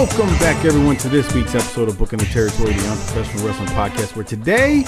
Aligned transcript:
Welcome 0.00 0.30
back, 0.38 0.64
everyone, 0.64 0.96
to 0.96 1.10
this 1.10 1.30
week's 1.34 1.54
episode 1.54 1.90
of 1.90 1.98
Booking 1.98 2.20
the 2.20 2.24
Territory, 2.24 2.72
the 2.72 2.88
Unprofessional 2.88 3.46
Wrestling 3.46 3.68
Podcast, 3.68 4.16
where 4.16 4.24
today 4.24 4.82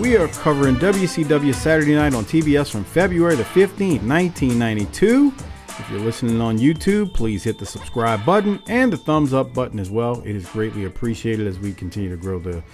we 0.00 0.16
are 0.16 0.26
covering 0.26 0.74
WCW 0.74 1.54
Saturday 1.54 1.94
Night 1.94 2.12
on 2.12 2.24
TBS 2.24 2.68
from 2.68 2.82
February 2.82 3.36
the 3.36 3.44
15th, 3.44 4.02
1992. 4.02 5.32
If 5.68 5.88
you're 5.88 6.00
listening 6.00 6.40
on 6.40 6.58
YouTube, 6.58 7.14
please 7.14 7.44
hit 7.44 7.60
the 7.60 7.66
subscribe 7.66 8.26
button 8.26 8.60
and 8.66 8.92
the 8.92 8.96
thumbs 8.96 9.32
up 9.32 9.54
button 9.54 9.78
as 9.78 9.92
well. 9.92 10.22
It 10.22 10.34
is 10.34 10.44
greatly 10.48 10.86
appreciated 10.86 11.46
as 11.46 11.60
we 11.60 11.72
continue 11.72 12.10
to 12.10 12.16
grow 12.16 12.40
the 12.40 12.64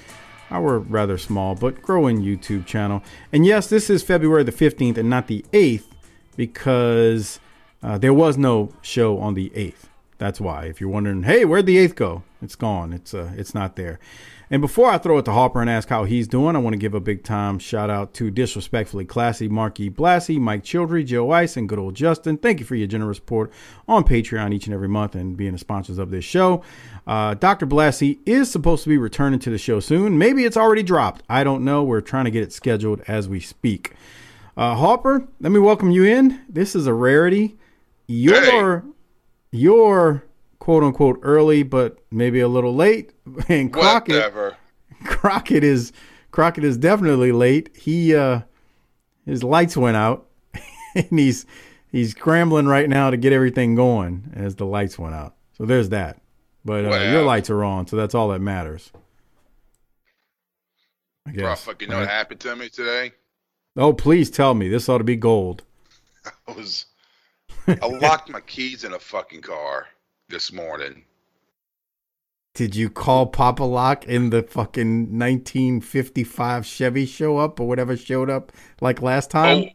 our 0.51 0.79
rather 0.79 1.19
small 1.19 1.55
but 1.55 1.83
growing 1.83 2.23
YouTube 2.23 2.65
channel. 2.65 3.03
And 3.31 3.45
yes, 3.45 3.67
this 3.67 3.91
is 3.91 4.03
February 4.03 4.43
the 4.43 4.53
15th 4.53 4.97
and 4.97 5.11
not 5.11 5.27
the 5.27 5.45
8th 5.53 5.85
because 6.35 7.41
uh, 7.83 7.99
there 7.99 8.15
was 8.15 8.39
no 8.39 8.73
show 8.81 9.19
on 9.19 9.35
the 9.35 9.51
8th. 9.51 9.91
That's 10.19 10.41
why. 10.41 10.67
If 10.67 10.81
you're 10.81 10.91
wondering, 10.91 11.25
hey, 11.25 11.45
where'd 11.45 11.67
the 11.67 11.79
eighth 11.79 11.97
go? 11.97 12.23
It's 12.41 12.55
gone. 12.55 12.93
It's 12.93 13.15
uh, 13.15 13.33
it's 13.37 13.55
not 13.55 13.77
there. 13.77 13.99
And 14.51 14.61
before 14.61 14.91
I 14.91 14.99
throw 14.99 15.19
it 15.19 15.25
to 15.25 15.33
Harper 15.33 15.61
and 15.61 15.71
ask 15.71 15.89
how 15.89 16.05
he's 16.05 16.29
doing, 16.29 16.55
I 16.55 16.59
want 16.59 16.75
to 16.75 16.79
give 16.79 16.95
a 16.95 17.01
big 17.01 17.25
time 17.25 17.59
shout 17.59 17.91
out 17.91 18.13
to 18.15 18.31
Disrespectfully 18.31 19.07
Classy, 19.07 19.49
Marky 19.49 19.89
Blassie, 19.91 20.39
Mike 20.39 20.63
Childry, 20.63 21.05
Joe 21.05 21.31
Ice, 21.31 21.57
and 21.57 21.69
good 21.69 21.79
old 21.79 21.95
Justin. 21.95 22.37
Thank 22.37 22.61
you 22.61 22.67
for 22.67 22.75
your 22.75 22.87
generous 22.87 23.17
support 23.17 23.51
on 23.89 24.05
Patreon 24.05 24.55
each 24.55 24.67
and 24.67 24.75
every 24.75 24.89
month 24.89 25.15
and 25.15 25.37
being 25.37 25.53
the 25.53 25.59
sponsors 25.59 25.99
of 25.99 26.11
this 26.11 26.25
show. 26.25 26.63
Uh, 27.07 27.35
Dr. 27.35 27.67
Blassie 27.67 28.19
is 28.27 28.51
supposed 28.51 28.85
to 28.85 28.91
be 28.91 28.99
returning 28.99 29.41
to 29.41 29.51
the 29.51 29.59
show 29.59 29.81
soon. 29.81 30.19
Maybe 30.19 30.45
it's 30.45 30.57
already 30.57 30.83
dropped. 30.83 31.23
I 31.29 31.43
don't 31.43 31.65
know. 31.65 31.83
We're 31.83 32.03
trying 32.03 32.27
to 32.27 32.31
get 32.31 32.43
it 32.43 32.53
scheduled 32.53 33.01
as 33.09 33.29
we 33.29 33.41
speak. 33.41 33.93
Uh, 34.57 34.75
Harper, 34.77 35.27
let 35.41 35.51
me 35.51 35.59
welcome 35.59 35.91
you 35.91 36.05
in. 36.05 36.43
This 36.49 36.77
is 36.77 36.87
a 36.87 36.95
rarity. 36.95 37.57
You're 38.07 38.81
Hey 38.81 38.94
you're 39.55 40.25
quote 40.59 40.83
unquote 40.83 41.21
early, 41.23 41.63
but 41.63 41.99
maybe 42.11 42.41
a 42.41 42.49
little 42.49 42.75
late. 42.75 43.13
And 43.49 43.73
Crockett, 43.73 44.17
Whatever. 44.17 44.57
Crockett 45.05 45.65
is 45.65 45.93
Crockett 46.31 46.65
is 46.65 46.77
definitely 46.77 47.33
late. 47.33 47.75
He 47.77 48.15
uh, 48.15 48.41
his 49.25 49.43
lights 49.43 49.77
went 49.77 49.97
out, 49.97 50.27
and 50.95 51.19
he's 51.19 51.47
he's 51.91 52.11
scrambling 52.11 52.67
right 52.67 52.89
now 52.89 53.11
to 53.11 53.17
get 53.17 53.33
everything 53.33 53.75
going 53.75 54.33
as 54.35 54.57
the 54.57 54.67
lights 54.67 54.99
went 54.99 55.15
out. 55.15 55.35
So 55.57 55.65
there's 55.65 55.91
that. 55.91 56.21
But 56.65 56.87
uh, 56.87 57.11
your 57.11 57.23
lights 57.23 57.51
are 57.51 57.63
on, 57.63 57.87
so 57.87 57.97
that's 57.97 58.15
all 58.15 58.29
that 58.29 58.41
matters. 58.41 58.91
I 61.27 61.31
guess. 61.31 61.41
Bro, 61.41 61.51
guess. 61.51 61.65
fucking 61.65 61.89
know 61.89 62.01
what 62.01 62.09
happened 62.09 62.41
to 62.41 62.57
me 62.57 62.69
today? 62.69 63.13
Oh, 63.77 63.93
please 63.93 64.31
tell 64.31 64.55
me. 64.55 64.69
This 64.69 64.89
ought 64.89 64.99
to 64.99 65.05
be 65.05 65.17
gold. 65.17 65.63
I 66.49 66.53
was 66.53 66.87
I 67.69 67.87
locked 67.87 68.31
my 68.31 68.41
keys 68.41 68.85
in 68.85 68.93
a 68.93 68.99
fucking 68.99 69.43
car 69.43 69.87
this 70.29 70.53
morning. 70.53 71.05
Did 72.55 72.77
you 72.77 72.89
call 72.89 73.27
Pop-A-Lock 73.27 74.05
in 74.05 74.31
the 74.31 74.43
fucking 74.43 75.19
1955 75.19 76.65
Chevy 76.65 77.05
show 77.05 77.39
up 77.39 77.59
or 77.59 77.67
whatever 77.67 77.97
showed 77.97 78.31
up 78.31 78.53
like 78.81 79.03
last 79.03 79.31
oh, 79.35 79.39
time? 79.39 79.59
Oh, 79.59 79.69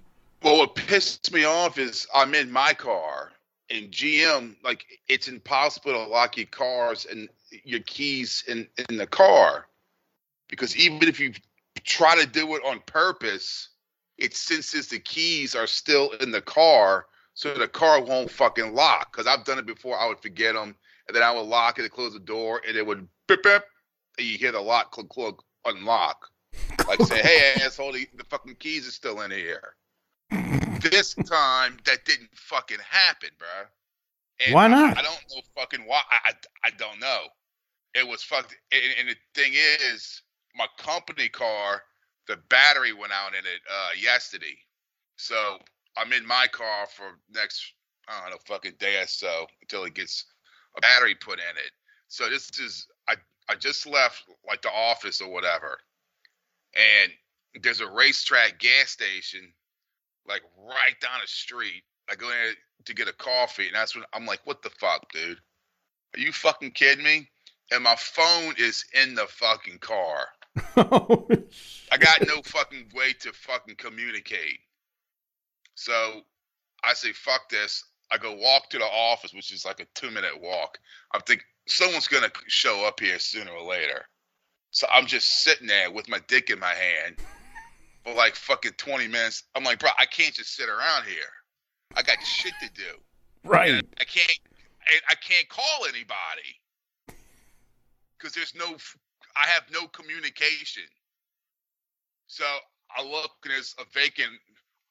well, 0.43 0.57
what 0.59 0.75
pissed 0.75 1.33
me 1.33 1.43
off 1.43 1.77
is 1.77 2.07
I'm 2.15 2.33
in 2.33 2.49
my 2.51 2.73
car 2.73 3.31
and 3.69 3.91
GM 3.91 4.55
like 4.63 4.85
it's 5.07 5.27
impossible 5.27 5.91
to 5.91 6.03
lock 6.05 6.37
your 6.37 6.47
cars 6.47 7.05
and 7.09 7.27
your 7.63 7.81
keys 7.81 8.43
in 8.47 8.67
in 8.89 8.97
the 8.97 9.07
car 9.07 9.67
because 10.47 10.75
even 10.77 11.07
if 11.07 11.19
you 11.19 11.33
try 11.83 12.19
to 12.19 12.27
do 12.27 12.55
it 12.55 12.63
on 12.65 12.81
purpose, 12.85 13.69
it 14.17 14.35
senses 14.35 14.87
the 14.87 14.99
keys 14.99 15.55
are 15.55 15.67
still 15.67 16.11
in 16.19 16.31
the 16.31 16.41
car, 16.41 17.05
so 17.39 17.53
the 17.53 17.69
car 17.69 18.03
won't 18.03 18.29
fucking 18.29 18.73
lock. 18.75 19.13
Because 19.13 19.25
I've 19.25 19.45
done 19.45 19.59
it 19.59 19.65
before, 19.65 19.97
I 19.97 20.09
would 20.09 20.19
forget 20.19 20.55
them, 20.55 20.75
and 21.07 21.15
then 21.15 21.23
I 21.23 21.31
would 21.31 21.45
lock 21.47 21.79
it 21.79 21.83
and 21.83 21.91
close 21.91 22.11
the 22.11 22.19
door, 22.19 22.61
and 22.67 22.75
it 22.75 22.85
would 22.85 23.07
beep 23.29 23.43
beep, 23.43 23.61
and 24.17 24.27
you 24.27 24.37
hear 24.37 24.51
the 24.51 24.59
lock 24.59 24.91
click 24.91 25.07
click 25.07 25.35
unlock. 25.63 26.27
Like 26.85 27.01
say, 27.03 27.21
hey 27.21 27.53
asshole, 27.63 27.93
the, 27.93 28.05
the 28.17 28.25
fucking 28.25 28.55
keys 28.55 28.85
are 28.85 28.91
still 28.91 29.21
in 29.21 29.31
here. 29.31 29.75
this 30.81 31.15
time 31.15 31.77
that 31.85 32.03
didn't 32.03 32.29
fucking 32.35 32.79
happen, 32.85 33.29
bro. 33.37 33.47
And 34.45 34.53
Why 34.53 34.65
I- 34.65 34.67
not? 34.67 34.97
I, 34.97 35.01
don't 35.01 35.23
know 35.33 35.41
fucking 35.55 35.85
why. 35.85 36.01
I, 36.11 36.31
I, 36.31 36.33
I 36.65 36.69
don't 36.71 36.99
know. 36.99 37.21
It 37.93 38.05
was 38.05 38.21
fucked. 38.21 38.53
And, 38.73 38.81
and 38.99 39.07
the 39.07 39.15
thing 39.33 39.53
is, 39.53 40.23
my 40.57 40.67
company 40.77 41.29
car, 41.29 41.83
the 42.27 42.35
battery 42.49 42.91
went 42.91 43.13
out 43.13 43.31
in 43.31 43.39
it 43.45 43.61
uh, 43.71 43.89
yesterday. 43.97 44.57
So 45.15 45.59
I'm 45.99 46.13
in 46.13 46.25
my 46.25 46.47
car 46.51 46.87
for 46.87 47.19
next, 47.33 47.73
I 48.07 48.21
don't 48.21 48.31
know, 48.31 48.37
fucking 48.45 48.75
day 48.79 49.01
or 49.01 49.07
so 49.07 49.45
until 49.61 49.83
it 49.83 49.93
gets 49.93 50.25
a 50.77 50.81
battery 50.81 51.15
put 51.15 51.39
in 51.39 51.57
it. 51.57 51.71
So 52.07 52.29
this 52.29 52.49
is, 52.59 52.87
I, 53.07 53.15
I 53.49 53.55
just 53.55 53.85
left 53.85 54.23
like 54.47 54.61
the 54.61 54.71
office 54.71 55.21
or 55.21 55.29
whatever. 55.31 55.77
And 56.75 57.11
there's 57.61 57.81
a 57.81 57.85
RaceTrac 57.85 58.59
gas 58.59 58.89
station 58.89 59.51
like 60.27 60.43
right 60.57 60.99
down 61.01 61.19
the 61.21 61.27
street. 61.27 61.83
I 62.09 62.15
go 62.15 62.29
in 62.29 62.53
to 62.85 62.93
get 62.93 63.07
a 63.07 63.13
coffee, 63.13 63.67
and 63.67 63.75
that's 63.75 63.95
when 63.95 64.05
I'm 64.13 64.25
like, 64.25 64.39
"What 64.45 64.61
the 64.61 64.69
fuck, 64.69 65.11
dude? 65.11 65.39
Are 66.15 66.19
you 66.19 66.31
fucking 66.31 66.71
kidding 66.71 67.03
me?" 67.03 67.29
And 67.71 67.83
my 67.83 67.95
phone 67.95 68.55
is 68.57 68.85
in 68.93 69.15
the 69.15 69.27
fucking 69.27 69.79
car. 69.79 70.27
Oh, 70.75 71.27
I 71.91 71.97
got 71.97 72.25
no 72.25 72.41
fucking 72.43 72.91
way 72.95 73.13
to 73.21 73.33
fucking 73.33 73.75
communicate. 73.75 74.59
So 75.79 76.25
I 76.83 76.93
say, 76.93 77.13
"Fuck 77.13 77.47
this." 77.47 77.85
I 78.11 78.17
go 78.17 78.33
walk 78.33 78.69
to 78.71 78.79
the 78.79 78.85
office, 78.85 79.33
which 79.33 79.53
is 79.53 79.63
like 79.63 79.79
a 79.79 79.85
two 79.95 80.11
minute 80.11 80.37
walk. 80.41 80.77
I'm 81.13 81.21
thinking 81.21 81.45
someone's 81.67 82.09
gonna 82.09 82.31
show 82.47 82.85
up 82.85 82.99
here 82.99 83.17
sooner 83.17 83.51
or 83.51 83.63
later. 83.63 84.09
So 84.71 84.87
I'm 84.91 85.05
just 85.05 85.41
sitting 85.41 85.67
there 85.67 85.89
with 85.89 86.09
my 86.09 86.19
dick 86.27 86.49
in 86.49 86.59
my 86.59 86.73
hand 86.73 87.15
for 88.03 88.13
like 88.13 88.35
fucking 88.35 88.73
20 88.73 89.07
minutes. 89.07 89.43
I'm 89.55 89.63
like, 89.63 89.79
bro, 89.79 89.91
I 89.97 90.05
can't 90.05 90.33
just 90.33 90.53
sit 90.53 90.67
around 90.67 91.05
here. 91.05 91.31
I 91.95 92.01
got 92.01 92.21
shit 92.23 92.53
to 92.61 92.69
do. 92.73 92.99
right. 93.45 93.71
And 93.71 93.87
I 94.01 94.03
can't. 94.03 94.37
I 95.07 95.15
can't 95.15 95.47
call 95.47 95.85
anybody 95.87 96.59
because 98.17 98.33
there's 98.33 98.53
no. 98.53 98.75
I 99.37 99.47
have 99.47 99.63
no 99.71 99.87
communication. 99.87 100.83
So 102.27 102.43
I 102.95 103.01
look 103.01 103.31
and 103.45 103.53
there's 103.53 103.75
a 103.79 103.85
vacant 103.93 104.33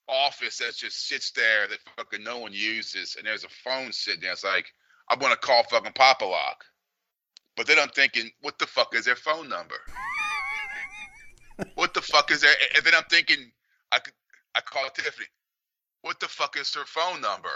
office 0.09 0.59
that 0.59 0.77
just 0.77 1.07
sits 1.07 1.31
there 1.33 1.69
that 1.69 1.79
fucking 1.97 2.23
no 2.23 2.39
one 2.39 2.53
uses, 2.53 3.17
and 3.17 3.27
there's 3.27 3.45
a 3.45 3.49
phone 3.49 3.93
sitting 3.93 4.23
there. 4.23 4.33
It's 4.33 4.45
like 4.45 4.67
I'm 5.09 5.19
gonna 5.19 5.37
call 5.37 5.65
fucking 5.65 5.93
Pop-A-Lock, 5.93 6.65
but 7.57 7.67
then 7.67 7.79
I'm 7.79 7.89
thinking, 7.91 8.31
what 8.41 8.59
the 8.59 8.67
fuck 8.67 8.95
is 8.95 9.05
their 9.05 9.17
phone 9.17 9.49
number? 9.49 9.77
what 11.75 11.95
the 11.95 12.03
fuck 12.03 12.31
is 12.31 12.41
there? 12.41 12.55
And 12.77 12.85
then 12.85 12.95
I'm 12.95 13.05
thinking, 13.11 13.51
I 13.93 13.99
could, 13.99 14.15
I 14.55 14.61
call 14.61 14.89
Tiffany. 14.91 15.27
What 16.03 16.21
the 16.21 16.29
fuck 16.29 16.57
is 16.57 16.75
her 16.75 16.85
phone 16.85 17.21
number? 17.21 17.51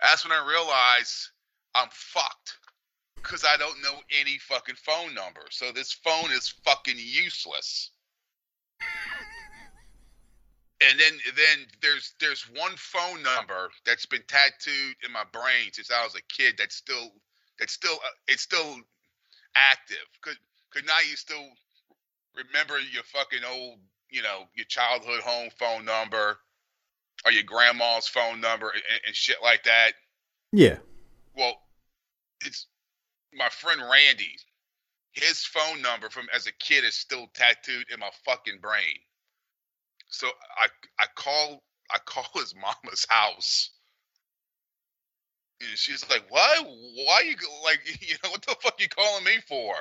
That's 0.00 0.24
when 0.24 0.32
I 0.32 0.46
realize 0.46 1.30
I'm 1.74 1.88
fucked 1.90 2.58
because 3.16 3.44
I 3.44 3.56
don't 3.56 3.82
know 3.82 3.94
any 4.20 4.38
fucking 4.38 4.76
phone 4.76 5.14
number. 5.14 5.42
So 5.50 5.72
this 5.72 5.92
phone 5.92 6.30
is 6.32 6.54
fucking 6.64 6.96
useless. 6.98 7.90
And 10.90 10.98
then 10.98 11.12
then 11.36 11.66
there's 11.80 12.14
there's 12.20 12.42
one 12.56 12.72
phone 12.76 13.22
number 13.22 13.70
that's 13.84 14.06
been 14.06 14.22
tattooed 14.26 14.96
in 15.04 15.12
my 15.12 15.24
brain 15.32 15.72
since 15.72 15.90
I 15.90 16.04
was 16.04 16.14
a 16.14 16.22
kid. 16.22 16.54
That's 16.58 16.76
still 16.76 17.12
that's 17.58 17.72
still 17.72 17.94
uh, 17.94 18.16
it's 18.28 18.42
still 18.42 18.76
active. 19.54 20.06
Could 20.20 20.36
could 20.70 20.86
now 20.86 20.98
you 21.08 21.16
still 21.16 21.48
remember 22.36 22.78
your 22.78 23.02
fucking 23.04 23.40
old 23.48 23.78
you 24.10 24.22
know 24.22 24.44
your 24.54 24.66
childhood 24.66 25.20
home 25.20 25.50
phone 25.58 25.84
number 25.84 26.38
or 27.24 27.32
your 27.32 27.44
grandma's 27.44 28.08
phone 28.08 28.40
number 28.40 28.70
and, 28.70 28.82
and 29.06 29.14
shit 29.14 29.36
like 29.42 29.64
that? 29.64 29.92
Yeah. 30.52 30.78
Well, 31.36 31.54
it's 32.44 32.66
my 33.34 33.48
friend 33.48 33.80
Randy. 33.80 34.36
His 35.12 35.44
phone 35.44 35.82
number 35.82 36.08
from 36.08 36.26
as 36.34 36.46
a 36.46 36.52
kid 36.52 36.84
is 36.84 36.94
still 36.94 37.26
tattooed 37.34 37.86
in 37.92 38.00
my 38.00 38.10
fucking 38.24 38.60
brain. 38.62 38.96
So 40.12 40.28
I 40.28 40.68
I 41.00 41.06
call 41.16 41.62
I 41.90 41.98
call 42.04 42.26
his 42.34 42.54
mama's 42.54 43.06
house. 43.08 43.70
And 45.60 45.76
she's 45.76 46.08
like, 46.10 46.24
"What? 46.28 46.66
Why 46.66 47.22
you 47.26 47.34
like 47.64 47.80
you 48.00 48.14
know 48.22 48.30
what 48.30 48.42
the 48.42 48.54
fuck 48.62 48.80
you 48.80 48.88
calling 48.88 49.24
me 49.24 49.38
for?" 49.48 49.74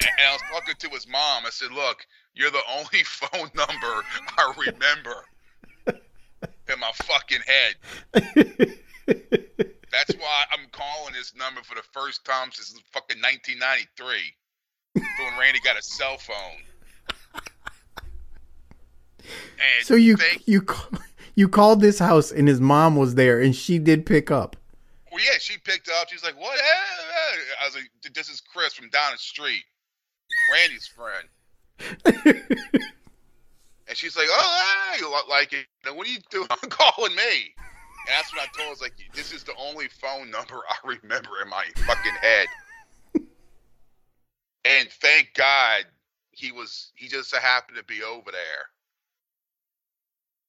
And 0.00 0.08
I 0.26 0.32
was 0.32 0.42
talking 0.50 0.74
to 0.78 0.88
his 0.90 1.06
mom. 1.08 1.44
I 1.44 1.50
said, 1.50 1.72
"Look, 1.72 2.06
you're 2.34 2.50
the 2.50 2.62
only 2.70 3.02
phone 3.04 3.50
number 3.54 4.04
I 4.38 4.54
remember 4.56 5.24
in 5.86 6.80
my 6.80 6.92
fucking 6.94 7.40
head. 7.46 7.74
That's 9.90 10.14
why 10.14 10.44
I'm 10.52 10.68
calling 10.70 11.14
this 11.14 11.34
number 11.34 11.60
for 11.62 11.74
the 11.74 11.82
first 11.92 12.24
time 12.24 12.50
since 12.52 12.70
fucking 12.92 13.20
1993, 13.20 14.34
when 14.94 15.38
Randy 15.38 15.60
got 15.60 15.76
a 15.76 15.82
cell 15.82 16.18
phone." 16.18 16.71
And 19.24 19.86
So 19.86 19.94
you 19.94 20.16
thank- 20.16 20.46
you 20.46 20.66
you 21.34 21.48
called 21.48 21.80
this 21.80 21.98
house 21.98 22.30
and 22.30 22.46
his 22.48 22.60
mom 22.60 22.96
was 22.96 23.14
there 23.14 23.40
and 23.40 23.54
she 23.54 23.78
did 23.78 24.04
pick 24.06 24.30
up. 24.30 24.56
Well, 25.10 25.20
yeah, 25.22 25.38
she 25.38 25.58
picked 25.58 25.88
up. 25.90 26.08
She's 26.08 26.24
like, 26.24 26.38
"What?" 26.40 26.58
I 27.60 27.66
was 27.66 27.74
like, 27.74 27.90
"This 28.14 28.30
is 28.30 28.40
Chris 28.40 28.72
from 28.72 28.88
down 28.88 29.12
the 29.12 29.18
street, 29.18 29.62
Randy's 30.52 30.86
friend." 30.88 31.28
and 33.88 33.96
she's 33.96 34.16
like, 34.16 34.28
"Oh, 34.30 34.96
you 34.98 35.10
like 35.28 35.52
it? 35.52 35.66
What 35.94 36.06
are 36.06 36.10
you 36.10 36.18
doing 36.30 36.48
calling 36.70 37.14
me?" 37.14 37.54
And 38.06 38.16
that's 38.16 38.32
what 38.32 38.40
I 38.42 38.46
told 38.56 38.60
her, 38.60 38.66
I 38.66 38.70
was 38.70 38.80
like, 38.80 38.94
"This 39.14 39.32
is 39.32 39.44
the 39.44 39.54
only 39.58 39.88
phone 39.88 40.30
number 40.30 40.56
I 40.68 40.76
remember 40.82 41.30
in 41.42 41.50
my 41.50 41.66
fucking 41.86 42.14
head." 42.20 42.46
and 44.64 44.88
thank 45.00 45.34
God 45.34 45.84
he 46.30 46.52
was. 46.52 46.92
He 46.94 47.08
just 47.08 47.34
happened 47.36 47.76
to 47.76 47.84
be 47.84 48.02
over 48.02 48.30
there. 48.30 48.71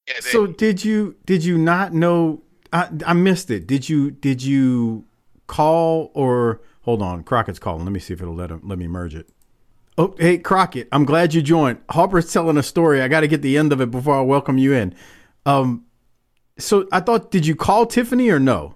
Then, 0.07 0.21
So 0.21 0.47
did 0.47 0.83
you 0.83 1.15
did 1.25 1.43
you 1.43 1.57
not 1.57 1.93
know? 1.93 2.41
I, 2.71 2.89
I 3.05 3.13
missed 3.13 3.51
it. 3.51 3.67
Did 3.67 3.87
you 3.87 4.11
did 4.11 4.41
you 4.41 5.05
call 5.47 6.11
or 6.13 6.61
hold 6.81 7.01
on? 7.01 7.23
Crockett's 7.23 7.59
calling. 7.59 7.83
Let 7.83 7.91
me 7.91 7.99
see 7.99 8.13
if 8.13 8.21
it'll 8.21 8.35
let 8.35 8.49
him 8.49 8.61
let 8.63 8.79
me 8.79 8.87
merge 8.87 9.15
it. 9.15 9.29
Oh, 9.97 10.15
hey 10.17 10.39
Crockett, 10.39 10.87
I'm 10.91 11.05
glad 11.05 11.33
you 11.33 11.41
joined. 11.41 11.79
Harper's 11.89 12.31
telling 12.33 12.57
a 12.57 12.63
story. 12.63 13.01
I 13.01 13.07
got 13.07 13.21
to 13.21 13.27
get 13.27 13.41
the 13.43 13.57
end 13.57 13.71
of 13.71 13.79
it 13.79 13.91
before 13.91 14.17
I 14.17 14.21
welcome 14.21 14.57
you 14.57 14.73
in. 14.73 14.95
Um, 15.45 15.85
so 16.57 16.87
I 16.91 16.99
thought, 16.99 17.31
did 17.31 17.45
you 17.45 17.55
call 17.55 17.85
Tiffany 17.85 18.29
or 18.29 18.39
no? 18.39 18.75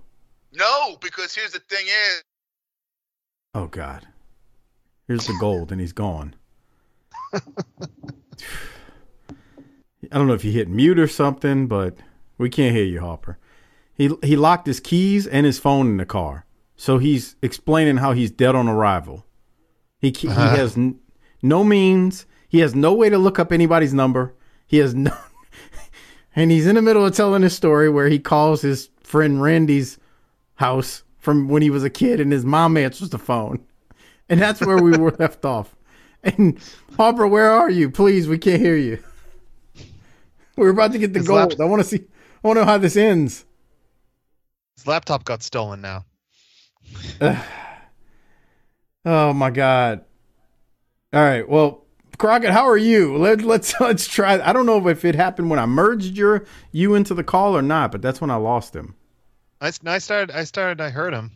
no, 0.53 0.97
because 1.01 1.35
here's 1.35 1.51
the 1.51 1.59
thing: 1.59 1.85
is 1.87 2.23
Oh 3.55 3.67
God, 3.67 4.07
here's 5.07 5.25
the 5.25 5.35
gold, 5.39 5.71
and 5.71 5.81
he's 5.81 5.93
gone. 5.93 6.35
I 10.11 10.17
don't 10.17 10.27
know 10.27 10.33
if 10.33 10.45
you 10.45 10.51
hit 10.51 10.69
mute 10.69 10.99
or 10.99 11.07
something, 11.07 11.67
but 11.67 11.95
we 12.37 12.49
can't 12.49 12.75
hear 12.75 12.85
you, 12.85 12.99
Hopper. 12.99 13.37
He 13.93 14.11
he 14.23 14.35
locked 14.35 14.67
his 14.67 14.79
keys 14.79 15.25
and 15.25 15.45
his 15.45 15.59
phone 15.59 15.87
in 15.87 15.97
the 15.97 16.05
car, 16.05 16.45
so 16.75 16.99
he's 16.99 17.35
explaining 17.41 17.97
how 17.97 18.11
he's 18.13 18.31
dead 18.31 18.55
on 18.55 18.67
arrival. 18.67 19.25
He 19.99 20.13
he 20.15 20.27
uh-huh. 20.27 20.55
has 20.55 20.77
n- 20.77 20.99
no 21.41 21.63
means. 21.63 22.25
He 22.47 22.59
has 22.59 22.75
no 22.75 22.93
way 22.93 23.09
to 23.09 23.17
look 23.17 23.39
up 23.39 23.51
anybody's 23.51 23.93
number. 23.93 24.35
He 24.67 24.77
has 24.77 24.93
no, 24.93 25.15
and 26.35 26.51
he's 26.51 26.67
in 26.67 26.75
the 26.75 26.81
middle 26.81 27.05
of 27.05 27.15
telling 27.15 27.41
his 27.41 27.55
story 27.55 27.89
where 27.89 28.07
he 28.07 28.19
calls 28.19 28.61
his 28.61 28.89
friend 29.01 29.41
Randy's 29.41 29.97
house 30.55 31.03
from 31.17 31.49
when 31.49 31.61
he 31.61 31.69
was 31.69 31.83
a 31.83 31.89
kid, 31.89 32.19
and 32.19 32.31
his 32.31 32.45
mom 32.45 32.77
answers 32.77 33.09
the 33.09 33.17
phone, 33.17 33.65
and 34.29 34.39
that's 34.39 34.61
where 34.61 34.77
we 34.77 34.95
were 34.97 35.11
left 35.19 35.43
off. 35.43 35.75
And 36.23 36.59
Harper, 36.97 37.27
where 37.27 37.49
are 37.49 37.69
you? 37.69 37.89
Please, 37.89 38.27
we 38.27 38.37
can't 38.37 38.61
hear 38.61 38.77
you. 38.77 39.01
We're 40.57 40.69
about 40.69 40.91
to 40.91 40.99
get 40.99 41.13
the 41.13 41.19
His 41.19 41.27
gold. 41.27 41.61
I 41.61 41.65
want 41.65 41.81
to 41.81 41.87
see. 41.87 42.03
I 42.43 42.47
want 42.47 42.57
to 42.57 42.61
know 42.61 42.65
how 42.65 42.77
this 42.77 42.97
ends. 42.97 43.45
His 44.75 44.87
laptop 44.87 45.23
got 45.23 45.41
stolen 45.43 45.79
now. 45.81 46.05
Oh 49.05 49.31
my 49.31 49.51
god. 49.51 50.03
All 51.13 51.21
right. 51.21 51.47
Well, 51.47 51.85
Crockett, 52.17 52.49
how 52.49 52.67
are 52.67 52.75
you? 52.75 53.15
Let, 53.15 53.41
let's 53.41 53.73
let's 53.79 54.05
try. 54.05 54.41
I 54.41 54.51
don't 54.51 54.65
know 54.65 54.85
if 54.89 55.05
it 55.05 55.15
happened 55.15 55.49
when 55.49 55.59
I 55.59 55.65
merged 55.65 56.17
your 56.17 56.43
you 56.73 56.93
into 56.93 57.13
the 57.13 57.23
call 57.23 57.55
or 57.55 57.61
not, 57.61 57.93
but 57.93 58.01
that's 58.01 58.19
when 58.19 58.29
I 58.29 58.35
lost 58.35 58.75
him. 58.75 58.95
I, 59.61 59.71
I 59.85 59.99
started. 59.99 60.35
I 60.35 60.43
started. 60.43 60.81
I 60.81 60.89
heard 60.89 61.13
him. 61.13 61.31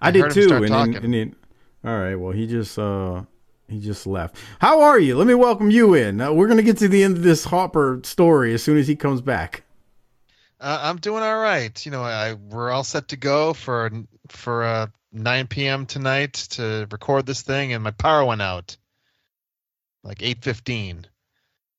I, 0.00 0.08
I 0.08 0.10
did 0.12 0.30
too. 0.30 0.52
And 0.52 0.68
then, 0.68 0.94
and 0.94 1.14
then, 1.14 1.36
all 1.84 1.98
right. 1.98 2.14
Well, 2.14 2.30
he 2.30 2.46
just 2.46 2.78
uh 2.78 3.22
he 3.70 3.80
just 3.80 4.06
left. 4.06 4.36
How 4.60 4.82
are 4.82 4.98
you? 4.98 5.16
Let 5.16 5.26
me 5.26 5.34
welcome 5.34 5.70
you 5.70 5.94
in. 5.94 6.20
Uh, 6.20 6.32
we're 6.32 6.48
gonna 6.48 6.62
get 6.62 6.78
to 6.78 6.88
the 6.88 7.02
end 7.02 7.16
of 7.16 7.22
this 7.22 7.44
Hopper 7.44 8.00
story 8.04 8.52
as 8.54 8.62
soon 8.62 8.76
as 8.78 8.86
he 8.88 8.96
comes 8.96 9.20
back. 9.20 9.62
Uh, 10.60 10.78
I'm 10.82 10.98
doing 10.98 11.22
all 11.22 11.38
right. 11.38 11.84
You 11.86 11.92
know, 11.92 12.02
I 12.02 12.34
we're 12.34 12.70
all 12.70 12.84
set 12.84 13.08
to 13.08 13.16
go 13.16 13.52
for 13.54 13.90
for 14.28 14.62
uh, 14.64 14.86
9 15.12 15.46
p.m. 15.46 15.86
tonight 15.86 16.34
to 16.50 16.86
record 16.90 17.26
this 17.26 17.42
thing, 17.42 17.72
and 17.72 17.82
my 17.82 17.90
power 17.92 18.24
went 18.24 18.42
out 18.42 18.76
like 20.04 20.18
8:15. 20.18 21.04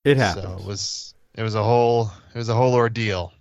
It 0.04 0.18
happened. 0.18 0.46
So 0.46 0.58
it 0.58 0.66
was 0.66 1.14
it 1.36 1.44
was 1.44 1.56
a 1.56 1.64
whole 1.64 2.12
it 2.34 2.38
was 2.38 2.50
a 2.50 2.56
whole 2.56 2.74
ordeal. 2.74 3.32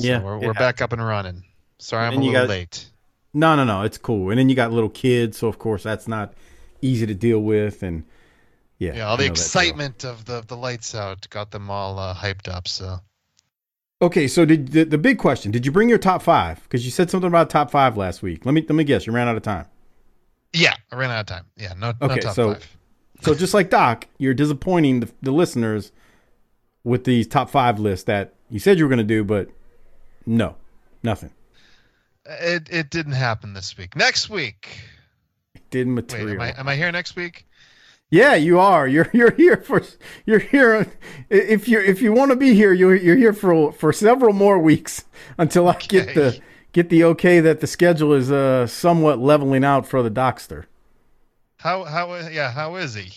So 0.00 0.06
Yeah, 0.06 0.22
we're 0.22 0.38
we're 0.38 0.54
back 0.54 0.80
up 0.80 0.92
and 0.92 1.04
running. 1.04 1.44
Sorry, 1.78 2.06
I'm 2.06 2.14
And 2.14 2.22
a 2.22 2.26
little 2.26 2.42
got- 2.42 2.48
late. 2.48 2.86
No, 3.32 3.54
no, 3.54 3.62
no. 3.64 3.82
It's 3.82 3.96
cool. 3.96 4.30
And 4.30 4.38
then 4.40 4.48
you 4.48 4.56
got 4.56 4.72
little 4.72 4.88
kids, 4.90 5.38
so 5.38 5.46
of 5.46 5.58
course 5.58 5.84
that's 5.84 6.08
not 6.08 6.34
easy 6.82 7.06
to 7.06 7.14
deal 7.14 7.40
with. 7.40 7.82
And 7.82 8.04
yeah, 8.78 8.94
Yeah, 8.94 9.08
all 9.08 9.16
the 9.16 9.24
know 9.24 9.28
that 9.28 9.34
deal. 9.36 9.42
excitement 9.44 10.04
of 10.04 10.24
the 10.24 10.42
the 10.46 10.56
lights 10.56 10.94
out 10.94 11.28
got 11.30 11.50
them 11.50 11.70
all 11.70 11.98
uh, 11.98 12.14
hyped 12.14 12.48
up. 12.48 12.66
So 12.68 12.98
Okay, 14.02 14.26
so 14.28 14.46
did 14.46 14.68
the, 14.72 14.84
the 14.84 14.96
big 14.98 15.18
question? 15.18 15.50
Did 15.50 15.66
you 15.66 15.72
bring 15.72 15.90
your 15.90 15.98
top 15.98 16.22
five? 16.22 16.62
Because 16.62 16.84
you 16.86 16.90
said 16.90 17.10
something 17.10 17.28
about 17.28 17.50
top 17.50 17.70
five 17.70 17.96
last 17.98 18.22
week. 18.22 18.46
Let 18.46 18.52
me 18.54 18.62
let 18.62 18.74
me 18.74 18.84
guess. 18.84 19.06
You 19.06 19.12
ran 19.12 19.28
out 19.28 19.36
of 19.36 19.42
time. 19.42 19.66
yeah, 20.54 20.74
I 20.90 20.96
ran 20.96 21.10
out 21.10 21.20
of 21.20 21.26
time. 21.26 21.44
Yeah, 21.56 21.74
no, 21.76 21.88
Okay, 22.00 22.14
no 22.14 22.16
top 22.16 22.34
so- 22.34 22.52
five. 22.54 22.76
So 23.22 23.34
just 23.34 23.52
like 23.52 23.68
Doc, 23.68 24.06
you're 24.16 24.32
disappointing 24.32 25.00
the, 25.00 25.10
the 25.20 25.30
listeners 25.30 25.92
with 26.84 27.04
these 27.04 27.26
top 27.26 27.50
five 27.50 27.78
lists 27.78 28.04
that 28.06 28.32
you 28.48 28.58
said 28.58 28.78
you 28.78 28.84
were 28.86 28.88
going 28.88 28.96
to 28.96 29.04
do, 29.04 29.22
but 29.24 29.50
no, 30.24 30.56
nothing. 31.02 31.30
It 32.24 32.68
it 32.70 32.88
didn't 32.88 33.12
happen 33.12 33.52
this 33.52 33.76
week. 33.76 33.94
Next 33.94 34.30
week. 34.30 34.80
Didn't 35.70 35.94
Wait, 35.96 36.12
am 36.20 36.40
I 36.40 36.52
am 36.58 36.68
I 36.68 36.76
here 36.76 36.90
next 36.92 37.16
week? 37.16 37.46
Yeah, 38.10 38.34
you 38.34 38.58
are. 38.58 38.88
You're 38.88 39.08
you're 39.12 39.30
here 39.32 39.56
for 39.58 39.82
you're 40.26 40.40
here. 40.40 40.90
If 41.28 41.68
you 41.68 41.80
if 41.80 42.02
you 42.02 42.12
want 42.12 42.30
to 42.32 42.36
be 42.36 42.54
here, 42.54 42.72
you're 42.72 42.96
you're 42.96 43.16
here 43.16 43.32
for 43.32 43.72
for 43.72 43.92
several 43.92 44.32
more 44.32 44.58
weeks 44.58 45.04
until 45.38 45.68
I 45.68 45.76
get 45.78 46.14
the 46.14 46.26
Okay. 46.26 46.42
get 46.72 46.88
the 46.90 47.04
okay 47.04 47.40
that 47.40 47.60
the 47.60 47.66
schedule 47.66 48.12
is 48.12 48.30
uh 48.32 48.66
somewhat 48.66 49.18
leveling 49.20 49.64
out 49.64 49.86
for 49.86 50.02
the 50.02 50.10
Dockster. 50.10 50.64
How 51.58 51.84
how 51.84 52.14
yeah 52.28 52.50
how 52.50 52.76
is 52.76 52.94
he? 52.94 53.12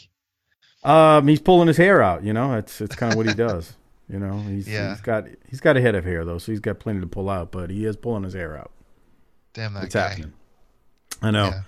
Um, 0.83 1.27
he's 1.27 1.39
pulling 1.39 1.69
his 1.69 1.77
hair 1.77 2.01
out. 2.03 2.23
You 2.23 2.33
know, 2.33 2.51
that's 2.51 2.81
it's 2.81 2.95
kind 2.95 3.13
of 3.13 3.17
what 3.17 3.25
he 3.27 3.33
does. 3.47 3.73
You 4.09 4.19
know, 4.19 4.37
he's 4.41 4.67
Yeah. 4.67 4.89
he's 4.91 5.01
got 5.01 5.25
he's 5.49 5.61
got 5.61 5.75
a 5.77 5.81
head 5.81 5.95
of 5.95 6.03
hair 6.03 6.23
though, 6.25 6.37
so 6.37 6.51
he's 6.51 6.59
got 6.59 6.79
plenty 6.79 6.99
to 6.99 7.07
pull 7.07 7.29
out. 7.29 7.51
But 7.51 7.69
he 7.71 7.85
is 7.85 7.95
pulling 7.95 8.23
his 8.23 8.33
hair 8.33 8.55
out. 8.57 8.69
Damn 9.53 9.73
that 9.73 9.85
It's 9.85 9.95
guy. 9.95 10.09
happening. 10.09 10.33
I 11.21 11.31
know. 11.31 11.45
Yeah. 11.45 11.61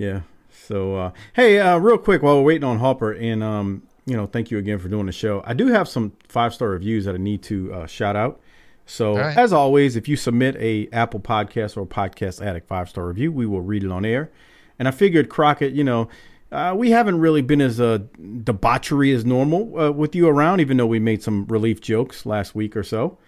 Yeah. 0.00 0.20
So, 0.50 0.96
uh, 0.96 1.12
hey, 1.34 1.58
uh, 1.58 1.76
real 1.76 1.98
quick 1.98 2.22
while 2.22 2.36
we're 2.36 2.44
waiting 2.44 2.64
on 2.64 2.78
Hopper, 2.78 3.12
and 3.12 3.44
um, 3.44 3.82
you 4.06 4.16
know, 4.16 4.26
thank 4.26 4.50
you 4.50 4.56
again 4.56 4.78
for 4.78 4.88
doing 4.88 5.04
the 5.04 5.12
show. 5.12 5.42
I 5.44 5.52
do 5.52 5.66
have 5.66 5.88
some 5.88 6.12
five 6.26 6.54
star 6.54 6.70
reviews 6.70 7.04
that 7.04 7.14
I 7.14 7.18
need 7.18 7.42
to 7.44 7.72
uh, 7.74 7.86
shout 7.86 8.16
out. 8.16 8.40
So, 8.86 9.16
right. 9.18 9.36
as 9.36 9.52
always, 9.52 9.96
if 9.96 10.08
you 10.08 10.16
submit 10.16 10.56
a 10.56 10.88
Apple 10.90 11.20
Podcast 11.20 11.76
or 11.76 11.86
Podcast 11.86 12.44
Addict 12.44 12.66
five 12.66 12.88
star 12.88 13.06
review, 13.06 13.30
we 13.30 13.44
will 13.44 13.60
read 13.60 13.84
it 13.84 13.92
on 13.92 14.06
air. 14.06 14.30
And 14.78 14.88
I 14.88 14.90
figured 14.90 15.28
Crockett, 15.28 15.74
you 15.74 15.84
know, 15.84 16.08
uh, 16.50 16.74
we 16.74 16.92
haven't 16.92 17.20
really 17.20 17.42
been 17.42 17.60
as 17.60 17.78
uh, 17.78 17.98
debauchery 18.42 19.12
as 19.12 19.26
normal 19.26 19.78
uh, 19.78 19.90
with 19.90 20.14
you 20.14 20.28
around, 20.28 20.60
even 20.60 20.78
though 20.78 20.86
we 20.86 20.98
made 20.98 21.22
some 21.22 21.44
relief 21.44 21.82
jokes 21.82 22.24
last 22.24 22.54
week 22.54 22.74
or 22.74 22.82
so. 22.82 23.18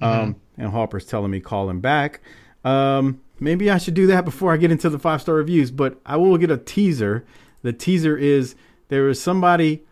Um, 0.00 0.36
and 0.56 0.70
Hopper's 0.70 1.04
telling 1.04 1.30
me 1.30 1.40
call 1.40 1.68
him 1.68 1.80
back. 1.80 2.22
Um, 2.64 3.20
maybe 3.44 3.70
I 3.70 3.78
should 3.78 3.94
do 3.94 4.06
that 4.08 4.24
before 4.24 4.52
I 4.52 4.56
get 4.56 4.72
into 4.72 4.88
the 4.90 4.98
five 4.98 5.20
star 5.20 5.36
reviews, 5.36 5.70
but 5.70 6.00
I 6.04 6.16
will 6.16 6.36
get 6.38 6.50
a 6.50 6.56
teaser. 6.56 7.24
The 7.62 7.72
teaser 7.72 8.16
is 8.16 8.54
there 8.88 9.08
is 9.08 9.20
somebody 9.22 9.84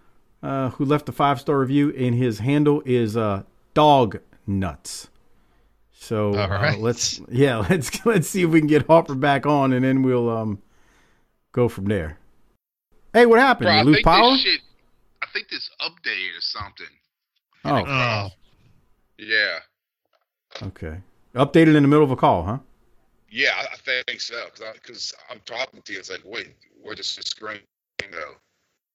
uh, 0.42 0.71
who 0.71 0.85
left 0.85 1.09
a 1.09 1.12
five 1.12 1.40
star 1.40 1.59
review, 1.61 1.94
and 1.97 2.14
his 2.14 2.40
handle 2.40 2.82
is 2.85 3.16
uh, 3.16 3.44
Dog 3.75 4.18
Nuts. 4.47 5.09
So 5.92 6.35
All 6.37 6.49
right. 6.49 6.75
uh, 6.75 6.78
let's 6.78 7.21
yeah 7.30 7.59
let's 7.71 8.04
let's 8.04 8.28
see 8.28 8.42
if 8.42 8.50
we 8.50 8.59
can 8.61 8.66
get 8.66 8.87
Harper 8.88 9.14
back 9.14 9.47
on, 9.47 9.73
and 9.73 9.85
then 9.85 10.02
we'll 10.02 10.28
um 10.28 10.61
go 11.52 11.68
from 11.68 11.85
there. 11.85 12.18
Hey, 13.12 13.26
what 13.26 13.38
happened? 13.38 13.66
Bro, 13.66 13.73
I 13.75 13.78
you 13.78 13.85
lose 13.85 14.02
power? 14.02 14.37
shit. 14.37 14.61
I 15.23 15.26
think 15.32 15.49
this 15.49 15.71
updated 15.80 16.37
or 16.37 16.40
something. 16.40 16.87
Oh, 17.64 17.85
Oh, 17.87 18.28
Yeah, 19.18 19.59
okay. 20.66 21.00
Updated 21.35 21.76
in 21.76 21.82
the 21.85 21.88
middle 21.88 22.04
of 22.04 22.11
a 22.11 22.16
call, 22.16 22.42
huh? 22.44 22.59
Yeah, 23.32 23.50
I, 23.56 23.62
I 23.72 24.02
think 24.06 24.20
so. 24.20 24.44
Because 24.74 25.12
I'm 25.30 25.40
talking 25.44 25.82
to 25.82 25.92
you, 25.92 25.98
it's 25.98 26.10
like, 26.10 26.22
wait, 26.24 26.54
where 26.82 26.94
does 26.94 27.16
the 27.16 27.22
screen 27.22 27.60
go? 28.10 28.34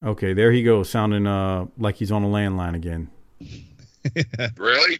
Okay, 0.05 0.33
there 0.33 0.51
he 0.51 0.61
goes, 0.63 0.89
sounding 0.89 1.25
uh 1.25 1.65
like 1.77 1.95
he's 1.95 2.11
on 2.11 2.23
a 2.23 2.27
landline 2.27 2.75
again. 2.75 3.09
Really? 4.57 4.99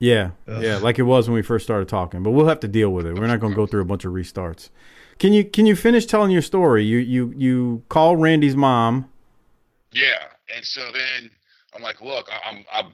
Yeah, 0.00 0.30
Ugh. 0.46 0.62
yeah, 0.62 0.76
like 0.78 0.98
it 0.98 1.02
was 1.02 1.28
when 1.28 1.34
we 1.34 1.42
first 1.42 1.66
started 1.66 1.88
talking. 1.88 2.22
But 2.22 2.30
we'll 2.30 2.46
have 2.46 2.60
to 2.60 2.68
deal 2.68 2.90
with 2.90 3.04
it. 3.04 3.14
We're 3.14 3.26
not 3.26 3.40
going 3.40 3.52
to 3.52 3.56
go 3.56 3.66
through 3.66 3.82
a 3.82 3.84
bunch 3.84 4.04
of 4.06 4.12
restarts. 4.12 4.70
Can 5.18 5.32
you 5.32 5.44
can 5.44 5.66
you 5.66 5.74
finish 5.74 6.06
telling 6.06 6.30
your 6.30 6.40
story? 6.40 6.84
You 6.84 6.98
you 6.98 7.34
you 7.36 7.82
call 7.88 8.16
Randy's 8.16 8.56
mom. 8.56 9.10
Yeah. 9.92 10.22
And 10.54 10.64
so 10.64 10.80
then 10.92 11.30
I'm 11.74 11.82
like, 11.82 12.00
look, 12.00 12.28
I'm 12.46 12.64
I'm 12.72 12.92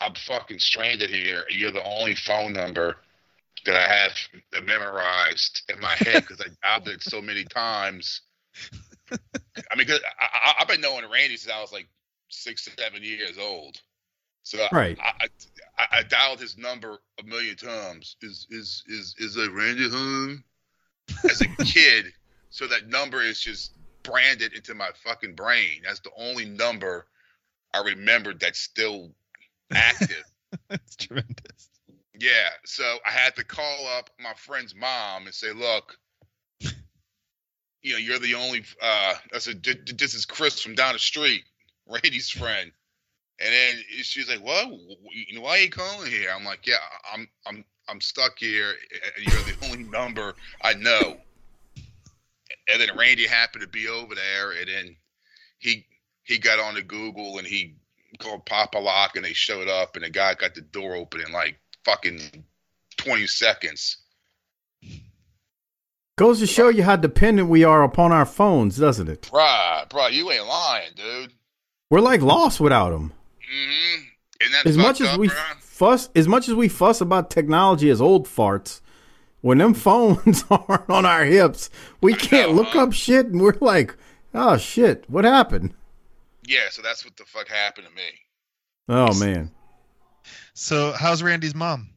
I'm 0.00 0.14
fucking 0.14 0.58
stranded 0.58 1.10
here. 1.10 1.44
You're 1.48 1.72
the 1.72 1.84
only 1.84 2.14
phone 2.14 2.52
number 2.52 2.96
that 3.64 3.76
I 3.76 3.88
have 3.88 4.64
memorized 4.66 5.62
in 5.68 5.80
my 5.80 5.94
head 5.94 6.24
because 6.26 6.40
I 6.40 6.48
dialed 6.66 6.88
it 6.88 7.02
so 7.02 7.22
many 7.22 7.44
times. 7.44 8.22
I 9.70 9.76
mean, 9.76 9.86
'cause 9.86 10.00
I, 10.20 10.24
I, 10.32 10.54
I've 10.60 10.68
been 10.68 10.80
knowing 10.80 11.08
Randy 11.10 11.36
since 11.36 11.52
I 11.52 11.60
was 11.60 11.72
like 11.72 11.88
six, 12.28 12.68
seven 12.78 13.02
years 13.02 13.38
old. 13.38 13.80
So 14.44 14.66
Right. 14.70 14.98
I, 14.98 15.28
I, 15.78 15.86
I 15.98 16.02
dialed 16.04 16.40
his 16.40 16.58
number 16.58 16.98
a 17.20 17.24
million 17.24 17.56
times. 17.56 18.16
Is 18.22 18.46
is 18.50 18.84
is 18.88 19.14
is 19.18 19.34
that 19.34 19.50
Randy 19.52 19.88
home? 19.90 20.44
As 21.28 21.42
a 21.42 21.48
kid, 21.64 22.06
so 22.50 22.66
that 22.68 22.88
number 22.88 23.22
is 23.22 23.40
just 23.40 23.72
branded 24.04 24.54
into 24.54 24.74
my 24.74 24.90
fucking 25.04 25.34
brain. 25.34 25.82
That's 25.84 26.00
the 26.00 26.12
only 26.16 26.44
number 26.46 27.06
I 27.74 27.80
remembered 27.82 28.40
that's 28.40 28.60
still 28.60 29.14
active. 29.74 30.24
that's 30.68 30.96
tremendous. 30.96 31.71
Yeah, 32.22 32.50
so 32.64 32.98
I 33.04 33.10
had 33.10 33.34
to 33.34 33.44
call 33.44 33.88
up 33.98 34.08
my 34.20 34.32
friend's 34.34 34.76
mom 34.76 35.24
and 35.26 35.34
say, 35.34 35.50
"Look, 35.50 35.98
you 37.82 37.92
know, 37.94 37.98
you're 37.98 38.20
the 38.20 38.36
only." 38.36 38.64
Uh, 38.80 39.16
I 39.34 39.38
said, 39.38 39.64
"Th- 39.64 39.84
th- 39.84 39.98
"This 39.98 40.14
is 40.14 40.24
Chris 40.24 40.60
from 40.62 40.76
down 40.76 40.92
the 40.92 41.00
street, 41.00 41.42
Randy's 41.88 42.30
friend." 42.30 42.70
And 43.40 43.52
then 43.52 43.82
she's 44.02 44.28
like, 44.28 44.40
"What? 44.40 44.68
You 44.68 45.34
know, 45.34 45.40
why 45.40 45.58
are 45.58 45.62
you 45.62 45.70
calling 45.70 46.12
here?" 46.12 46.30
I'm 46.32 46.44
like, 46.44 46.64
"Yeah, 46.64 46.76
I'm 47.12 47.28
I'm 47.44 47.64
I'm 47.88 48.00
stuck 48.00 48.38
here, 48.38 48.72
and 49.16 49.24
you're 49.24 49.42
the 49.42 49.56
only 49.64 49.82
number 49.82 50.36
I 50.62 50.74
know." 50.74 51.16
And 52.68 52.80
then 52.80 52.96
Randy 52.96 53.26
happened 53.26 53.62
to 53.62 53.68
be 53.68 53.88
over 53.88 54.14
there, 54.14 54.52
and 54.52 54.68
then 54.68 54.96
he 55.58 55.88
he 56.22 56.38
got 56.38 56.60
on 56.60 56.74
to 56.74 56.82
Google 56.82 57.38
and 57.38 57.48
he 57.48 57.74
called 58.20 58.46
Pop-A-Lock, 58.46 59.16
and 59.16 59.24
they 59.24 59.32
showed 59.32 59.66
up, 59.66 59.96
and 59.96 60.04
the 60.04 60.10
guy 60.10 60.34
got 60.34 60.54
the 60.54 60.60
door 60.60 60.94
open 60.94 61.20
in 61.20 61.32
like 61.32 61.58
fucking 61.84 62.44
20 62.96 63.26
seconds. 63.26 63.98
Goes 66.16 66.40
to 66.40 66.46
show 66.46 66.68
you 66.68 66.82
how 66.82 66.96
dependent 66.96 67.48
we 67.48 67.64
are 67.64 67.82
upon 67.82 68.12
our 68.12 68.26
phones, 68.26 68.76
doesn't 68.76 69.08
it? 69.08 69.22
Bruh, 69.22 69.88
bruh, 69.88 70.12
you 70.12 70.30
ain't 70.30 70.46
lying, 70.46 70.90
dude. 70.94 71.32
We're 71.90 72.00
like 72.00 72.20
lost 72.20 72.60
without 72.60 72.90
them. 72.90 73.12
Mm-hmm. 73.54 74.68
As 74.68 74.76
much 74.76 75.00
as 75.00 75.16
we 75.16 75.30
fuss, 75.60 76.10
as 76.14 76.28
much 76.28 76.48
as 76.48 76.54
we 76.54 76.68
fuss 76.68 77.00
about 77.00 77.30
technology 77.30 77.90
as 77.90 78.00
old 78.00 78.26
farts, 78.26 78.80
when 79.40 79.58
them 79.58 79.74
phones 79.74 80.44
aren't 80.50 80.90
on 80.90 81.06
our 81.06 81.24
hips, 81.24 81.70
we 82.00 82.14
can't 82.14 82.50
know, 82.50 82.56
look 82.56 82.68
huh? 82.68 82.84
up 82.84 82.92
shit, 82.92 83.26
and 83.26 83.40
we're 83.40 83.56
like, 83.60 83.96
oh 84.34 84.56
shit, 84.56 85.04
what 85.08 85.24
happened? 85.24 85.74
yeah, 86.46 86.68
so 86.70 86.82
that's 86.82 87.04
what 87.04 87.16
the 87.16 87.24
fuck 87.24 87.48
happened 87.48 87.86
to 87.88 87.94
me. 87.94 88.08
Oh 88.88 89.18
man. 89.18 89.50
So, 90.54 90.92
how's 90.92 91.22
Randy's 91.22 91.54
mom? 91.54 91.90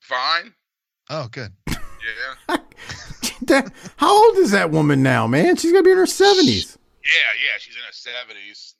Fine. 0.00 0.54
Oh, 1.10 1.28
good. 1.30 1.52
Yeah. 1.68 2.56
That- 3.42 3.72
how 3.96 4.24
old 4.26 4.36
is 4.38 4.50
that 4.52 4.70
woman 4.70 5.02
now, 5.02 5.26
man? 5.26 5.56
She's 5.56 5.72
gonna 5.72 5.82
be 5.84 5.90
in 5.92 5.98
her 5.98 6.06
seventies. 6.06 6.78
Yeah, 7.04 7.12
yeah, 7.44 7.58
she's 7.58 7.76
in 7.76 7.82
her 7.82 7.92
70s. 8.50 8.74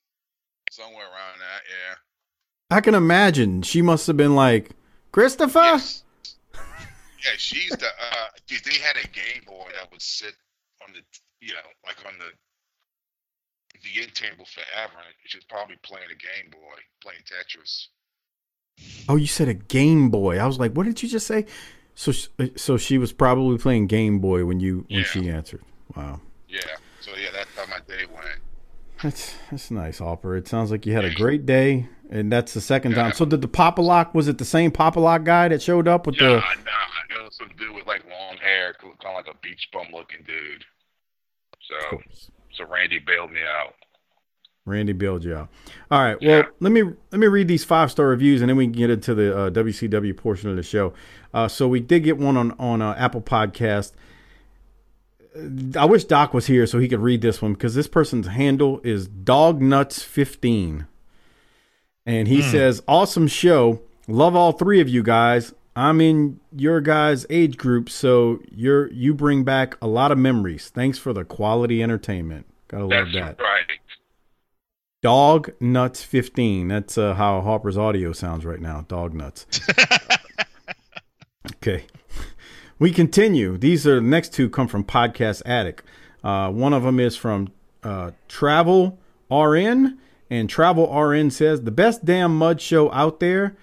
Somewhere 0.73 1.05
around 1.05 1.39
that, 1.39 1.63
yeah. 1.71 2.77
I 2.77 2.81
can 2.81 2.95
imagine 2.95 3.63
she 3.63 3.83
must 3.83 4.07
have 4.09 4.17
been 4.17 4.35
like, 4.35 4.71
Christopher. 5.13 5.61
Yes. 5.61 6.03
Yeah, 6.55 7.33
she's 7.39 7.71
the 7.71 7.87
uh 7.87 8.27
dude, 8.47 8.65
they 8.65 8.79
had 8.79 8.97
a 8.97 9.07
Game 9.09 9.43
Boy 9.47 9.69
that 9.75 9.91
would 9.93 10.03
sit 10.03 10.35
on 10.87 10.93
the 10.93 11.01
you 11.41 11.53
know, 11.53 11.61
like 11.87 11.97
on 12.07 12.19
the 12.19 12.31
the 13.83 14.03
end 14.03 14.15
table 14.15 14.45
forever. 14.47 14.93
and 14.99 15.15
She 15.27 15.39
was 15.39 15.45
probably 15.45 15.77
playing 15.83 16.07
a 16.11 16.15
Game 16.17 16.51
Boy, 16.51 16.77
playing 17.03 17.21
Tetris. 17.23 17.87
Oh, 19.09 19.17
you 19.17 19.27
said 19.27 19.49
a 19.49 19.55
Game 19.55 20.11
Boy. 20.11 20.39
I 20.39 20.47
was 20.47 20.59
like, 20.59 20.73
what 20.73 20.85
did 20.87 21.03
you 21.03 21.09
just 21.09 21.27
say? 21.27 21.47
So, 21.95 22.13
uh, 22.39 22.47
so 22.57 22.77
she 22.77 22.99
was 22.99 23.13
probably 23.13 23.57
playing 23.59 23.87
Game 23.87 24.19
Boy 24.19 24.45
when 24.45 24.61
you 24.61 24.85
when 24.89 25.01
Yeah. 25.01 25.05
she 25.05 25.31
answered. 25.31 25.63
Wow, 25.97 26.21
Yeah. 26.49 26.61
So 27.01 27.13
yeah, 27.17 27.29
that's 27.33 27.49
how 27.57 27.67
my 27.67 27.79
day 27.87 28.05
went. 28.13 28.41
that's 29.03 29.35
that's 29.51 29.71
nice, 29.71 29.99
Hopper. 29.99 30.37
It 30.37 30.49
sounds 30.49 30.71
like 30.71 30.85
you 30.87 30.93
had 30.93 31.05
a 31.05 31.15
great 31.15 31.47
day, 31.47 31.89
and 32.11 32.31
that's 32.33 32.53
the 32.55 32.61
second 32.61 32.93
Yeah. 32.93 33.05
time. 33.05 33.13
So, 33.13 33.25
did 33.25 33.41
the 33.43 33.49
Pop-A-Lock 33.49 34.15
was 34.15 34.27
it 34.29 34.39
the 34.39 34.45
same 34.45 34.71
Pop-A-Lock 34.73 35.25
guy 35.25 35.49
that 35.49 35.63
showed 35.63 35.87
up 35.89 36.07
with 36.07 36.21
Nah, 36.21 36.29
the? 36.29 36.35
nah. 36.37 37.19
It 37.19 37.23
was 37.25 37.37
some 37.37 37.51
dude 37.59 37.75
with 37.75 37.87
like 37.87 38.03
long 38.11 38.37
hair, 38.39 38.75
kind 38.81 38.95
of 39.05 39.15
like 39.15 39.29
a 39.29 39.39
beach 39.41 39.69
bum 39.73 39.87
looking 39.93 40.23
dude. 40.27 40.65
So, 41.63 42.01
so 42.53 42.65
Randy 42.67 42.99
bailed 42.99 43.33
me 43.33 43.41
out. 43.43 43.75
Randy 44.67 44.93
you 44.93 45.35
out. 45.35 45.49
All 45.93 46.03
right. 46.03 46.21
Well, 46.21 46.43
let 46.59 46.73
me 46.73 46.83
let 46.83 47.19
me 47.19 47.29
read 47.29 47.47
these 47.47 47.65
five 47.65 47.91
star 47.91 48.09
reviews, 48.09 48.43
and 48.43 48.49
then 48.51 48.57
we 48.57 48.65
can 48.67 48.73
get 48.73 48.91
into 48.91 49.15
the 49.15 49.37
uh, 49.37 49.51
WCW 49.51 50.15
portion 50.17 50.51
of 50.51 50.57
the 50.57 50.63
show. 50.63 50.93
Uh, 51.33 51.47
so 51.47 51.69
we 51.69 51.79
did 51.79 52.03
get 52.03 52.19
one 52.19 52.37
on 52.37 52.51
on 52.59 52.83
uh, 52.83 52.95
Apple 52.99 53.23
Podcast. 53.23 53.93
I 55.77 55.85
wish 55.85 56.05
Doc 56.05 56.35
was 56.35 56.47
here 56.47 56.67
so 56.67 56.79
he 56.79 56.89
could 56.89 57.01
read 57.01 57.21
this 57.21 57.41
one 57.41 57.53
because 57.53 57.75
this 57.75 57.87
person's 57.87 58.27
handle 58.27 58.81
is 58.83 59.07
Dognuts15, 59.07 60.87
and 62.05 62.29
he 62.29 62.43
says, 62.43 62.83
"Awesome 62.89 63.29
show. 63.29 63.83
Love 64.09 64.35
all 64.35 64.53
three 64.53 64.81
of 64.81 64.89
you 64.89 65.03
guys. 65.05 65.55
I'm 65.77 66.01
in 66.01 66.41
your 66.51 66.81
guys' 66.81 67.25
age 67.31 67.57
group, 67.57 67.89
so 67.89 68.41
you're 68.51 68.91
you 68.91 69.15
bring 69.15 69.45
back 69.45 69.77
a 69.81 69.87
lot 69.87 70.11
of 70.11 70.19
memories. 70.19 70.71
Thanks 70.71 70.99
for 70.99 71.13
the 71.13 71.25
quality 71.25 71.85
entertainment. 71.85 72.47
Gotta 72.67 72.87
love 72.87 73.13
That's 73.13 73.37
that." 73.39 73.41
right. 73.41 73.76
Dog 75.03 75.53
Nuts 75.61 76.03
15. 76.03 76.69
That's 76.69 76.97
uh, 76.97 77.15
how 77.15 77.41
Harper's 77.41 77.77
audio 77.77 78.13
sounds 78.13 78.45
right 78.45 78.61
now. 78.61 78.85
Dog 78.89 79.15
Nuts. 79.15 79.47
okay. 81.57 81.85
We 82.79 82.91
continue. 82.91 83.57
These 83.57 83.87
are 83.87 83.97
the 83.97 84.01
next 84.01 84.33
two 84.33 84.49
come 84.49 84.69
from 84.69 84.85
Podcast 84.85 85.43
Addict. 85.45 85.83
Uh, 86.25 86.51
one 86.51 86.73
of 86.73 86.83
them 86.83 86.99
is 86.99 87.17
from 87.17 87.49
uh, 87.83 88.13
Travel 88.29 88.99
RN, 89.31 89.99
and 90.31 90.51
Travel 90.51 90.93
RN 90.93 91.31
says 91.31 91.63
the 91.63 91.71
best 91.71 92.05
damn 92.05 92.37
mud 92.37 92.61
show 92.61 92.91
out 92.93 93.21
there. 93.21 93.57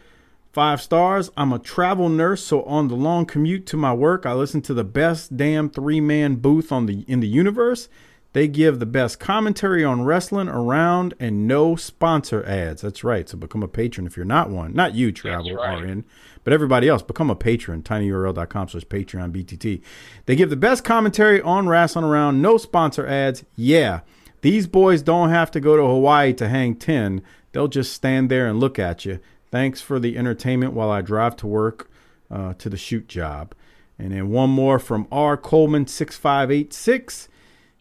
Five 0.52 0.82
stars. 0.82 1.32
I'm 1.36 1.52
a 1.52 1.58
travel 1.58 2.10
nurse, 2.10 2.44
so 2.44 2.62
on 2.64 2.88
the 2.88 2.96
long 2.96 3.26
commute 3.26 3.66
to 3.68 3.78
my 3.78 3.92
work, 3.92 4.28
I 4.28 4.34
listen 4.34 4.62
to 4.64 4.74
the 4.76 4.84
best 4.84 5.36
damn 5.36 5.68
three 5.68 6.00
man 6.00 6.36
booth 6.36 6.72
on 6.72 6.86
the 6.86 7.04
in 7.08 7.22
the 7.22 7.28
universe. 7.28 7.90
They 8.34 8.48
give 8.48 8.80
the 8.80 8.88
best 8.88 9.20
commentary 9.20 9.84
on 9.84 10.04
wrestling 10.04 10.50
around 10.50 11.14
and 11.20 11.48
no 11.48 11.76
sponsor 11.76 12.44
ads. 12.46 12.82
That's 12.82 13.04
right. 13.04 13.30
So 13.30 13.38
become 13.38 13.62
a 13.62 13.68
patron 13.68 14.08
if 14.08 14.18
you're 14.18 14.26
not 14.26 14.50
one. 14.50 14.74
Not 14.74 14.96
you, 14.96 15.12
Travel 15.12 15.56
right. 15.56 15.84
RN, 15.84 16.04
but 16.44 16.52
everybody 16.52 16.90
else. 16.90 17.04
Become 17.04 17.30
a 17.30 17.36
patron. 17.36 17.84
tinyurl.com 17.84 18.70
slash 18.70 18.86
Patreon 18.86 19.32
BTT. 19.32 19.82
They 20.26 20.36
give 20.36 20.50
the 20.50 20.56
best 20.56 20.84
commentary 20.84 21.42
on 21.42 21.70
wrestling 21.70 22.06
around, 22.06 22.42
no 22.42 22.58
sponsor 22.58 23.06
ads. 23.08 23.44
Yeah. 23.56 24.02
These 24.42 24.66
boys 24.66 25.04
don't 25.04 25.30
have 25.30 25.52
to 25.52 25.60
go 25.60 25.78
to 25.78 25.84
Hawaii 25.84 26.34
to 26.34 26.50
hang 26.50 26.76
10. 26.76 27.22
They'll 27.52 27.68
just 27.68 27.94
stand 27.94 28.32
there 28.32 28.48
and 28.48 28.60
look 28.60 28.80
at 28.80 29.06
you. 29.06 29.20
Thanks 29.52 29.80
for 29.80 30.00
the 30.00 30.18
entertainment 30.18 30.74
while 30.74 30.90
I 30.90 31.02
drive 31.02 31.36
to 31.38 31.48
work 31.48 31.88
uh, 32.32 32.56
to 32.56 32.68
the 32.68 32.78
shoot 32.78 33.08
job. 33.08 33.54
And 34.00 34.12
then 34.12 34.32
one 34.32 34.50
more 34.50 34.80
from 34.80 35.08
R. 35.12 35.38
Coleman 35.38 35.86
6586. 35.86 37.30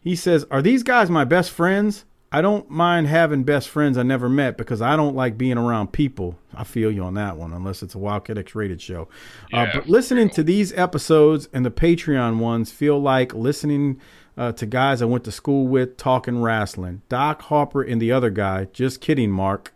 He 0.03 0.15
says, 0.15 0.45
Are 0.51 0.61
these 0.61 0.83
guys 0.83 1.09
my 1.09 1.23
best 1.23 1.51
friends? 1.51 2.05
I 2.31 2.41
don't 2.41 2.67
mind 2.67 3.05
having 3.05 3.43
best 3.43 3.69
friends 3.69 3.95
I 3.95 4.01
never 4.01 4.27
met 4.27 4.57
because 4.57 4.81
I 4.81 4.95
don't 4.95 5.15
like 5.15 5.37
being 5.37 5.57
around 5.57 5.93
people. 5.93 6.39
I 6.51 6.63
feel 6.63 6.91
you 6.91 7.03
on 7.03 7.13
that 7.13 7.37
one, 7.37 7.53
unless 7.53 7.83
it's 7.83 7.93
a 7.93 7.99
Wildcat 7.99 8.39
X 8.39 8.55
rated 8.55 8.81
show. 8.81 9.07
uh, 9.53 9.67
but 9.71 9.87
listening 9.87 10.31
to 10.31 10.41
these 10.41 10.73
episodes 10.73 11.47
and 11.53 11.63
the 11.63 11.69
Patreon 11.69 12.39
ones 12.39 12.71
feel 12.71 12.99
like 12.99 13.35
listening 13.35 14.01
uh, 14.35 14.51
to 14.53 14.65
guys 14.65 15.03
I 15.03 15.05
went 15.05 15.23
to 15.25 15.31
school 15.31 15.67
with 15.67 15.95
talking 15.95 16.41
wrestling. 16.41 17.03
Doc 17.07 17.43
Harper 17.43 17.83
and 17.83 18.01
the 18.01 18.11
other 18.11 18.31
guy. 18.31 18.65
Just 18.73 18.99
kidding, 18.99 19.29
Mark. 19.29 19.71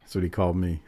That's 0.00 0.14
what 0.14 0.24
he 0.24 0.30
called 0.30 0.56
me. 0.56 0.80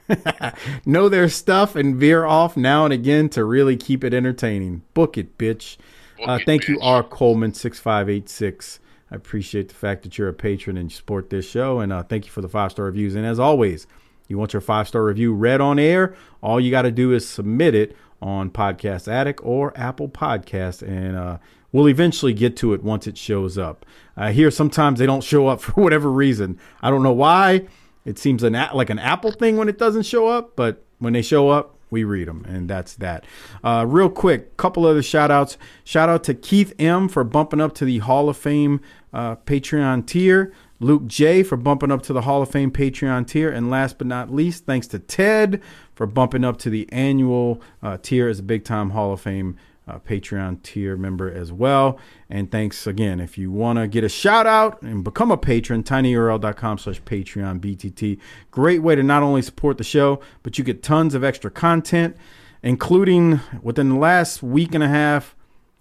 know 0.86 1.10
their 1.10 1.28
stuff 1.28 1.76
and 1.76 1.96
veer 1.96 2.24
off 2.24 2.56
now 2.56 2.84
and 2.84 2.92
again 2.94 3.28
to 3.30 3.44
really 3.44 3.76
keep 3.76 4.02
it 4.02 4.14
entertaining. 4.14 4.82
Book 4.94 5.18
it, 5.18 5.36
bitch. 5.36 5.76
Uh, 6.24 6.38
thank 6.44 6.68
you. 6.68 6.80
R. 6.80 7.02
Coleman, 7.02 7.54
6586. 7.54 8.80
I 9.10 9.14
appreciate 9.14 9.68
the 9.68 9.74
fact 9.74 10.02
that 10.02 10.18
you're 10.18 10.28
a 10.28 10.34
patron 10.34 10.76
and 10.76 10.90
you 10.90 10.94
support 10.96 11.30
this 11.30 11.48
show. 11.48 11.80
And 11.80 11.92
uh, 11.92 12.02
thank 12.02 12.26
you 12.26 12.30
for 12.30 12.42
the 12.42 12.48
five 12.48 12.72
star 12.72 12.86
reviews. 12.86 13.14
And 13.14 13.24
as 13.24 13.38
always, 13.38 13.86
you 14.28 14.38
want 14.38 14.52
your 14.52 14.60
five 14.60 14.88
star 14.88 15.04
review 15.04 15.32
read 15.32 15.60
on 15.60 15.78
air? 15.78 16.14
All 16.42 16.58
you 16.60 16.70
got 16.70 16.82
to 16.82 16.90
do 16.90 17.12
is 17.12 17.28
submit 17.28 17.74
it 17.74 17.96
on 18.20 18.50
Podcast 18.50 19.08
Addict 19.08 19.40
or 19.42 19.72
Apple 19.78 20.08
Podcast. 20.08 20.82
And 20.82 21.16
uh, 21.16 21.38
we'll 21.70 21.88
eventually 21.88 22.32
get 22.32 22.56
to 22.58 22.74
it 22.74 22.82
once 22.82 23.06
it 23.06 23.16
shows 23.16 23.56
up. 23.56 23.86
I 24.16 24.32
hear 24.32 24.50
sometimes 24.50 24.98
they 24.98 25.06
don't 25.06 25.22
show 25.22 25.46
up 25.46 25.60
for 25.62 25.80
whatever 25.80 26.10
reason. 26.10 26.58
I 26.82 26.90
don't 26.90 27.02
know 27.02 27.12
why. 27.12 27.66
It 28.04 28.18
seems 28.18 28.42
an 28.44 28.52
like 28.72 28.90
an 28.90 29.00
Apple 29.00 29.32
thing 29.32 29.56
when 29.56 29.68
it 29.68 29.78
doesn't 29.78 30.04
show 30.04 30.28
up, 30.28 30.54
but 30.54 30.84
when 30.98 31.12
they 31.12 31.22
show 31.22 31.48
up, 31.48 31.75
we 31.90 32.04
read 32.04 32.28
them, 32.28 32.44
and 32.48 32.68
that's 32.68 32.94
that. 32.94 33.24
Uh, 33.62 33.84
real 33.86 34.10
quick, 34.10 34.56
couple 34.56 34.86
other 34.86 35.02
shout 35.02 35.30
outs. 35.30 35.56
Shout 35.84 36.08
out 36.08 36.24
to 36.24 36.34
Keith 36.34 36.74
M 36.78 37.08
for 37.08 37.24
bumping 37.24 37.60
up 37.60 37.74
to 37.74 37.84
the 37.84 37.98
Hall 37.98 38.28
of 38.28 38.36
Fame 38.36 38.80
uh, 39.12 39.36
Patreon 39.36 40.06
tier. 40.06 40.52
Luke 40.78 41.06
J 41.06 41.42
for 41.42 41.56
bumping 41.56 41.90
up 41.90 42.02
to 42.02 42.12
the 42.12 42.22
Hall 42.22 42.42
of 42.42 42.50
Fame 42.50 42.70
Patreon 42.70 43.26
tier. 43.26 43.50
And 43.50 43.70
last 43.70 43.98
but 43.98 44.06
not 44.06 44.30
least, 44.30 44.66
thanks 44.66 44.86
to 44.88 44.98
Ted 44.98 45.62
for 45.94 46.06
bumping 46.06 46.44
up 46.44 46.58
to 46.58 46.70
the 46.70 46.88
annual 46.92 47.62
uh, 47.82 47.96
tier 48.02 48.28
as 48.28 48.40
a 48.40 48.42
big 48.42 48.64
time 48.64 48.90
Hall 48.90 49.12
of 49.12 49.20
Fame 49.20 49.56
uh, 49.88 49.98
Patreon 50.00 50.62
tier 50.62 50.96
member 50.96 51.30
as 51.30 51.52
well. 51.52 51.98
And 52.28 52.50
thanks 52.50 52.86
again. 52.86 53.20
If 53.20 53.38
you 53.38 53.50
want 53.50 53.78
to 53.78 53.86
get 53.86 54.04
a 54.04 54.08
shout 54.08 54.46
out 54.46 54.82
and 54.82 55.04
become 55.04 55.30
a 55.30 55.36
patron, 55.36 55.84
tinyurl.com 55.84 56.78
slash 56.78 57.00
Patreon 57.02 57.60
BTT. 57.60 58.18
Great 58.50 58.82
way 58.82 58.94
to 58.94 59.02
not 59.02 59.22
only 59.22 59.42
support 59.42 59.78
the 59.78 59.84
show, 59.84 60.20
but 60.42 60.58
you 60.58 60.64
get 60.64 60.82
tons 60.82 61.14
of 61.14 61.22
extra 61.22 61.50
content, 61.50 62.16
including 62.62 63.40
within 63.62 63.90
the 63.90 63.96
last 63.96 64.42
week 64.42 64.74
and 64.74 64.82
a 64.82 64.88
half, 64.88 65.36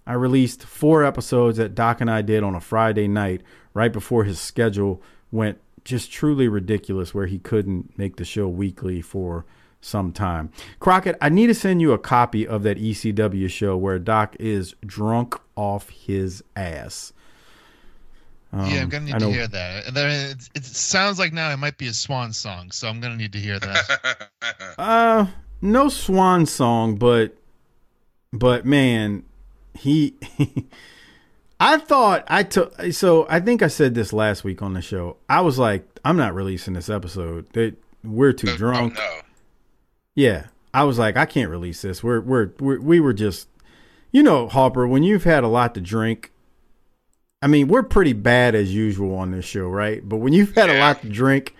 I 0.06 0.12
released 0.12 0.62
four 0.62 1.04
episodes 1.04 1.56
that 1.58 1.74
Doc 1.74 2.00
and 2.00 2.08
I 2.08 2.22
did 2.22 2.44
on 2.44 2.54
a 2.54 2.60
Friday 2.60 3.08
night 3.08 3.42
right 3.74 3.92
before 3.92 4.22
his 4.22 4.38
schedule 4.38 5.02
went 5.32 5.58
just 5.84 6.12
truly 6.12 6.46
ridiculous 6.46 7.12
where 7.12 7.26
he 7.26 7.38
couldn't 7.38 7.96
make 7.98 8.16
the 8.16 8.24
show 8.24 8.46
weekly 8.46 9.00
for 9.00 9.44
some 9.80 10.12
time. 10.12 10.50
Crockett, 10.80 11.16
I 11.20 11.28
need 11.28 11.46
to 11.48 11.54
send 11.54 11.80
you 11.80 11.92
a 11.92 11.98
copy 11.98 12.46
of 12.46 12.62
that 12.64 12.78
ECW 12.78 13.48
show 13.50 13.76
where 13.76 13.98
Doc 13.98 14.34
is 14.40 14.74
drunk 14.84 15.34
off 15.56 15.88
his 15.90 16.42
ass. 16.56 17.12
Um, 18.52 18.70
yeah, 18.70 18.80
I'm 18.82 18.88
gonna 18.88 19.04
need 19.06 19.14
I 19.14 19.18
to 19.18 19.24
know- 19.26 19.30
hear 19.32 19.46
that. 19.48 19.86
And 19.86 19.96
then 19.96 20.30
it, 20.30 20.48
it 20.54 20.64
sounds 20.64 21.18
like 21.18 21.32
now 21.32 21.50
it 21.50 21.56
might 21.58 21.78
be 21.78 21.88
a 21.88 21.92
swan 21.92 22.32
song, 22.32 22.70
so 22.70 22.88
I'm 22.88 23.00
gonna 23.00 23.16
need 23.16 23.32
to 23.32 23.38
hear 23.38 23.58
that. 23.58 24.28
Uh, 24.78 25.26
no 25.62 25.88
swan 25.88 26.46
song, 26.46 26.96
but 26.96 27.36
but 28.32 28.64
man, 28.66 29.24
he. 29.74 30.14
I 31.58 31.78
thought 31.78 32.24
I 32.28 32.42
took 32.42 32.74
so 32.92 33.26
I 33.30 33.40
think 33.40 33.62
I 33.62 33.68
said 33.68 33.94
this 33.94 34.12
last 34.12 34.44
week 34.44 34.60
on 34.62 34.74
the 34.74 34.82
show. 34.82 35.16
I 35.28 35.40
was 35.40 35.58
like, 35.58 35.86
I'm 36.04 36.16
not 36.18 36.34
releasing 36.34 36.74
this 36.74 36.90
episode. 36.90 37.48
That 37.54 37.74
we're 38.04 38.32
too 38.34 38.50
Oh, 38.50 38.56
drunk. 38.56 38.94
no. 38.94 39.20
Yeah, 40.16 40.46
I 40.74 40.82
was 40.82 40.98
like, 40.98 41.16
I 41.16 41.26
can't 41.26 41.50
release 41.50 41.82
this. 41.82 42.02
We're 42.02 42.20
we're, 42.20 42.50
we're 42.58 42.80
we 42.80 42.98
were 42.98 43.12
just, 43.12 43.48
you 44.10 44.24
know, 44.24 44.48
Harper. 44.48 44.88
When 44.88 45.04
you've 45.04 45.24
had 45.24 45.44
a 45.44 45.48
lot 45.48 45.74
to 45.74 45.80
drink, 45.80 46.32
I 47.42 47.46
mean, 47.46 47.68
we're 47.68 47.84
pretty 47.84 48.14
bad 48.14 48.54
as 48.54 48.74
usual 48.74 49.14
on 49.14 49.30
this 49.30 49.44
show, 49.44 49.68
right? 49.68 50.06
But 50.06 50.16
when 50.16 50.32
you've 50.32 50.54
had 50.54 50.70
a 50.70 50.78
lot 50.80 51.02
to 51.02 51.08
drink, 51.08 51.54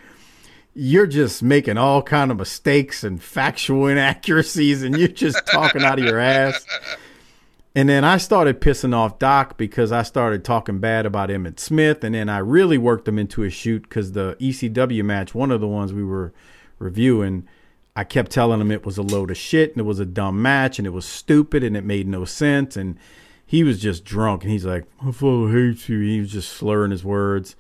you're 0.74 1.06
just 1.06 1.42
making 1.42 1.76
all 1.76 2.02
kind 2.02 2.30
of 2.30 2.38
mistakes 2.38 3.04
and 3.04 3.22
factual 3.22 3.86
inaccuracies, 3.88 4.82
and 4.82 4.96
you're 4.98 5.08
just 5.08 5.46
talking 5.46 5.84
out 5.84 5.98
of 5.98 6.04
your 6.04 6.18
ass. 6.18 6.66
And 7.74 7.90
then 7.90 8.04
I 8.04 8.16
started 8.16 8.62
pissing 8.62 8.94
off 8.94 9.18
Doc 9.18 9.58
because 9.58 9.92
I 9.92 10.02
started 10.02 10.44
talking 10.44 10.78
bad 10.78 11.04
about 11.04 11.28
Emmitt 11.28 11.60
Smith, 11.60 12.02
and 12.02 12.14
then 12.14 12.30
I 12.30 12.38
really 12.38 12.78
worked 12.78 13.06
him 13.06 13.18
into 13.18 13.42
a 13.42 13.50
shoot 13.50 13.82
because 13.82 14.12
the 14.12 14.34
ECW 14.40 15.04
match, 15.04 15.34
one 15.34 15.50
of 15.50 15.60
the 15.60 15.68
ones 15.68 15.92
we 15.92 16.02
were 16.02 16.32
reviewing, 16.78 17.46
I 17.96 18.04
kept 18.04 18.30
telling 18.30 18.60
him 18.60 18.70
it 18.70 18.84
was 18.84 18.98
a 18.98 19.02
load 19.02 19.30
of 19.30 19.38
shit 19.38 19.70
and 19.72 19.80
it 19.80 19.84
was 19.84 19.98
a 19.98 20.04
dumb 20.04 20.42
match 20.42 20.78
and 20.78 20.86
it 20.86 20.90
was 20.90 21.06
stupid 21.06 21.64
and 21.64 21.74
it 21.74 21.84
made 21.84 22.06
no 22.06 22.26
sense. 22.26 22.76
And 22.76 22.98
he 23.46 23.64
was 23.64 23.80
just 23.80 24.04
drunk 24.04 24.42
and 24.42 24.52
he's 24.52 24.66
like, 24.66 24.84
I 25.00 25.10
fucking 25.10 25.50
hate 25.50 25.88
you. 25.88 26.00
He 26.00 26.20
was 26.20 26.30
just 26.30 26.52
slurring 26.52 26.90
his 26.90 27.02
words. 27.02 27.56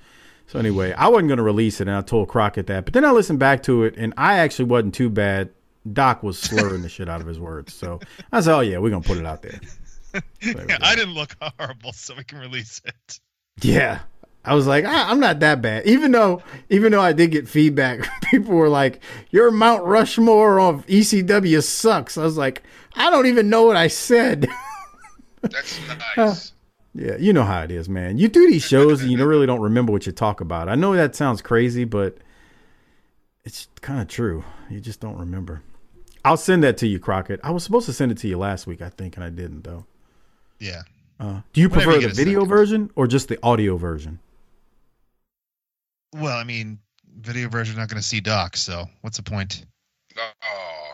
So 0.46 0.58
anyway, 0.58 0.92
I 0.92 1.08
wasn't 1.08 1.28
going 1.28 1.38
to 1.38 1.42
release 1.42 1.80
it 1.80 1.88
and 1.88 1.96
I 1.96 2.02
told 2.02 2.28
Crockett 2.28 2.66
that. 2.66 2.84
But 2.84 2.92
then 2.92 3.04
I 3.04 3.12
listened 3.12 3.38
back 3.38 3.62
to 3.64 3.84
it 3.84 3.94
and 3.96 4.12
I 4.18 4.38
actually 4.38 4.66
wasn't 4.66 4.94
too 4.94 5.08
bad. 5.08 5.48
Doc 5.90 6.22
was 6.22 6.38
slurring 6.38 6.82
the 6.82 6.88
shit 6.90 7.08
out 7.08 7.22
of 7.22 7.26
his 7.26 7.40
words. 7.40 7.72
So 7.72 8.00
I 8.30 8.40
said, 8.42 8.54
oh 8.54 8.60
yeah, 8.60 8.76
we're 8.76 8.90
going 8.90 9.02
to 9.02 9.08
put 9.08 9.18
it 9.18 9.26
out 9.26 9.42
there. 9.42 9.58
So 10.40 10.64
yeah. 10.66 10.78
I 10.80 10.94
didn't 10.94 11.12
look 11.12 11.36
horrible, 11.42 11.92
so 11.92 12.14
we 12.14 12.24
can 12.24 12.38
release 12.38 12.80
it. 12.86 13.20
Yeah. 13.60 13.98
I 14.46 14.54
was 14.54 14.66
like, 14.66 14.84
I, 14.84 15.10
I'm 15.10 15.18
not 15.18 15.40
that 15.40 15.60
bad. 15.60 15.86
Even 15.86 16.12
though, 16.12 16.42
even 16.70 16.92
though 16.92 17.00
I 17.00 17.12
did 17.12 17.32
get 17.32 17.48
feedback, 17.48 18.08
people 18.30 18.54
were 18.54 18.68
like, 18.68 19.02
"Your 19.30 19.50
Mount 19.50 19.84
Rushmore 19.84 20.60
of 20.60 20.86
ECW 20.86 21.62
sucks." 21.62 22.16
I 22.16 22.22
was 22.22 22.36
like, 22.36 22.62
I 22.94 23.10
don't 23.10 23.26
even 23.26 23.50
know 23.50 23.64
what 23.64 23.76
I 23.76 23.88
said. 23.88 24.48
That's 25.42 25.78
nice. 26.16 26.52
yeah, 26.94 27.16
you 27.16 27.32
know 27.32 27.44
how 27.44 27.62
it 27.62 27.70
is, 27.70 27.88
man. 27.88 28.18
You 28.18 28.28
do 28.28 28.48
these 28.50 28.64
shows 28.64 29.02
and 29.02 29.10
you 29.10 29.24
really 29.24 29.46
don't 29.46 29.60
remember 29.60 29.92
what 29.92 30.06
you 30.06 30.12
talk 30.12 30.40
about. 30.40 30.68
I 30.68 30.74
know 30.76 30.94
that 30.94 31.14
sounds 31.14 31.42
crazy, 31.42 31.84
but 31.84 32.16
it's 33.44 33.68
kind 33.80 34.00
of 34.00 34.08
true. 34.08 34.44
You 34.70 34.80
just 34.80 35.00
don't 35.00 35.18
remember. 35.18 35.62
I'll 36.24 36.36
send 36.36 36.64
that 36.64 36.76
to 36.78 36.86
you, 36.88 36.98
Crockett. 36.98 37.38
I 37.44 37.50
was 37.50 37.62
supposed 37.62 37.86
to 37.86 37.92
send 37.92 38.10
it 38.10 38.18
to 38.18 38.28
you 38.28 38.38
last 38.38 38.66
week, 38.66 38.82
I 38.82 38.88
think, 38.88 39.16
and 39.16 39.24
I 39.24 39.30
didn't 39.30 39.62
though. 39.62 39.86
Yeah. 40.58 40.82
Uh, 41.20 41.40
do 41.52 41.60
you 41.60 41.68
Whenever 41.68 41.92
prefer 41.92 42.00
you 42.00 42.08
the 42.08 42.14
video 42.14 42.44
version 42.44 42.90
or 42.96 43.06
just 43.06 43.28
the 43.28 43.38
audio 43.42 43.76
version? 43.76 44.18
Well, 46.14 46.36
I 46.36 46.44
mean, 46.44 46.78
video 47.20 47.48
version 47.48 47.76
not 47.76 47.88
gonna 47.88 48.02
see 48.02 48.20
Doc, 48.20 48.56
so 48.56 48.86
what's 49.02 49.16
the 49.16 49.22
point? 49.22 49.66
Oh, 50.18 50.92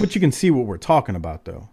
But 0.00 0.14
you 0.14 0.20
can 0.20 0.32
see 0.32 0.50
what 0.50 0.66
we're 0.66 0.78
talking 0.78 1.16
about, 1.16 1.44
though. 1.44 1.68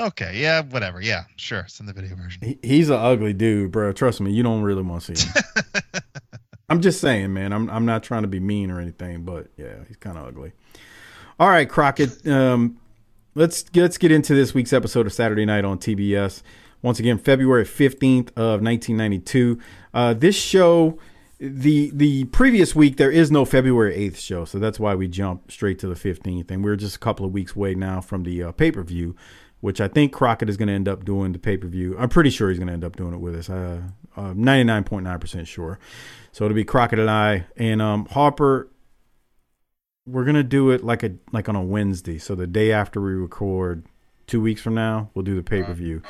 Okay, 0.00 0.32
yeah, 0.40 0.62
whatever. 0.62 1.00
Yeah, 1.00 1.24
sure. 1.36 1.66
Send 1.68 1.88
the 1.88 1.92
video 1.92 2.16
version. 2.16 2.42
He, 2.42 2.58
he's 2.62 2.88
an 2.88 2.96
ugly 2.96 3.34
dude, 3.34 3.70
bro. 3.70 3.92
Trust 3.92 4.20
me, 4.20 4.32
you 4.32 4.42
don't 4.42 4.62
really 4.62 4.82
want 4.82 5.02
to 5.02 5.14
see 5.16 5.26
him. 5.28 5.44
I'm 6.70 6.80
just 6.80 7.00
saying, 7.00 7.32
man. 7.32 7.52
I'm 7.52 7.68
I'm 7.68 7.84
not 7.84 8.02
trying 8.02 8.22
to 8.22 8.28
be 8.28 8.40
mean 8.40 8.70
or 8.70 8.80
anything, 8.80 9.24
but 9.24 9.48
yeah, 9.56 9.74
he's 9.88 9.96
kind 9.96 10.16
of 10.16 10.26
ugly. 10.26 10.52
All 11.38 11.48
right, 11.48 11.68
Crockett. 11.68 12.26
Um, 12.26 12.78
let's 13.34 13.64
let's 13.74 13.98
get 13.98 14.10
into 14.10 14.34
this 14.34 14.54
week's 14.54 14.72
episode 14.72 15.06
of 15.06 15.12
Saturday 15.12 15.44
Night 15.44 15.64
on 15.64 15.78
TBS. 15.78 16.42
Once 16.82 16.98
again, 16.98 17.18
February 17.18 17.64
15th 17.64 18.28
of 18.36 18.62
1992. 18.62 19.58
Uh, 19.92 20.14
this 20.14 20.34
show, 20.34 20.98
the 21.40 21.90
the 21.94 22.24
previous 22.26 22.74
week, 22.74 22.98
there 22.98 23.10
is 23.10 23.30
no 23.30 23.46
February 23.46 23.96
8th 23.96 24.18
show, 24.18 24.44
so 24.44 24.58
that's 24.58 24.78
why 24.78 24.94
we 24.94 25.08
jump 25.08 25.50
straight 25.50 25.78
to 25.78 25.88
the 25.88 25.94
15th, 25.94 26.50
and 26.50 26.62
we're 26.62 26.76
just 26.76 26.96
a 26.96 26.98
couple 26.98 27.24
of 27.24 27.32
weeks 27.32 27.56
away 27.56 27.74
now 27.74 28.02
from 28.02 28.24
the 28.24 28.42
uh, 28.42 28.52
pay 28.52 28.70
per 28.70 28.82
view, 28.82 29.16
which 29.60 29.80
I 29.80 29.88
think 29.88 30.12
Crockett 30.12 30.50
is 30.50 30.58
going 30.58 30.68
to 30.68 30.74
end 30.74 30.86
up 30.86 31.04
doing 31.04 31.32
the 31.32 31.38
pay 31.38 31.56
per 31.56 31.66
view. 31.66 31.96
I'm 31.98 32.10
pretty 32.10 32.28
sure 32.28 32.50
he's 32.50 32.58
going 32.58 32.68
to 32.68 32.74
end 32.74 32.84
up 32.84 32.96
doing 32.96 33.14
it 33.14 33.20
with 33.20 33.34
us. 33.34 33.48
Uh, 33.48 33.80
uh, 34.16 34.34
99.9% 34.34 35.46
sure. 35.46 35.78
So 36.32 36.44
it'll 36.44 36.54
be 36.54 36.64
Crockett 36.64 36.98
and 36.98 37.10
I 37.10 37.46
and 37.56 37.80
um, 37.80 38.06
Harper. 38.06 38.68
We're 40.06 40.24
gonna 40.24 40.42
do 40.42 40.70
it 40.70 40.82
like 40.84 41.02
a 41.02 41.12
like 41.32 41.48
on 41.48 41.56
a 41.56 41.62
Wednesday, 41.62 42.18
so 42.18 42.34
the 42.34 42.46
day 42.46 42.72
after 42.72 43.00
we 43.00 43.12
record, 43.12 43.86
two 44.26 44.40
weeks 44.40 44.60
from 44.60 44.74
now, 44.74 45.10
we'll 45.14 45.24
do 45.24 45.36
the 45.36 45.42
pay 45.42 45.62
per 45.62 45.72
view. 45.72 46.02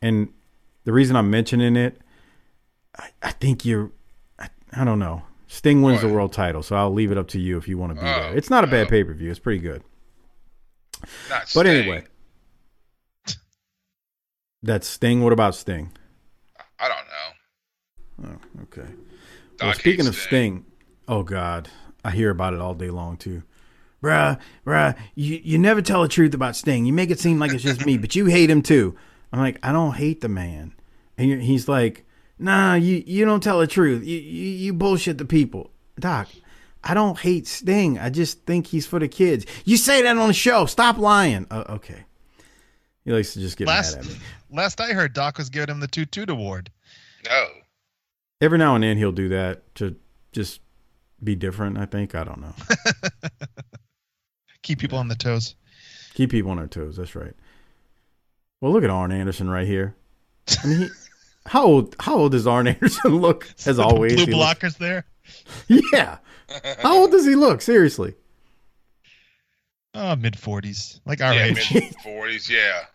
And 0.00 0.32
the 0.84 0.92
reason 0.92 1.16
I'm 1.16 1.30
mentioning 1.30 1.76
it, 1.76 2.00
I, 2.96 3.10
I 3.22 3.30
think 3.32 3.64
you're, 3.64 3.92
I, 4.72 4.84
don't 4.84 4.98
know. 4.98 5.22
Sting 5.48 5.82
wins 5.82 6.00
the 6.00 6.08
world 6.08 6.32
title, 6.32 6.62
so 6.62 6.76
I'll 6.76 6.92
leave 6.92 7.12
it 7.12 7.18
up 7.18 7.28
to 7.28 7.38
you 7.40 7.58
if 7.58 7.68
you 7.68 7.76
want 7.78 7.94
to 7.94 8.00
be 8.02 8.06
Oh, 8.08 8.12
there. 8.22 8.36
It's 8.36 8.50
not 8.50 8.64
a 8.64 8.66
bad 8.66 8.86
oh. 8.86 8.90
pay 8.90 9.04
per 9.04 9.12
view. 9.12 9.30
It's 9.30 9.38
pretty 9.38 9.60
good. 9.60 9.82
not 11.28 11.42
But 11.42 11.48
Sting. 11.48 11.66
anyway, 11.66 12.04
that's 14.62 14.86
Sting. 14.86 15.22
What 15.22 15.32
about 15.32 15.54
Sting? 15.54 15.92
I 16.78 16.88
don't 16.88 18.28
know. 18.28 18.38
Oh, 18.56 18.62
okay. 18.62 18.88
Doc 19.56 19.66
well, 19.66 19.74
speaking 19.74 20.06
of 20.06 20.14
Sting, 20.16 20.64
oh 21.08 21.22
God, 21.22 21.68
I 22.04 22.10
hear 22.10 22.30
about 22.30 22.54
it 22.54 22.60
all 22.60 22.74
day 22.74 22.90
long 22.90 23.16
too. 23.16 23.42
Bruh, 24.02 24.38
bruh, 24.66 24.96
you, 25.14 25.40
you 25.44 25.58
never 25.58 25.80
tell 25.80 26.02
the 26.02 26.08
truth 26.08 26.34
about 26.34 26.56
Sting. 26.56 26.84
You 26.86 26.92
make 26.92 27.10
it 27.10 27.20
seem 27.20 27.38
like 27.38 27.52
it's 27.52 27.62
just 27.62 27.86
me, 27.86 27.98
but 27.98 28.16
you 28.16 28.26
hate 28.26 28.50
him 28.50 28.62
too. 28.62 28.96
I'm 29.32 29.38
like, 29.38 29.58
I 29.62 29.70
don't 29.70 29.94
hate 29.94 30.20
the 30.20 30.28
man. 30.28 30.74
And 31.16 31.40
he's 31.40 31.68
like, 31.68 32.04
Nah, 32.42 32.74
you, 32.74 33.04
you 33.06 33.24
don't 33.24 33.40
tell 33.42 33.60
the 33.60 33.68
truth. 33.68 34.04
You, 34.04 34.18
you 34.18 34.48
you 34.50 34.74
bullshit 34.74 35.16
the 35.16 35.24
people. 35.24 35.70
Doc, 35.98 36.28
I 36.82 36.92
don't 36.92 37.16
hate 37.16 37.46
Sting. 37.46 38.00
I 38.00 38.10
just 38.10 38.44
think 38.46 38.66
he's 38.66 38.84
for 38.84 38.98
the 38.98 39.06
kids. 39.06 39.46
You 39.64 39.76
say 39.76 40.02
that 40.02 40.16
on 40.16 40.26
the 40.26 40.34
show. 40.34 40.66
Stop 40.66 40.98
lying. 40.98 41.46
Uh, 41.52 41.62
okay. 41.68 42.04
He 43.04 43.12
likes 43.12 43.32
to 43.34 43.40
just 43.40 43.56
get 43.56 43.68
Last 43.68 43.96
mad 43.96 44.06
at 44.06 44.10
me. 44.10 44.18
last 44.50 44.80
I 44.80 44.92
heard, 44.92 45.12
Doc 45.12 45.38
was 45.38 45.50
giving 45.50 45.68
him 45.70 45.78
the 45.78 45.86
Toot 45.86 46.10
Toot 46.10 46.30
Award. 46.30 46.70
No. 47.28 47.46
Every 48.40 48.58
now 48.58 48.74
and 48.74 48.82
then 48.82 48.96
he'll 48.96 49.12
do 49.12 49.28
that 49.28 49.72
to 49.76 49.94
just 50.32 50.60
be 51.22 51.36
different. 51.36 51.78
I 51.78 51.86
think 51.86 52.16
I 52.16 52.24
don't 52.24 52.40
know. 52.40 52.54
Keep 54.62 54.80
people 54.80 54.98
on 54.98 55.06
the 55.06 55.14
toes. 55.14 55.54
Keep 56.14 56.30
people 56.30 56.50
on 56.50 56.56
their 56.56 56.66
toes. 56.66 56.96
That's 56.96 57.14
right. 57.14 57.34
Well, 58.60 58.72
look 58.72 58.82
at 58.82 58.90
Arn 58.90 59.12
Anderson 59.12 59.48
right 59.48 59.66
here. 59.66 59.94
I 60.62 60.66
mean, 60.66 60.78
he, 60.80 60.88
how 61.46 61.64
old? 61.64 61.96
How 62.00 62.16
old 62.16 62.32
does 62.32 62.46
Arn 62.46 62.66
Anderson 62.68 63.16
look? 63.20 63.48
As 63.66 63.76
The 63.76 63.82
always, 63.84 64.14
blue 64.16 64.26
he 64.26 64.32
looks- 64.34 64.60
blockers 64.60 64.78
there. 64.78 65.04
yeah. 65.92 66.18
How 66.82 66.98
old 66.98 67.10
does 67.10 67.24
he 67.26 67.34
look? 67.34 67.62
Seriously. 67.62 68.14
Oh, 69.94 70.16
mid 70.16 70.38
forties, 70.38 71.00
like 71.04 71.20
our 71.20 71.34
yeah, 71.34 71.44
age. 71.46 71.72
mid 71.74 71.94
forties. 72.02 72.50
Yeah. 72.50 72.84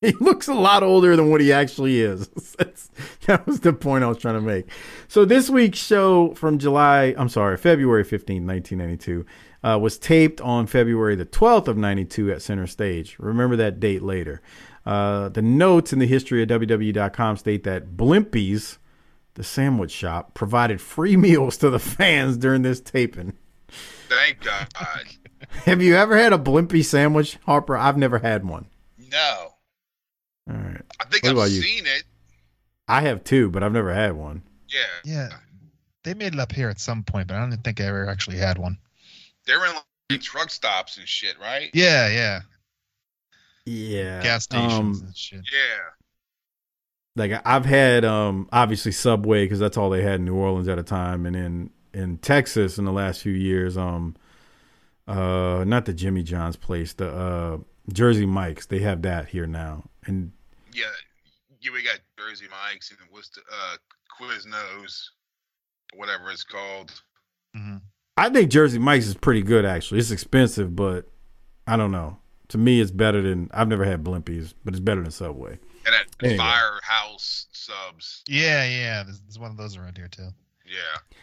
He 0.00 0.12
looks 0.20 0.48
a 0.48 0.52
lot 0.54 0.82
older 0.82 1.16
than 1.16 1.30
what 1.30 1.40
he 1.40 1.50
actually 1.50 2.02
is. 2.02 2.28
That's, 2.58 2.90
that 3.24 3.46
was 3.46 3.60
the 3.60 3.72
point 3.72 4.04
I 4.04 4.08
was 4.08 4.18
trying 4.18 4.34
to 4.34 4.42
make. 4.42 4.66
So 5.08 5.24
this 5.24 5.48
week's 5.48 5.78
show 5.78 6.34
from 6.34 6.58
July, 6.58 7.14
I'm 7.16 7.30
sorry, 7.30 7.56
February 7.56 8.04
15, 8.04 8.46
1992, 8.46 9.24
uh, 9.66 9.78
was 9.78 9.96
taped 9.96 10.42
on 10.42 10.66
February 10.66 11.14
the 11.16 11.24
12th 11.24 11.68
of 11.68 11.78
92 11.78 12.32
at 12.32 12.42
Center 12.42 12.66
Stage. 12.66 13.16
Remember 13.18 13.56
that 13.56 13.80
date 13.80 14.02
later. 14.02 14.42
Uh, 14.86 15.28
the 15.30 15.42
notes 15.42 15.92
in 15.92 15.98
the 15.98 16.06
history 16.06 16.42
of 16.42 16.48
WWE.com 16.48 17.36
state 17.38 17.64
that 17.64 17.96
Blimpies, 17.96 18.78
the 19.34 19.44
sandwich 19.44 19.90
shop, 19.90 20.34
provided 20.34 20.80
free 20.80 21.16
meals 21.18 21.56
to 21.58 21.70
the 21.70 21.78
fans 21.78 22.36
during 22.36 22.62
this 22.62 22.80
taping. 22.80 23.34
Thank 24.08 24.40
God. 24.42 24.68
Have 25.64 25.82
you 25.82 25.96
ever 25.96 26.16
had 26.16 26.32
a 26.32 26.38
Blimpie 26.38 26.84
sandwich, 26.84 27.38
Harper? 27.44 27.76
I've 27.76 27.96
never 27.98 28.18
had 28.18 28.44
one. 28.44 28.66
No. 29.10 29.54
All 30.50 30.56
right. 30.56 30.80
I 31.00 31.04
think 31.04 31.24
What 31.24 31.30
I've 31.30 31.36
about 31.36 31.50
you? 31.50 31.62
seen 31.62 31.86
it. 31.86 32.04
I 32.86 33.00
have 33.02 33.24
two, 33.24 33.50
but 33.50 33.62
I've 33.62 33.72
never 33.72 33.92
had 33.94 34.12
one. 34.12 34.42
Yeah. 34.68 34.80
Yeah, 35.04 35.28
they 36.02 36.14
made 36.14 36.34
it 36.34 36.40
up 36.40 36.52
here 36.52 36.68
at 36.68 36.80
some 36.80 37.02
point, 37.02 37.28
but 37.28 37.36
I 37.36 37.40
don't 37.40 37.56
think 37.64 37.80
I 37.80 37.84
ever 37.84 38.08
actually 38.08 38.36
had 38.38 38.58
one. 38.58 38.76
They're 39.46 39.64
in 39.64 39.72
like 40.10 40.20
truck 40.20 40.50
stops 40.50 40.96
and 40.98 41.08
shit, 41.08 41.38
right? 41.40 41.70
Yeah, 41.72 42.08
yeah, 42.08 42.40
Yeah. 43.66 44.22
gas 44.22 44.44
stations 44.44 45.00
Um, 45.00 45.06
and 45.06 45.16
shit. 45.16 45.40
Yeah. 45.52 45.90
like 47.16 47.40
I've 47.46 47.64
had 47.64 48.04
um 48.04 48.48
obviously 48.52 48.92
Subway 48.92 49.44
because 49.44 49.58
that's 49.58 49.76
all 49.76 49.90
they 49.90 50.02
had 50.02 50.16
in 50.16 50.24
New 50.24 50.34
Orleans 50.34 50.68
at 50.68 50.78
a 50.78 50.82
time, 50.82 51.26
and 51.26 51.34
in 51.36 51.70
in 51.92 52.18
Texas 52.18 52.76
in 52.78 52.84
the 52.84 52.92
last 52.92 53.22
few 53.22 53.32
years, 53.32 53.76
um, 53.76 54.16
uh, 55.06 55.62
not 55.66 55.84
the 55.84 55.92
Jimmy 55.94 56.22
John's 56.24 56.56
place, 56.56 56.92
the 56.92 57.08
uh 57.08 57.58
Jersey 57.92 58.26
Mike's. 58.26 58.66
They 58.66 58.80
have 58.80 59.02
that 59.02 59.28
here 59.28 59.46
now, 59.46 59.84
and 60.06 60.32
Yeah. 60.72 60.84
Yeah, 61.60 61.70
we 61.72 61.82
got 61.82 61.98
Jersey 62.18 62.46
Mike's 62.50 62.90
and 62.90 62.98
what's 63.10 63.30
the 63.30 63.40
uh 63.50 63.76
Quiznos, 64.20 65.04
whatever 65.94 66.30
it's 66.30 66.44
called. 66.44 66.92
hmm 67.54 67.76
I 68.16 68.28
think 68.30 68.50
Jersey 68.50 68.78
Mike's 68.78 69.06
is 69.06 69.14
pretty 69.14 69.42
good 69.42 69.64
actually. 69.64 69.98
It's 70.00 70.10
expensive, 70.10 70.74
but 70.76 71.08
I 71.66 71.76
don't 71.76 71.90
know. 71.92 72.18
To 72.48 72.58
me, 72.58 72.80
it's 72.80 72.90
better 72.90 73.22
than 73.22 73.50
I've 73.54 73.68
never 73.68 73.84
had 73.84 74.04
Blimpies, 74.04 74.52
but 74.64 74.74
it's 74.74 74.80
better 74.80 75.02
than 75.02 75.10
Subway. 75.10 75.58
And 75.86 75.94
at 75.94 76.06
Anyway. 76.22 76.36
Firehouse 76.38 77.46
subs. 77.52 78.22
Yeah, 78.28 78.64
yeah. 78.66 79.02
There's, 79.02 79.20
there's 79.20 79.38
one 79.38 79.50
of 79.50 79.56
those 79.56 79.76
around 79.76 79.96
here 79.96 80.08
too. 80.08 80.28
Yeah. 80.66 81.18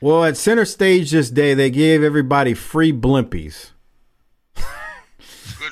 Well, 0.00 0.24
at 0.24 0.36
Center 0.36 0.64
Stage 0.64 1.10
this 1.10 1.30
day, 1.30 1.54
they 1.54 1.70
gave 1.70 2.02
everybody 2.02 2.54
free 2.54 2.92
Blimpies. 2.92 3.70
Good 4.56 4.64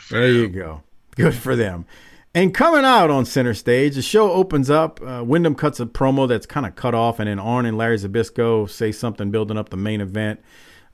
for 0.00 0.14
There 0.14 0.28
you 0.30 0.42
them. 0.48 0.52
go. 0.52 0.82
Good 1.16 1.34
for 1.34 1.56
them. 1.56 1.86
And 2.32 2.54
coming 2.54 2.84
out 2.84 3.10
on 3.10 3.24
center 3.24 3.54
stage, 3.54 3.96
the 3.96 4.02
show 4.02 4.30
opens 4.30 4.70
up. 4.70 5.00
Uh, 5.04 5.24
Windham 5.26 5.56
cuts 5.56 5.80
a 5.80 5.86
promo 5.86 6.28
that's 6.28 6.46
kind 6.46 6.64
of 6.64 6.76
cut 6.76 6.94
off, 6.94 7.18
and 7.18 7.28
then 7.28 7.40
Arn 7.40 7.66
and 7.66 7.76
Larry 7.76 7.96
Zbyszko 7.98 8.70
say 8.70 8.92
something 8.92 9.32
building 9.32 9.58
up 9.58 9.70
the 9.70 9.76
main 9.76 10.00
event 10.00 10.40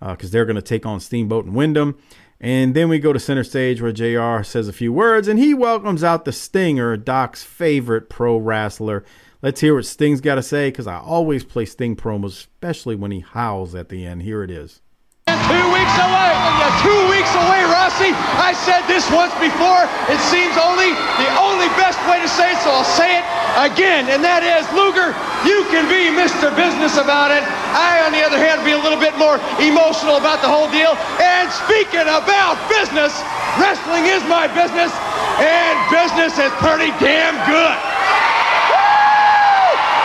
because 0.01 0.31
they're 0.31 0.47
going 0.47 0.57
to 0.57 0.63
take 0.63 0.87
on 0.87 0.99
Steamboat 0.99 1.45
and 1.45 1.55
Windham. 1.55 1.99
And 2.41 2.75
then 2.75 2.89
we 2.89 2.99
go 2.99 3.13
to 3.13 3.19
center 3.19 3.45
stage 3.45 3.81
where 3.81 3.93
JR 3.93 4.43
says 4.43 4.69
a 4.69 4.73
few 4.73 4.93
words 4.93 5.27
and 5.27 5.39
he 5.39 5.55
welcomes 5.55 6.05
out 6.05 6.25
the 6.25 6.33
Stinger, 6.33 6.97
Doc's 6.97 7.43
favorite 7.43 8.11
pro 8.11 8.37
wrestler. 8.37 9.05
Let's 9.43 9.61
hear 9.61 9.75
what 9.75 9.87
Sting's 9.87 10.21
got 10.21 10.37
to 10.37 10.43
say 10.43 10.71
because 10.71 10.87
I 10.87 10.99
always 10.99 11.45
play 11.45 11.65
Sting 11.65 11.97
promos, 11.97 12.27
especially 12.27 12.97
when 12.97 13.11
he 13.11 13.21
howls 13.21 13.75
at 13.75 13.89
the 13.89 14.05
end. 14.05 14.23
Here 14.23 14.43
it 14.43 14.51
is. 14.51 14.81
Two 15.27 15.67
weeks 15.73 15.97
away. 15.97 16.33
Oh, 16.35 16.73
two 16.83 17.03
weeks 17.11 17.33
away, 17.35 17.63
Rossi. 17.67 18.11
I 18.43 18.53
said 18.53 18.87
this 18.87 19.09
once 19.11 19.35
before. 19.39 19.87
It 20.13 20.21
seems 20.31 20.55
only 20.59 20.93
the 21.19 21.31
only 21.39 21.69
best 21.79 21.99
way 22.07 22.21
to 22.21 22.29
say 22.29 22.53
it, 22.53 22.59
so 22.63 22.71
I'll 22.71 22.85
say 22.85 23.19
it 23.19 23.25
again, 23.59 24.09
and 24.13 24.23
that 24.23 24.45
is, 24.45 24.69
Luger, 24.77 25.17
you 25.49 25.65
can 25.73 25.89
be 25.89 26.13
Mr. 26.13 26.53
Business 26.55 26.97
about 27.01 27.33
it. 27.33 27.43
I, 27.77 28.09
on 28.09 28.13
the 28.17 28.25
other 28.25 28.41
hand, 28.41 28.65
be 28.65 28.73
a 28.73 28.81
little 28.81 28.99
bit 28.99 29.13
more 29.21 29.37
emotional 29.61 30.17
about 30.17 30.41
the 30.41 30.49
whole 30.49 30.73
deal. 30.73 30.97
And 31.21 31.53
speaking 31.53 32.09
about 32.09 32.57
business, 32.73 33.13
wrestling 33.61 34.09
is 34.09 34.25
my 34.25 34.49
business, 34.49 34.89
and 35.37 35.77
business 35.93 36.41
is 36.41 36.53
pretty 36.65 36.89
damn 36.97 37.37
good. 37.45 37.77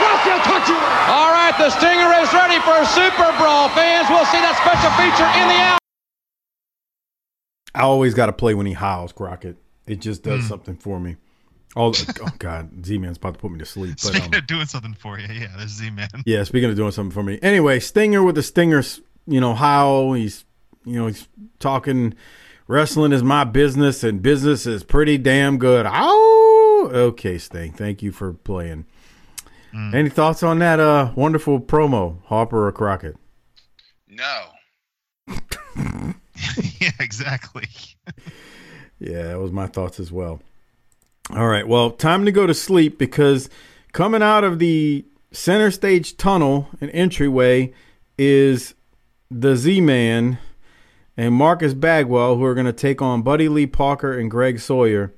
Rossi, 0.03 0.29
I'll 0.35 0.43
talk 0.43 0.67
to 0.67 0.75
you. 0.75 0.83
All 1.15 1.31
right, 1.31 1.55
the 1.55 1.71
Stinger 1.71 2.11
is 2.19 2.29
ready 2.35 2.59
for 2.67 2.75
a 2.75 2.85
Super 2.91 3.31
Brawl, 3.39 3.69
fans. 3.71 4.11
We'll 4.11 4.27
see 4.27 4.43
that 4.43 4.59
special 4.59 4.91
feature 4.99 5.31
in 5.39 5.47
the 5.47 5.59
hour. 5.63 5.79
I 7.73 7.81
always 7.83 8.13
got 8.13 8.25
to 8.27 8.33
play 8.33 8.53
when 8.53 8.65
he 8.65 8.73
howls, 8.73 9.13
Crockett. 9.13 9.57
It 9.87 10.01
just 10.01 10.23
does 10.23 10.41
hmm. 10.41 10.47
something 10.47 10.75
for 10.75 10.99
me. 10.99 11.15
Oh, 11.75 11.93
oh 12.21 12.27
God, 12.37 12.85
Z 12.85 12.97
Man's 12.97 13.17
about 13.17 13.35
to 13.35 13.39
put 13.39 13.51
me 13.51 13.59
to 13.59 13.65
sleep. 13.65 13.91
But, 13.91 13.99
Speaking 13.99 14.33
um, 14.33 14.39
of 14.39 14.47
doing 14.47 14.65
something 14.65 14.93
for 14.93 15.17
you, 15.19 15.27
yeah, 15.31 15.53
there's 15.57 15.71
Z 15.71 15.89
Man. 15.91 16.09
yeah, 16.25 16.43
speaking 16.43 16.69
of 16.69 16.75
doing 16.75 16.91
something 16.91 17.13
for 17.13 17.23
me. 17.23 17.39
Anyway, 17.41 17.79
Stinger 17.79 18.23
with 18.23 18.35
the 18.35 18.43
Stingers, 18.43 19.01
you 19.25 19.39
know, 19.39 19.53
how 19.53 20.13
He's, 20.13 20.43
you 20.85 20.95
know, 20.95 21.07
he's 21.07 21.27
talking 21.59 22.13
wrestling 22.67 23.11
is 23.11 23.23
my 23.23 23.43
business 23.43 24.03
and 24.03 24.21
business 24.21 24.65
is 24.65 24.83
pretty 24.83 25.17
damn 25.17 25.57
good. 25.57 25.85
Ow! 25.85 26.89
Okay, 26.93 27.37
Sting, 27.37 27.71
thank 27.73 28.01
you 28.01 28.11
for 28.11 28.33
playing. 28.33 28.85
Any 29.73 30.09
thoughts 30.09 30.43
on 30.43 30.59
that 30.59 30.81
uh 30.81 31.13
wonderful 31.15 31.61
promo, 31.61 32.21
Harper 32.25 32.67
or 32.67 32.71
Crockett? 32.73 33.15
No. 34.09 34.43
yeah, 36.79 36.91
exactly. 36.99 37.67
Yeah, 39.03 39.23
that 39.23 39.39
was 39.39 39.51
my 39.51 39.65
thoughts 39.65 39.99
as 39.99 40.11
well. 40.11 40.41
All 41.33 41.47
right, 41.47 41.65
well, 41.67 41.91
time 41.91 42.25
to 42.25 42.31
go 42.31 42.45
to 42.45 42.53
sleep 42.53 42.97
because 42.97 43.49
coming 43.93 44.21
out 44.21 44.43
of 44.43 44.59
the 44.59 45.05
center 45.31 45.71
stage 45.71 46.17
tunnel 46.17 46.67
and 46.81 46.91
entryway 46.91 47.73
is 48.17 48.73
the 49.29 49.55
Z 49.55 49.79
Man 49.79 50.39
and 51.15 51.33
Marcus 51.33 51.73
Bagwell, 51.73 52.35
who 52.35 52.43
are 52.43 52.53
going 52.53 52.65
to 52.65 52.73
take 52.73 53.01
on 53.01 53.21
Buddy 53.21 53.47
Lee 53.47 53.65
Parker 53.65 54.17
and 54.17 54.29
Greg 54.29 54.59
Sawyer. 54.59 55.13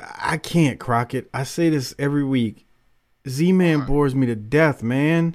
I 0.00 0.36
can't, 0.36 0.78
Crockett. 0.78 1.28
I 1.34 1.42
say 1.42 1.70
this 1.70 1.92
every 1.98 2.22
week. 2.24 2.64
Z 3.28 3.52
Man 3.52 3.78
uh-huh. 3.80 3.86
bores 3.88 4.14
me 4.14 4.26
to 4.26 4.36
death, 4.36 4.84
man. 4.84 5.34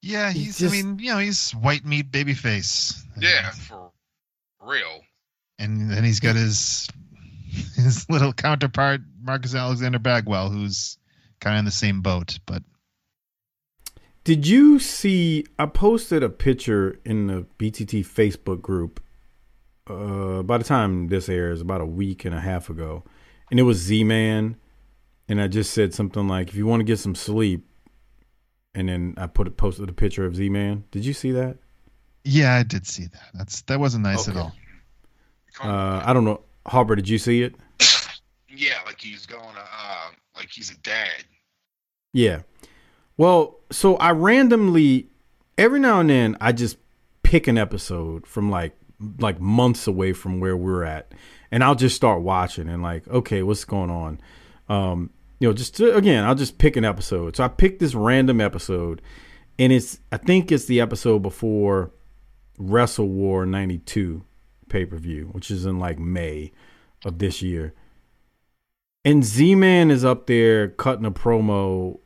Yeah, 0.00 0.32
He 0.32 0.44
he's. 0.44 0.58
just- 0.58 0.74
I 0.74 0.82
mean, 0.82 0.98
you 0.98 1.10
know, 1.12 1.18
he's 1.18 1.50
white 1.52 1.84
meat 1.84 2.10
baby 2.10 2.32
face. 2.32 3.04
Yeah, 3.18 3.50
for 3.50 3.90
real. 4.62 5.02
And 5.58 5.90
then 5.90 6.04
he's 6.04 6.20
got 6.20 6.36
his 6.36 6.88
his 7.76 8.08
little 8.10 8.32
counterpart 8.32 9.00
Marcus 9.22 9.54
Alexander 9.54 9.98
Bagwell, 9.98 10.50
who's 10.50 10.98
kind 11.40 11.56
of 11.56 11.60
in 11.60 11.64
the 11.64 11.70
same 11.70 12.00
boat. 12.02 12.38
But 12.46 12.62
Did 14.24 14.46
you 14.46 14.78
see? 14.78 15.44
I 15.58 15.66
posted 15.66 16.22
a 16.22 16.28
picture 16.30 16.98
in 17.04 17.26
the 17.26 17.46
BTT 17.58 18.06
Facebook 18.06 18.60
group. 18.62 19.00
Uh, 19.86 20.42
by 20.42 20.56
the 20.56 20.64
time 20.64 21.08
this 21.08 21.28
airs, 21.28 21.60
about 21.60 21.82
a 21.82 21.86
week 21.86 22.24
and 22.24 22.34
a 22.34 22.40
half 22.40 22.70
ago, 22.70 23.04
and 23.50 23.60
it 23.60 23.64
was 23.64 23.76
Z 23.78 24.02
Man, 24.04 24.56
and 25.28 25.40
I 25.42 25.46
just 25.46 25.72
said 25.74 25.92
something 25.92 26.26
like, 26.26 26.48
"If 26.48 26.54
you 26.54 26.66
want 26.66 26.80
to 26.80 26.84
get 26.84 26.98
some 26.98 27.14
sleep," 27.14 27.68
and 28.74 28.88
then 28.88 29.12
I 29.18 29.26
put 29.26 29.46
it 29.46 29.58
posted 29.58 29.90
a 29.90 29.92
picture 29.92 30.24
of 30.24 30.36
Z 30.36 30.48
Man. 30.48 30.84
Did 30.90 31.04
you 31.04 31.12
see 31.12 31.32
that? 31.32 31.58
yeah, 32.24 32.54
I 32.54 32.62
did 32.62 32.86
see 32.86 33.04
that. 33.08 33.28
That's 33.34 33.60
that 33.62 33.78
wasn't 33.78 34.04
nice 34.04 34.26
Okay. 34.26 34.38
at 34.38 34.42
all. 34.42 34.54
Uh, 35.62 36.02
I 36.04 36.12
don't 36.12 36.24
know, 36.24 36.40
Harper. 36.66 36.96
Did 36.96 37.08
you 37.08 37.18
see 37.18 37.42
it? 37.42 37.54
Yeah, 38.56 38.74
like 38.86 39.00
he's 39.00 39.26
going 39.26 39.42
to, 39.42 39.60
uh, 39.60 40.10
like 40.36 40.48
he's 40.48 40.70
a 40.70 40.76
dad. 40.76 41.24
Yeah. 42.12 42.42
Well, 43.16 43.56
so 43.70 43.96
I 43.96 44.12
randomly 44.12 45.08
every 45.58 45.80
now 45.80 46.00
and 46.00 46.08
then 46.08 46.36
I 46.40 46.52
just 46.52 46.76
pick 47.24 47.48
an 47.48 47.58
episode 47.58 48.26
from 48.26 48.50
like 48.50 48.76
like 49.18 49.40
months 49.40 49.86
away 49.88 50.12
from 50.12 50.38
where 50.38 50.56
we're 50.56 50.84
at 50.84 51.12
and 51.50 51.64
I'll 51.64 51.74
just 51.74 51.96
start 51.96 52.22
watching 52.22 52.68
and 52.68 52.82
like, 52.82 53.06
okay, 53.08 53.42
what's 53.42 53.64
going 53.64 53.90
on? 53.90 54.20
Um, 54.68 55.10
you 55.40 55.48
know, 55.48 55.52
just 55.52 55.76
to, 55.76 55.94
again, 55.94 56.24
I'll 56.24 56.34
just 56.34 56.58
pick 56.58 56.76
an 56.76 56.84
episode. 56.84 57.36
So 57.36 57.44
I 57.44 57.48
picked 57.48 57.80
this 57.80 57.94
random 57.94 58.40
episode 58.40 59.02
and 59.58 59.72
it's 59.72 59.98
I 60.12 60.16
think 60.16 60.52
it's 60.52 60.66
the 60.66 60.80
episode 60.80 61.20
before 61.20 61.90
Wrestle 62.58 63.08
War 63.08 63.44
92 63.46 64.22
pay-per-view, 64.68 65.30
which 65.32 65.50
is 65.50 65.66
in 65.66 65.78
like 65.78 65.98
May 65.98 66.52
of 67.04 67.18
this 67.18 67.42
year. 67.42 67.74
And 69.04 69.22
Z 69.24 69.54
Man 69.54 69.90
is 69.90 70.04
up 70.04 70.26
there 70.26 70.68
cutting 70.68 71.04
a 71.04 71.10
promo, 71.10 71.98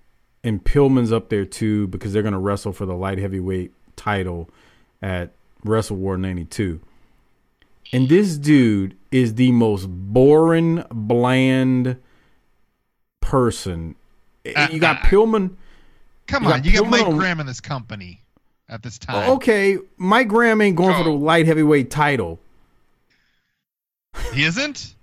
and 0.42 0.62
Pillman's 0.64 1.12
up 1.12 1.29
there 1.29 1.44
too 1.44 1.87
because 1.88 2.12
they're 2.12 2.23
gonna 2.23 2.40
wrestle 2.40 2.73
for 2.73 2.87
the 2.87 2.94
light 2.94 3.18
heavyweight 3.18 3.73
title 3.97 4.51
at 5.01 5.33
Wrestle 5.64 5.97
War 5.97 6.16
'92. 6.16 6.81
And 7.92 8.09
this 8.09 8.37
dude 8.37 8.97
is 9.11 9.35
the 9.37 9.53
most 9.53 9.87
boring, 9.87 10.85
bland 10.90 11.97
person. 13.21 13.94
You 14.44 14.79
got 14.79 14.99
Pillman. 14.99 15.57
Come 16.27 16.44
You 16.44 16.51
on, 16.51 16.57
got 16.59 16.64
you 16.64 16.73
got 16.81 16.90
Mike 16.90 17.07
on- 17.07 17.16
Graham 17.16 17.40
in 17.40 17.47
this 17.47 17.61
company 17.61 18.23
at 18.68 18.83
this 18.83 18.99
oh, 19.09 19.12
time. 19.12 19.31
Okay, 19.31 19.79
Mike 19.97 20.29
Graham 20.29 20.61
ain't 20.61 20.77
going 20.77 20.94
for 20.97 21.05
the 21.05 21.11
light 21.11 21.47
heavyweight 21.47 21.90
title. 21.90 22.40
He 24.33 24.44
isn't? 24.44 24.94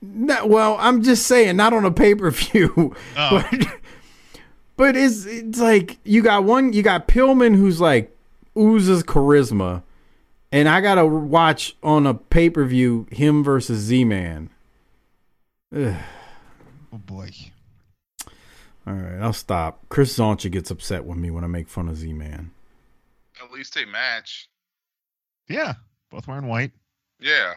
No, 0.00 0.46
well, 0.46 0.76
I'm 0.78 1.02
just 1.02 1.26
saying, 1.26 1.56
not 1.56 1.72
on 1.72 1.84
a 1.84 1.90
pay 1.90 2.14
per 2.14 2.30
view. 2.30 2.94
Oh. 3.16 3.44
But, 3.50 3.66
but 4.76 4.96
it's 4.96 5.24
it's 5.26 5.58
like 5.58 5.98
you 6.04 6.22
got 6.22 6.44
one, 6.44 6.72
you 6.72 6.82
got 6.84 7.08
Pillman 7.08 7.56
who's 7.56 7.80
like 7.80 8.16
oozes 8.56 9.02
charisma, 9.02 9.82
and 10.52 10.68
I 10.68 10.80
gotta 10.80 11.04
watch 11.04 11.76
on 11.82 12.06
a 12.06 12.14
pay 12.14 12.48
per 12.48 12.64
view 12.64 13.06
him 13.10 13.42
versus 13.42 13.80
Z 13.80 14.04
Man. 14.04 14.50
Oh 15.74 15.96
boy. 16.92 17.30
All 18.86 18.94
right, 18.94 19.20
I'll 19.20 19.32
stop. 19.32 19.80
Chris 19.88 20.16
Zoncha 20.16 20.50
gets 20.50 20.70
upset 20.70 21.04
with 21.04 21.18
me 21.18 21.30
when 21.30 21.42
I 21.44 21.48
make 21.48 21.68
fun 21.68 21.88
of 21.88 21.96
Z 21.96 22.12
Man. 22.12 22.52
At 23.42 23.50
least 23.50 23.74
they 23.74 23.84
match. 23.84 24.48
Yeah. 25.48 25.74
Both 26.10 26.26
wearing 26.28 26.46
white, 26.46 26.70
Yeah. 27.20 27.54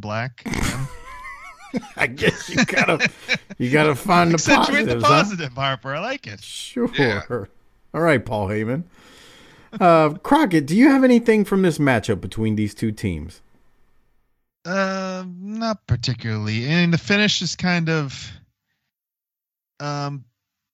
Black. 0.00 0.42
I 1.96 2.06
guess 2.06 2.48
you 2.48 2.64
gotta 2.64 3.10
you 3.58 3.70
gotta 3.70 3.94
find 3.94 4.30
the 4.30 4.34
Accentuate 4.34 4.86
positives. 4.86 5.02
the 5.02 5.08
huh? 5.08 5.14
positive, 5.14 5.52
Harper. 5.52 5.94
I 5.94 6.00
like 6.00 6.26
it. 6.26 6.42
Sure. 6.42 6.90
Yeah. 6.94 7.22
All 7.94 8.00
right, 8.00 8.24
Paul 8.24 8.48
Heyman. 8.48 8.84
Uh, 9.78 10.10
Crockett, 10.22 10.66
do 10.66 10.76
you 10.76 10.88
have 10.88 11.04
anything 11.04 11.44
from 11.44 11.62
this 11.62 11.78
matchup 11.78 12.20
between 12.20 12.56
these 12.56 12.74
two 12.74 12.92
teams? 12.92 13.42
Uh, 14.64 15.24
not 15.40 15.86
particularly. 15.86 16.66
And 16.66 16.92
the 16.92 16.98
finish 16.98 17.40
is 17.40 17.56
kind 17.56 17.88
of, 17.88 18.30
um, 19.80 20.24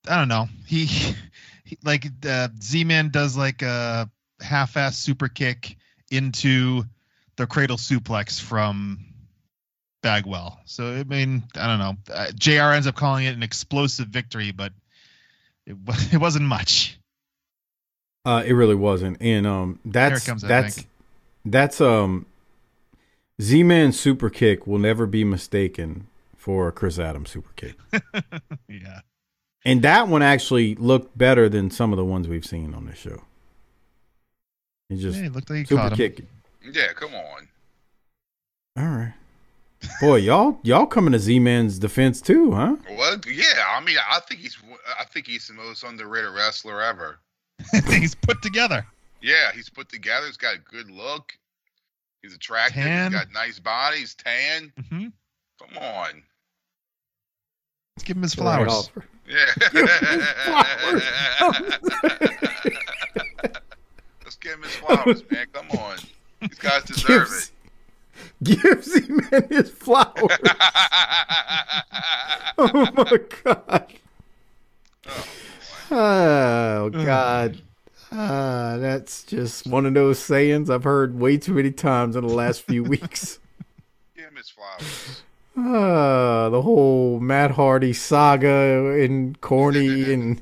I 0.07 0.17
don't 0.17 0.27
know. 0.27 0.47
He, 0.65 0.85
he 1.63 1.77
like 1.83 2.05
uh, 2.27 2.49
Z-Man 2.61 3.09
does 3.09 3.37
like 3.37 3.61
a 3.61 4.09
half-ass 4.41 4.97
super 4.97 5.27
kick 5.29 5.77
into 6.11 6.83
the 7.37 7.47
cradle 7.47 7.77
suplex 7.77 8.39
from 8.39 8.99
Bagwell. 10.05 10.59
So 10.65 10.85
I 10.93 11.03
mean, 11.03 11.43
I 11.55 11.65
don't 11.65 11.79
know. 11.79 12.13
Uh, 12.13 12.31
Jr. 12.35 12.75
ends 12.75 12.85
up 12.85 12.93
calling 12.95 13.25
it 13.25 13.35
an 13.35 13.41
explosive 13.41 14.07
victory, 14.09 14.51
but 14.51 14.71
it 15.65 15.75
it 16.13 16.17
wasn't 16.17 16.45
much. 16.45 16.99
Uh, 18.23 18.43
it 18.45 18.53
really 18.53 18.75
wasn't, 18.75 19.17
and 19.19 19.47
um, 19.47 19.79
that's 19.83 20.25
comes, 20.27 20.43
that's 20.43 20.85
that's 21.43 21.81
um, 21.81 22.27
Z 23.41 23.63
Man 23.63 23.91
super 23.91 24.29
kick 24.29 24.67
will 24.67 24.77
never 24.77 25.07
be 25.07 25.23
mistaken 25.23 26.05
for 26.35 26.67
a 26.67 26.71
Chris 26.71 26.99
Adams 26.99 27.31
super 27.31 27.51
kick, 27.55 27.75
yeah. 28.69 28.99
and 29.63 29.81
that 29.81 30.07
one 30.07 30.21
actually 30.21 30.75
looked 30.75 31.17
better 31.17 31.49
than 31.49 31.71
some 31.71 31.91
of 31.91 31.97
the 31.97 32.05
ones 32.05 32.27
we've 32.27 32.45
seen 32.45 32.75
on 32.75 32.85
this 32.85 32.97
show. 32.99 33.23
He 34.89 34.97
just 34.97 35.17
Yeah, 35.17 35.25
it 35.25 35.33
looked 35.33 35.49
like 35.49 35.59
he 35.59 35.65
super 35.65 35.81
caught 35.81 35.91
him. 35.93 35.97
kick. 35.97 36.25
Yeah, 36.71 36.93
come 36.93 37.13
on. 37.15 37.47
All 38.77 38.85
right, 38.97 39.13
boy, 40.01 40.17
y'all 40.17 40.59
y'all 40.63 40.85
coming 40.85 41.11
to 41.13 41.19
Z 41.19 41.39
Man's 41.39 41.79
defense 41.79 42.21
too, 42.21 42.51
huh? 42.51 42.75
Well, 42.97 43.17
yeah. 43.27 43.63
I 43.69 43.79
mean, 43.81 43.97
I 44.09 44.19
think 44.21 44.41
he's 44.41 44.57
I 44.99 45.05
think 45.05 45.27
he's 45.27 45.47
the 45.47 45.53
most 45.53 45.83
underrated 45.83 46.31
wrestler 46.31 46.81
ever. 46.81 47.19
He's 47.87 48.15
put 48.15 48.41
together. 48.41 48.85
Yeah, 49.21 49.51
he's 49.53 49.69
put 49.69 49.87
together. 49.89 50.25
He's 50.27 50.37
got 50.37 50.55
a 50.55 50.59
good 50.59 50.89
look. 50.91 51.33
He's 52.21 52.33
attractive. 52.35 52.83
Tan. 52.83 53.11
He's 53.11 53.19
got 53.21 53.31
nice 53.33 53.59
body. 53.59 53.97
He's 53.99 54.15
tan. 54.15 54.71
hmm 54.89 55.07
Come 55.59 55.77
on. 55.81 56.21
Let's 57.95 58.03
give 58.03 58.17
him 58.17 58.23
his 58.23 58.37
Right 58.37 58.65
flowers. 58.65 58.73
off. 58.73 58.91
Yeah. 59.27 59.45
Let's 64.23 64.35
give 64.39 64.53
him 64.53 64.63
his 64.63 64.75
flowers, 64.75 65.23
man. 65.31 65.45
Come 65.53 65.69
on. 65.79 65.97
These 66.41 66.55
guys 66.59 66.83
deserve 66.83 67.29
it. 67.31 67.51
Gives, 68.45 68.95
him 68.95 69.21
Man 69.31 69.47
his 69.49 69.71
flowers. 69.71 70.13
oh 72.57 72.87
my 72.95 73.19
god. 73.43 73.93
Oh 75.91 76.89
god. 76.89 77.61
Ah, 78.11 78.77
that's 78.79 79.23
just 79.23 79.67
one 79.67 79.85
of 79.85 79.93
those 79.93 80.19
sayings 80.19 80.69
I've 80.69 80.83
heard 80.83 81.19
way 81.19 81.37
too 81.37 81.53
many 81.53 81.71
times 81.71 82.15
in 82.15 82.25
the 82.25 82.33
last 82.33 82.61
few 82.61 82.83
weeks. 82.93 83.39
Give 84.15 84.25
him 84.25 84.35
his 84.35 84.49
flowers. 84.49 85.23
Ah, 85.57 86.49
the 86.49 86.61
whole 86.61 87.19
Matt 87.19 87.51
Hardy 87.51 87.93
saga 87.93 89.01
and 89.01 89.39
corny 89.41 90.13
and 90.13 90.41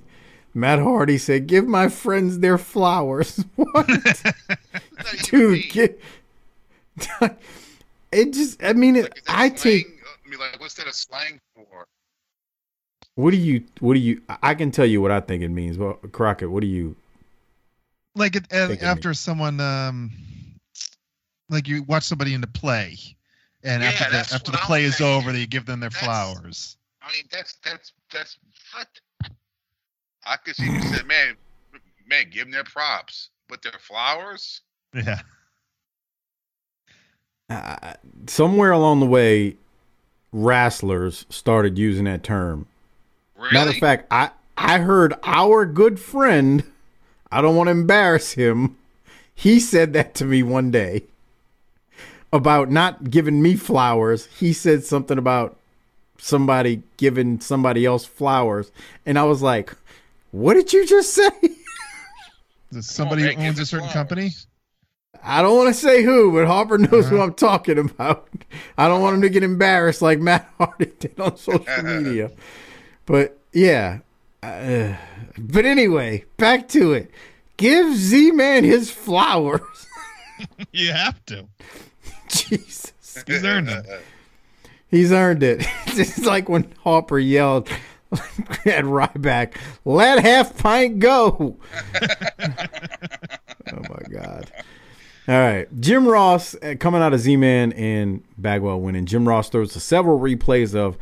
Matt 0.53 0.79
Hardy 0.79 1.17
said, 1.17 1.47
"Give 1.47 1.65
my 1.67 1.87
friends 1.87 2.39
their 2.39 2.57
flowers." 2.57 3.43
What, 3.55 3.87
dude? 5.23 5.69
Get, 5.69 5.99
it 8.13 8.33
just. 8.33 8.63
I 8.63 8.73
mean, 8.73 8.95
it, 8.95 9.21
I 9.27 9.49
take. 9.49 9.87
I 9.87 10.29
mean, 10.29 10.39
like, 10.39 10.59
what's 10.59 10.73
that 10.75 10.87
a 10.87 10.93
slang 10.93 11.39
for? 11.55 11.85
What 13.15 13.31
do 13.31 13.37
you? 13.37 13.63
What 13.79 13.93
do 13.95 13.99
you? 13.99 14.21
I 14.41 14.55
can 14.55 14.71
tell 14.71 14.85
you 14.85 15.01
what 15.01 15.11
I 15.11 15.19
think 15.19 15.43
it 15.43 15.49
means. 15.49 15.77
Well, 15.77 15.93
Crockett, 16.11 16.49
what 16.49 16.61
do 16.61 16.67
you? 16.67 16.95
like 18.15 18.35
it, 18.35 18.45
Think 18.47 18.81
of 18.81 18.83
after 18.83 19.13
someone 19.15 19.59
um 19.59 20.11
like 21.49 21.67
you 21.67 21.81
watch 21.83 22.03
somebody 22.03 22.33
in 22.35 22.41
the 22.41 22.47
play 22.47 22.95
and 23.63 23.81
Yeah, 23.81 23.89
after 23.89 24.11
the 24.11 24.17
after 24.17 24.35
what 24.35 24.45
the 24.45 24.51
I'm 24.59 24.65
play 24.67 24.83
is 24.83 24.97
saying. 24.97 25.17
over 25.17 25.31
they 25.31 25.45
give 25.47 25.65
them 25.65 25.79
their 25.79 25.89
That's- 25.89 26.05
flowers 26.05 26.77
I 27.01 27.11
mean, 27.11 27.23
that's 27.31 27.55
that's 27.65 27.91
that's 28.11 28.37
what. 28.75 28.87
I 30.25 30.37
could 30.37 30.55
see 30.55 30.65
you 30.71 30.81
said, 30.83 31.05
man, 31.05 31.35
man, 32.07 32.25
give 32.31 32.43
them 32.45 32.51
their 32.51 32.63
props, 32.63 33.29
but 33.49 33.61
their 33.61 33.73
flowers. 33.79 34.61
yeah 34.93 35.21
Uh, 37.49 37.93
somewhere 38.27 38.71
along 38.71 38.99
the 38.99 39.05
way, 39.05 39.55
wrestlers 40.31 41.25
started 41.29 41.77
using 41.77 42.05
that 42.05 42.23
term. 42.23 42.65
Really? 43.37 43.53
Matter 43.53 43.69
of 43.71 43.77
fact, 43.77 44.07
I 44.11 44.31
I 44.57 44.79
heard 44.79 45.13
our 45.23 45.65
good 45.65 45.99
friend. 45.99 46.63
I 47.31 47.41
don't 47.41 47.55
want 47.55 47.67
to 47.67 47.71
embarrass 47.71 48.33
him. 48.33 48.77
He 49.35 49.59
said 49.59 49.93
that 49.93 50.13
to 50.15 50.25
me 50.25 50.43
one 50.43 50.71
day 50.71 51.03
about 52.31 52.69
not 52.69 53.09
giving 53.09 53.41
me 53.41 53.55
flowers. 53.55 54.27
He 54.27 54.53
said 54.53 54.83
something 54.83 55.17
about 55.17 55.57
somebody 56.17 56.81
giving 56.97 57.39
somebody 57.39 57.85
else 57.85 58.05
flowers, 58.05 58.71
and 59.05 59.19
I 59.19 59.23
was 59.23 59.41
like, 59.41 59.75
"What 60.31 60.53
did 60.53 60.71
you 60.71 60.85
just 60.85 61.13
say?" 61.13 61.29
Is 62.71 62.89
somebody 62.89 63.23
man, 63.23 63.37
owns 63.37 63.59
a 63.59 63.65
certain 63.65 63.89
flowers. 63.89 63.93
company 63.93 64.31
I 65.21 65.41
don't 65.41 65.55
want 65.57 65.73
to 65.73 65.79
say 65.79 66.03
who, 66.03 66.31
but 66.31 66.47
Harper 66.47 66.77
knows 66.77 67.07
who 67.09 67.15
Uh-huh. 67.15 67.25
I'm 67.25 67.33
talking 67.33 67.77
about. 67.77 68.27
I 68.77 68.87
don't 68.87 69.01
want 69.01 69.15
him 69.15 69.21
to 69.21 69.29
get 69.29 69.43
embarrassed 69.43 70.01
like 70.01 70.19
Matt 70.19 70.49
Hardy 70.57 70.91
did 70.99 71.19
on 71.19 71.37
social 71.37 71.65
media. 71.83 72.31
But 73.05 73.37
yeah. 73.51 73.99
Uh, 74.41 74.95
but 75.37 75.65
anyway, 75.65 76.25
back 76.37 76.67
to 76.69 76.93
it. 76.93 77.11
Give 77.57 77.95
Z 77.95 78.31
Man 78.31 78.63
his 78.63 78.91
flowers. 78.91 79.87
you 80.71 80.91
have 80.91 81.23
to 81.27 81.47
Jesus. 82.27 82.91
he's 83.27 83.43
earned 83.45 83.69
it 83.69 83.85
He's 84.89 85.11
earned 85.11 85.43
it. 85.43 85.65
It's 85.87 86.25
like 86.25 86.49
when 86.49 86.71
Harper 86.83 87.17
yelled 87.19 87.69
at 88.11 88.83
Ryback, 88.83 89.55
let 89.85 90.23
half 90.23 90.57
pint 90.57 90.99
go. 90.99 91.57
oh 92.01 93.81
my 93.89 94.01
God. 94.11 94.51
All 95.25 95.35
right. 95.35 95.67
Jim 95.79 96.05
Ross 96.05 96.53
uh, 96.55 96.75
coming 96.79 97.01
out 97.01 97.13
of 97.13 97.19
Z 97.21 97.37
Man 97.37 97.71
and 97.73 98.23
Bagwell 98.37 98.81
winning. 98.81 99.05
Jim 99.05 99.27
Ross 99.27 99.49
throws 99.49 99.71
to 99.73 99.79
several 99.79 100.19
replays 100.19 100.75
of 100.75 100.97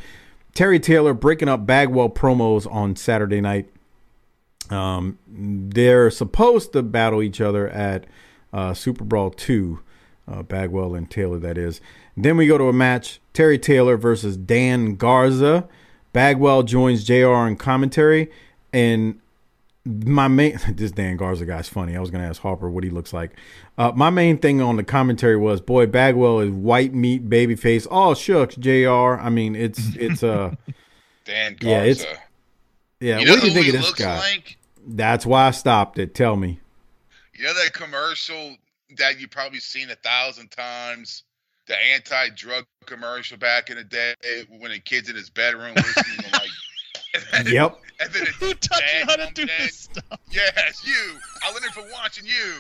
Terry 0.53 0.79
Taylor 0.79 1.13
breaking 1.13 1.49
up 1.49 1.65
Bagwell 1.65 2.09
promos 2.09 2.71
on 2.71 2.95
Saturday 2.95 3.41
night. 3.41 3.69
Um, 4.69 5.17
they're 5.27 6.11
supposed 6.11 6.71
to 6.73 6.83
battle 6.83 7.21
each 7.23 7.41
other 7.41 7.67
at 7.69 8.05
uh, 8.53 8.73
Super 8.73 9.03
Brawl 9.03 9.31
2, 9.31 9.79
uh, 10.27 10.43
Bagwell 10.43 10.93
and 10.93 11.09
Taylor, 11.09 11.39
that 11.39 11.57
is. 11.57 11.81
Then 12.15 12.37
we 12.37 12.47
go 12.47 12.57
to 12.57 12.65
a 12.65 12.73
match 12.73 13.19
Terry 13.33 13.57
Taylor 13.57 13.97
versus 13.97 14.37
Dan 14.37 14.95
Garza. 14.95 15.67
Bagwell 16.13 16.63
joins 16.63 17.03
JR 17.03 17.47
in 17.47 17.55
commentary. 17.55 18.29
And 18.71 19.19
my 19.85 20.27
main 20.27 20.59
this 20.75 20.91
Dan 20.91 21.17
Garza 21.17 21.45
guy's 21.45 21.67
funny. 21.69 21.95
I 21.95 21.99
was 21.99 22.11
gonna 22.11 22.27
ask 22.27 22.41
Harper 22.41 22.69
what 22.69 22.83
he 22.83 22.89
looks 22.89 23.13
like. 23.13 23.31
Uh, 23.77 23.91
my 23.95 24.09
main 24.09 24.37
thing 24.37 24.61
on 24.61 24.75
the 24.75 24.83
commentary 24.83 25.37
was, 25.37 25.61
boy, 25.61 25.87
Bagwell 25.87 26.39
is 26.41 26.51
white 26.51 26.93
meat 26.93 27.29
baby 27.29 27.55
face. 27.55 27.87
Oh 27.89 28.13
shucks, 28.13 28.55
Jr. 28.55 28.89
I 29.19 29.29
mean, 29.29 29.55
it's 29.55 29.95
it's 29.95 30.23
uh 30.23 30.55
Dan 31.25 31.55
Garza. 31.59 31.67
Yeah, 31.69 31.83
it's- 31.83 32.05
yeah. 32.99 33.17
You 33.19 33.25
know 33.25 33.31
what 33.33 33.41
do 33.41 33.47
you 33.47 33.53
think 33.53 33.67
of 33.67 33.73
this 33.73 33.85
looks 33.87 33.99
guy? 33.99 34.17
like? 34.17 34.57
That's 34.85 35.25
why 35.25 35.47
I 35.47 35.51
stopped 35.51 35.97
it. 35.99 36.13
Tell 36.13 36.35
me. 36.35 36.59
You 37.33 37.45
know 37.45 37.53
that 37.55 37.73
commercial 37.73 38.55
that 38.97 39.19
you 39.19 39.27
probably 39.27 39.59
seen 39.59 39.89
a 39.89 39.95
thousand 39.95 40.51
times? 40.51 41.23
The 41.67 41.75
anti-drug 41.93 42.65
commercial 42.85 43.37
back 43.37 43.69
in 43.69 43.77
the 43.77 43.83
day 43.83 44.13
when 44.59 44.71
a 44.71 44.79
kid's 44.79 45.09
in 45.09 45.15
his 45.15 45.29
bedroom 45.29 45.73
listening. 45.75 46.20
And 47.13 47.45
then, 47.47 47.53
Yep. 47.53 47.79
and 47.99 48.13
then 48.13 48.25
Who 48.39 48.53
taught 48.53 48.81
you 48.81 49.05
how 49.05 49.15
to 49.17 49.29
do 49.33 49.41
in. 49.43 49.47
this 49.59 49.79
stuff? 49.91 50.19
Yes, 50.31 50.81
you. 50.85 51.17
I 51.43 51.51
learned 51.51 51.65
it 51.65 51.71
from 51.71 51.85
watching 51.91 52.25
you. 52.25 52.55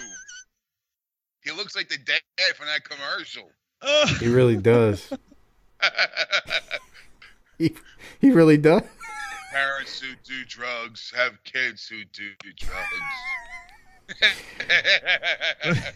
He 1.43 1.51
looks 1.51 1.75
like 1.75 1.89
the 1.89 1.97
dad 1.97 2.21
from 2.55 2.67
that 2.67 2.83
commercial. 2.83 3.49
Ugh. 3.81 4.09
He 4.19 4.27
really 4.27 4.57
does. 4.61 5.11
he, 7.57 7.73
he 8.19 8.31
really 8.31 8.57
does. 8.57 8.83
Parents 9.51 9.99
who 9.99 10.13
do 10.23 10.45
drugs 10.45 11.11
have 11.15 11.43
kids 11.43 11.87
who 11.87 12.03
do 12.13 12.31
drugs. 12.57 12.85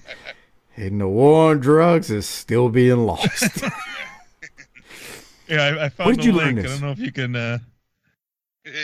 And 0.78 1.00
the 1.00 1.08
war 1.08 1.52
on 1.52 1.60
drugs 1.62 2.12
is 2.12 2.28
still 2.28 2.68
being 2.68 3.06
lost. 3.06 3.63
Yeah, 5.48 5.62
I, 5.62 5.86
I 5.86 5.89
found 5.89 6.08
Where 6.08 6.15
did 6.15 6.20
the 6.20 6.24
you 6.26 6.32
link. 6.34 6.56
learn 6.58 6.65
I 6.65 6.70
don't 6.70 6.82
know 6.82 6.91
if 6.91 7.00
you 7.00 7.12
can. 7.13 7.34
Uh... 7.36 7.60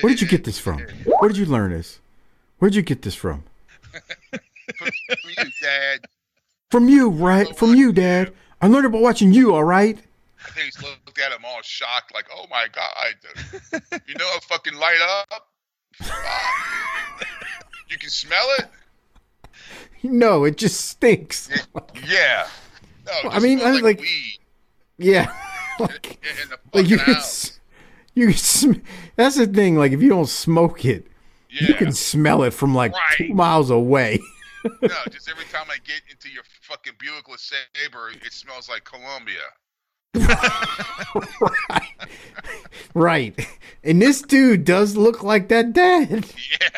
Where 0.01 0.11
did 0.11 0.21
you 0.21 0.27
get 0.27 0.43
this 0.43 0.59
from? 0.59 0.79
Where 1.19 1.29
did 1.29 1.37
you 1.37 1.45
learn 1.45 1.71
this? 1.71 1.99
Where'd 2.59 2.75
you 2.75 2.81
get 2.83 3.01
this 3.01 3.15
from? 3.15 3.43
From 4.77 4.89
you, 5.37 5.51
Dad. 5.61 6.05
From 6.69 6.87
you, 6.87 7.09
right? 7.09 7.57
From 7.57 7.75
you, 7.75 7.91
Dad. 7.91 8.33
I 8.61 8.67
learned 8.67 8.85
it 8.85 8.89
by 8.89 8.99
watching 8.99 9.33
you, 9.33 9.55
all 9.55 9.63
right? 9.63 9.97
I 10.45 10.49
think 10.51 10.65
he's 10.65 10.81
looked 10.81 11.19
at 11.19 11.31
him 11.31 11.43
all 11.45 11.61
shocked, 11.63 12.13
like, 12.13 12.25
"Oh 12.33 12.45
my 12.49 12.67
god, 12.71 13.15
you 14.07 14.15
know, 14.15 14.25
it 14.35 14.43
fucking 14.43 14.75
light 14.75 14.99
up. 15.29 15.49
You 17.89 17.97
can 17.97 18.09
smell 18.09 18.45
it. 18.59 18.67
No, 20.03 20.45
it 20.45 20.57
just 20.57 20.81
stinks. 20.85 21.49
Yeah. 22.07 22.47
No, 23.05 23.29
it 23.29 23.33
I 23.33 23.39
mean, 23.39 23.59
I 23.61 23.71
like, 23.71 23.83
like- 23.83 23.99
weed 24.01 24.39
Yeah. 24.97 25.31
like, 25.79 26.19
in 26.43 26.49
the 26.49 26.57
like 26.73 26.87
you 26.87 26.97
house. 26.99 27.59
You 28.15 28.27
can 28.27 28.35
sm- 28.37 28.81
that's 29.15 29.35
the 29.37 29.47
thing. 29.47 29.75
Like 29.77 29.91
if 29.91 30.01
you 30.01 30.09
don't 30.09 30.27
smoke 30.29 30.85
it, 30.85 31.07
Yeah. 31.49 31.67
you 31.69 31.73
can 31.75 31.91
smell 31.91 32.43
it 32.43 32.51
from 32.53 32.73
like 32.75 32.93
two 33.17 33.33
miles 33.33 33.69
away. 33.69 34.19
no, 34.65 34.89
just 35.09 35.29
every 35.29 35.45
time 35.45 35.65
I 35.69 35.77
get 35.85 36.01
into 36.09 36.29
your 36.29 36.43
fucking 36.61 36.93
Buick 36.99 37.25
LeSabre, 37.25 38.15
it 38.25 38.31
smells 38.33 38.69
like 38.69 38.83
Colombia. 38.83 39.39
right. 41.69 41.87
right. 42.93 43.47
And 43.83 44.01
this 44.01 44.21
dude 44.21 44.65
does 44.65 44.95
look 44.97 45.23
like 45.23 45.47
that 45.49 45.73
dad. 45.73 46.25
Yeah. 46.61 46.69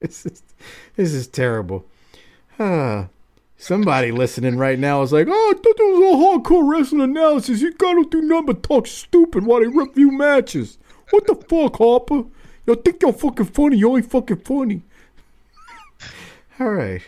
This 0.00 0.24
is 0.26 0.42
this 0.96 1.12
is 1.12 1.26
terrible. 1.28 1.84
Ah. 2.58 3.08
Somebody 3.60 4.10
listening 4.10 4.56
right 4.56 4.78
now 4.78 5.02
is 5.02 5.12
like, 5.12 5.26
oh, 5.28 5.54
I 5.54 5.58
thought 5.58 5.76
there 5.76 5.86
was 5.88 6.00
a 6.00 6.16
hardcore 6.16 6.66
wrestling 6.66 7.02
analysis. 7.02 7.60
You 7.60 7.70
gotta 7.74 8.06
do 8.08 8.22
nothing 8.22 8.46
but 8.46 8.62
talk 8.62 8.86
stupid 8.86 9.44
while 9.44 9.60
they 9.60 9.66
review 9.66 10.10
matches. 10.10 10.78
What 11.10 11.26
the 11.26 11.34
fuck, 11.34 11.76
Harper? 11.76 12.24
Y'all 12.66 12.76
think 12.76 13.02
y'all 13.02 13.12
fucking 13.12 13.44
funny. 13.44 13.76
You 13.76 13.94
ain't 13.98 14.10
fucking 14.10 14.38
funny. 14.38 14.80
All 16.58 16.70
right. 16.70 17.02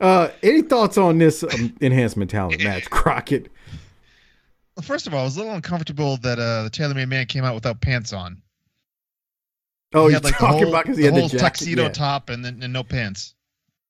Uh, 0.00 0.28
any 0.44 0.62
thoughts 0.62 0.98
on 0.98 1.18
this 1.18 1.42
um, 1.42 1.74
enhancement 1.80 2.30
talent 2.30 2.62
match, 2.64 2.88
Crockett? 2.88 3.50
Well, 4.76 4.84
first 4.84 5.08
of 5.08 5.14
all, 5.14 5.22
I 5.22 5.24
was 5.24 5.36
a 5.36 5.40
little 5.40 5.56
uncomfortable 5.56 6.16
that 6.18 6.38
uh, 6.38 6.62
the 6.62 6.70
tailor-made 6.70 7.08
man 7.08 7.26
came 7.26 7.42
out 7.42 7.56
without 7.56 7.80
pants 7.80 8.12
on. 8.12 8.40
Oh, 9.94 10.06
he 10.06 10.12
you're 10.12 10.18
had 10.18 10.24
like 10.24 10.34
the 10.34 10.38
talking 10.38 10.58
whole, 10.60 10.68
about 10.68 10.84
because 10.84 10.98
he 10.98 11.02
the 11.02 11.08
had 11.08 11.16
the 11.16 11.20
whole 11.22 11.28
jacket? 11.28 11.42
tuxedo 11.42 11.82
yeah. 11.82 11.88
top 11.88 12.30
and 12.30 12.44
then 12.44 12.62
and 12.62 12.72
no 12.72 12.84
pants. 12.84 13.34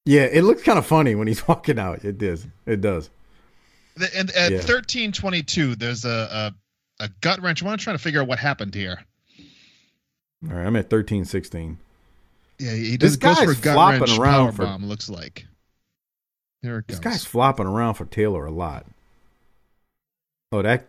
Yeah, 0.05 0.23
it 0.23 0.43
looks 0.43 0.63
kind 0.63 0.79
of 0.79 0.87
funny 0.87 1.15
when 1.15 1.29
he's 1.29 1.47
walking 1.49 1.79
out. 1.79 2.05
It 2.05 2.19
does. 2.19 2.47
It 2.67 2.81
does. 2.81 3.11
The, 3.97 4.09
and 4.17 4.31
at 4.33 4.53
Yeah. 4.53 4.61
thirteen 4.61 5.13
twenty 5.13 5.43
two, 5.43 5.75
there's 5.77 6.05
a, 6.05 6.53
a 7.01 7.05
a 7.05 7.09
gut 7.21 7.41
wrench. 7.43 7.63
I 7.63 7.67
want 7.67 7.81
to 7.81 7.85
try 7.85 7.93
to 7.93 7.99
figure 7.99 8.21
out 8.21 8.27
what 8.29 8.39
happened 8.39 8.75
here. 8.75 8.99
All 10.49 10.57
right, 10.57 10.67
I'm 10.67 10.77
at 10.77 10.89
thirteen 10.91 11.25
sixteen. 11.25 11.79
Yeah, 12.59 12.73
he 12.75 12.97
This 12.97 13.17
does 13.17 13.37
goes 13.37 13.45
for 13.45 13.51
a 13.51 13.55
guy's 13.55 13.61
gut 13.61 13.75
flopping 13.75 14.01
wrench 14.01 14.19
around 14.19 14.53
for- 14.53 14.65
bomb. 14.65 14.87
Looks 14.87 15.09
like. 15.09 15.47
Here 16.63 16.79
it 16.79 16.87
This 16.89 16.99
goes. 17.01 17.13
guy's 17.13 17.25
flopping 17.25 17.67
around 17.67 17.95
for 17.95 18.05
Taylor 18.07 18.47
a 18.47 18.51
lot. 18.51 18.87
Oh, 20.53 20.63
that 20.63 20.87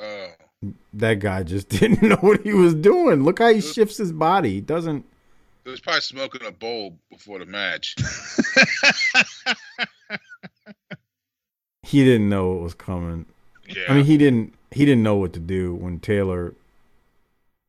Oh. 0.00 0.28
that 0.94 1.18
guy 1.20 1.42
just 1.42 1.68
didn't 1.80 2.02
know 2.02 2.16
what 2.16 2.42
he 2.42 2.52
was 2.52 2.74
doing. 2.74 3.24
Look 3.24 3.40
how 3.40 3.52
he 3.52 3.60
shifts 3.60 3.96
his 3.98 4.12
body. 4.12 4.54
He 4.54 4.60
doesn't. 4.60 5.04
He 5.64 5.70
was 5.70 5.80
probably 5.80 6.00
smoking 6.00 6.44
a 6.44 6.50
bowl 6.50 6.98
before 7.10 7.38
the 7.38 7.46
match. 7.46 7.96
He 11.84 12.04
didn't 12.04 12.28
know 12.28 12.52
what 12.52 12.62
was 12.62 12.74
coming. 12.74 13.26
Yeah. 13.68 13.84
I 13.88 13.94
mean, 13.94 14.04
he 14.04 14.16
didn't. 14.16 14.54
He 14.70 14.84
didn't 14.84 15.02
know 15.02 15.16
what 15.16 15.32
to 15.34 15.40
do 15.40 15.74
when 15.74 15.98
Taylor 16.00 16.54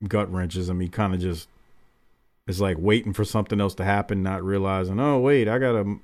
gut 0.08 0.32
wrenches 0.32 0.70
him. 0.70 0.80
He 0.80 0.88
kind 0.88 1.14
of 1.14 1.20
just 1.20 1.50
is 2.48 2.62
like 2.62 2.78
waiting 2.80 3.12
for 3.12 3.26
something 3.26 3.60
else 3.60 3.76
to 3.76 3.84
happen, 3.84 4.24
not 4.24 4.44
realizing. 4.44 5.00
Oh, 5.00 5.20
wait, 5.20 5.50
I 5.50 5.58
gotta. 5.58 5.80
All 5.80 6.00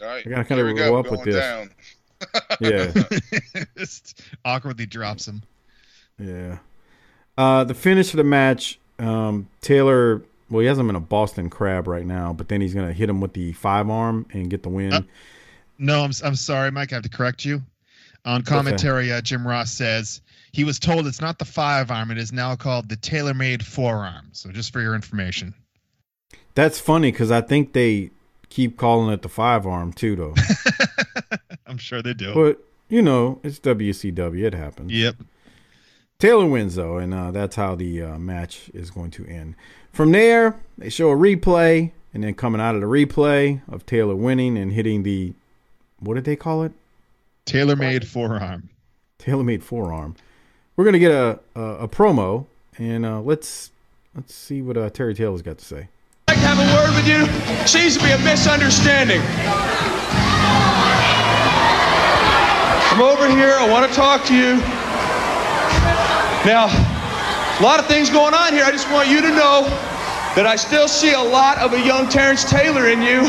right. 0.00 0.26
I 0.26 0.30
gotta 0.30 0.44
kinda 0.44 0.62
go 0.72 0.74
go, 0.74 0.98
up 0.98 1.10
with 1.10 1.24
this. 1.24 1.36
down. 1.36 1.70
Yeah. 2.60 2.92
Just 3.78 4.20
awkwardly 4.44 4.84
drops 4.84 5.26
him. 5.26 5.42
Yeah. 6.18 6.58
Uh, 7.38 7.64
the 7.64 7.72
finish 7.72 8.12
of 8.12 8.18
the 8.18 8.24
match, 8.24 8.78
um, 8.98 9.48
Taylor. 9.62 10.22
Well, 10.50 10.60
he 10.60 10.66
has 10.66 10.78
him 10.78 10.90
in 10.90 10.96
a 10.96 11.00
Boston 11.00 11.48
Crab 11.48 11.86
right 11.86 12.04
now, 12.04 12.32
but 12.32 12.48
then 12.48 12.60
he's 12.60 12.74
gonna 12.74 12.92
hit 12.92 13.08
him 13.08 13.20
with 13.20 13.32
the 13.34 13.52
five 13.52 13.88
arm 13.88 14.26
and 14.32 14.50
get 14.50 14.62
the 14.62 14.68
win. 14.68 14.92
Uh, 14.92 15.02
No, 15.78 16.02
I'm 16.02 16.10
I'm 16.24 16.34
sorry, 16.36 16.70
Mike. 16.70 16.92
I 16.92 16.96
have 16.96 17.04
to 17.04 17.08
correct 17.08 17.44
you. 17.44 17.62
On 18.26 18.42
commentary, 18.42 19.10
uh, 19.12 19.20
Jim 19.22 19.46
Ross 19.46 19.72
says 19.72 20.20
he 20.52 20.62
was 20.64 20.78
told 20.78 21.06
it's 21.06 21.20
not 21.22 21.38
the 21.38 21.44
five 21.46 21.90
arm; 21.90 22.10
it 22.10 22.18
is 22.18 22.32
now 22.32 22.54
called 22.56 22.88
the 22.88 22.96
tailor-made 22.96 23.64
forearm. 23.64 24.28
So, 24.32 24.50
just 24.50 24.72
for 24.72 24.80
your 24.82 24.94
information. 24.94 25.54
That's 26.54 26.78
funny 26.80 27.12
because 27.12 27.30
I 27.30 27.40
think 27.40 27.72
they 27.72 28.10
keep 28.50 28.76
calling 28.76 29.10
it 29.12 29.22
the 29.22 29.28
five 29.28 29.66
arm 29.66 29.92
too, 29.92 30.16
though. 30.16 30.34
I'm 31.66 31.78
sure 31.78 32.02
they 32.02 32.12
do. 32.12 32.34
but 32.34 32.62
you 32.88 33.00
know, 33.00 33.40
it's 33.44 33.58
WCW. 33.60 34.42
It 34.44 34.54
happens. 34.54 34.92
Yep. 34.92 35.16
Taylor 36.18 36.46
wins 36.46 36.74
though, 36.74 36.98
and 36.98 37.14
uh, 37.14 37.30
that's 37.30 37.56
how 37.56 37.74
the 37.74 38.02
uh, 38.02 38.18
match 38.18 38.70
is 38.74 38.90
going 38.90 39.10
to 39.12 39.24
end. 39.26 39.54
From 39.92 40.12
there, 40.12 40.56
they 40.78 40.88
show 40.88 41.10
a 41.10 41.16
replay, 41.16 41.92
and 42.14 42.24
then 42.24 42.34
coming 42.34 42.60
out 42.60 42.74
of 42.74 42.80
the 42.80 42.86
replay 42.86 43.60
of 43.70 43.86
Taylor 43.86 44.14
winning 44.14 44.56
and 44.56 44.72
hitting 44.72 45.02
the 45.02 45.34
what 45.98 46.14
did 46.14 46.24
they 46.24 46.36
call 46.36 46.62
it? 46.62 46.72
Tailor-made 47.44 48.08
forearm. 48.08 48.70
Tailor-made 49.18 49.62
forearm. 49.62 50.16
We're 50.76 50.84
gonna 50.84 50.98
get 50.98 51.10
a 51.10 51.38
a, 51.54 51.60
a 51.60 51.88
promo, 51.88 52.46
and 52.78 53.04
uh, 53.04 53.20
let's 53.20 53.70
let's 54.14 54.34
see 54.34 54.62
what 54.62 54.76
uh, 54.76 54.88
Terry 54.90 55.14
Taylor's 55.14 55.42
got 55.42 55.58
to 55.58 55.64
say. 55.64 55.88
I'd 56.28 56.36
like 56.36 56.40
to 56.40 56.46
have 56.46 56.58
a 56.58 56.68
word 56.74 56.94
with 56.94 57.06
you. 57.06 57.26
Seems 57.66 57.96
to 57.98 58.02
be 58.04 58.12
a 58.12 58.18
misunderstanding. 58.18 59.20
I'm 62.92 63.02
over 63.02 63.28
here. 63.28 63.54
I 63.58 63.68
want 63.68 63.88
to 63.90 63.94
talk 63.94 64.24
to 64.26 64.34
you. 64.34 64.56
Now, 66.46 66.68
a 67.60 67.62
lot 67.62 67.78
of 67.78 67.84
things 67.86 68.08
going 68.08 68.32
on 68.32 68.54
here. 68.56 68.64
I 68.64 68.72
just 68.72 68.88
want 68.88 69.12
you 69.12 69.20
to 69.20 69.28
know 69.28 69.68
that 70.32 70.48
I 70.48 70.56
still 70.56 70.88
see 70.88 71.12
a 71.12 71.20
lot 71.20 71.60
of 71.60 71.76
a 71.76 71.80
young 71.84 72.08
Terrence 72.08 72.40
Taylor 72.40 72.88
in 72.88 73.04
you. 73.04 73.20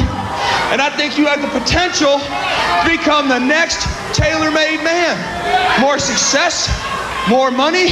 And 0.72 0.80
I 0.80 0.88
think 0.96 1.20
you 1.20 1.28
have 1.28 1.44
the 1.44 1.52
potential 1.52 2.16
to 2.16 2.88
become 2.88 3.28
the 3.28 3.44
next 3.44 3.84
tailor-made 4.16 4.88
man. 4.88 5.20
More 5.84 6.00
success, 6.00 6.72
more 7.28 7.52
money, 7.52 7.92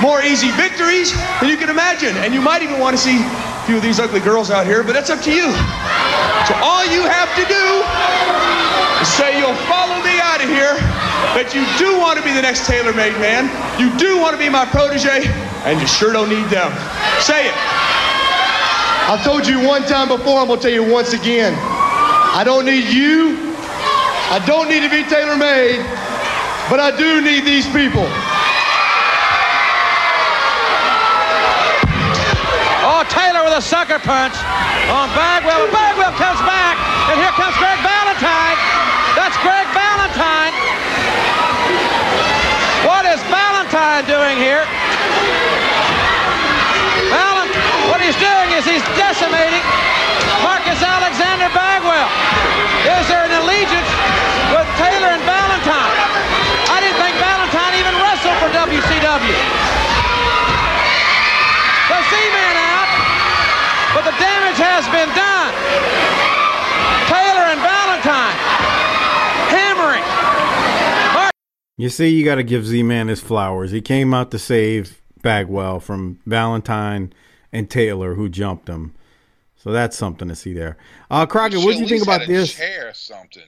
more 0.00 0.24
easy 0.24 0.48
victories 0.56 1.12
than 1.44 1.52
you 1.52 1.60
can 1.60 1.68
imagine. 1.68 2.16
And 2.24 2.32
you 2.32 2.40
might 2.40 2.64
even 2.64 2.80
want 2.80 2.96
to 2.96 3.02
see 3.02 3.20
a 3.20 3.62
few 3.68 3.76
of 3.76 3.84
these 3.84 4.00
ugly 4.00 4.24
girls 4.24 4.48
out 4.48 4.64
here, 4.64 4.80
but 4.80 4.96
that's 4.96 5.12
up 5.12 5.20
to 5.28 5.32
you. 5.36 5.52
So 6.48 6.56
all 6.64 6.80
you 6.88 7.04
have 7.04 7.28
to 7.36 7.44
do 7.44 7.64
is 9.04 9.08
say 9.12 9.36
you'll 9.36 9.60
follow 9.68 10.00
me 10.00 10.16
out 10.16 10.40
of 10.40 10.48
here, 10.48 10.80
that 11.34 11.50
you 11.50 11.66
do 11.74 11.98
want 11.98 12.18
to 12.18 12.24
be 12.24 12.30
the 12.30 12.42
next 12.42 12.66
tailor-made 12.66 13.14
man, 13.18 13.50
you 13.78 13.90
do 13.98 14.18
want 14.22 14.32
to 14.32 14.40
be 14.40 14.48
my 14.48 14.64
protege, 14.66 15.26
and 15.66 15.80
you 15.80 15.86
sure 15.86 16.12
don't 16.12 16.30
need 16.30 16.46
them. 16.46 16.70
Say 17.18 17.50
it. 17.50 17.56
I've 19.10 19.22
told 19.22 19.46
you 19.46 19.60
one 19.60 19.82
time 19.82 20.08
before, 20.08 20.40
I'm 20.40 20.48
gonna 20.48 20.60
tell 20.60 20.72
you 20.72 20.86
once 20.86 21.12
again. 21.12 21.54
I 22.34 22.42
don't 22.44 22.64
need 22.64 22.86
you. 22.88 23.38
I 24.30 24.42
don't 24.46 24.68
need 24.68 24.80
to 24.80 24.90
be 24.90 25.02
tailor 25.04 25.36
made, 25.36 25.82
but 26.70 26.80
I 26.80 26.90
do 26.96 27.20
need 27.20 27.44
these 27.44 27.66
people. 27.74 28.06
Oh, 32.86 33.04
Taylor 33.10 33.44
with 33.44 33.54
with 33.54 33.62
a 33.62 33.70
sucker 33.70 34.02
punch 34.02 34.34
on 34.90 35.06
Bagwell. 35.14 35.70
Bagwell 35.70 36.10
comes 36.18 36.42
back, 36.42 36.74
and 37.06 37.22
here 37.22 37.30
comes 37.38 37.54
Greg 37.62 37.78
Valentine. 37.86 38.58
That's 39.14 39.38
Greg 39.46 39.62
Valentine. 39.70 40.50
What 42.82 43.06
is 43.06 43.22
Valentine 43.30 44.02
doing 44.10 44.42
here? 44.42 44.66
Valentine, 47.14 47.86
what 47.86 48.02
he's 48.02 48.18
doing 48.18 48.50
is 48.58 48.66
he's 48.66 48.82
decimating 49.14 49.62
Marcus 50.42 50.82
Alexander 50.82 51.46
Bagwell. 51.54 52.10
Is 52.98 53.06
there 53.06 53.22
an 53.22 53.30
allegiance 53.46 53.86
with 54.50 54.66
Taylor 54.74 55.14
and 55.14 55.22
Valentine? 55.22 55.94
I 56.66 56.82
didn't 56.82 56.98
think 56.98 57.14
Valentine 57.22 57.78
even 57.78 57.94
wrestled 58.02 58.34
for 58.42 58.50
WCW. 58.50 59.38
The 61.94 62.00
Z-Man 62.10 62.56
out, 62.58 62.90
but 63.94 64.02
the 64.02 64.16
damage 64.18 64.58
has 64.58 64.82
been 64.90 65.06
done. 65.14 65.54
Taylor 67.06 67.54
and 67.54 67.60
Valentine 67.62 68.34
hammering. 69.54 71.30
You 71.76 71.88
see, 71.88 72.08
you 72.08 72.24
got 72.24 72.34
to 72.34 72.42
give 72.42 72.66
Z 72.66 72.82
Man 72.82 73.06
his 73.06 73.20
flowers. 73.20 73.70
He 73.70 73.80
came 73.80 74.12
out 74.12 74.32
to 74.32 74.40
save 74.40 75.00
Bagwell 75.22 75.78
from 75.78 76.18
Valentine 76.26 77.12
and 77.52 77.70
Taylor, 77.70 78.14
who 78.16 78.28
jumped 78.28 78.68
him. 78.68 78.92
So 79.64 79.72
that's 79.72 79.96
something 79.96 80.28
to 80.28 80.36
see 80.36 80.52
there. 80.52 80.76
Uh, 81.10 81.24
Crockett, 81.24 81.64
what 81.64 81.74
do 81.74 81.80
you 81.80 81.88
think 81.88 82.02
about 82.02 82.26
this? 82.26 82.52
Chair 82.52 82.90
or 82.90 82.92
something. 82.92 83.42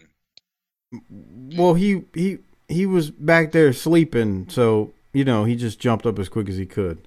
Well, 1.55 1.75
he 1.75 2.05
he 2.15 2.39
he 2.69 2.87
was 2.87 3.11
back 3.11 3.53
there 3.53 3.75
sleeping, 3.75 4.49
so 4.49 4.95
you 5.13 5.27
know 5.27 5.45
he 5.45 5.57
just 5.57 5.79
jumped 5.79 6.07
up 6.07 6.19
as 6.19 6.31
quick 6.31 6.49
as 6.49 6.57
he 6.57 6.65
could. 6.65 7.07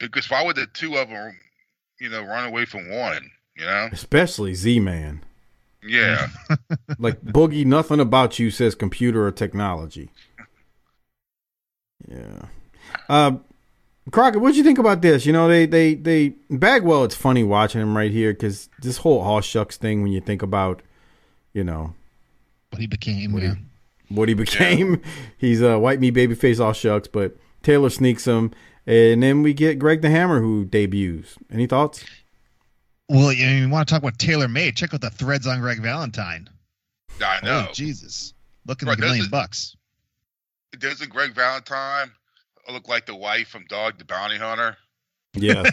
Because 0.00 0.28
why 0.28 0.42
would 0.42 0.56
the 0.56 0.66
two 0.66 0.96
of 0.96 1.08
them, 1.08 1.38
you 2.00 2.08
know, 2.08 2.24
run 2.24 2.46
away 2.48 2.64
from 2.64 2.90
one? 2.90 3.30
You 3.56 3.64
know? 3.64 3.90
Especially 3.92 4.54
Z 4.54 4.80
Man. 4.80 5.22
Yeah. 5.84 6.26
like 6.98 7.22
Boogie, 7.22 7.64
nothing 7.64 8.00
about 8.00 8.40
you 8.40 8.50
says 8.50 8.74
computer 8.74 9.24
or 9.24 9.30
technology. 9.30 10.10
Yeah. 12.08 12.46
Uh, 13.08 13.36
Crockett, 14.10 14.40
what'd 14.40 14.56
you 14.56 14.62
think 14.64 14.78
about 14.78 15.00
this? 15.02 15.24
You 15.24 15.32
know, 15.32 15.48
they 15.48 15.64
they 15.66 15.94
they 15.94 16.34
Bagwell. 16.50 17.04
It's 17.04 17.14
funny 17.14 17.42
watching 17.42 17.80
him 17.80 17.96
right 17.96 18.10
here 18.10 18.32
because 18.32 18.68
this 18.82 18.98
whole 18.98 19.20
all 19.20 19.40
shucks 19.40 19.76
thing. 19.76 20.02
When 20.02 20.12
you 20.12 20.20
think 20.20 20.42
about, 20.42 20.82
you 21.54 21.64
know, 21.64 21.94
what 22.70 22.80
he 22.80 22.86
became, 22.86 23.32
what, 23.32 23.42
yeah. 23.42 23.54
he, 24.08 24.14
what 24.14 24.28
he 24.28 24.34
became. 24.34 25.00
He's 25.38 25.62
a 25.62 25.78
white 25.78 26.00
meat 26.00 26.10
baby 26.10 26.34
face 26.34 26.60
all 26.60 26.74
shucks, 26.74 27.08
but 27.08 27.36
Taylor 27.62 27.88
sneaks 27.88 28.26
him, 28.26 28.50
and 28.86 29.22
then 29.22 29.42
we 29.42 29.54
get 29.54 29.78
Greg 29.78 30.02
the 30.02 30.10
Hammer 30.10 30.40
who 30.40 30.66
debuts. 30.66 31.36
Any 31.50 31.66
thoughts? 31.66 32.04
Well, 33.08 33.32
you, 33.32 33.46
you 33.46 33.68
want 33.70 33.88
to 33.88 33.92
talk 33.94 34.02
about 34.02 34.18
Taylor 34.18 34.48
Made? 34.48 34.76
Check 34.76 34.92
out 34.94 35.00
the 35.00 35.10
threads 35.10 35.46
on 35.46 35.60
Greg 35.60 35.80
Valentine. 35.80 36.48
I 37.22 37.38
know. 37.44 37.66
Oh, 37.68 37.72
Jesus, 37.72 38.34
looking 38.66 38.86
Right, 38.88 38.92
like 38.92 38.98
a 38.98 39.02
million 39.02 39.18
doesn't- 39.20 39.30
bucks. 39.30 39.76
Doesn't 40.78 41.10
Greg 41.10 41.34
Valentine 41.34 42.10
look 42.72 42.88
like 42.88 43.06
the 43.06 43.14
wife 43.14 43.48
from 43.48 43.64
Dog 43.68 43.98
the 43.98 44.04
Bounty 44.04 44.36
Hunter? 44.38 44.76
Yeah, 45.34 45.64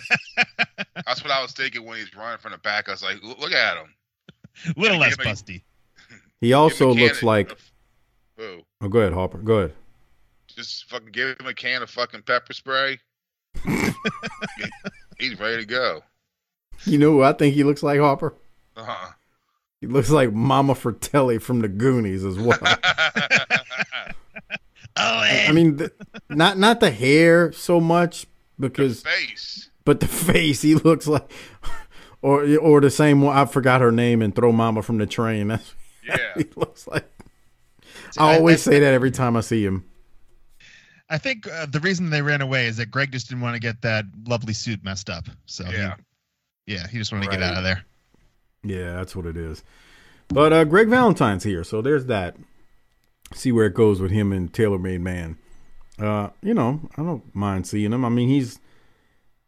That's 1.06 1.24
what 1.24 1.32
I 1.32 1.42
was 1.42 1.52
thinking 1.52 1.86
when 1.86 1.98
he's 1.98 2.16
running 2.16 2.40
from 2.40 2.52
the 2.52 2.58
back. 2.58 2.88
I 2.90 2.92
was 2.94 3.04
like, 3.04 3.22
"Look- 3.24 3.40
look 3.40 3.52
at 3.52 3.78
him. 3.78 3.94
little 4.76 4.98
less 4.98 5.16
Give 5.16 5.26
me- 5.26 5.32
busty. 5.32 5.62
he 6.42 6.54
also 6.54 6.94
looks 6.94 7.22
like. 7.24 7.52
a- 7.52 7.56
Who? 8.42 8.62
Oh, 8.82 8.88
go 8.90 9.00
ahead, 9.02 9.14
Hopper. 9.14 9.38
Go 9.38 9.54
ahead. 9.60 9.74
Just 10.48 10.90
fucking 10.90 11.12
give 11.12 11.40
him 11.40 11.46
a 11.48 11.54
can 11.54 11.82
of 11.84 11.90
fucking 11.92 12.24
pepper 12.24 12.54
spray. 12.54 13.00
He's 15.20 15.40
ready 15.40 15.58
to 15.58 15.66
go. 15.66 16.02
You 16.86 16.98
know 16.98 17.12
who 17.12 17.22
I 17.24 17.34
think 17.34 17.54
he 17.54 17.64
looks 17.64 17.84
like, 17.84 18.00
Hopper? 18.00 18.34
Uh-huh. 18.76 19.12
He 19.80 19.88
looks 19.88 20.10
like 20.10 20.34
Mama 20.34 20.74
Fratelli 20.76 21.38
from 21.38 21.60
the 21.62 21.68
Goonies 21.68 22.24
as 22.26 22.38
well. 22.40 22.58
Oh, 24.98 25.02
I 25.04 25.52
mean, 25.54 25.78
the, 25.78 25.92
not 26.30 26.58
not 26.58 26.80
the 26.80 26.92
hair 26.92 27.52
so 27.52 27.80
much 27.80 28.26
because, 28.60 29.02
face. 29.04 29.70
but 29.86 30.00
the 30.00 30.08
face. 30.08 30.62
He 30.62 30.76
looks 30.76 31.08
like, 31.08 31.32
or 32.22 32.44
or 32.58 32.82
the 32.82 32.90
same 32.92 33.22
one. 33.22 33.36
I 33.38 33.46
forgot 33.46 33.82
her 33.82 33.92
name 33.92 34.22
and 34.22 34.36
throw 34.36 34.52
Mama 34.52 34.82
from 34.82 34.98
the 34.98 35.06
train. 35.06 35.48
That's 35.50 35.74
Yeah. 36.04 36.18
he 36.36 36.46
looks 36.56 36.88
like. 36.88 37.06
I 38.18 38.36
always 38.38 38.62
say 38.62 38.80
that 38.80 38.94
every 38.94 39.12
time 39.12 39.38
I 39.38 39.42
see 39.42 39.64
him. 39.64 39.86
I 41.10 41.18
think 41.18 41.48
uh, 41.48 41.66
the 41.68 41.80
reason 41.80 42.10
they 42.10 42.22
ran 42.22 42.42
away 42.42 42.66
is 42.68 42.78
that 42.78 42.90
Greg 42.92 43.12
just 43.12 43.30
didn't 43.30 43.42
want 43.42 43.54
to 43.56 43.60
get 43.60 43.82
that 43.84 44.06
lovely 44.28 44.54
suit 44.54 44.84
messed 44.84 45.10
up. 45.10 45.26
So 45.46 45.66
Yeah. 45.70 45.96
he, 46.66 46.74
yeah, 46.76 46.88
he 46.88 46.98
just 46.98 47.12
wanted 47.12 47.26
to 47.26 47.32
get 47.32 47.44
out 47.44 47.56
of 47.58 47.64
there. 47.64 47.84
Yeah, 48.64 48.94
that's 48.94 49.16
what 49.16 49.26
it 49.26 49.38
is. 49.38 49.64
But 50.30 50.54
uh, 50.54 50.64
Greg 50.64 50.88
Valentine's 50.88 51.44
here, 51.44 51.64
so 51.64 51.82
there's 51.82 52.06
that. 52.06 52.36
See 53.34 53.52
where 53.52 53.66
it 53.66 53.74
goes 53.74 54.02
with 54.02 54.12
him 54.12 54.32
and 54.32 54.54
Taylor 54.54 54.80
Made 54.80 55.02
Man. 55.02 55.38
Uh, 56.00 56.30
you 56.42 56.54
know, 56.54 56.82
I 56.98 57.04
don't 57.04 57.36
mind 57.36 57.68
seeing 57.68 57.94
him. 57.94 58.04
I 58.04 58.10
mean, 58.10 58.28
he's 58.28 58.60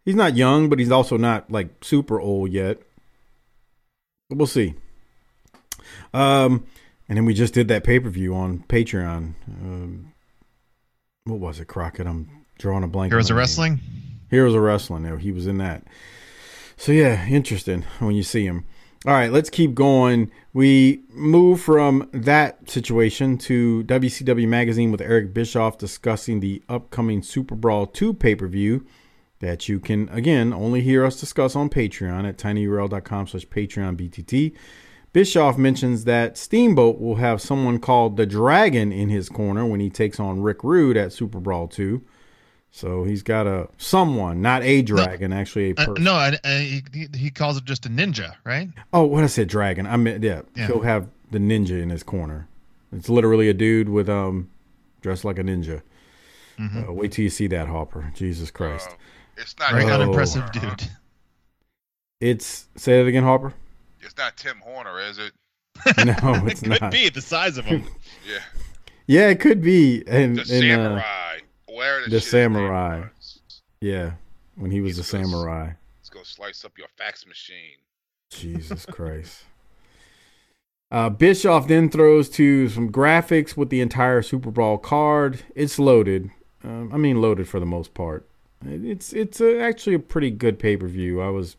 he's 0.05 0.15
not 0.15 0.36
young, 0.36 0.69
but 0.69 0.79
he's 0.79 0.91
also 0.91 1.17
not 1.17 1.51
like 1.51 1.84
super 1.84 2.19
old 2.19 2.51
yet. 2.51 2.81
But 4.29 4.38
we'll 4.38 4.47
see. 4.47 4.75
Um, 6.13 6.65
and 7.09 7.17
then 7.17 7.25
we 7.25 7.34
just 7.34 7.53
did 7.53 7.67
that 7.67 7.84
pay 7.84 7.99
per 7.99 8.09
view 8.09 8.36
on 8.36 8.59
Patreon. 8.69 9.34
Um, 9.47 10.13
what 11.25 11.39
was 11.39 11.59
it, 11.59 11.67
Crockett? 11.67 12.07
I'm 12.07 12.45
drawing 12.57 12.84
a 12.84 12.88
blank. 12.88 13.11
Heroes 13.11 13.29
of. 13.29 13.38
Wrestling. 13.38 13.79
Heroes 14.29 14.55
of 14.55 14.61
Wrestling. 14.61 15.19
He 15.19 15.31
was 15.31 15.47
in 15.47 15.57
that. 15.57 15.84
So 16.77 16.91
yeah, 16.91 17.25
interesting 17.27 17.84
when 17.99 18.15
you 18.15 18.23
see 18.23 18.45
him. 18.45 18.65
All 19.06 19.12
right, 19.12 19.34
let's 19.34 19.49
keep 19.49 19.76
going. 19.76 20.32
We 20.54 21.04
move 21.10 21.60
from 21.60 22.10
that 22.14 22.70
situation 22.70 23.38
to 23.39 23.84
WCW 23.84 24.47
Magazine 24.47 24.93
with 24.93 25.01
Eric 25.01 25.34
Bischoff 25.34 25.78
discussing 25.78 26.39
the 26.39 26.64
upcoming 26.70 27.22
Super 27.22 27.54
Brawl 27.56 27.86
2 27.86 28.14
pay 28.14 28.34
per 28.34 28.47
view 28.47 28.86
that 29.39 29.68
you 29.68 29.82
can, 29.82 30.08
again, 30.08 30.54
only 30.54 30.80
hear 30.80 31.04
us 31.04 31.20
discuss 31.20 31.54
on 31.54 31.70
Patreon 31.70 32.26
at 32.26 32.38
tinyurl.com 32.38 33.28
slash 33.28 33.45
Patreon 33.47 33.97
BTT. 33.97 34.56
Bischoff 35.12 35.58
mentions 35.58 36.06
that 36.06 36.38
Steamboat 36.38 37.01
will 37.01 37.16
have 37.16 37.41
someone 37.41 37.80
called 37.80 38.16
the 38.16 38.26
Dragon 38.26 38.93
in 38.93 39.10
his 39.10 39.28
corner 39.28 39.66
when 39.66 39.82
he 39.82 39.89
takes 39.89 40.18
on 40.18 40.41
Rick 40.41 40.64
Rude 40.64 40.95
at 40.95 41.12
Super 41.12 41.41
Brawl 41.41 41.68
2. 41.68 42.01
So 42.76 43.03
he's 43.03 43.21
got 43.21 43.45
a 43.45 43.67
someone, 43.78 44.41
not 44.41 44.63
a 44.63 44.82
dragon, 44.82 45.32
actually 45.32 45.76
a 45.78 45.82
Uh, 45.82 45.93
no, 45.99 46.13
I, 46.15 46.36
I, 46.43 46.82
he, 46.91 47.07
he 47.15 47.30
calls 47.30 47.55
it 47.55 47.65
just 47.65 47.86
a 47.86 47.89
ninja, 47.89 48.34
right? 48.43 48.67
Oh, 48.91 49.03
what 49.03 49.24
I 49.24 49.28
said, 49.28 49.47
dragon. 49.47 49.86
I 49.86 49.95
meant 49.95 50.24
yeah, 50.24 50.41
Yeah. 50.55 50.65
He'll 50.67 50.82
have 50.82 51.07
the 51.30 51.38
ninja 51.38 51.80
in 51.80 51.91
his 51.91 52.01
corner. 52.01 52.47
It's 52.91 53.09
literally 53.09 53.47
a 53.47 53.53
dude 53.53 53.89
with 53.89 54.09
um 54.09 54.49
dressed 55.01 55.24
like 55.24 55.38
a 55.38 55.43
ninja. 55.43 55.84
Mhm. 56.57 56.89
Uh, 56.89 56.93
wait 56.93 57.11
till 57.11 57.21
you 57.24 57.30
see 57.30 57.45
that 57.47 57.67
Hopper. 57.67 58.11
Jesus 58.15 58.49
Christ. 58.49 58.89
It's 59.38 59.55
not 59.59 59.71
Very 59.74 59.84
Oh. 59.84 59.88
Tim 59.89 60.01
unimpressive 60.01 60.51
dude. 60.51 60.84
It's 62.19 62.65
say 62.76 63.01
it 63.01 63.07
again, 63.07 63.24
Hopper. 63.24 63.53
It's 64.01 64.17
not 64.17 64.36
Tim 64.36 64.57
Horner, 64.63 64.99
is 64.99 65.19
it? 65.19 65.34
No, 66.05 66.15
it's 66.47 66.63
it 66.63 66.69
could 66.71 66.82
not. 66.82 66.91
be 66.91 67.09
the 67.09 67.21
size 67.21 67.57
of 67.57 67.65
him. 67.65 67.84
Yeah. 68.28 68.39
Yeah, 69.05 69.28
it 69.30 69.39
could 69.41 69.61
be. 69.61 70.01
And, 70.07 70.38
The 70.38 70.41
and 70.41 70.47
samurai. 70.49 71.38
The 72.05 72.19
shit 72.19 72.24
his 72.24 72.34
name 72.34 72.53
samurai. 72.53 73.03
yeah, 73.82 74.11
when 74.55 74.71
he 74.71 74.82
was 74.82 74.97
a 74.97 75.03
samurai. 75.03 75.71
Let's 75.99 76.09
go 76.09 76.24
slice 76.24 76.63
up 76.65 76.78
your 76.78 76.88
fax 76.97 77.26
machine. 77.26 77.78
Jesus 78.30 78.86
Christ. 78.86 79.43
Uh, 80.91 81.09
Bischoff 81.09 81.67
then 81.67 81.89
throws 81.89 82.30
to 82.30 82.69
some 82.69 82.91
graphics 82.91 83.57
with 83.57 83.69
the 83.69 83.82
entire 83.82 84.21
Super 84.21 84.51
Brawl 84.51 84.78
card. 84.78 85.41
It's 85.55 85.80
loaded. 85.80 86.30
Um, 86.63 86.91
I 86.93 86.97
mean, 86.97 87.19
loaded 87.19 87.47
for 87.47 87.59
the 87.59 87.65
most 87.65 87.95
part. 87.95 88.28
It's 88.65 89.11
it's 89.11 89.41
a, 89.41 89.59
actually 89.59 89.95
a 89.95 89.99
pretty 89.99 90.30
good 90.30 90.59
pay 90.59 90.78
per 90.78 90.88
view. 90.88 91.19
I 91.19 91.30
was 91.30 91.57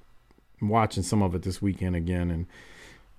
watching 0.62 1.02
some 1.02 1.22
of 1.22 1.34
it 1.34 1.42
this 1.42 1.60
weekend 1.60 1.96
again, 1.96 2.30
and 2.30 2.46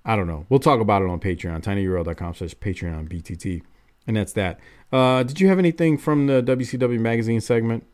I 0.04 0.16
don't 0.16 0.26
know. 0.26 0.46
We'll 0.48 0.58
talk 0.58 0.80
about 0.80 1.02
it 1.02 1.08
on 1.08 1.20
Patreon, 1.20 1.62
tinyurl.com 1.62 2.34
slash 2.34 2.54
Patreon 2.54 3.08
BTT. 3.08 3.62
And 4.06 4.16
that's 4.16 4.32
that. 4.34 4.60
Uh, 4.92 5.22
did 5.22 5.40
you 5.40 5.48
have 5.48 5.58
anything 5.58 5.98
from 5.98 6.26
the 6.26 6.42
WCW 6.42 7.00
magazine 7.00 7.40
segment? 7.40 7.84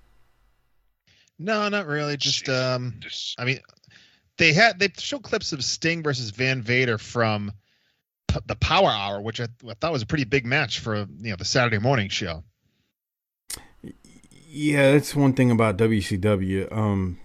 No, 1.39 1.69
not 1.69 1.87
really. 1.87 2.17
Just 2.17 2.49
um, 2.49 3.01
I 3.39 3.45
mean, 3.45 3.61
they 4.37 4.53
had 4.53 4.79
they 4.79 4.89
show 4.97 5.19
clips 5.19 5.53
of 5.53 5.65
Sting 5.65 6.03
versus 6.03 6.31
Van 6.31 6.63
Vader 6.63 6.99
from 6.99 7.53
P- 8.29 8.41
the 8.47 8.57
Power 8.57 8.91
Hour, 8.91 9.21
which 9.21 9.41
I, 9.41 9.47
I 9.69 9.75
thought 9.75 9.93
was 9.93 10.03
a 10.03 10.07
pretty 10.07 10.25
big 10.25 10.47
match 10.47 10.81
for 10.81 10.97
you 10.97 11.31
know 11.31 11.37
the 11.37 11.45
Saturday 11.45 11.79
morning 11.79 12.09
show. 12.09 12.45
Yeah, 14.31 14.93
that's 14.93 15.17
one 15.17 15.33
thing 15.33 15.51
about 15.51 15.79
WCW. 15.79 16.71
Um, 16.71 17.19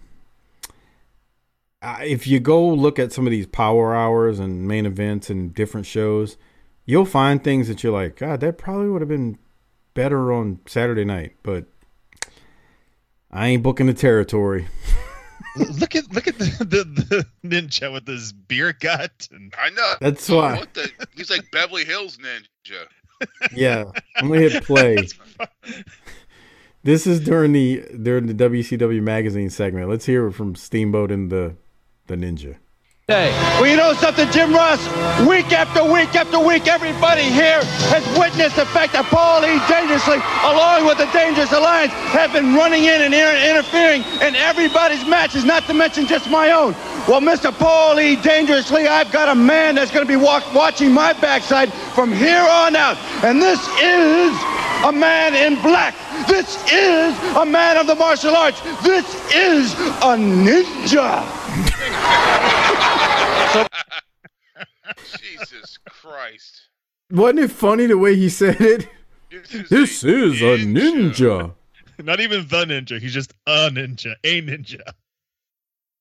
if 1.84 2.26
you 2.26 2.40
go 2.40 2.68
look 2.68 2.98
at 3.00 3.12
some 3.12 3.28
of 3.28 3.32
these 3.32 3.46
power 3.46 3.94
hours 3.94 4.40
and 4.40 4.68
main 4.68 4.86
events 4.86 5.30
and 5.30 5.54
different 5.54 5.86
shows, 5.86 6.38
you'll 6.88 7.06
find 7.06 7.44
things 7.44 7.68
that 7.68 7.84
you're 7.84 7.94
like, 7.94 8.16
God, 8.16 8.40
that 8.40 8.58
probably 8.58 8.90
would 8.90 9.02
have 9.02 9.10
been 9.10 9.38
better 9.94 10.34
on 10.34 10.60
Saturday 10.66 11.06
night, 11.06 11.36
but 11.44 11.66
I 13.30 13.50
ain't 13.50 13.62
booking 13.62 13.86
the 13.86 13.94
territory. 13.94 14.68
look 15.80 15.96
at 15.96 16.12
look 16.12 16.28
at 16.28 16.40
the, 16.40 16.46
the, 16.60 17.26
the 17.44 17.48
ninja 17.48 17.94
with 17.94 18.08
his 18.08 18.34
beer 18.34 18.74
gut. 18.74 19.28
And 19.32 19.54
I 19.60 19.70
know. 19.70 19.94
That's 20.02 20.28
why. 20.28 20.58
What 20.58 20.74
the? 20.74 20.90
He's 21.16 21.30
like 21.30 21.52
Beverly 21.52 21.86
Hills 21.86 22.18
Ninja. 22.18 22.88
Yeah, 23.52 23.86
I'm 24.18 24.28
gonna 24.28 24.42
hit 24.42 24.64
play. 24.64 24.98
This 26.84 27.08
is 27.08 27.20
during 27.20 27.52
the 27.52 27.84
during 28.02 28.28
the 28.28 28.34
WCW 28.34 29.02
magazine 29.02 29.50
segment. 29.50 29.90
Let's 29.90 30.06
hear 30.06 30.28
it 30.28 30.34
from 30.34 30.56
Steamboat 30.56 31.12
and 31.12 31.30
the 31.30 31.56
the 32.06 32.16
Ninja. 32.16 32.58
Hey, 33.10 33.32
well, 33.56 33.68
you 33.68 33.78
know 33.78 33.94
something, 33.94 34.30
Jim 34.32 34.54
Ross? 34.54 34.84
Week 35.26 35.54
after 35.54 35.82
week 35.82 36.14
after 36.14 36.40
week, 36.44 36.68
everybody 36.68 37.22
here 37.22 37.64
has 37.88 38.04
witnessed 38.20 38.58
the 38.58 38.66
fact 38.66 38.92
that 38.92 39.06
Paul 39.06 39.48
E. 39.48 39.64
Dangerously, 39.72 40.20
along 40.44 40.84
with 40.84 40.98
the 41.00 41.08
Dangerous 41.16 41.54
Alliance, 41.56 41.94
have 42.12 42.34
been 42.34 42.54
running 42.54 42.84
in 42.84 43.00
and 43.08 43.16
inter- 43.16 43.40
interfering 43.48 44.04
in 44.20 44.36
everybody's 44.36 45.08
matches, 45.08 45.46
not 45.46 45.64
to 45.68 45.74
mention 45.74 46.06
just 46.06 46.30
my 46.30 46.52
own. 46.52 46.76
Well, 47.08 47.24
Mr. 47.24 47.58
Paul 47.58 47.98
E. 47.98 48.18
Dangerously, 48.18 48.90
I've 48.92 49.10
got 49.14 49.30
a 49.32 49.40
man 49.40 49.76
that's 49.76 49.90
going 49.90 50.04
to 50.04 50.12
be 50.12 50.20
walk- 50.20 50.54
watching 50.54 50.92
my 50.92 51.14
backside 51.14 51.72
from 51.96 52.12
here 52.12 52.44
on 52.44 52.76
out. 52.76 52.98
And 53.24 53.42
this 53.42 53.64
is 53.80 54.36
a 54.84 54.92
man 54.92 55.32
in 55.32 55.56
black. 55.64 55.96
This 56.28 56.60
is 56.68 57.16
a 57.40 57.46
man 57.46 57.78
of 57.78 57.88
the 57.88 57.96
martial 57.96 58.36
arts. 58.36 58.60
This 58.84 59.08
is 59.32 59.72
a 60.04 60.20
ninja. 60.20 61.37
Jesus 65.20 65.78
Christ. 65.88 66.62
Wasn't 67.12 67.40
it 67.40 67.52
funny 67.52 67.86
the 67.86 67.98
way 67.98 68.16
he 68.16 68.30
said 68.30 68.60
it? 68.60 68.90
This 69.30 70.04
is 70.04 70.42
a 70.42 70.58
ninja. 70.58 71.54
not 72.00 72.20
even 72.20 72.48
the 72.48 72.66
ninja. 72.66 73.00
He's 73.00 73.14
just 73.14 73.34
a 73.46 73.70
ninja, 73.70 74.16
a 74.24 74.42
ninja. 74.42 74.82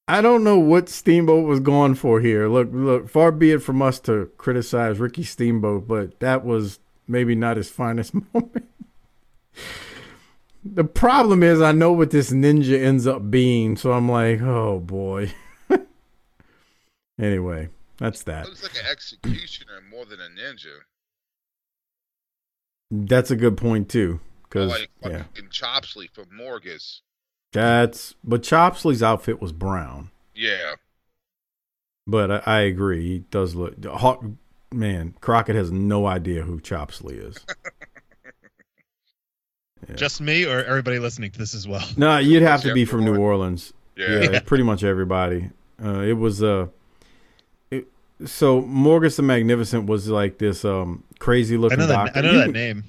I 0.08 0.20
don't 0.20 0.44
know 0.44 0.58
what 0.58 0.88
Steamboat 0.88 1.46
was 1.46 1.58
going 1.58 1.96
for 1.96 2.20
here. 2.20 2.48
Look, 2.48 2.68
look, 2.72 3.08
far 3.08 3.32
be 3.32 3.50
it 3.50 3.62
from 3.62 3.82
us 3.82 3.98
to 4.00 4.30
criticize 4.36 5.00
Ricky 5.00 5.24
Steamboat, 5.24 5.88
but 5.88 6.20
that 6.20 6.44
was 6.44 6.78
maybe 7.08 7.34
not 7.34 7.56
his 7.56 7.70
finest 7.70 8.14
moment. 8.14 8.68
the 10.64 10.84
problem 10.84 11.42
is 11.42 11.60
I 11.60 11.72
know 11.72 11.92
what 11.92 12.10
this 12.10 12.30
ninja 12.30 12.80
ends 12.80 13.06
up 13.06 13.30
being, 13.30 13.76
so 13.76 13.92
I'm 13.92 14.08
like, 14.08 14.40
oh 14.40 14.78
boy. 14.78 15.32
Anyway, 17.20 17.68
that's 17.98 18.22
that. 18.24 18.46
Looks 18.46 18.62
like 18.62 18.76
an 18.76 18.86
executioner 18.90 19.80
more 19.90 20.04
than 20.04 20.20
a 20.20 20.24
ninja. 20.24 20.78
That's 22.90 23.30
a 23.30 23.36
good 23.36 23.56
point 23.56 23.88
too. 23.88 24.20
Because 24.44 24.70
like 24.70 24.90
yeah, 25.02 25.24
fucking 25.24 25.48
Chopsley 25.48 26.08
from 26.12 26.26
Morgus. 26.26 27.00
that's 27.52 28.14
but 28.22 28.42
Chopsley's 28.42 29.02
outfit 29.02 29.40
was 29.40 29.52
brown. 29.52 30.10
Yeah. 30.34 30.74
But 32.06 32.30
I, 32.30 32.42
I 32.46 32.60
agree, 32.60 33.02
he 33.02 33.18
does 33.30 33.56
look. 33.56 33.84
Hawk, 33.84 34.24
man, 34.72 35.16
Crockett 35.20 35.56
has 35.56 35.72
no 35.72 36.06
idea 36.06 36.42
who 36.42 36.60
Chopsley 36.60 37.18
is. 37.28 37.36
Just 39.94 40.20
me 40.20 40.44
or 40.44 40.64
everybody 40.64 40.98
listening 40.98 41.30
to 41.32 41.38
this 41.38 41.54
as 41.54 41.68
well? 41.68 41.86
No, 41.96 42.18
you'd 42.18 42.42
have 42.42 42.62
to 42.62 42.74
be 42.74 42.84
from 42.84 43.04
New 43.04 43.16
Orleans. 43.16 43.72
Yeah. 43.96 44.20
Yeah, 44.20 44.40
pretty 44.40 44.64
much 44.64 44.82
everybody. 44.84 45.50
Uh, 45.82 46.00
it 46.00 46.14
was 46.14 46.42
uh, 46.42 46.64
it, 46.64 46.70
so 48.24 48.62
Morgus 48.62 49.16
the 49.16 49.22
Magnificent 49.22 49.86
was 49.86 50.08
like 50.08 50.38
this 50.38 50.64
um 50.64 51.04
crazy 51.18 51.56
I 51.56 51.58
looking 51.58 51.78
know 51.78 51.86
that. 51.86 52.06
doctor. 52.14 52.18
I 52.18 52.22
know 52.22 52.30
You 52.32 52.38
that 52.38 52.44
can- 52.44 52.52
name. 52.52 52.84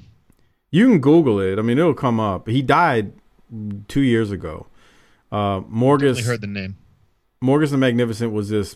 You 0.70 0.88
can 0.88 1.00
Google 1.00 1.40
it. 1.40 1.58
I 1.60 1.62
mean, 1.62 1.78
it'll 1.78 1.94
come 1.94 2.20
up. 2.20 2.50
He 2.50 2.62
died 2.62 3.14
two 3.88 4.02
years 4.02 4.32
ago. 4.32 4.68
Uh, 5.32 5.62
Morgus 5.62 6.26
heard 6.26 6.42
the 6.42 6.48
name. 6.48 6.76
Morgus 7.42 7.72
the 7.72 7.78
Magnificent 7.78 8.34
was 8.34 8.50
this 8.50 8.76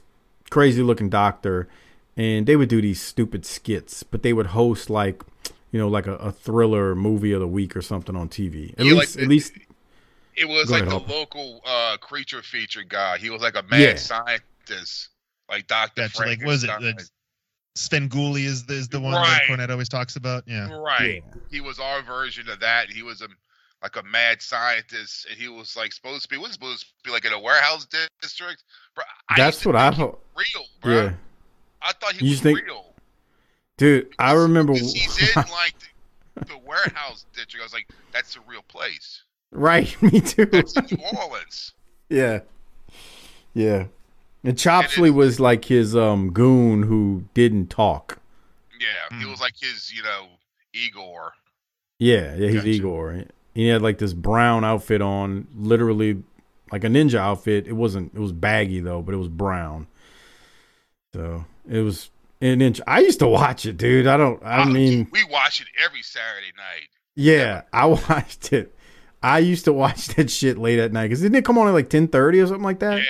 crazy 0.49 0.82
looking 0.84 1.10
doctor, 1.10 1.68
and 2.16 2.45
they 2.45 2.56
would 2.56 2.70
do 2.70 2.82
these 2.82 3.02
stupid 3.02 3.45
skits, 3.45 4.04
but 4.04 4.24
they 4.24 4.32
would 4.32 4.47
host 4.47 4.89
like, 4.89 5.22
you 5.72 5.80
know, 5.80 5.89
like 5.89 6.08
a, 6.08 6.16
a 6.16 6.32
thriller 6.32 6.95
movie 6.95 7.34
of 7.34 7.41
the 7.41 7.47
week 7.47 7.76
or 7.76 7.82
something 7.82 8.16
on 8.16 8.30
TV. 8.30 8.72
At 8.80 8.86
Yeah, 8.86 8.93
least, 8.93 9.16
like 9.18 9.24
at 9.24 9.30
least, 9.30 9.54
It 10.38 10.47
was 10.47 10.68
Go 10.70 10.74
like 10.76 10.82
ahead, 10.84 10.93
the 10.93 10.99
Harper. 10.99 11.12
local 11.14 11.62
uh, 11.66 11.97
creature 11.97 12.41
feature 12.41 12.84
guy. 12.84 13.18
He 13.18 13.30
was 13.30 13.41
like 13.41 13.56
a 13.58 13.64
mad 13.64 13.80
Yeah. 13.82 13.95
scientist, 13.95 15.10
like 15.52 15.68
Doctor 15.68 16.02
That's 16.02 16.18
like 16.18 16.43
was 16.43 16.64
it? 16.64 16.68
Frankenstein. 16.68 17.06
Uh, 17.06 17.78
Svengoolie 17.78 18.45
is 18.45 18.66
the, 18.66 18.74
is 18.74 18.89
the 18.89 18.99
one 18.99 19.14
Right. 19.14 19.41
that 19.47 19.58
Cornette 19.58 19.70
always 19.70 19.88
talks 19.88 20.16
about. 20.18 20.43
Yeah. 20.45 20.70
Right. 20.76 21.24
He 21.49 21.62
was 21.62 21.80
our 21.80 22.02
version 22.02 22.49
of 22.49 22.60
that. 22.60 22.89
He 22.89 23.02
was 23.04 23.22
a 23.22 23.28
like 23.82 23.95
a 23.95 24.04
mad 24.04 24.41
scientist, 24.41 25.26
and 25.30 25.39
he 25.39 25.47
was 25.47 25.76
like 25.78 25.91
supposed 25.93 26.24
to 26.24 26.28
be. 26.30 26.38
Was 26.38 26.52
supposed 26.54 26.82
to 26.86 26.88
be 27.04 27.12
like 27.12 27.26
in 27.26 27.34
a 27.34 27.39
warehouse 27.39 27.88
district. 28.22 28.64
Bro, 28.95 29.06
I 29.30 29.36
that's 29.38 29.58
used 29.58 29.66
what 29.68 29.76
I 29.76 29.91
thought. 29.91 30.20
real, 30.36 30.66
bro. 30.82 30.93
Yeah, 31.04 31.14
I 31.82 31.93
thought 31.93 32.14
he 32.14 32.26
You 32.26 32.32
was 32.32 32.41
think- 32.41 32.62
real. 32.62 32.93
dude, 33.78 34.14
I 34.20 34.34
remember. 34.34 34.74
Because 34.74 34.93
he's 34.93 35.20
in 35.36 35.43
like 35.49 35.74
the, 36.36 36.45
the 36.45 36.58
warehouse 36.60 37.26
district. 37.34 37.62
I 37.62 37.66
was 37.66 37.74
like, 37.74 37.88
that's 38.14 38.36
a 38.36 38.39
real 38.41 38.62
place. 38.68 39.24
right, 39.52 39.99
me 40.04 40.20
too. 40.22 40.45
That's 40.45 40.76
in 40.76 40.86
New 40.91 41.04
Orleans. 41.18 41.74
Yeah, 42.10 42.41
yeah. 43.54 43.86
And 44.44 44.58
Chopsley 44.58 45.14
was 45.14 45.39
like 45.39 45.66
his 45.66 45.96
um 45.96 46.32
goon 46.32 46.84
who 46.84 47.26
didn't 47.34 47.68
talk. 47.68 48.20
Yeah, 48.80 49.20
he 49.20 49.26
was 49.26 49.39
like 49.39 49.54
his, 49.62 49.94
you 49.94 50.02
know, 50.02 50.26
Igor. 50.74 51.34
Yeah, 52.00 52.34
yeah, 52.36 52.48
he's 52.48 52.56
Gotcha. 52.56 52.70
Igor. 52.70 53.24
He 53.54 53.68
had 53.68 53.82
like 53.84 54.00
this 54.00 54.14
brown 54.14 54.64
outfit 54.66 55.02
on, 55.02 55.48
literally 55.56 56.24
like 56.72 56.84
a 56.84 56.88
ninja 56.88 57.20
outfit. 57.20 57.68
It 57.68 57.74
wasn't. 57.74 58.14
It 58.16 58.20
was 58.20 58.32
baggy 58.32 58.80
though, 58.80 59.02
but 59.04 59.14
it 59.14 59.18
was 59.18 59.28
brown. 59.28 59.86
So 61.14 61.46
it 61.70 61.80
was 61.82 62.10
an 62.42 62.62
inch. 62.62 62.82
I 62.88 63.02
used 63.02 63.20
to 63.20 63.28
watch 63.28 63.66
it, 63.66 63.78
dude. 63.78 64.08
I 64.08 64.18
don't. 64.18 64.42
I 64.44 64.66
mean, 64.66 65.08
We 65.12 65.24
watch 65.26 65.62
it 65.62 65.68
every 65.84 66.02
Saturday 66.02 66.52
night. 66.58 66.89
yeah, 67.16 67.64
I 67.72 67.86
watched 68.10 68.54
it. 68.54 68.76
I 69.22 69.38
used 69.39 69.66
to 69.66 69.74
watch 69.74 70.08
that 70.16 70.32
shit 70.32 70.58
late 70.58 70.80
at 70.80 70.92
night 70.92 71.04
because 71.10 71.22
didn't 71.22 71.36
it 71.36 71.46
come 71.46 71.60
on 71.60 71.68
at 71.68 71.72
like 71.74 71.89
ten 71.89 72.08
thirty 72.08 72.39
or 72.39 72.48
something 72.48 72.64
like 72.64 72.80
that? 72.80 72.98
Yeah. 73.00 73.04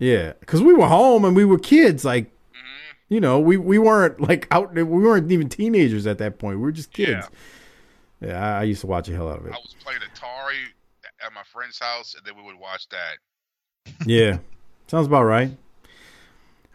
Yeah, 0.00 0.32
because 0.40 0.62
we 0.62 0.74
were 0.74 0.88
home 0.88 1.24
and 1.24 1.36
we 1.36 1.44
were 1.44 1.58
kids. 1.58 2.04
Like, 2.04 2.24
Mm-hmm. 2.26 3.14
you 3.14 3.20
know, 3.20 3.38
we 3.38 3.56
we 3.56 3.78
weren't 3.78 4.20
like 4.20 4.48
out. 4.50 4.74
We 4.74 4.82
weren't 4.82 5.30
even 5.30 5.48
teenagers 5.48 6.06
at 6.08 6.18
that 6.18 6.38
point. 6.40 6.56
We 6.58 6.62
were 6.64 6.72
just 6.72 6.92
kids. 6.92 7.28
Yeah, 8.20 8.44
I, 8.56 8.60
I 8.60 8.62
used 8.64 8.80
to 8.80 8.86
watch 8.88 9.06
the 9.06 9.14
hell 9.14 9.28
out 9.30 9.38
of 9.38 9.46
it. 9.46 9.52
I 9.52 9.56
was 9.56 9.74
playing 9.84 10.00
Atari 10.00 10.56
at 11.24 11.32
my 11.32 11.42
friend's 11.52 11.78
house, 11.78 12.14
and 12.16 12.24
then 12.26 12.34
we 12.36 12.42
would 12.50 12.58
watch 12.60 12.88
that. 12.88 13.18
Yeah, 14.06 14.38
sounds 14.88 15.06
about 15.06 15.22
right. 15.24 15.56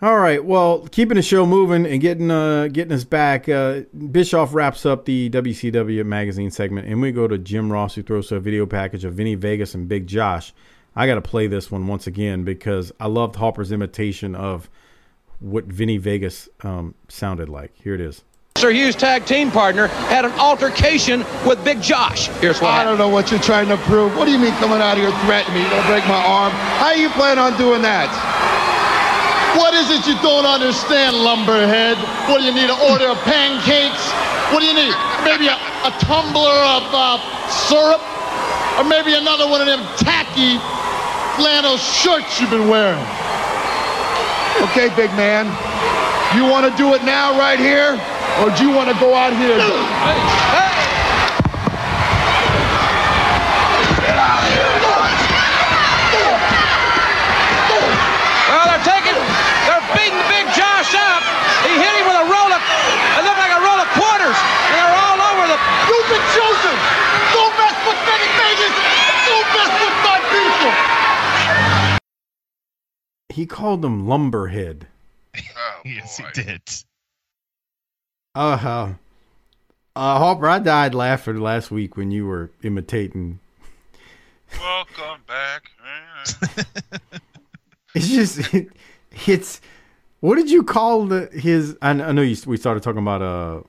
All 0.01 0.17
right, 0.19 0.43
well, 0.43 0.87
keeping 0.91 1.15
the 1.15 1.21
show 1.21 1.45
moving 1.45 1.85
and 1.85 2.01
getting 2.01 2.29
uh 2.29 2.67
getting 2.67 2.91
us 2.93 3.03
back. 3.05 3.47
Uh, 3.49 3.81
Bischoff 4.11 4.53
wraps 4.53 4.85
up 4.85 5.05
the 5.05 5.29
WCW 5.29 6.05
magazine 6.05 6.51
segment, 6.51 6.87
and 6.87 7.01
we 7.01 7.11
go 7.11 7.27
to 7.27 7.37
Jim 7.37 7.71
Ross, 7.71 7.95
who 7.95 8.03
throws 8.03 8.31
a 8.31 8.39
video 8.39 8.65
package 8.65 9.03
of 9.05 9.13
Vinny 9.13 9.35
Vegas 9.35 9.73
and 9.73 9.87
Big 9.87 10.05
Josh. 10.07 10.53
I 10.95 11.07
got 11.07 11.15
to 11.15 11.21
play 11.21 11.47
this 11.47 11.69
one 11.69 11.87
once 11.87 12.07
again 12.07 12.43
because 12.43 12.91
I 12.99 13.07
loved 13.07 13.35
Harper's 13.35 13.71
imitation 13.71 14.33
of 14.33 14.69
what 15.39 15.65
Vinny 15.65 15.97
Vegas 15.97 16.47
um, 16.63 16.95
sounded 17.09 17.49
like. 17.49 17.75
Here 17.75 17.93
it 17.93 18.01
is. 18.01 18.23
Sir 18.55 18.71
Hughes' 18.71 18.95
tag 18.95 19.25
team 19.25 19.51
partner 19.51 19.87
had 20.07 20.23
an 20.23 20.31
altercation 20.39 21.27
with 21.43 21.59
Big 21.67 21.81
Josh. 21.81 22.31
Here's 22.39 22.61
what 22.63 22.71
I 22.71 22.87
happened. 22.87 22.97
don't 22.97 23.03
know 23.03 23.13
what 23.13 23.29
you're 23.29 23.43
trying 23.43 23.67
to 23.67 23.75
prove. 23.83 24.15
What 24.15 24.23
do 24.23 24.31
you 24.31 24.39
mean 24.39 24.55
coming 24.63 24.79
out 24.79 24.95
here 24.95 25.11
threatening 25.27 25.59
me? 25.59 25.67
You're 25.67 25.75
gonna 25.75 25.91
break 25.91 26.07
my 26.07 26.23
arm? 26.23 26.55
How 26.79 26.95
you 26.95 27.11
plan 27.19 27.35
on 27.35 27.51
doing 27.59 27.83
that? 27.83 28.07
What 29.59 29.75
is 29.75 29.91
it 29.91 30.07
you 30.07 30.15
don't 30.23 30.47
understand, 30.47 31.19
lumberhead? 31.19 31.99
What 32.31 32.39
do 32.39 32.47
you 32.47 32.55
need? 32.55 32.71
An 32.71 32.79
order 32.87 33.11
of 33.11 33.19
pancakes? 33.27 34.07
What 34.55 34.63
do 34.63 34.67
you 34.71 34.75
need? 34.75 34.95
Maybe 35.27 35.51
a, 35.51 35.59
a 35.83 35.91
tumbler 35.99 36.55
of 36.79 36.87
uh, 36.95 37.19
syrup? 37.51 37.99
Or 38.79 38.87
maybe 38.87 39.19
another 39.19 39.51
one 39.51 39.59
of 39.59 39.67
them 39.67 39.83
tacky 39.99 40.63
flannel 41.35 41.77
shirts 41.77 42.39
you've 42.39 42.49
been 42.49 42.69
wearing? 42.69 43.03
Okay, 44.71 44.87
big 44.95 45.11
man. 45.19 45.51
You 46.35 46.47
want 46.47 46.63
to 46.63 46.71
do 46.79 46.95
it 46.95 47.03
now, 47.03 47.37
right 47.37 47.59
here? 47.59 47.99
Or 48.39 48.47
do 48.55 48.63
you 48.63 48.71
want 48.71 48.87
to 48.87 48.95
go 48.99 49.13
out 49.13 49.35
here? 49.35 49.55
Well, 49.55 49.67
they're 58.71 58.87
taking, 58.87 59.15
they're 59.67 59.83
beating 59.91 60.23
Big 60.31 60.47
Josh 60.55 60.95
up. 60.95 61.23
He 61.67 61.75
hit 61.75 61.91
him 61.99 62.07
with 62.07 62.19
a 62.23 62.27
roll 62.31 62.51
of, 62.51 62.61
it 62.63 63.21
looked 63.27 63.41
like 63.43 63.51
a 63.51 63.59
roll 63.59 63.79
of 63.79 63.89
quarters, 63.91 64.39
and 64.39 64.73
they're 64.79 64.97
all 65.03 65.19
over 65.19 65.51
the. 65.51 65.59
You've 65.91 66.07
been 66.07 66.23
chosen! 66.31 66.75
Don't 67.35 67.51
mess 67.59 67.75
with 67.83 67.99
Vinny 68.07 68.31
Vegas! 68.39 68.71
Don't 69.27 69.49
mess 69.51 69.71
with 69.83 69.95
my 69.99 70.17
people! 70.31 70.71
He 73.35 73.45
called 73.45 73.83
him 73.83 74.07
Lumberhead. 74.07 74.87
Oh, 75.35 75.81
yes, 75.85 76.21
boy. 76.21 76.27
he 76.33 76.41
did. 76.43 76.61
Uh 78.33 78.55
huh. 78.55 78.87
Uh, 79.93 80.17
Harper, 80.19 80.47
I 80.47 80.59
died 80.59 80.95
laughing 80.95 81.41
last 81.41 81.69
week 81.69 81.97
when 81.97 82.11
you 82.11 82.25
were 82.25 82.49
imitating. 82.63 83.39
Welcome 84.59 85.21
back. 85.27 85.63
It's 87.93 88.07
just 88.09 88.53
it, 88.53 88.67
it's 89.27 89.59
what 90.21 90.35
did 90.35 90.49
you 90.51 90.63
call 90.63 91.05
the 91.05 91.27
his? 91.33 91.77
I, 91.81 91.91
I 91.91 92.11
know 92.13 92.21
you, 92.21 92.35
we 92.45 92.57
started 92.57 92.83
talking 92.83 93.01
about 93.01 93.21
uh 93.21 93.61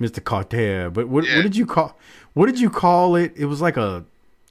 Mr. 0.00 0.20
Kotter, 0.20 0.92
but 0.92 1.08
what 1.08 1.26
Yeah. 1.26 1.36
what 1.36 1.42
did 1.42 1.56
you 1.56 1.64
call 1.66 1.96
what 2.34 2.46
did 2.46 2.60
you 2.60 2.68
call 2.70 3.16
it? 3.16 3.32
It 3.36 3.46
was 3.46 3.60
like 3.62 3.76
a 3.78 4.04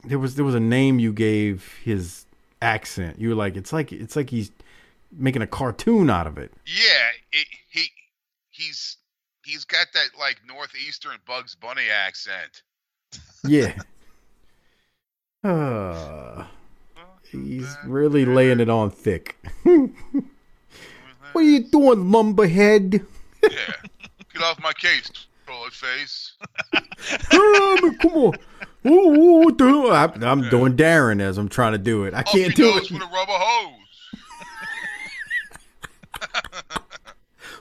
there 0.04 0.18
was 0.20 0.34
there 0.36 0.44
was 0.44 0.54
a 0.56 0.60
name 0.60 0.98
you 0.98 1.12
gave 1.12 1.72
his 1.84 2.21
accent. 2.62 3.18
You 3.18 3.30
were 3.30 3.34
like 3.34 3.56
it's 3.56 3.72
like 3.72 3.92
it's 3.92 4.16
like 4.16 4.30
he's 4.30 4.50
making 5.10 5.42
a 5.42 5.46
cartoon 5.46 6.08
out 6.08 6.26
of 6.26 6.38
it. 6.38 6.52
Yeah, 6.66 7.08
it, 7.32 7.46
he 7.68 7.88
he's 8.50 8.96
he's 9.44 9.64
got 9.64 9.88
that 9.94 10.08
like 10.18 10.38
northeastern 10.46 11.18
Bugs 11.26 11.54
Bunny 11.54 11.90
accent. 11.90 12.62
Yeah. 13.44 13.74
Uh, 15.44 16.46
he's 17.28 17.76
really 17.84 18.24
laying 18.24 18.60
it 18.60 18.70
on 18.70 18.90
thick. 18.90 19.36
what 19.64 19.82
are 21.34 21.42
you 21.42 21.64
doing, 21.64 22.12
lumberhead? 22.12 23.04
Yeah, 23.42 23.74
get 24.32 24.42
off 24.42 24.60
my 24.62 24.72
case, 24.72 25.10
bullet 25.44 25.72
face. 25.72 26.34
Um, 26.72 27.96
Come 27.98 28.12
on. 28.12 28.34
Ooh, 28.84 28.90
ooh, 28.90 29.44
what 29.44 29.58
the 29.58 29.66
hell? 29.68 29.90
I, 29.92 30.04
I'm 30.28 30.48
doing 30.48 30.76
Darren 30.76 31.20
as 31.20 31.38
I'm 31.38 31.48
trying 31.48 31.72
to 31.72 31.78
do 31.78 32.04
it. 32.04 32.14
I 32.14 32.20
Off 32.20 32.26
can't 32.26 32.54
do 32.54 32.64
nose 32.64 32.90
it. 32.90 32.92
with 32.92 33.02
a 33.02 33.06
rubber 33.06 33.32
hose. 33.32 33.78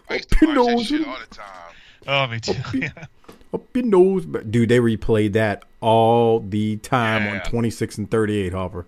I 0.10 0.16
used 0.16 0.34
Up 0.34 0.40
to 0.40 0.46
your 0.46 0.56
watch 0.76 0.90
that 0.90 0.98
nose 1.00 1.08
all 1.08 1.18
the 1.20 1.36
time. 1.36 1.76
Oh, 2.08 2.28
me 2.28 2.40
too. 2.40 2.54
Yeah. 2.78 3.06
Up 3.54 3.76
your 3.76 3.86
nose. 3.86 4.26
But 4.26 4.50
dude, 4.52 4.70
they 4.70 4.80
replayed 4.80 5.34
that 5.34 5.64
all 5.80 6.40
the 6.40 6.78
time 6.78 7.28
on 7.28 7.42
26 7.42 7.98
and 8.00 8.10
38, 8.10 8.54
Hopper. 8.54 8.86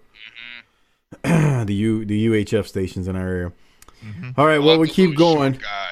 Mm-hmm. 1.23 1.65
the 1.65 1.73
U 1.73 2.05
the 2.05 2.27
UHF 2.27 2.67
stations 2.67 3.07
in 3.07 3.15
our 3.15 3.27
area. 3.27 3.51
All 4.37 4.45
right, 4.45 4.59
well 4.59 4.79
we 4.79 4.89
keep 4.89 5.15
going. 5.15 5.53
Guy. 5.53 5.91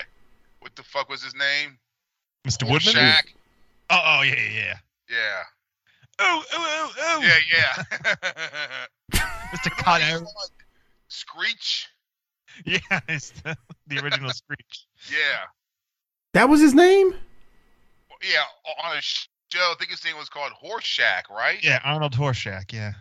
What 0.60 0.76
the 0.76 0.84
fuck 0.84 1.10
was 1.10 1.24
his 1.24 1.36
name? 1.36 1.78
Mr. 2.46 2.64
Woodman. 2.64 2.94
Shaq. 2.94 3.22
Oh, 3.90 4.02
oh 4.04 4.22
yeah, 4.24 4.36
yeah, 4.36 4.74
yeah. 5.10 5.44
Yeah. 6.22 6.28
Oh, 6.28 6.44
oh, 6.54 6.56
oh, 6.58 6.94
oh. 7.00 7.22
Yeah, 7.22 7.38
yeah. 7.52 7.84
Mr. 9.54 9.72
Kotter. 9.72 10.26
Screech. 11.08 11.88
Yeah, 12.66 13.00
it's 13.08 13.32
the, 13.32 13.58
the 13.88 14.00
original 14.00 14.30
Screech. 14.30 14.86
Yeah. 15.10 15.46
That 16.34 16.50
was 16.50 16.62
his 16.62 16.74
name? 16.74 17.14
Yeah, 18.22 18.44
on 18.84 18.98
a 18.98 19.02
show, 19.02 19.26
I 19.60 19.76
think 19.80 19.92
his 19.92 20.04
name 20.06 20.18
was 20.18 20.30
called 20.30 20.52
Horshack, 20.64 21.30
right? 21.30 21.62
Yeah, 21.64 21.80
Arnold 21.84 22.14
Horshack. 22.14 22.72
Yeah. 22.72 22.94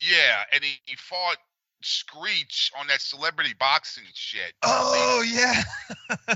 Yeah, 0.00 0.42
and 0.52 0.62
he, 0.62 0.74
he 0.84 0.96
fought 0.96 1.36
Screech 1.82 2.70
on 2.78 2.86
that 2.86 3.00
celebrity 3.00 3.54
boxing 3.58 4.04
shit. 4.14 4.52
Oh 4.62 5.24
yeah. 5.26 5.62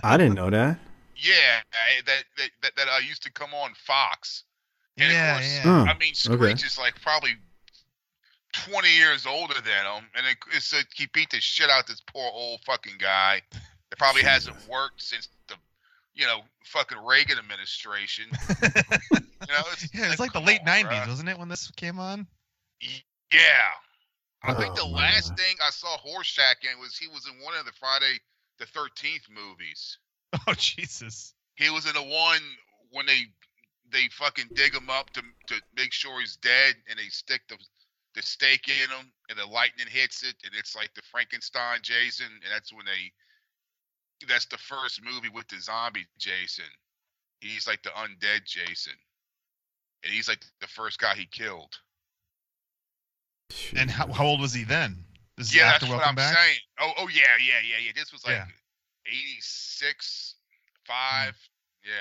I 0.03 0.17
didn't 0.17 0.35
know 0.35 0.51
that. 0.51 0.79
Yeah, 1.19 1.63
that 2.05 2.25
that 2.37 2.51
that, 2.61 2.73
that 2.77 2.89
uh, 2.89 2.99
used 2.99 3.23
to 3.23 3.33
come 3.33 3.55
on 3.55 3.71
Fox. 3.75 4.45
And 4.99 5.13
Yeah, 5.13 5.33
of 5.33 5.37
course, 5.41 5.57
yeah. 5.57 5.63
Mm, 5.65 5.89
I 5.95 5.99
mean, 5.99 6.15
Screech 6.15 6.41
okay. 6.41 6.53
is 6.53 6.79
like 6.79 7.01
probably 7.03 7.35
twenty 8.53 8.95
years 8.97 9.27
older 9.27 9.55
than 9.55 9.85
him, 9.85 10.05
and 10.17 10.27
it, 10.27 10.37
it's 10.55 10.73
a, 10.73 10.79
he 10.95 11.07
beat 11.13 11.31
the 11.31 11.41
shit 11.41 11.69
out 11.71 11.87
this 11.87 12.01
poor 12.13 12.31
old 12.33 12.61
fucking 12.65 12.95
guy. 12.99 13.43
That 13.91 13.99
probably 13.99 14.23
hasn't 14.23 14.57
worked 14.69 15.01
since 15.01 15.29
the, 15.47 15.55
you 16.15 16.27
know, 16.27 16.41
fucking 16.65 16.99
Reagan 17.05 17.39
administration. 17.39 18.25
you 18.63 18.69
know, 19.49 19.63
it's, 19.73 19.95
Yeah, 19.95 20.11
it's 20.11 20.19
like 20.19 20.33
the 20.33 20.41
late 20.41 20.61
on, 20.63 20.67
'90s, 20.67 20.85
bruh. 20.89 21.09
wasn't 21.09 21.29
it, 21.29 21.39
when 21.39 21.49
this 21.49 21.71
came 21.77 22.01
on? 22.01 22.27
Yeah. 22.81 23.39
I 24.43 24.55
think 24.55 24.73
Oh, 24.73 24.89
the 24.89 24.93
last 24.95 25.31
God. 25.31 25.39
thing 25.39 25.57
I 25.65 25.71
saw 25.71 25.97
Horshack 25.99 26.57
in 26.63 26.79
was 26.81 26.97
he 26.97 27.07
was 27.09 27.27
in 27.29 27.45
one 27.45 27.55
of 27.59 27.65
the 27.67 27.73
Friday 27.73 28.19
the 28.59 28.67
Thirteenth 28.67 29.29
movies. 29.31 29.99
Oh 30.49 30.55
Jesus. 30.55 31.33
He 31.55 31.71
was 31.71 31.87
in 31.87 31.95
the 31.95 32.03
one 32.03 32.41
when 32.91 33.07
they 33.07 33.23
they 33.93 34.09
fucking 34.13 34.49
dig 34.55 34.75
him 34.75 34.91
up 34.91 35.11
to 35.11 35.23
to 35.49 35.55
make 35.77 35.93
sure 35.93 36.21
he's 36.21 36.37
dead, 36.37 36.75
and 36.89 36.99
they 36.99 37.09
stick 37.09 37.43
the 37.49 37.57
the 38.15 38.23
stake 38.23 38.69
in 38.69 38.91
him, 38.91 39.13
and 39.29 39.39
the 39.39 39.47
lightning 39.47 39.87
hits 39.89 40.23
it, 40.23 40.35
and 40.45 40.53
it's 40.59 40.75
like 40.75 40.93
the 40.95 41.03
Frankenstein 41.11 41.81
Jason, 41.83 42.27
and 42.27 42.53
that's 42.53 42.73
when 42.73 42.87
they 42.87 43.13
that's 44.27 44.47
the 44.47 44.59
first 44.59 45.03
movie 45.05 45.29
with 45.29 45.47
the 45.49 45.61
zombie 45.61 46.07
Jason. 46.19 46.65
He's 47.41 47.67
like 47.67 47.83
the 47.83 47.91
undead 47.91 48.45
Jason, 48.45 48.95
and 50.03 50.13
he's 50.13 50.29
like 50.29 50.43
the 50.61 50.67
first 50.67 50.99
guy 50.99 51.15
he 51.15 51.27
killed. 51.27 51.75
And 53.77 53.91
how, 53.91 54.11
how 54.13 54.27
old 54.27 54.41
was 54.41 54.53
he 54.53 54.65
then? 54.65 55.05
This 55.37 55.55
yeah, 55.55 55.73
that's 55.73 55.89
what 55.89 56.05
I'm 56.05 56.15
Back. 56.15 56.35
saying. 56.35 56.59
Oh, 56.81 56.93
oh 56.99 57.09
yeah, 57.09 57.23
yeah, 57.39 57.61
yeah, 57.63 57.77
yeah. 57.85 57.93
This 57.95 58.11
was 58.13 58.25
like 58.25 58.37
Yeah. 58.37 58.47
86, 59.07 60.35
5. 60.87 61.29
Hmm. 61.29 61.35
Yeah. 61.85 61.93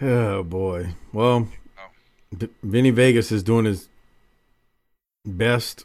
Oh 0.00 0.42
boy. 0.42 0.94
Well, 1.12 1.48
Oh. 1.78 2.48
Vinny 2.62 2.90
Vegas 2.90 3.32
is 3.32 3.42
doing 3.42 3.64
his 3.64 3.88
best 5.24 5.84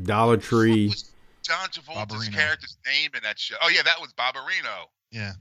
Dollar 0.00 0.36
Tree. 0.36 0.88
What 0.88 0.94
was 0.96 1.12
John 1.42 1.68
Travolta's 1.70 2.28
Barbarino. 2.28 2.32
character's 2.34 2.76
name 2.86 3.10
in 3.16 3.22
that 3.24 3.38
show? 3.38 3.56
Oh 3.62 3.68
yeah, 3.68 3.82
that 3.82 4.00
was 4.00 4.12
Barbarino. 4.12 4.86
Yeah. 5.10 5.32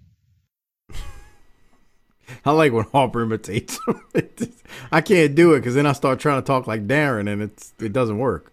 I 2.46 2.52
like 2.52 2.72
when 2.72 2.86
Harper 2.86 3.22
imitates 3.24 3.78
him. 3.86 4.02
I 4.92 5.02
can't 5.02 5.36
do 5.36 5.54
it 5.54 5.60
because 5.60 5.76
then 5.76 5.86
I 5.86 5.92
start 5.94 6.20
trying 6.20 6.42
to 6.42 6.46
talk 6.46 6.66
like 6.66 6.88
Darren 6.88 7.32
and 7.32 7.42
it's 7.42 7.74
it 7.80 7.94
doesn't 7.94 8.18
work. 8.18 8.52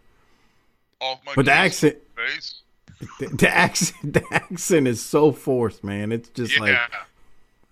Off 1.01 1.21
my 1.25 1.33
But 1.35 1.45
the 1.47 1.53
accent, 1.53 1.97
face. 2.17 2.63
the, 3.21 3.29
the 3.29 3.49
accent, 3.49 4.13
the 4.15 4.25
accent 4.33 4.89
is 4.89 5.01
so 5.03 5.31
forced, 5.33 5.85
man. 5.85 6.11
It's 6.13 6.29
just 6.31 6.55
Yeah. 6.55 6.61
like 6.61 6.79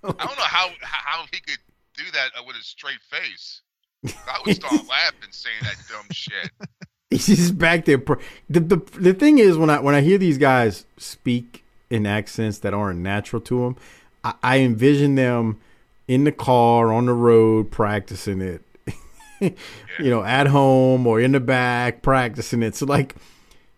I 0.04 0.08
don't 0.26 0.36
know 0.36 0.44
how 0.44 0.70
how 0.80 1.24
he 1.32 1.40
could 1.40 1.58
do 1.96 2.04
that 2.12 2.30
uh, 2.38 2.42
with 2.46 2.56
a 2.56 2.62
straight 2.62 3.00
face. 3.10 3.62
I 4.04 4.40
would 4.44 4.56
start 4.56 4.72
laughing 4.88 5.30
saying 5.30 5.56
that 5.62 5.76
dumb 5.90 6.06
shit. 6.10 6.50
he's 7.10 7.26
just 7.26 7.58
back 7.58 7.84
there. 7.84 7.98
The, 8.48 8.60
the 8.60 8.76
the 8.98 9.14
thing 9.14 9.38
is 9.38 9.56
when 9.56 9.70
I 9.70 9.80
when 9.80 9.94
I 9.94 10.00
hear 10.00 10.18
these 10.18 10.38
guys 10.38 10.86
speak 10.96 11.64
in 11.90 12.06
accents 12.06 12.58
that 12.58 12.74
aren't 12.74 13.00
natural 13.00 13.40
to 13.42 13.60
them, 13.60 13.76
I, 14.24 14.34
I 14.42 14.58
envision 14.58 15.14
them 15.14 15.60
in 16.08 16.24
the 16.24 16.32
car 16.32 16.92
on 16.92 17.06
the 17.06 17.14
road 17.14 17.70
practicing 17.70 18.40
it. 18.40 18.62
you 19.40 20.10
know, 20.10 20.22
at 20.22 20.46
home 20.46 21.06
or 21.06 21.20
in 21.20 21.32
the 21.32 21.40
back 21.40 22.02
practicing 22.02 22.62
it. 22.62 22.74
So 22.74 22.86
like 22.86 23.16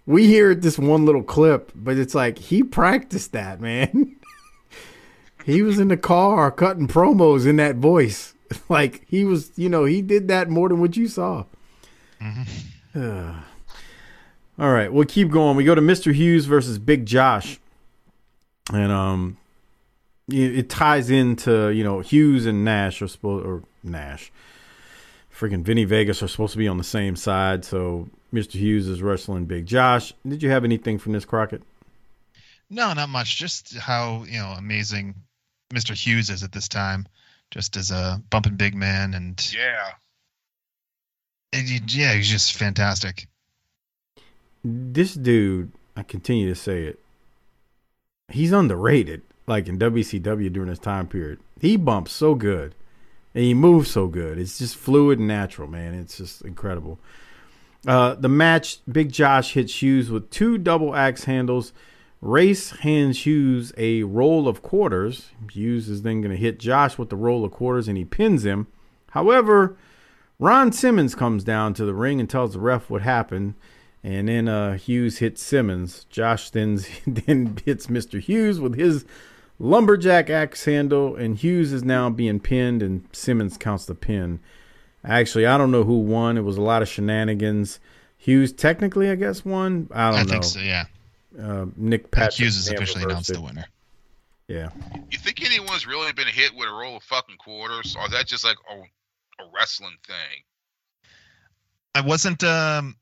we 0.07 0.27
hear 0.27 0.55
this 0.55 0.79
one 0.79 1.05
little 1.05 1.23
clip, 1.23 1.73
but 1.75 1.99
it's 1.99 2.15
like 2.15 2.39
he 2.39 2.63
practiced 2.63 3.33
that, 3.33 3.61
man. 3.61 4.17
He 5.49 5.63
was 5.63 5.79
in 5.79 5.89
the 5.89 5.97
car 5.97 6.51
cutting 6.51 6.87
promos 6.89 7.47
in 7.47 7.57
that 7.57 7.77
voice. 7.77 8.35
Like 8.71 9.07
he 9.07 9.27
was, 9.27 9.51
you 9.57 9.69
know, 9.69 9.85
he 9.85 10.01
did 10.01 10.29
that 10.29 10.49
more 10.49 10.71
than 10.71 10.81
what 10.81 10.97
you 10.97 11.07
saw. 11.07 11.45
All 12.97 13.35
right, 14.59 14.91
we'll 14.91 15.05
keep 15.05 15.31
going. 15.31 15.55
We 15.55 15.65
go 15.65 15.75
to 15.75 15.83
Mr. 15.83 16.15
Hughes 16.15 16.47
versus 16.47 16.79
Big 16.79 17.05
Josh, 17.05 17.61
and 18.73 18.91
um, 18.91 19.37
it, 20.29 20.59
it 20.59 20.71
ties 20.71 21.11
into 21.11 21.69
you 21.69 21.85
know 21.85 22.01
Hughes 22.01 22.47
and 22.47 22.65
Nash 22.65 23.03
are 23.03 23.09
supposed 23.09 23.45
or 23.45 23.65
Nash, 23.83 24.33
freaking 25.31 25.63
Vinny 25.63 25.85
Vegas 25.85 26.23
are 26.23 26.29
supposed 26.29 26.53
to 26.53 26.59
be 26.59 26.69
on 26.69 26.79
the 26.79 26.85
same 26.85 27.17
side. 27.17 27.67
So 27.67 28.09
Mr. 28.33 28.53
Hughes 28.53 28.89
is 28.89 29.03
wrestling 29.03 29.45
Big 29.45 29.67
Josh. 29.67 30.15
Did 30.27 30.43
you 30.43 30.49
have 30.49 30.65
anything 30.65 30.99
from 30.99 31.13
this 31.13 31.27
Crockett? 31.27 31.63
No, 32.71 32.95
not 32.95 33.11
much. 33.11 33.37
Just 33.37 33.77
how 33.77 34.25
you 34.25 34.39
know 34.39 34.55
amazing 34.57 35.15
Mr. 35.73 35.95
Hughes 35.95 36.31
is 36.31 36.43
at 36.43 36.53
this 36.53 36.69
time, 36.69 37.07
just 37.51 37.77
as 37.77 37.91
a 37.91 38.23
bumping 38.31 38.57
big 38.57 38.75
man, 38.75 39.15
and, 39.15 39.53
Yeah. 39.55 39.93
and 41.53 41.69
he- 41.69 42.01
yeah, 42.01 42.15
he's 42.15 42.29
just 42.29 42.55
fantastic. 42.55 43.29
This 44.65 45.15
dude, 45.15 45.73
I 45.97 46.03
continue 46.03 46.49
to 46.49 46.55
say 46.55 46.85
it. 46.85 47.01
He's 48.31 48.53
underrated, 48.53 49.23
like 49.47 49.69
in 49.69 49.79
WCW 49.79 50.51
during 50.51 50.69
this 50.69 50.79
time 50.79 51.07
period. 51.07 51.39
He 51.61 51.77
bumps 51.77 52.13
so 52.13 52.35
good, 52.35 52.75
and 53.35 53.45
he 53.45 53.55
moves 53.55 53.91
so 53.91 54.07
good. 54.09 54.39
It's 54.39 54.59
just 54.59 54.77
fluid 54.77 55.19
and 55.19 55.29
natural, 55.29 55.69
man. 55.69 55.95
It's 55.95 56.19
just 56.19 56.43
incredible. 56.43 56.99
Uh, 57.87 58.15
the 58.15 58.29
match, 58.29 58.79
Big 58.91 59.13
Josh 59.13 59.53
hits 59.55 59.81
Hughes 59.83 60.11
with 60.11 60.31
two 60.31 60.59
double 60.59 60.95
axe 60.95 61.25
handles. 61.25 61.73
Race 62.21 62.71
hands 62.71 63.25
Hughes 63.25 63.73
a 63.77 64.03
roll 64.03 64.49
of 64.49 64.63
quarters. 64.63 65.31
Hughes 65.53 65.89
is 65.89 66.03
then 66.03 66.21
going 66.21 66.33
to 66.33 66.37
hit 66.37 66.59
Josh 66.59 66.99
with 66.99 67.11
the 67.11 67.17
roll 67.17 67.45
of 67.45 67.53
quarters, 67.53 67.87
and 67.87 67.97
he 67.97 68.05
pins 68.05 68.45
him. 68.45 68.67
However, 69.11 69.77
Ron 70.39 70.73
Simmons 70.73 71.15
comes 71.15 71.45
down 71.45 71.75
to 71.75 71.85
the 71.85 71.95
ring 71.95 72.19
and 72.21 72.29
tells 72.29 72.55
the 72.55 72.61
ref 72.61 72.91
what 72.91 73.03
happened. 73.03 73.55
And 74.03 74.29
then 74.29 74.49
uh, 74.49 74.79
Hughes 74.79 75.19
hits 75.19 75.43
Simmons. 75.43 76.07
Josh 76.11 76.51
then 76.51 76.81
then 77.07 77.57
hits 77.65 77.87
Mr. 77.89 78.21
Hughes 78.21 78.61
with 78.61 78.77
his 78.77 79.05
lumberjack 79.59 80.31
axe 80.31 80.65
handle, 80.65 81.17
and 81.17 81.37
Hughes 81.37 81.73
is 81.73 81.85
now 81.85 82.11
being 82.11 82.41
pinned, 82.41 82.83
and 82.83 83.07
Simmons 83.13 83.57
counts 83.57 83.87
the 83.87 83.95
pin. 83.95 84.41
Actually, 85.05 85.47
I 85.47 85.57
don't 85.57 85.71
know 85.71 85.85
who 85.85 85.99
won. 85.99 86.37
It 86.37 86.43
was 86.45 86.57
a 86.57 86.63
lot 86.63 86.83
of 86.83 86.89
shenanigans. 86.89 87.79
Hughes 88.17 88.53
technically, 88.53 89.09
I 89.11 89.15
guess, 89.15 89.45
won. 89.45 89.89
I 89.93 90.11
don't 90.11 90.21
I 90.21 90.23
know. 90.25 90.29
think 90.31 90.45
so. 90.45 90.61
Yeah. 90.61 90.87
Uh, 91.41 91.67
Nick 91.77 92.07
I 92.07 92.09
Patrick 92.11 92.35
Hughes 92.35 92.57
has 92.57 92.67
may 92.69 92.75
have 92.75 92.83
officially 92.83 93.05
announced 93.05 93.29
reversed 93.31 93.41
the 93.41 93.47
winner. 93.47 93.67
Yeah. 94.49 94.71
You 95.11 95.19
think 95.19 95.45
anyone's 95.45 95.87
really 95.87 96.13
been 96.13 96.27
hit 96.27 96.55
with 96.55 96.69
a 96.69 96.73
roll 96.73 96.97
of 96.97 97.03
fucking 97.05 97.37
quarters, 97.37 97.95
or 97.99 98.07
is 98.07 98.13
that 98.13 98.27
just 98.27 98.45
like 98.45 98.57
a, 98.71 98.75
a 99.43 99.47
wrestling 99.55 99.97
thing? 100.07 100.43
I 101.95 102.01
wasn't 102.01 102.43
um, 102.45 102.97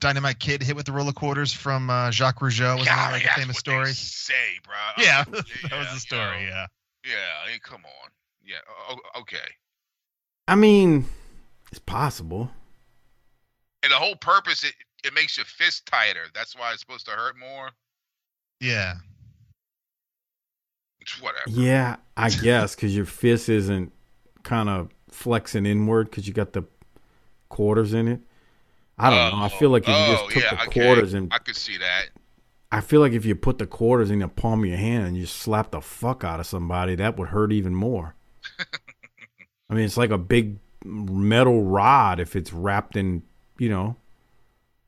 Dynamite 0.00 0.38
Kid 0.38 0.62
hit 0.62 0.76
with 0.76 0.86
the 0.86 0.92
roll 0.92 1.08
of 1.08 1.14
quarters 1.14 1.52
from 1.52 1.90
uh, 1.90 2.10
Jacques 2.10 2.38
Rougeau. 2.40 2.78
Wasn't 2.78 2.86
that 2.86 3.12
like 3.12 3.24
a 3.24 3.28
famous 3.28 3.56
what 3.56 3.64
they 3.64 3.70
story? 3.72 3.92
Say, 3.92 4.34
bro. 4.64 4.74
Yeah, 5.04 5.24
yeah, 5.32 5.40
that 5.70 5.78
was 5.78 5.88
the 5.94 6.00
story. 6.00 6.44
yo. 6.44 6.48
Yeah. 6.48 6.66
Yeah, 7.04 7.14
I 7.44 7.50
mean, 7.50 7.58
come 7.62 7.82
on. 7.84 8.10
Yeah, 8.44 8.56
o- 8.88 8.94
o- 8.94 9.20
okay. 9.22 9.38
I 10.46 10.54
mean, 10.54 11.06
it's 11.70 11.80
possible. 11.80 12.50
And 13.82 13.90
the 13.90 13.96
whole 13.96 14.14
purpose, 14.14 14.62
it, 14.62 14.74
it 15.04 15.14
makes 15.14 15.36
your 15.36 15.46
fist 15.46 15.86
tighter. 15.86 16.26
That's 16.34 16.56
why 16.56 16.72
it's 16.72 16.80
supposed 16.80 17.06
to 17.06 17.12
hurt 17.12 17.36
more. 17.38 17.70
Yeah. 18.60 18.94
It's 21.00 21.20
whatever. 21.20 21.50
Yeah, 21.50 21.96
I 22.16 22.30
guess 22.30 22.74
because 22.74 22.94
your 22.94 23.06
fist 23.06 23.48
isn't 23.48 23.92
kind 24.44 24.68
of 24.68 24.90
flexing 25.10 25.66
inward 25.66 26.10
because 26.10 26.28
you 26.28 26.32
got 26.32 26.52
the 26.52 26.64
quarters 27.48 27.92
in 27.92 28.08
it. 28.08 28.20
I 28.98 29.10
don't 29.10 29.38
know. 29.38 29.44
I 29.44 29.48
feel 29.48 29.70
like 29.70 29.82
if 29.82 29.88
you 29.88 29.94
oh, 29.94 30.12
just 30.12 30.30
took 30.30 30.42
yeah, 30.44 30.54
the 30.54 30.68
okay. 30.68 30.80
quarters 30.80 31.14
and 31.14 31.32
I 31.32 31.38
could 31.38 31.56
see 31.56 31.76
that. 31.78 32.06
I 32.70 32.80
feel 32.80 33.00
like 33.00 33.12
if 33.12 33.24
you 33.24 33.34
put 33.34 33.58
the 33.58 33.66
quarters 33.66 34.10
in 34.10 34.20
the 34.20 34.28
palm 34.28 34.62
of 34.62 34.68
your 34.68 34.78
hand 34.78 35.06
and 35.06 35.16
you 35.16 35.26
slap 35.26 35.72
the 35.72 35.80
fuck 35.80 36.24
out 36.24 36.40
of 36.40 36.46
somebody, 36.46 36.94
that 36.94 37.18
would 37.18 37.28
hurt 37.28 37.52
even 37.52 37.74
more. 37.74 38.14
I 39.68 39.74
mean, 39.74 39.84
it's 39.84 39.96
like 39.96 40.10
a 40.10 40.18
big 40.18 40.58
metal 40.84 41.64
rod 41.64 42.20
if 42.20 42.36
it's 42.36 42.52
wrapped 42.52 42.96
in, 42.96 43.22
you 43.58 43.68
know, 43.68 43.96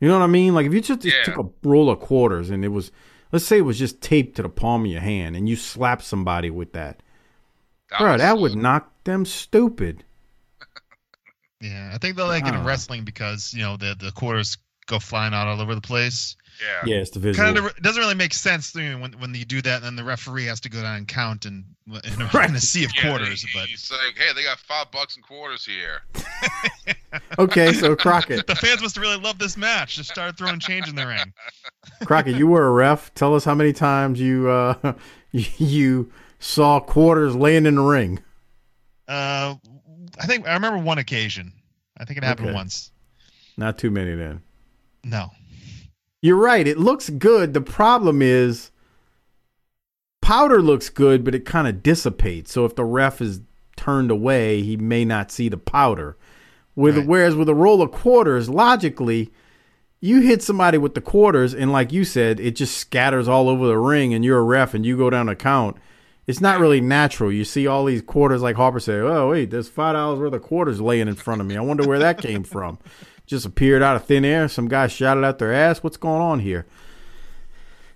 you 0.04 0.08
know 0.10 0.18
what 0.18 0.24
I 0.24 0.28
mean? 0.28 0.54
Like 0.54 0.66
if 0.66 0.74
you 0.74 0.80
just, 0.80 1.00
just 1.00 1.16
Yeah. 1.16 1.22
took 1.24 1.38
a 1.38 1.68
roll 1.68 1.90
of 1.90 2.00
quarters 2.00 2.50
and 2.50 2.64
it 2.64 2.68
was, 2.68 2.92
let's 3.32 3.44
say 3.44 3.58
it 3.58 3.62
was 3.62 3.78
just 3.78 4.00
taped 4.00 4.36
to 4.36 4.42
the 4.42 4.48
palm 4.48 4.84
of 4.84 4.90
your 4.90 5.00
hand 5.00 5.34
and 5.36 5.48
you 5.48 5.56
slap 5.56 6.02
somebody 6.02 6.50
with 6.50 6.72
that, 6.74 7.02
That 7.90 7.98
bro, 7.98 8.12
was- 8.12 8.20
that 8.20 8.38
would 8.38 8.54
knock 8.56 8.92
them 9.04 9.24
stupid. 9.24 10.04
Yeah. 11.60 11.90
I 11.94 11.98
think 11.98 12.16
they're 12.16 12.26
like 12.26 12.44
I 12.44 12.50
don't 12.50 12.60
in 12.60 12.66
wrestling 12.66 13.04
because 13.04 13.54
you 13.54 13.62
know 13.62 13.76
the 13.76 13.96
the 13.98 14.10
quarters 14.12 14.58
go 14.86 14.98
flying 14.98 15.32
out 15.32 15.46
all 15.48 15.60
over 15.60 15.74
the 15.74 15.80
place. 15.80 16.36
Yeah. 16.62 16.94
Yeah, 16.94 17.00
it's 17.00 17.10
the 17.10 17.18
visual. 17.20 17.44
Kind 17.44 17.58
of 17.58 17.66
it 17.66 17.82
doesn't 17.82 18.00
really 18.00 18.14
make 18.14 18.32
sense 18.34 18.74
you 18.74 18.90
know, 18.92 18.98
when 18.98 19.12
when 19.14 19.34
you 19.34 19.44
do 19.44 19.60
that, 19.62 19.76
and 19.76 19.84
then 19.84 19.96
the 19.96 20.04
referee 20.04 20.44
has 20.46 20.60
to 20.60 20.68
go 20.68 20.82
down 20.82 20.96
and 20.96 21.08
count 21.08 21.44
and 21.46 21.64
in 21.86 22.22
a, 22.22 22.30
Right. 22.34 22.48
in 22.48 22.54
a 22.56 22.60
sea 22.60 22.84
of 22.84 22.92
Yeah, 22.96 23.08
quarters. 23.08 23.42
he- 23.42 23.58
But 23.58 23.66
He's 23.68 23.90
like, 23.90 24.16
hey, 24.16 24.32
they 24.34 24.42
got 24.44 24.58
five 24.58 24.90
bucks 24.90 25.16
and 25.16 25.24
quarters 25.24 25.64
here. 25.64 26.02
Okay, 27.38 27.72
so 27.72 27.94
Crockett, 27.94 28.46
the 28.48 28.56
fans 28.56 28.82
must 28.82 28.96
have 28.96 29.02
really 29.02 29.18
loved 29.18 29.38
this 29.38 29.56
match. 29.56 29.94
Just 29.96 30.10
started 30.10 30.36
throwing 30.36 30.58
change 30.58 30.88
in 30.88 30.96
the 30.96 31.06
ring. 31.06 31.32
Crockett, 32.04 32.34
you 32.36 32.48
were 32.48 32.66
a 32.66 32.70
ref. 32.72 33.14
Tell 33.14 33.36
us 33.36 33.44
how 33.44 33.54
many 33.54 33.72
times 33.72 34.20
you 34.20 34.48
uh 34.50 34.94
you 35.32 36.10
saw 36.40 36.80
quarters 36.80 37.36
laying 37.36 37.66
in 37.66 37.76
the 37.76 37.82
ring. 37.82 38.20
Uh, 39.06 39.54
I 40.20 40.26
think 40.26 40.46
I 40.48 40.54
remember 40.54 40.78
one 40.78 40.98
occasion. 40.98 41.52
I 41.96 42.04
think 42.04 42.18
it 42.18 42.24
happened 42.24 42.48
Okay. 42.48 42.54
once. 42.56 42.90
Not 43.56 43.78
too 43.78 43.90
many 43.92 44.14
then. 44.16 44.42
No. 45.04 45.30
You're 46.24 46.38
right. 46.38 46.66
It 46.66 46.78
looks 46.78 47.10
good. 47.10 47.52
The 47.52 47.60
problem 47.60 48.22
is 48.22 48.70
powder 50.22 50.62
looks 50.62 50.88
good, 50.88 51.22
but 51.22 51.34
it 51.34 51.44
kind 51.44 51.68
of 51.68 51.82
dissipates. 51.82 52.50
So 52.50 52.64
if 52.64 52.74
the 52.76 52.84
ref 52.84 53.20
is 53.20 53.42
turned 53.76 54.10
away, 54.10 54.62
he 54.62 54.78
may 54.78 55.04
not 55.04 55.30
see 55.30 55.50
the 55.50 55.58
powder. 55.58 56.16
With 56.74 56.96
Right. 56.96 57.06
whereas 57.06 57.36
with 57.36 57.50
a 57.50 57.54
roll 57.54 57.82
of 57.82 57.90
quarters, 57.90 58.48
logically, 58.48 59.34
you 60.00 60.20
hit 60.22 60.42
somebody 60.42 60.78
with 60.78 60.94
the 60.94 61.02
quarters, 61.02 61.52
and 61.52 61.70
like 61.70 61.92
you 61.92 62.04
said, 62.06 62.40
it 62.40 62.56
just 62.56 62.78
scatters 62.78 63.28
all 63.28 63.50
over 63.50 63.66
the 63.66 63.76
ring, 63.78 64.14
and 64.14 64.24
you're 64.24 64.38
a 64.38 64.42
ref, 64.42 64.72
and 64.72 64.86
you 64.86 64.96
go 64.96 65.10
down 65.10 65.28
a 65.28 65.36
count. 65.36 65.76
It's 66.26 66.40
not 66.40 66.58
really 66.58 66.80
natural. 66.80 67.30
You 67.30 67.44
see 67.44 67.66
all 67.66 67.84
these 67.84 68.00
quarters, 68.00 68.40
like 68.40 68.56
Harper 68.56 68.80
said. 68.80 69.02
Oh 69.02 69.28
wait, 69.28 69.50
there's 69.50 69.68
five 69.68 69.92
dollars 69.92 70.18
worth 70.18 70.32
of 70.32 70.40
quarters 70.42 70.80
laying 70.80 71.06
in 71.06 71.16
front 71.16 71.42
of 71.42 71.46
me. 71.46 71.54
I 71.54 71.60
wonder 71.60 71.86
where 71.86 71.98
that 71.98 72.16
came 72.16 72.44
from. 72.44 72.78
Just 73.26 73.46
appeared 73.46 73.82
out 73.82 73.96
of 73.96 74.04
thin 74.04 74.24
air. 74.24 74.48
Some 74.48 74.68
guy 74.68 74.86
shot 74.86 75.16
it 75.16 75.24
out 75.24 75.38
their 75.38 75.52
ass. 75.52 75.82
What's 75.82 75.96
going 75.96 76.20
on 76.20 76.40
here? 76.40 76.66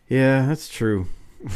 Yeah, 0.08 0.46
that's 0.46 0.68
true. 0.68 1.06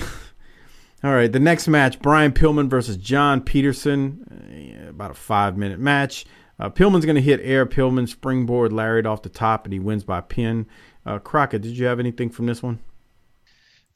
All 1.04 1.12
right, 1.12 1.32
the 1.32 1.40
next 1.40 1.66
match: 1.68 2.00
Brian 2.00 2.32
Pillman 2.32 2.68
versus 2.68 2.96
John 2.96 3.40
Peterson. 3.40 4.84
Uh, 4.86 4.90
about 4.90 5.10
a 5.10 5.14
five-minute 5.14 5.80
match. 5.80 6.26
Uh, 6.60 6.68
Pillman's 6.68 7.04
going 7.04 7.16
to 7.16 7.22
hit 7.22 7.40
Air 7.42 7.66
Pillman 7.66 8.08
springboard 8.08 8.72
lariat 8.72 9.06
off 9.06 9.22
the 9.22 9.28
top, 9.28 9.64
and 9.64 9.72
he 9.72 9.80
wins 9.80 10.04
by 10.04 10.20
pin. 10.20 10.66
Uh, 11.04 11.18
Crockett, 11.18 11.62
did 11.62 11.76
you 11.76 11.86
have 11.86 11.98
anything 11.98 12.30
from 12.30 12.46
this 12.46 12.62
one? 12.62 12.78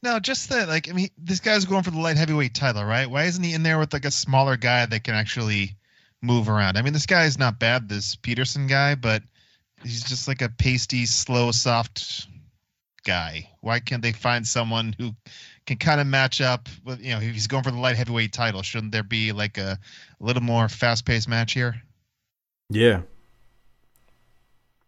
No, 0.03 0.19
just 0.19 0.49
that. 0.49 0.67
Like, 0.67 0.89
I 0.89 0.93
mean, 0.93 1.09
this 1.17 1.39
guy's 1.39 1.65
going 1.65 1.83
for 1.83 1.91
the 1.91 1.99
light 1.99 2.17
heavyweight 2.17 2.53
title, 2.53 2.83
right? 2.83 3.09
Why 3.09 3.23
isn't 3.23 3.43
he 3.43 3.53
in 3.53 3.63
there 3.63 3.79
with 3.79 3.93
like 3.93 4.05
a 4.05 4.11
smaller 4.11 4.57
guy 4.57 4.85
that 4.85 5.03
can 5.03 5.15
actually 5.15 5.75
move 6.21 6.49
around? 6.49 6.77
I 6.77 6.81
mean, 6.81 6.93
this 6.93 7.05
guy's 7.05 7.39
not 7.39 7.59
bad, 7.59 7.87
this 7.87 8.15
Peterson 8.15 8.67
guy, 8.67 8.95
but 8.95 9.23
he's 9.83 10.03
just 10.03 10.27
like 10.27 10.41
a 10.41 10.49
pasty, 10.49 11.05
slow, 11.05 11.51
soft 11.51 12.27
guy. 13.05 13.49
Why 13.61 13.79
can't 13.79 14.01
they 14.01 14.11
find 14.11 14.45
someone 14.45 14.95
who 14.97 15.11
can 15.65 15.77
kind 15.77 16.01
of 16.01 16.07
match 16.07 16.41
up 16.41 16.67
with, 16.85 17.01
you 17.01 17.11
know, 17.11 17.17
if 17.17 17.33
he's 17.33 17.47
going 17.47 17.63
for 17.63 17.71
the 17.71 17.79
light 17.79 17.95
heavyweight 17.95 18.33
title? 18.33 18.61
Shouldn't 18.61 18.91
there 18.91 19.03
be 19.03 19.31
like 19.31 19.57
a, 19.57 19.79
a 20.19 20.23
little 20.23 20.43
more 20.43 20.67
fast-paced 20.69 21.27
match 21.27 21.53
here? 21.53 21.81
Yeah, 22.69 23.01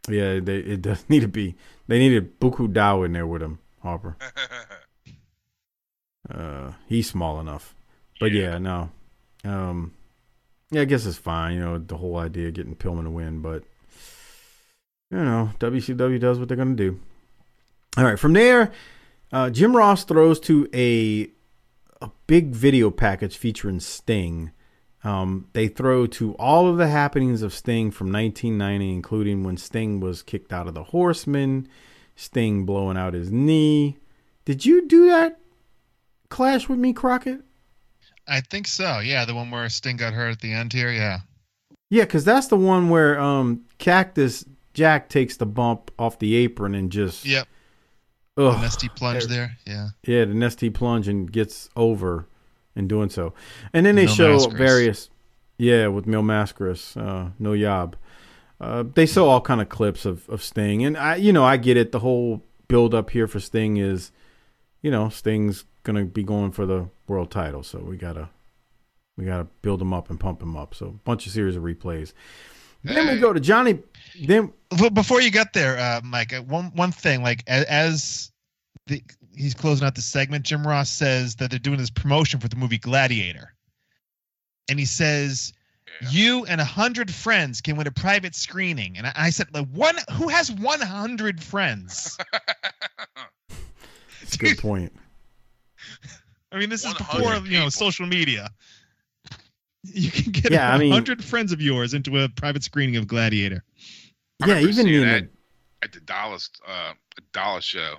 yeah. 0.10 0.40
They, 0.40 0.58
it 0.58 0.82
does 0.82 1.06
need 1.08 1.22
to 1.22 1.28
be. 1.28 1.56
They 1.88 1.98
needed 2.00 2.40
Buku 2.40 2.72
Dao 2.74 3.06
in 3.06 3.14
there 3.14 3.26
with 3.28 3.42
him, 3.42 3.60
Harper. 3.82 4.18
Uh, 6.30 6.74
he's 6.88 7.10
small 7.10 7.40
enough. 7.40 7.74
But 8.20 8.32
yeah, 8.32 8.58
no. 8.58 8.92
Um, 9.44 9.94
yeah, 10.72 10.82
I 10.82 10.86
guess 10.86 11.06
it's 11.06 11.18
fine. 11.18 11.56
You 11.56 11.62
know, 11.62 11.78
the 11.80 11.98
whole 11.98 12.18
idea 12.18 12.50
of 12.50 12.54
getting 12.54 12.76
Pillman 12.76 13.04
to 13.04 13.10
win, 13.10 13.42
but 13.42 13.64
you 15.12 15.18
know, 15.18 15.52
WCW 15.60 16.20
does 16.20 16.40
what 16.40 16.48
they're 16.48 16.58
gonna 16.58 16.76
do. 16.76 17.00
All 17.98 18.04
right, 18.04 18.20
from 18.20 18.34
there, 18.34 18.72
uh, 19.32 19.50
Jim 19.50 19.76
Ross 19.76 20.04
throws 20.04 20.40
to 20.42 20.70
a 20.74 21.30
a 22.02 22.12
big 22.28 22.52
video 22.52 22.92
package 22.92 23.38
featuring 23.38 23.80
Sting. 23.80 24.52
Um, 25.04 25.48
they 25.54 25.68
throw 25.68 26.08
to 26.08 26.34
all 26.34 26.68
of 26.68 26.78
the 26.78 26.88
happenings 26.88 27.42
of 27.42 27.54
Sting 27.54 27.92
from 27.92 28.12
1990, 28.12 28.94
including 28.94 29.44
when 29.44 29.58
Sting 29.58 30.00
was 30.00 30.22
kicked 30.22 30.52
out 30.52 30.68
of 30.68 30.74
the 30.74 30.84
Horsemen, 30.84 31.68
Sting 32.16 32.66
blowing 32.66 32.98
out 32.98 33.14
his 33.14 33.32
knee. 33.32 33.98
Did 34.46 34.66
you 34.66 34.88
do 34.88 35.08
that 35.08 35.40
clash 36.30 36.68
with 36.68 36.80
me, 36.80 36.94
Crockett? 36.94 37.42
I 38.28 38.42
think 38.42 38.68
so. 38.68 39.00
Yeah, 39.00 39.26
the 39.26 39.36
one 39.36 39.52
where 39.52 39.68
Sting 39.70 39.98
got 39.98 40.14
hurt 40.14 40.32
at 40.32 40.42
the 40.42 40.54
end 40.54 40.74
here. 40.74 40.92
Yeah. 40.92 41.20
Yeah, 41.90 42.04
because 42.04 42.24
that's 42.24 42.48
the 42.48 42.58
one 42.58 42.90
where 42.90 43.20
um, 43.20 43.66
Cactus 43.80 44.46
Jack 44.80 45.10
takes 45.10 45.36
the 45.36 45.46
bump 45.46 45.92
off 46.00 46.18
the 46.20 46.36
apron 46.36 46.74
and 46.74 46.90
just 46.90 47.26
Yep. 47.26 47.48
ugh, 48.38 48.54
The 48.56 48.62
nasty 48.62 48.88
plunge 48.90 49.26
there. 49.26 49.58
Yeah. 49.68 49.90
yeah, 50.06 50.24
the 50.24 50.34
nesty 50.34 50.70
plunge 50.70 51.10
and 51.10 51.30
gets 51.30 51.70
over 51.76 52.28
in 52.78 52.88
doing 52.88 53.10
so. 53.10 53.34
And 53.74 53.86
then 53.86 53.96
they 53.96 54.06
Mil 54.06 54.14
show 54.16 54.38
Mascaras. 54.38 54.58
various, 54.58 55.10
yeah, 55.58 55.88
with 55.88 56.08
Mil 56.08 56.22
Mascaras, 56.24 56.96
uh, 56.96 57.32
no 57.38 57.52
yob. 57.52 57.98
Uh, 58.62 58.86
they 58.94 59.06
show 59.06 59.28
all 59.28 59.42
kind 59.42 59.60
of 59.60 59.68
clips 59.68 60.06
of, 60.06 60.28
of 60.30 60.42
Sting, 60.42 60.86
and 60.86 60.96
I, 60.98 61.16
you 61.16 61.34
know, 61.34 61.44
I 61.44 61.58
get 61.58 61.76
it. 61.76 61.92
The 61.92 62.00
whole 62.00 62.42
build 62.70 62.94
up 62.94 63.10
here 63.10 63.28
for 63.28 63.40
Sting 63.42 63.76
is, 63.78 64.12
you 64.82 64.92
know, 64.92 65.10
Sting's 65.10 65.66
gonna 65.84 66.06
be 66.06 66.24
going 66.24 66.52
for 66.52 66.66
the 66.66 66.88
world 67.08 67.32
title, 67.32 67.64
so 67.64 67.80
we 67.80 67.98
gotta, 67.98 68.30
we 69.18 69.26
gotta 69.26 69.48
build 69.62 69.82
him 69.82 69.94
up 69.94 70.10
and 70.10 70.20
pump 70.20 70.42
him 70.42 70.56
up. 70.56 70.74
So 70.74 70.86
a 70.88 70.92
bunch 70.92 71.26
of 71.26 71.34
series 71.34 71.56
of 71.58 71.64
replays. 71.64 72.14
Then 72.84 73.10
we 73.14 73.20
go 73.20 73.34
to 73.34 73.42
Johnny. 73.42 73.80
Then 74.22 74.54
before 74.94 75.22
you 75.22 75.32
get 75.32 75.54
there, 75.54 75.78
uh, 75.78 76.02
Mike, 76.04 76.34
uh, 76.34 76.42
one 76.42 76.66
one 76.76 76.92
thing, 76.92 77.22
like 77.24 77.44
as, 77.48 77.64
as 77.66 78.32
the, 78.88 79.02
he's 79.36 79.54
closing 79.54 79.86
out 79.86 79.96
the 79.96 80.02
segment, 80.02 80.46
Jim 80.46 80.66
Ross 80.66 80.90
says 80.90 81.36
that 81.36 81.50
they're 81.50 81.60
doing 81.60 81.78
this 81.78 81.90
promotion 81.90 82.40
for 82.40 82.48
the 82.48 82.56
movie 82.56 82.78
Gladiator, 82.78 83.54
and 84.70 84.80
he 84.80 84.86
says 84.86 85.54
you 86.12 86.46
and 86.46 86.62
a 86.62 86.66
hundred 86.66 87.14
friends 87.14 87.62
can 87.62 87.76
win 87.76 87.88
a 87.88 87.92
private 87.92 88.36
screening. 88.36 88.98
And 88.98 89.08
I, 89.08 89.14
I 89.16 89.30
said, 89.32 89.48
like, 89.54 89.68
one 89.70 89.96
who 90.14 90.28
has 90.30 90.52
one 90.52 90.82
hundred 90.82 91.42
friends? 91.44 92.18
it's 94.22 94.36
a 94.36 94.38
good 94.38 94.58
point. 94.58 94.94
I 96.52 96.58
mean, 96.58 96.70
this 96.70 96.82
is 96.82 96.94
100 96.94 97.22
before 97.22 97.48
you 97.48 97.60
know 97.60 97.70
social 97.70 98.06
media. 98.08 98.50
You 99.84 100.12
can 100.12 100.32
get 100.32 100.52
Yeah, 100.52 100.72
I 100.72 100.76
a 100.76 100.80
mean- 100.80 100.92
hundred 100.92 101.24
friends 101.24 101.52
of 101.52 101.62
yours 101.62 101.94
into 101.94 102.20
a 102.20 102.28
private 102.30 102.64
screening 102.64 102.96
of 102.98 103.08
Gladiator. 103.08 103.64
I 104.42 104.48
Yeah, 104.48 104.54
remember 104.56 104.70
even 104.70 104.88
in 104.88 105.02
that 105.08 105.22
the, 105.24 105.30
at 105.86 105.92
the 105.94 106.00
Dallas 106.02 106.50
uh 106.68 106.94
Dallas 107.34 107.64
show. 107.66 107.96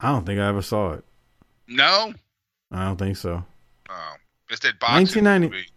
I 0.00 0.08
don't 0.12 0.26
think 0.26 0.38
I 0.40 0.48
ever 0.48 0.62
saw 0.62 0.92
it. 0.94 1.04
No, 1.68 2.12
I 2.70 2.84
don't 2.84 2.96
think 2.98 3.16
so. 3.16 3.34
um, 3.90 4.16
it's 4.50 4.60
that 4.60 4.78
boxing 4.78 5.24
1990 5.24 5.48
movie. 5.48 5.68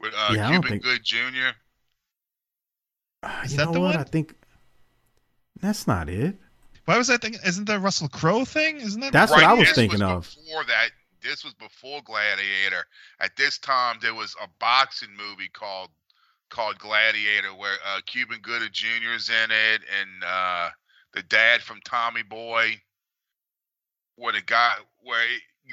with 0.00 0.14
uh, 0.16 0.32
Yeah, 0.34 0.50
Cuban 0.50 0.70
think- 0.70 0.82
Good 0.82 1.04
Jr. 1.04 1.50
Uh, 3.22 3.40
Is 3.44 3.52
you 3.52 3.58
that 3.58 3.66
know 3.66 3.72
the 3.72 3.80
what? 3.80 3.94
one? 3.94 3.98
I 3.98 4.04
think. 4.04 4.30
You 4.30 4.36
know 4.38 4.38
what? 4.38 4.44
the 4.46 4.62
I 5.50 5.56
one? 5.56 5.56
think 5.56 5.60
that's 5.60 5.86
not 5.86 6.08
it. 6.08 6.36
Why 6.84 6.96
was 6.96 7.08
that 7.08 7.20
thing? 7.20 7.34
Isn't 7.44 7.66
that 7.66 7.80
Russell 7.80 8.08
Crowe 8.08 8.44
thing? 8.44 8.76
Isn't 8.76 9.00
that? 9.00 9.12
That's 9.12 9.30
what 9.32 9.42
I 9.44 9.52
was 9.52 9.68
this 9.68 9.74
thinking 9.76 10.00
was 10.00 10.28
of. 10.28 10.36
Before 10.46 10.64
that, 10.64 10.90
this 11.22 11.44
was 11.44 11.52
before 11.54 12.00
Gladiator. 12.04 12.84
At 13.20 13.36
this 13.36 13.58
time, 13.58 13.98
there 14.00 14.14
was 14.14 14.34
a 14.42 14.46
boxing 14.58 15.10
movie 15.16 15.48
called 15.52 15.90
called 16.50 16.78
Gladiator, 16.78 17.54
where 17.54 17.76
uh, 17.86 18.00
Cuban 18.06 18.38
Gooding 18.42 18.68
Jr. 18.72 19.14
is 19.16 19.28
in 19.28 19.50
it, 19.50 19.82
and 20.00 20.24
uh, 20.26 20.68
the 21.14 21.22
dad 21.24 21.62
from 21.62 21.80
Tommy 21.84 22.22
Boy, 22.22 22.74
where 24.16 24.32
the 24.32 24.42
guy 24.42 24.72
where 25.02 25.24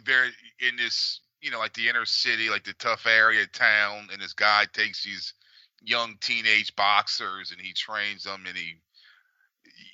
they're 0.06 0.26
in 0.60 0.76
this, 0.78 1.22
you 1.42 1.52
know, 1.52 1.60
like 1.60 1.74
the 1.74 1.88
inner 1.90 2.06
city, 2.06 2.50
like 2.50 2.64
the 2.64 2.74
tough 2.74 3.06
area 3.06 3.44
of 3.44 3.52
town, 3.52 4.08
and 4.12 4.22
this 4.22 4.34
guy 4.34 4.66
takes 4.74 5.04
these 5.04 5.34
young 5.82 6.16
teenage 6.22 6.76
boxers 6.76 7.52
and 7.52 7.62
he 7.62 7.72
trains 7.74 8.24
them, 8.24 8.44
and 8.48 8.58
he 8.58 8.74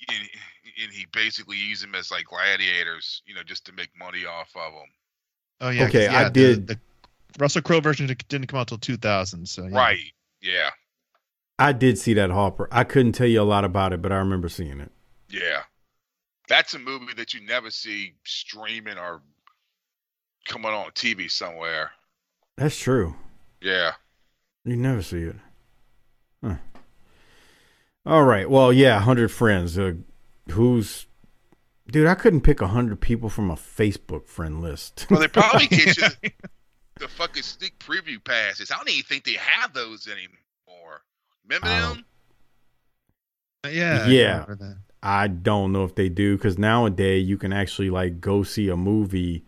and, 0.08 0.28
and 0.82 0.92
he 0.92 1.06
basically 1.12 1.56
uses 1.56 1.82
them 1.82 1.94
as 1.94 2.10
like 2.10 2.24
gladiators, 2.26 3.22
you 3.26 3.34
know, 3.34 3.42
just 3.42 3.64
to 3.66 3.72
make 3.72 3.90
money 3.98 4.24
off 4.26 4.50
of 4.56 4.72
them. 4.72 4.88
Oh 5.60 5.70
yeah. 5.70 5.86
'cause, 5.86 5.94
Okay, 5.94 6.08
I 6.08 6.24
the- 6.24 6.30
did- 6.30 6.66
The, 6.66 6.78
Russell 7.38 7.62
Crowe 7.62 7.80
version 7.80 8.06
didn't 8.28 8.48
come 8.48 8.60
out 8.60 8.68
till 8.68 8.76
2000. 8.76 9.48
So 9.48 9.66
yeah. 9.66 9.74
Right. 9.74 10.12
Yeah. 10.42 10.70
I 11.58 11.72
did 11.72 11.98
see 11.98 12.14
that 12.14 12.30
Hopper. 12.30 12.68
I 12.72 12.84
couldn't 12.84 13.12
tell 13.12 13.26
you 13.26 13.40
a 13.40 13.44
lot 13.44 13.64
about 13.64 13.92
it, 13.92 14.02
but 14.02 14.12
I 14.12 14.16
remember 14.16 14.48
seeing 14.48 14.80
it. 14.80 14.90
Yeah. 15.30 15.62
That's 16.48 16.74
a 16.74 16.78
movie 16.78 17.14
that 17.16 17.32
you 17.32 17.40
never 17.46 17.70
see 17.70 18.14
streaming 18.24 18.98
or 18.98 19.22
coming 20.46 20.72
on 20.72 20.90
TV 20.90 21.30
somewhere. 21.30 21.92
That's 22.56 22.78
true. 22.78 23.14
Yeah. 23.60 23.92
You 24.64 24.76
never 24.76 25.02
see 25.02 25.22
it. 25.22 25.36
Huh. 26.42 26.56
All 28.04 28.24
right. 28.24 28.50
Well, 28.50 28.72
yeah, 28.72 29.00
hundred 29.00 29.30
friends. 29.30 29.78
Uh, 29.78 29.94
who's, 30.50 31.06
dude? 31.88 32.08
I 32.08 32.14
couldn't 32.14 32.40
pick 32.40 32.60
hundred 32.60 33.00
people 33.00 33.28
from 33.28 33.50
a 33.50 33.54
Facebook 33.54 34.26
friend 34.26 34.60
list. 34.60 35.06
Well, 35.08 35.20
they 35.20 35.28
probably 35.28 35.68
get 35.68 35.96
you 35.96 36.30
the 37.02 37.08
fucking 37.08 37.42
sneak 37.42 37.78
preview 37.78 38.22
passes. 38.22 38.70
I 38.70 38.76
don't 38.76 38.88
even 38.88 39.04
think 39.04 39.24
they 39.24 39.34
have 39.34 39.74
those 39.74 40.06
anymore. 40.06 41.02
Remember 41.44 41.66
I 41.66 41.80
them? 41.80 42.04
Yeah. 43.70 44.06
Yeah. 44.06 44.42
remember. 44.44 44.78
I 45.02 45.26
don't 45.26 45.72
know 45.72 45.84
if 45.84 45.96
they 45.96 46.08
do 46.08 46.36
because 46.36 46.58
nowadays 46.58 47.28
you 47.28 47.36
can 47.36 47.52
actually 47.52 47.90
like 47.90 48.20
go 48.20 48.44
see 48.44 48.68
a 48.68 48.76
movie 48.76 49.44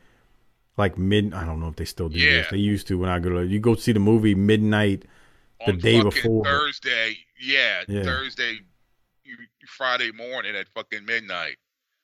like 0.77 0.99
mid. 0.99 1.33
I 1.33 1.45
don't 1.45 1.61
know 1.61 1.69
if 1.69 1.77
they 1.77 1.85
still 1.85 2.09
do 2.09 2.19
this. 2.19 2.47
Yeah. 2.47 2.51
They 2.51 2.59
used 2.59 2.89
to 2.89 2.99
when 2.99 3.09
I 3.09 3.21
go 3.21 3.31
to 3.31 3.47
you 3.47 3.61
go 3.61 3.77
see 3.77 3.93
the 3.93 4.01
movie 4.01 4.35
midnight 4.35 5.05
the 5.65 5.73
On 5.73 5.79
day 5.79 6.03
before. 6.03 6.45
Thursday. 6.45 7.17
Yeah, 7.41 7.83
Yeah. 7.87 8.03
Thursday, 8.03 8.61
Friday 9.67 10.11
morning 10.11 10.57
at 10.57 10.69
fucking 10.71 11.05
midnight. 11.05 11.57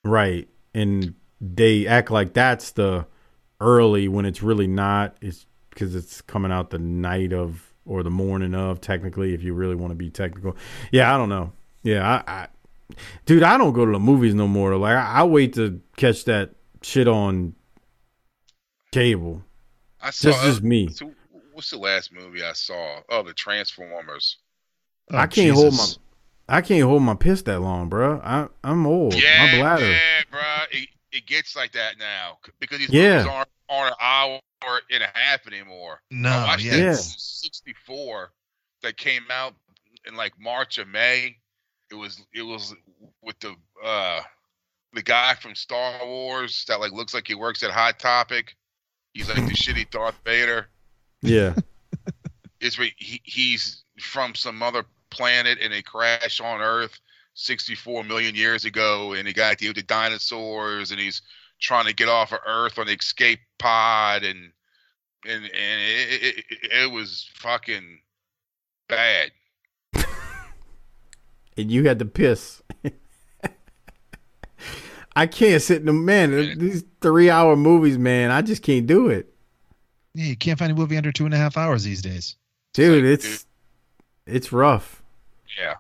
Right. 0.05 0.49
And 0.75 1.15
they 1.41 1.87
act 1.87 2.11
like 2.11 2.35
that's 2.35 2.73
the 2.73 3.07
early 3.61 4.09
when 4.09 4.25
it's 4.25 4.43
really 4.43 4.67
not. 4.67 5.17
It's 5.21 5.47
because 5.71 5.95
it's 5.95 6.21
coming 6.21 6.53
out 6.53 6.71
the 6.71 6.79
night 6.79 7.33
of 7.33 7.73
or 7.87 8.03
the 8.03 8.11
morning 8.11 8.55
of, 8.55 8.81
technically, 8.81 9.35
if 9.35 9.43
you 9.43 9.55
really 9.55 9.75
want 9.75 9.91
to 9.91 9.97
be 9.97 10.11
technical. 10.11 10.57
Yeah, 10.93 11.15
I 11.15 11.19
don't 11.19 11.29
know. 11.29 11.53
Yeah, 11.83 12.23
I, 12.27 12.33
I 12.33 12.49
dude, 13.27 13.43
I 13.43 13.57
don't 13.59 13.73
go 13.73 13.85
to 13.85 13.93
the 13.93 13.99
movies 13.99 14.35
no 14.35 14.47
more. 14.47 14.77
Like, 14.77 14.97
I, 14.97 15.21
I 15.21 15.25
wait 15.25 15.55
to 15.55 15.81
catch 15.97 16.25
that 16.27 16.51
shit 16.83 17.09
on 17.09 17.55
cable. 18.93 19.43
I 20.01 20.11
saw. 20.11 20.31
Just, 20.31 20.45
just 20.45 20.63
me. 20.63 20.89
so 20.89 21.13
what's 21.53 21.71
the 21.71 21.79
last 21.79 22.13
movie 22.13 22.43
I 22.43 22.53
saw? 22.53 23.01
Oh, 23.09 23.23
the 23.23 23.35
Transformers. 23.35 24.39
Oh, 25.13 25.17
I 25.17 25.27
can't 25.27 25.55
hold 25.55 25.75
my. 25.75 25.87
I 26.49 26.63
can't 26.63 26.83
hold 26.83 27.03
my 27.03 27.15
piss 27.15 27.43
that 27.43 27.61
long, 27.61 27.89
bro. 27.89 28.21
I 28.25 28.49
I'm 28.65 28.87
old. 28.87 29.15
Yeah, 29.15 29.47
my 29.47 29.59
bladder. 29.59 29.91
yeah, 29.91 30.23
bro. 30.31 30.41
It, 30.73 30.89
it 31.13 31.27
gets 31.27 31.57
like 31.57 31.73
that 31.73 31.99
now 31.99 32.39
because 32.61 32.79
these 32.79 32.91
Yeah. 32.91 33.19
movies 33.19 33.27
aren't, 33.33 33.49
aren't 33.69 33.91
an 33.93 33.97
hour 34.01 34.81
and 34.91 35.03
a 35.03 35.09
half 35.15 35.47
anymore. 35.47 36.01
No, 36.11 36.29
I 36.31 36.45
watched 36.47 36.65
yeah. 36.65 36.93
that 36.93 36.97
64 36.97 38.33
that 38.83 38.97
came 38.97 39.25
out 39.31 39.55
in 40.07 40.17
like 40.17 40.33
March 40.39 40.79
or 40.79 40.87
May. 40.87 41.37
It 41.91 41.95
was 41.95 42.23
it 42.33 42.43
was 42.43 42.75
with 43.23 43.39
the 43.41 43.55
uh 43.85 44.21
the 44.93 45.03
guy 45.03 45.35
from 45.35 45.55
Star 45.55 46.05
Wars 46.05 46.65
that 46.69 46.81
like 46.81 46.93
looks 46.93 47.15
like 47.15 47.27
he 47.27 47.35
works 47.35 47.63
at 47.63 47.71
Hot 47.71 47.99
Topic. 47.99 48.57
He's 49.13 49.29
like 49.29 49.37
the 49.47 49.53
shitty 49.55 49.91
Darth 49.91 50.17
Vader. 50.25 50.69
Yeah. 51.23 51.55
It's 52.61 52.79
re- 52.79 52.95
he, 52.99 53.21
he's 53.25 53.85
from 53.99 54.35
some 54.35 54.63
other 54.63 54.85
planet 55.11 55.59
and 55.61 55.73
they 55.73 55.83
crashed 55.83 56.41
on 56.41 56.61
Earth 56.61 56.99
64 57.35 58.05
million 58.05 58.35
years 58.35 58.65
ago 58.65 59.13
and 59.15 59.27
he 59.27 59.33
got 59.33 59.51
to 59.51 59.57
deal 59.57 59.71
with 59.71 59.77
the 59.77 59.83
dinosaurs 59.83 60.91
and 60.91 61.01
he's 61.01 61.23
trying 61.61 61.87
to 61.87 61.95
get 61.95 62.09
off 62.09 62.33
of 62.33 62.39
Earth 62.47 62.79
on 62.79 62.87
the 62.87 62.93
escape 62.95 63.41
pod 63.59 64.25
and 64.25 64.53
and 65.27 65.45
and 65.45 65.51
it, 65.53 66.23
it, 66.23 66.45
it, 66.51 66.73
it 66.85 66.91
was 66.93 67.29
fucking 67.35 68.01
bad. 68.89 69.31
and 71.57 71.71
you 71.71 71.87
had 71.87 71.99
to 71.99 72.05
piss. 72.07 72.63
I 75.17 75.27
can't 75.27 75.61
sit 75.61 75.81
in 75.81 75.87
the 75.87 75.93
man. 75.93 76.59
These 76.59 76.85
three 77.01 77.29
hour 77.31 77.57
movies, 77.57 77.99
man. 77.99 78.31
I 78.31 78.43
just 78.43 78.63
can't 78.63 78.87
do 78.87 79.09
it, 79.09 79.33
Yeah, 80.15 80.27
you 80.27 80.37
can't 80.37 80.59
find 80.59 80.71
a 80.73 80.75
movie 80.75 80.97
under 80.97 81.11
two 81.13 81.25
and 81.25 81.35
a 81.35 81.37
half 81.37 81.57
hours 81.57 81.83
these 81.85 82.01
days. 82.01 82.37
dude. 82.73 83.05
like, 83.05 83.13
It's 83.13 83.47
it's 84.27 84.53
rough. 84.53 85.03
Yeah, 85.59 85.75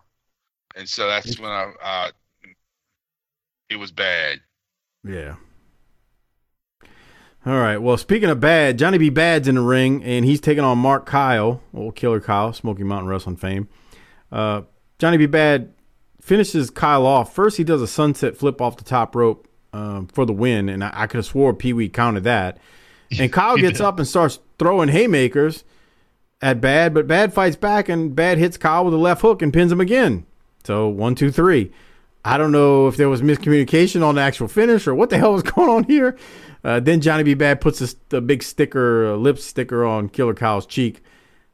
and 0.80 0.88
so 0.88 1.06
that's 1.06 1.38
when 1.38 1.50
I 1.50 1.72
uh, 1.82 2.10
it 3.68 3.76
was 3.76 3.92
bad. 3.92 4.40
Yeah. 5.06 5.36
All 7.46 7.58
right. 7.58 7.78
Well, 7.78 7.96
speaking 7.96 8.28
of 8.28 8.40
bad, 8.40 8.78
Johnny 8.78 8.98
B. 8.98 9.08
Bad's 9.08 9.46
in 9.46 9.54
the 9.54 9.60
ring, 9.60 10.02
and 10.02 10.24
he's 10.24 10.40
taking 10.40 10.64
on 10.64 10.78
Mark 10.78 11.06
Kyle, 11.06 11.62
old 11.72 11.94
Killer 11.94 12.20
Kyle, 12.20 12.52
Smoky 12.52 12.82
Mountain 12.82 13.08
Wrestling 13.08 13.36
fame. 13.36 13.68
Uh, 14.32 14.62
Johnny 14.98 15.16
B. 15.16 15.26
Bad 15.26 15.72
finishes 16.20 16.70
Kyle 16.70 17.06
off. 17.06 17.34
First, 17.34 17.56
he 17.56 17.64
does 17.64 17.80
a 17.80 17.86
sunset 17.86 18.36
flip 18.36 18.60
off 18.60 18.76
the 18.76 18.84
top 18.84 19.14
rope 19.14 19.48
um, 19.72 20.06
for 20.08 20.26
the 20.26 20.32
win, 20.32 20.68
and 20.68 20.82
I, 20.82 20.90
I 20.92 21.06
could 21.06 21.18
have 21.18 21.26
swore 21.26 21.54
Pee 21.54 21.72
Wee 21.72 21.88
counted 21.88 22.24
that. 22.24 22.58
And 23.18 23.32
Kyle 23.32 23.56
gets 23.56 23.80
up 23.80 23.98
and 23.98 24.08
starts 24.08 24.38
throwing 24.58 24.88
haymakers 24.88 25.64
at 26.42 26.60
Bad, 26.60 26.92
but 26.92 27.06
Bad 27.06 27.32
fights 27.32 27.56
back, 27.56 27.88
and 27.88 28.14
Bad 28.14 28.38
hits 28.38 28.56
Kyle 28.58 28.84
with 28.84 28.94
a 28.94 28.98
left 28.98 29.22
hook 29.22 29.40
and 29.40 29.52
pins 29.52 29.72
him 29.72 29.80
again. 29.80 30.26
So 30.64 30.88
one, 30.88 31.14
two, 31.14 31.30
three. 31.30 31.72
I 32.24 32.36
don't 32.36 32.52
know 32.52 32.86
if 32.86 32.96
there 32.96 33.08
was 33.08 33.22
miscommunication 33.22 34.02
on 34.02 34.16
the 34.16 34.20
actual 34.20 34.48
finish 34.48 34.86
or 34.86 34.94
what 34.94 35.10
the 35.10 35.18
hell 35.18 35.32
was 35.32 35.42
going 35.42 35.68
on 35.68 35.84
here. 35.84 36.16
Uh, 36.62 36.80
then 36.80 37.00
Johnny 37.00 37.22
B. 37.22 37.34
Bad 37.34 37.60
puts 37.60 37.80
a, 37.80 38.16
a 38.16 38.20
big 38.20 38.42
sticker, 38.42 39.12
a 39.12 39.16
lip 39.16 39.38
sticker 39.38 39.84
on 39.84 40.08
Killer 40.08 40.34
Kyle's 40.34 40.66
cheek. 40.66 41.02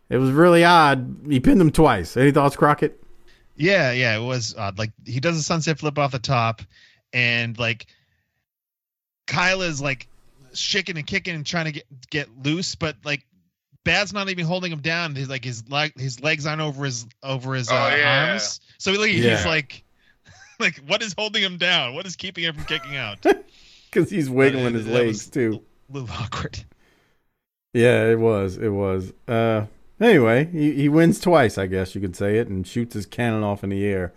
It 0.09 0.19
was 0.19 0.31
really 0.31 0.65
odd. 0.65 1.17
He 1.29 1.41
pinned 1.41 1.61
him 1.61 1.71
twice. 1.71 2.17
Any 2.17 2.33
thoughts, 2.33 2.57
Crockett? 2.57 3.03
Yeah, 3.57 3.93
yeah, 3.93 4.17
it 4.17 4.25
was 4.25 4.55
odd. 4.57 4.79
Like 4.79 4.93
he 5.05 5.21
does 5.21 5.37
a 5.37 5.43
sunset 5.43 5.79
flip 5.79 5.99
off 5.99 6.13
the 6.13 6.19
top, 6.19 6.63
and 7.13 7.59
like 7.59 7.87
Kyle 9.27 9.63
is 9.63 9.81
like 9.81 10.09
shaking 10.53 10.97
and 10.97 11.07
kicking 11.07 11.35
and 11.35 11.47
trying 11.47 11.67
to 11.67 11.73
get 11.73 11.87
get 12.11 12.29
loose, 12.45 12.75
but 12.75 12.97
like 13.05 13.25
Bad's 13.87 14.13
not 14.13 14.29
even 14.29 14.45
holding 14.45 14.71
him 14.71 14.81
down. 14.81 15.17
He's 15.17 15.31
like 15.31 15.45
his 15.45 15.67
leg 15.71 15.99
his 15.99 16.21
legs 16.21 16.45
aren't 16.45 16.61
over 16.61 16.85
his 16.85 17.07
over 17.23 17.55
his 17.55 17.71
Oh, 17.71 17.75
uh, 17.75 17.97
yeah. 17.97 18.29
arms. 18.33 18.61
So 18.77 18.93
like, 18.93 19.13
Yeah. 19.13 19.37
he's 19.37 19.47
like 19.47 19.83
like 20.61 20.77
what 20.87 21.03
is 21.03 21.15
holding 21.17 21.43
him 21.43 21.57
down? 21.57 21.95
What 21.95 22.05
is 22.07 22.17
keeping 22.17 22.45
him 22.45 22.55
from 22.55 22.65
kicking 22.65 22.97
out? 22.97 23.25
Because 23.89 24.11
he's 24.11 24.29
wiggling 24.29 24.75
his 24.75 24.87
legs 24.87 25.07
was 25.09 25.31
too. 25.31 25.63
A 25.89 25.93
little 25.95 26.11
awkward. 26.11 26.63
Yeah, 27.73 28.07
it 28.11 28.19
was. 28.19 28.59
It 28.59 28.69
was. 28.69 29.13
Uh, 29.27 29.67
anyway, 30.01 30.47
he, 30.53 30.73
he 30.73 30.89
wins 30.91 31.19
twice, 31.19 31.57
I 31.57 31.67
guess 31.67 31.95
you 31.95 32.01
could 32.03 32.15
say 32.17 32.37
it, 32.37 32.49
and 32.49 32.67
shoots 32.67 32.93
his 32.95 33.07
cannon 33.07 33.43
off 33.43 33.65
in 33.65 33.71
the 33.71 33.85
air. 33.87 34.13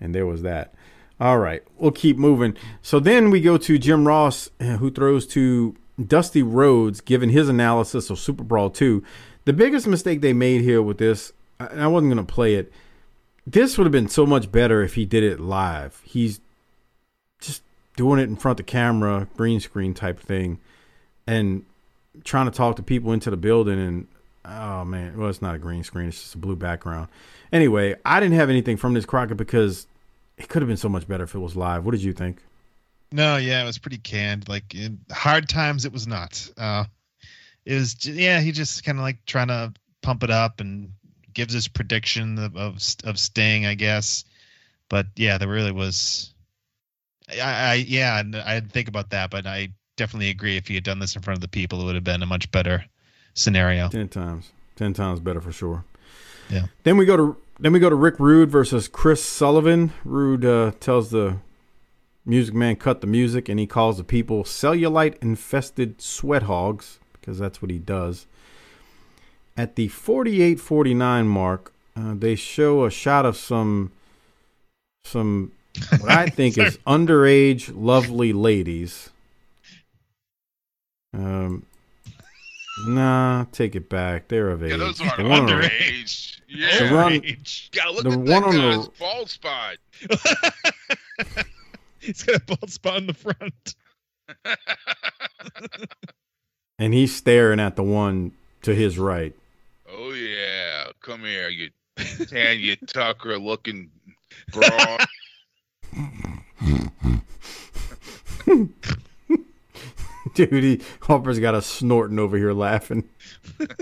And 0.00 0.14
there 0.14 0.26
was 0.26 0.42
that. 0.42 0.74
All 1.20 1.38
right, 1.38 1.62
we'll 1.76 1.92
keep 1.92 2.16
moving. 2.16 2.56
So 2.82 2.98
then 2.98 3.30
we 3.30 3.40
go 3.40 3.56
to 3.56 3.78
Jim 3.78 4.08
Ross, 4.08 4.50
uh, 4.60 4.78
who 4.78 4.90
throws 4.90 5.28
to 5.28 5.76
Dusty 6.02 6.42
Rhodes, 6.42 7.00
giving 7.00 7.30
his 7.30 7.48
analysis 7.48 8.10
of 8.10 8.18
Super 8.18 8.42
Brawl 8.42 8.70
2. 8.70 9.02
The 9.44 9.52
biggest 9.52 9.86
mistake 9.86 10.20
they 10.20 10.32
made 10.32 10.62
here 10.62 10.82
with 10.82 10.98
this, 10.98 11.32
and 11.58 11.82
I 11.82 11.86
wasn't 11.86 12.12
going 12.12 12.24
to 12.24 12.32
play 12.32 12.54
it, 12.54 12.72
this 13.46 13.76
would 13.76 13.84
have 13.84 13.92
been 13.92 14.08
so 14.08 14.26
much 14.26 14.50
better 14.50 14.82
if 14.82 14.94
he 14.94 15.04
did 15.04 15.22
it 15.22 15.38
live. 15.38 16.00
He's 16.04 16.40
just 17.40 17.62
doing 17.96 18.18
it 18.18 18.24
in 18.24 18.36
front 18.36 18.58
of 18.58 18.66
the 18.66 18.70
camera, 18.70 19.28
green 19.36 19.60
screen 19.60 19.94
type 19.94 20.18
thing. 20.18 20.58
And 21.26 21.64
trying 22.22 22.46
to 22.46 22.56
talk 22.56 22.76
to 22.76 22.82
people 22.82 23.12
into 23.12 23.30
the 23.30 23.36
building 23.36 23.78
and 23.78 24.06
oh 24.44 24.84
man 24.84 25.16
well 25.16 25.28
it's 25.28 25.42
not 25.42 25.54
a 25.54 25.58
green 25.58 25.82
screen 25.82 26.08
it's 26.08 26.20
just 26.20 26.34
a 26.34 26.38
blue 26.38 26.54
background 26.54 27.08
anyway 27.52 27.94
i 28.04 28.20
didn't 28.20 28.36
have 28.36 28.50
anything 28.50 28.76
from 28.76 28.94
this 28.94 29.04
crockett 29.04 29.36
because 29.36 29.86
it 30.36 30.48
could 30.48 30.62
have 30.62 30.68
been 30.68 30.76
so 30.76 30.88
much 30.88 31.08
better 31.08 31.24
if 31.24 31.34
it 31.34 31.38
was 31.38 31.56
live 31.56 31.84
what 31.84 31.92
did 31.92 32.02
you 32.02 32.12
think 32.12 32.42
No, 33.14 33.36
yeah, 33.36 33.62
it 33.62 33.64
was 33.64 33.78
pretty 33.78 33.98
canned. 33.98 34.48
Like 34.48 34.74
in 34.74 34.98
hard 35.12 35.48
times, 35.48 35.84
it 35.84 35.92
was 35.92 36.08
not. 36.08 36.50
Uh, 36.58 36.82
it 37.64 37.74
was, 37.74 38.04
yeah, 38.04 38.40
he 38.40 38.50
just 38.50 38.82
kind 38.82 38.98
of 38.98 39.02
like 39.02 39.24
trying 39.24 39.46
to 39.46 39.72
pump 40.02 40.24
it 40.24 40.30
up 40.30 40.58
and 40.58 40.90
gives 41.32 41.54
his 41.54 41.68
prediction 41.68 42.36
of 42.40 42.56
of, 42.56 42.80
of 43.04 43.16
Sting, 43.20 43.66
I 43.66 43.74
guess. 43.74 44.24
But 44.88 45.06
yeah, 45.14 45.38
there 45.38 45.46
really 45.46 45.70
was. 45.70 46.34
I, 47.30 47.40
I 47.40 47.74
yeah, 47.86 48.18
and 48.18 48.34
I 48.34 48.54
didn't 48.54 48.72
think 48.72 48.88
about 48.88 49.10
that, 49.10 49.30
but 49.30 49.46
I 49.46 49.68
definitely 49.96 50.30
agree. 50.30 50.56
If 50.56 50.66
he 50.66 50.74
had 50.74 50.82
done 50.82 50.98
this 50.98 51.14
in 51.14 51.22
front 51.22 51.38
of 51.38 51.40
the 51.40 51.46
people, 51.46 51.82
it 51.82 51.84
would 51.84 51.94
have 51.94 52.02
been 52.02 52.24
a 52.24 52.26
much 52.26 52.50
better 52.50 52.84
scenario. 53.34 53.90
Ten 53.90 54.08
times, 54.08 54.50
ten 54.74 54.92
times 54.92 55.20
better 55.20 55.40
for 55.40 55.52
sure. 55.52 55.84
Yeah. 56.50 56.64
Then 56.82 56.96
we 56.96 57.04
go 57.04 57.16
to 57.16 57.36
then 57.60 57.72
we 57.72 57.78
go 57.78 57.90
to 57.90 57.94
Rick 57.94 58.18
Rude 58.18 58.50
versus 58.50 58.88
Chris 58.88 59.24
Sullivan. 59.24 59.92
Rude 60.04 60.44
uh, 60.44 60.72
tells 60.80 61.12
the 61.12 61.38
music 62.26 62.54
man 62.54 62.76
cut 62.76 63.00
the 63.00 63.06
music, 63.06 63.48
and 63.48 63.58
he 63.60 63.66
calls 63.66 63.96
the 63.98 64.04
people 64.04 64.44
cellulite 64.44 65.16
infested 65.22 66.00
sweat 66.00 66.44
hogs 66.44 66.98
because 67.12 67.38
that's 67.38 67.60
what 67.62 67.70
he 67.70 67.78
does. 67.78 68.26
At 69.56 69.76
the 69.76 69.88
48-49 69.88 71.26
mark, 71.26 71.72
uh, 71.96 72.14
they 72.16 72.34
show 72.34 72.84
a 72.84 72.90
shot 72.90 73.24
of 73.24 73.36
some 73.36 73.92
some 75.04 75.52
what 76.00 76.10
I 76.10 76.26
think 76.30 76.56
is 76.58 76.78
underage 76.86 77.70
lovely 77.74 78.32
ladies. 78.32 79.10
Um, 81.12 81.64
nah, 82.88 83.44
take 83.52 83.76
it 83.76 83.88
back. 83.88 84.26
They're 84.28 84.50
of 84.50 84.64
age. 84.64 84.72
Yeah, 84.72 84.76
those 84.78 85.00
aren't 85.00 85.16
The 85.18 85.24
one 85.24 85.46
the- 85.46 85.52
underage. 85.52 86.40
Yeah. 86.48 86.88
The 86.88 86.94
one- 86.94 87.12
You 87.22 87.36
gotta 87.72 87.90
look 87.92 88.02
the 88.04 88.10
at 88.10 88.18
one 88.18 88.26
that 88.26 88.64
on 88.64 88.80
the- 88.82 88.90
bald 88.98 89.30
spot. 89.30 89.76
He's 92.04 92.22
got 92.22 92.36
a 92.36 92.40
bald 92.40 92.70
spot 92.70 92.98
in 92.98 93.06
the 93.06 93.14
front. 93.14 93.74
and 96.78 96.92
he's 96.92 97.14
staring 97.14 97.60
at 97.60 97.76
the 97.76 97.82
one 97.82 98.32
to 98.62 98.74
his 98.74 98.98
right. 98.98 99.34
Oh 99.88 100.12
yeah, 100.12 100.88
come 101.00 101.20
here, 101.20 101.48
you 101.48 101.70
Tanya 102.28 102.76
Tucker 102.86 103.38
looking 103.38 103.90
broad. 104.52 105.06
Dude, 110.34 110.64
he, 110.64 110.80
Harper's 111.02 111.38
got 111.38 111.54
us 111.54 111.66
snorting 111.66 112.18
over 112.18 112.36
here 112.36 112.52
laughing. 112.52 113.08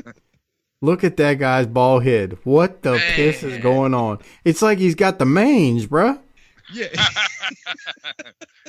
Look 0.82 1.02
at 1.04 1.16
that 1.16 1.38
guy's 1.38 1.66
bald 1.66 2.04
head. 2.04 2.36
What 2.44 2.82
the 2.82 3.00
piss 3.14 3.42
is 3.42 3.62
going 3.62 3.94
on? 3.94 4.18
It's 4.44 4.60
like 4.60 4.78
he's 4.78 4.96
got 4.96 5.18
the 5.18 5.24
mange, 5.24 5.88
bruh. 5.88 6.18
Yeah. 6.72 6.86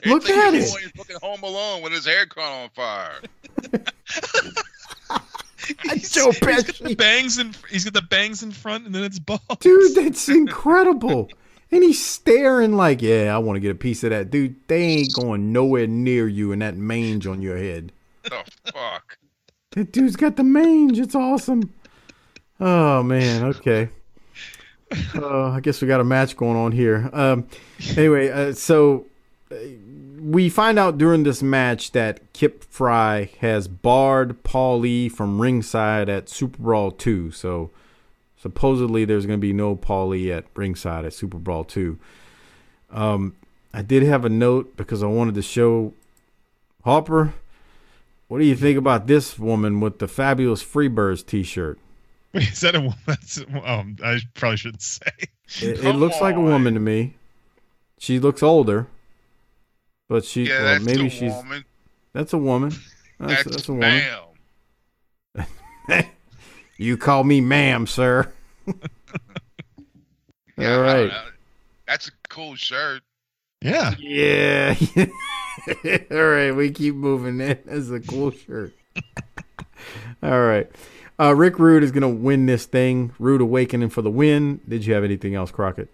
Look 0.05 0.23
It's 0.23 0.29
like 0.29 0.37
at 0.37 0.53
he's 0.53 0.69
it. 0.75 0.79
going 0.79 0.89
fucking 0.97 1.17
Home 1.21 1.43
Alone 1.43 1.81
with 1.81 1.93
his 1.93 2.05
hair 2.05 2.25
caught 2.25 2.63
on 2.63 2.69
fire. 2.69 3.19
Joe 5.99 6.31
He's 6.31 6.41
got 6.41 6.65
the 6.79 6.95
bangs 6.97 7.37
in. 7.37 7.53
He's 7.69 7.85
got 7.85 7.93
the 7.93 8.01
bangs 8.01 8.43
in 8.43 8.51
front, 8.51 8.85
and 8.85 8.93
then 8.93 9.03
it's 9.03 9.19
bald. 9.19 9.41
Dude, 9.59 9.95
that's 9.95 10.27
incredible. 10.27 11.29
And 11.71 11.81
he's 11.83 12.03
staring 12.03 12.73
like, 12.75 13.01
yeah, 13.01 13.33
I 13.33 13.37
want 13.39 13.55
to 13.55 13.59
get 13.61 13.71
a 13.71 13.75
piece 13.75 14.03
of 14.03 14.09
that. 14.11 14.29
Dude, 14.29 14.55
they 14.67 14.81
ain't 14.83 15.13
going 15.13 15.53
nowhere 15.53 15.87
near 15.87 16.27
you 16.27 16.51
and 16.51 16.61
that 16.61 16.75
mange 16.75 17.25
on 17.25 17.41
your 17.41 17.57
head. 17.57 17.91
The 18.23 18.43
fuck. 18.73 19.17
That 19.71 19.91
dude's 19.91 20.15
got 20.15 20.35
the 20.35 20.43
mange. 20.43 20.99
It's 20.99 21.15
awesome. 21.15 21.73
Oh 22.59 23.01
man, 23.01 23.43
okay. 23.45 23.89
Uh, 25.15 25.51
I 25.51 25.59
guess 25.59 25.81
we 25.81 25.87
got 25.87 26.01
a 26.01 26.03
match 26.03 26.35
going 26.35 26.57
on 26.57 26.71
here. 26.71 27.09
Um, 27.13 27.47
anyway, 27.95 28.29
uh, 28.29 28.53
so 28.53 29.07
uh, 29.51 29.55
we 30.19 30.49
find 30.49 30.79
out 30.79 30.97
during 30.97 31.23
this 31.23 31.43
match 31.43 31.91
that 31.91 32.33
Kip 32.33 32.63
Frey 32.63 33.31
has 33.39 33.67
barred 33.67 34.43
Paul 34.43 34.79
Lee 34.79 35.09
from 35.09 35.41
ringside 35.41 36.09
at 36.09 36.29
Super 36.29 36.57
Brawl 36.57 36.91
2. 36.91 37.31
So 37.31 37.71
supposedly 38.37 39.05
there's 39.05 39.25
going 39.25 39.39
to 39.39 39.41
be 39.41 39.53
no 39.53 39.75
Paul 39.75 40.09
Lee 40.09 40.31
at 40.31 40.45
ringside 40.55 41.05
at 41.05 41.13
Super 41.13 41.37
Brawl 41.37 41.63
2. 41.63 41.99
Um, 42.91 43.35
I 43.73 43.81
did 43.81 44.03
have 44.03 44.23
a 44.23 44.29
note 44.29 44.77
because 44.77 45.01
I 45.01 45.07
wanted 45.07 45.35
to 45.35 45.41
show 45.41 45.93
Harper. 46.83 47.33
What 48.27 48.39
do 48.39 48.45
you 48.45 48.55
think 48.55 48.77
about 48.77 49.07
this 49.07 49.37
woman 49.37 49.79
with 49.79 49.99
the 49.99 50.07
fabulous 50.07 50.63
Freebirds 50.63 51.25
T-shirt? 51.25 51.79
Wait, 52.33 52.43
is 52.51 52.61
that 52.61 52.75
a 52.75 52.79
woman? 52.81 52.95
That's, 53.05 53.37
um, 53.65 53.95
I 54.03 54.19
probably 54.33 54.57
shouldn't 54.57 54.81
say. 54.81 55.05
It, 55.61 55.63
it 55.63 55.81
Come 55.81 55.97
looks 55.97 56.19
like 56.21 56.35
a 56.35 56.41
woman 56.41 56.73
to 56.73 56.79
me. 56.79 57.15
She 57.99 58.19
looks 58.19 58.41
older, 58.43 58.87
but 60.09 60.25
she 60.25 60.47
Yeah, 60.47 60.63
well, 60.63 60.79
maybe 60.81 61.09
she's 61.09 61.33
woman. 61.33 61.63
that's 62.13 62.33
a 62.33 62.37
woman. 62.37 62.71
That's, 63.19 63.43
That's, 63.43 63.55
that's 63.55 63.69
a 63.69 63.73
woman. 63.73 64.03
ma'am. 65.35 66.05
You 66.77 66.97
call 66.97 67.23
me 67.23 67.39
ma'am, 67.39 67.85
sir. 67.87 68.31
Yeah, 70.57 70.75
All 70.75 70.83
I 70.83 70.93
don't 70.93 71.01
right. 71.01 71.07
know. 71.07 71.23
That's 71.87 72.07
a 72.07 72.11
cool 72.29 72.55
shirt. 72.55 73.01
Yeah. 73.61 73.95
Yeah. 73.99 74.75
All 76.11 76.23
right, 76.23 76.51
we 76.51 76.69
keep 76.71 76.93
moving. 76.95 77.37
That 77.39 77.63
is 77.67 77.89
a 77.91 77.99
cool 77.99 78.29
shirt. 78.31 78.73
All 80.21 80.41
right. 80.41 80.69
Uh, 81.23 81.33
Rick 81.33 81.57
Rude 81.59 81.83
is 81.83 81.91
going 81.91 82.01
to 82.01 82.07
win 82.09 82.45
this 82.47 82.65
thing. 82.65 83.13
Rude 83.19 83.39
Awakening 83.41 83.89
for 83.89 84.01
the 84.01 84.09
win. 84.11 84.59
Did 84.67 84.85
you 84.85 84.93
have 84.93 85.03
anything 85.03 85.35
else, 85.35 85.51
Crockett? 85.51 85.89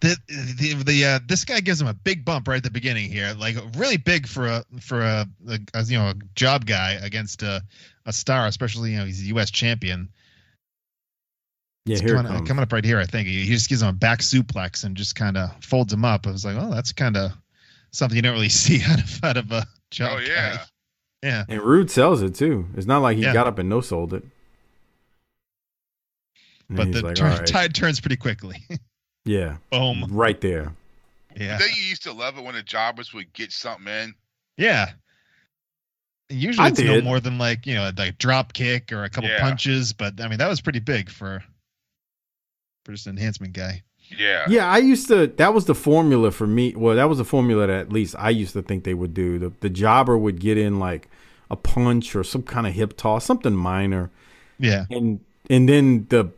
The 0.00 0.16
the, 0.28 0.74
the 0.84 1.04
uh, 1.04 1.18
this 1.26 1.44
guy 1.44 1.60
gives 1.60 1.80
him 1.80 1.86
a 1.88 1.92
big 1.92 2.24
bump 2.24 2.48
right 2.48 2.56
at 2.56 2.62
the 2.62 2.70
beginning 2.70 3.10
here, 3.10 3.34
like 3.38 3.56
really 3.76 3.98
big 3.98 4.26
for 4.26 4.46
a 4.46 4.64
for 4.80 5.00
a, 5.00 5.26
a, 5.48 5.58
a, 5.74 5.82
you 5.84 5.98
know 5.98 6.06
a 6.08 6.14
job 6.34 6.64
guy 6.64 6.92
against 7.02 7.42
a, 7.42 7.62
a 8.06 8.12
star, 8.12 8.46
especially 8.46 8.92
you 8.92 8.98
know 8.98 9.04
he's 9.04 9.20
a 9.22 9.26
U.S. 9.26 9.50
champion. 9.50 10.08
Yeah, 11.84 11.94
It's 11.94 12.00
here 12.02 12.14
it 12.14 12.16
coming, 12.16 12.32
comes. 12.32 12.48
coming 12.48 12.62
up 12.62 12.72
right 12.72 12.84
here. 12.84 12.98
I 12.98 13.04
think 13.04 13.26
he, 13.28 13.40
he 13.44 13.52
just 13.52 13.68
gives 13.68 13.82
him 13.82 13.88
a 13.88 13.92
back 13.92 14.20
suplex 14.20 14.84
and 14.84 14.96
just 14.96 15.16
kind 15.16 15.36
of 15.36 15.50
folds 15.62 15.92
him 15.92 16.04
up. 16.04 16.26
I 16.26 16.30
was 16.30 16.44
like, 16.46 16.56
oh, 16.58 16.70
that's 16.70 16.92
kind 16.92 17.16
of 17.18 17.32
something 17.90 18.16
you 18.16 18.22
don't 18.22 18.32
really 18.34 18.48
see 18.50 18.80
out 18.86 19.00
of 19.02 19.24
out 19.24 19.36
of 19.36 19.52
a 19.52 19.66
job 19.90 20.12
Oh 20.14 20.18
yeah. 20.18 20.56
guy. 20.56 20.62
Yeah. 21.22 21.44
And 21.48 21.60
Rude 21.60 21.90
sells 21.90 22.22
it 22.22 22.34
too. 22.34 22.66
It's 22.74 22.86
not 22.86 23.02
like 23.02 23.18
he 23.18 23.24
Yeah. 23.24 23.34
got 23.34 23.46
up 23.46 23.58
and 23.58 23.68
no 23.68 23.80
sold 23.82 24.14
it. 24.14 24.24
And 26.70 26.76
But 26.78 26.92
the 26.92 27.02
like, 27.02 27.14
turn, 27.16 27.32
"All 27.32 27.38
right." 27.38 27.46
tide 27.46 27.74
turns 27.74 28.00
pretty 28.00 28.16
quickly. 28.16 28.56
yeah, 29.26 29.56
Boom. 29.70 30.06
right 30.08 30.40
there. 30.40 30.72
Yeah. 31.36 31.58
Don't 31.58 31.76
you 31.76 31.82
used 31.82 32.02
to 32.04 32.12
love 32.12 32.38
it 32.38 32.44
when 32.44 32.54
the 32.54 32.62
jobbers 32.62 33.12
would 33.12 33.32
get 33.34 33.52
something 33.52 33.86
in? 33.92 34.14
Yeah. 34.56 34.90
Usually 36.28 36.64
I 36.64 36.68
it's 36.68 36.80
no 36.80 37.00
more 37.00 37.18
than 37.20 37.38
like, 37.38 37.66
you 37.66 37.74
know, 37.74 37.90
like 37.96 38.18
drop 38.18 38.52
kick 38.52 38.92
or 38.92 39.02
a 39.04 39.10
couple 39.10 39.28
Yeah. 39.30 39.40
punches, 39.40 39.92
but 39.92 40.20
I 40.20 40.28
mean 40.28 40.38
that 40.38 40.48
was 40.48 40.60
pretty 40.60 40.78
big 40.78 41.10
for 41.10 41.42
for 42.84 42.92
just 42.92 43.06
an 43.06 43.16
enhancement 43.16 43.52
guy. 43.52 43.82
Yeah. 44.16 44.44
Yeah, 44.48 44.68
I 44.68 44.78
used 44.78 45.06
to. 45.08 45.26
That 45.28 45.54
was 45.54 45.66
the 45.66 45.74
formula 45.74 46.30
for 46.30 46.46
me. 46.46 46.74
Well, 46.76 46.96
that 46.96 47.08
was 47.08 47.18
the 47.18 47.24
formula 47.24 47.66
that 47.66 47.78
at 47.80 47.92
least 47.92 48.14
I 48.18 48.30
used 48.30 48.52
to 48.54 48.62
think 48.62 48.84
they 48.84 48.94
would 48.94 49.14
do. 49.14 49.38
The 49.38 49.52
the 49.60 49.70
jobber 49.70 50.16
would 50.18 50.40
get 50.40 50.56
in 50.58 50.78
like 50.78 51.08
a 51.50 51.56
punch 51.56 52.14
or 52.16 52.22
some 52.24 52.42
kind 52.42 52.66
of 52.66 52.74
hip 52.74 52.96
toss, 52.96 53.24
something 53.24 53.54
minor, 53.54 54.10
Yeah. 54.58 54.86
and 54.90 55.20
and 55.48 55.68
then 55.68 56.06
the 56.10 56.30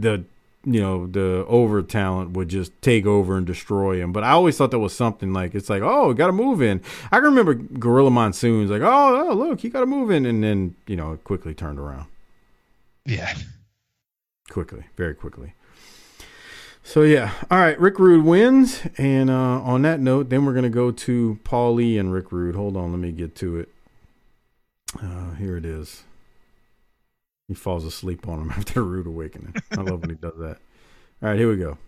the 0.00 0.24
you 0.66 0.80
know 0.80 1.06
the 1.06 1.44
over 1.46 1.82
talent 1.82 2.30
would 2.30 2.48
just 2.48 2.72
take 2.80 3.04
over 3.06 3.36
and 3.36 3.46
destroy 3.46 4.00
him. 4.00 4.12
But 4.12 4.24
I 4.24 4.30
always 4.30 4.56
thought 4.56 4.70
that 4.70 4.78
was 4.78 4.94
something 4.96 5.32
like 5.32 5.54
it's 5.54 5.68
like 5.70 5.82
oh, 5.82 6.12
got 6.14 6.26
to 6.28 6.32
move 6.32 6.62
in. 6.62 6.80
I 7.12 7.16
can 7.16 7.24
remember 7.24 7.54
Gorilla 7.54 8.10
Monsoon's 8.10 8.70
like 8.70 8.82
oh, 8.82 9.28
oh 9.30 9.34
look, 9.34 9.60
he 9.60 9.68
got 9.68 9.80
to 9.80 9.86
move 9.86 10.10
in, 10.10 10.24
and 10.26 10.42
then 10.42 10.74
you 10.86 10.96
know 10.96 11.12
it 11.12 11.24
quickly 11.24 11.54
turned 11.54 11.78
around 11.78 12.06
Yeah. 13.04 13.34
quickly, 14.50 14.84
very 14.96 15.14
quickly. 15.14 15.54
So 16.82 17.00
yeah, 17.02 17.32
all 17.50 17.58
right. 17.58 17.78
Rick 17.80 17.98
Rude 17.98 18.24
wins, 18.26 18.82
and 18.98 19.30
uh, 19.30 19.60
on 19.62 19.82
that 19.82 20.00
note, 20.00 20.28
then 20.28 20.44
we're 20.44 20.52
gonna 20.54 20.68
go 20.70 20.90
to 20.90 21.38
Paul 21.44 21.74
Lee 21.74 21.96
and 21.98 22.12
Rick 22.12 22.30
Rude. 22.32 22.54
Hold 22.54 22.76
on, 22.76 22.90
let 22.90 23.00
me 23.00 23.10
get 23.12 23.34
to 23.36 23.58
it. 23.58 23.68
Uh, 25.02 25.32
here 25.34 25.56
it 25.56 25.64
is. 25.64 26.04
He 27.48 27.54
falls 27.54 27.84
asleep 27.84 28.26
on 28.26 28.40
him 28.40 28.50
after 28.56 28.80
a 28.80 28.82
rude 28.82 29.06
awakening. 29.06 29.54
I 29.72 29.82
love 29.82 30.00
when 30.00 30.10
he 30.10 30.16
does 30.16 30.36
that. 30.38 30.58
All 31.22 31.28
right, 31.28 31.38
here 31.38 31.48
we 31.48 31.56
go. 31.56 31.78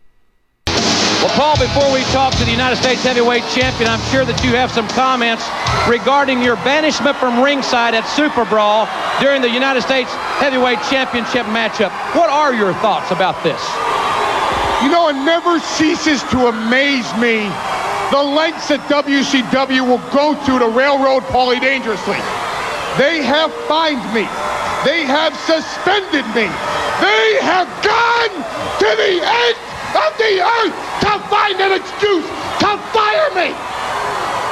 Well, 0.66 1.34
Paul, 1.34 1.56
before 1.56 1.92
we 1.92 2.02
talk 2.12 2.36
to 2.36 2.44
the 2.44 2.50
United 2.50 2.76
States 2.76 3.02
heavyweight 3.02 3.42
champion, 3.50 3.88
I'm 3.88 4.04
sure 4.12 4.24
that 4.24 4.38
you 4.44 4.52
have 4.54 4.70
some 4.70 4.86
comments 4.92 5.42
regarding 5.88 6.42
your 6.42 6.56
banishment 6.60 7.16
from 7.16 7.42
ringside 7.42 7.96
at 7.96 8.04
Super 8.04 8.44
Brawl 8.44 8.86
during 9.18 9.40
the 9.40 9.50
United 9.50 9.80
States 9.80 10.12
heavyweight 10.38 10.78
championship 10.92 11.48
matchup. 11.50 11.90
What 12.14 12.28
are 12.28 12.54
your 12.54 12.74
thoughts 12.84 13.10
about 13.10 13.42
this? 13.42 13.58
You 14.84 14.92
know, 14.92 15.08
it 15.08 15.18
never 15.24 15.58
ceases 15.58 16.22
to 16.30 16.46
amaze 16.52 17.08
me 17.16 17.48
the 18.12 18.22
lengths 18.22 18.68
that 18.68 18.84
WCW 18.86 19.82
will 19.82 20.04
go 20.14 20.36
to 20.36 20.52
to 20.60 20.68
railroad 20.68 21.24
Paulie 21.32 21.58
dangerously. 21.58 22.20
They 23.00 23.24
have 23.24 23.50
fined 23.66 24.04
me. 24.14 24.28
They 24.86 25.02
have 25.02 25.34
suspended 25.34 26.22
me. 26.30 26.46
They 27.02 27.26
have 27.42 27.66
gone 27.82 28.34
to 28.78 28.90
the 28.94 29.18
end 29.18 29.58
of 29.98 30.10
the 30.14 30.38
earth 30.38 30.76
to 31.02 31.12
find 31.26 31.58
an 31.58 31.74
excuse 31.74 32.22
to 32.62 32.70
fire 32.94 33.34
me. 33.34 33.50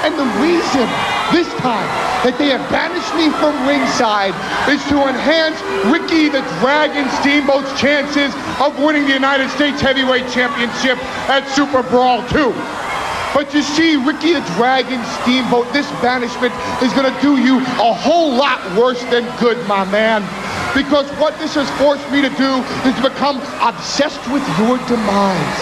And 0.03 0.19
the 0.19 0.27
reason 0.43 0.91
this 1.31 1.47
time 1.63 1.87
that 2.27 2.35
they 2.37 2.51
have 2.51 2.67
banished 2.67 3.15
me 3.15 3.31
from 3.39 3.55
ringside 3.63 4.35
is 4.67 4.83
to 4.91 5.07
enhance 5.07 5.55
Ricky 5.87 6.27
the 6.29 6.43
Dragon 6.59 7.07
Steamboat's 7.23 7.71
chances 7.79 8.35
of 8.59 8.75
winning 8.83 9.07
the 9.07 9.15
United 9.15 9.51
States 9.51 9.81
Heavyweight 9.81 10.27
Championship 10.35 10.99
at 11.31 11.47
Super 11.55 11.85
Brawl 11.87 12.27
2. 12.27 12.84
But 13.35 13.53
you 13.53 13.63
see, 13.63 13.97
Ricky 13.97 14.33
the 14.33 14.41
Dragon 14.55 15.03
Steamboat, 15.21 15.73
this 15.73 15.91
banishment 16.01 16.55
is 16.81 16.93
going 16.93 17.13
to 17.13 17.21
do 17.21 17.37
you 17.37 17.59
a 17.59 17.93
whole 17.93 18.33
lot 18.33 18.63
worse 18.79 19.03
than 19.11 19.27
good, 19.41 19.59
my 19.67 19.85
man. 19.91 20.23
Because 20.73 21.11
what 21.19 21.37
this 21.41 21.55
has 21.57 21.69
forced 21.83 22.09
me 22.11 22.23
to 22.23 22.31
do 22.39 22.63
is 22.87 22.95
to 22.95 23.03
become 23.03 23.43
obsessed 23.59 24.23
with 24.31 24.47
your 24.63 24.79
demise. 24.87 25.59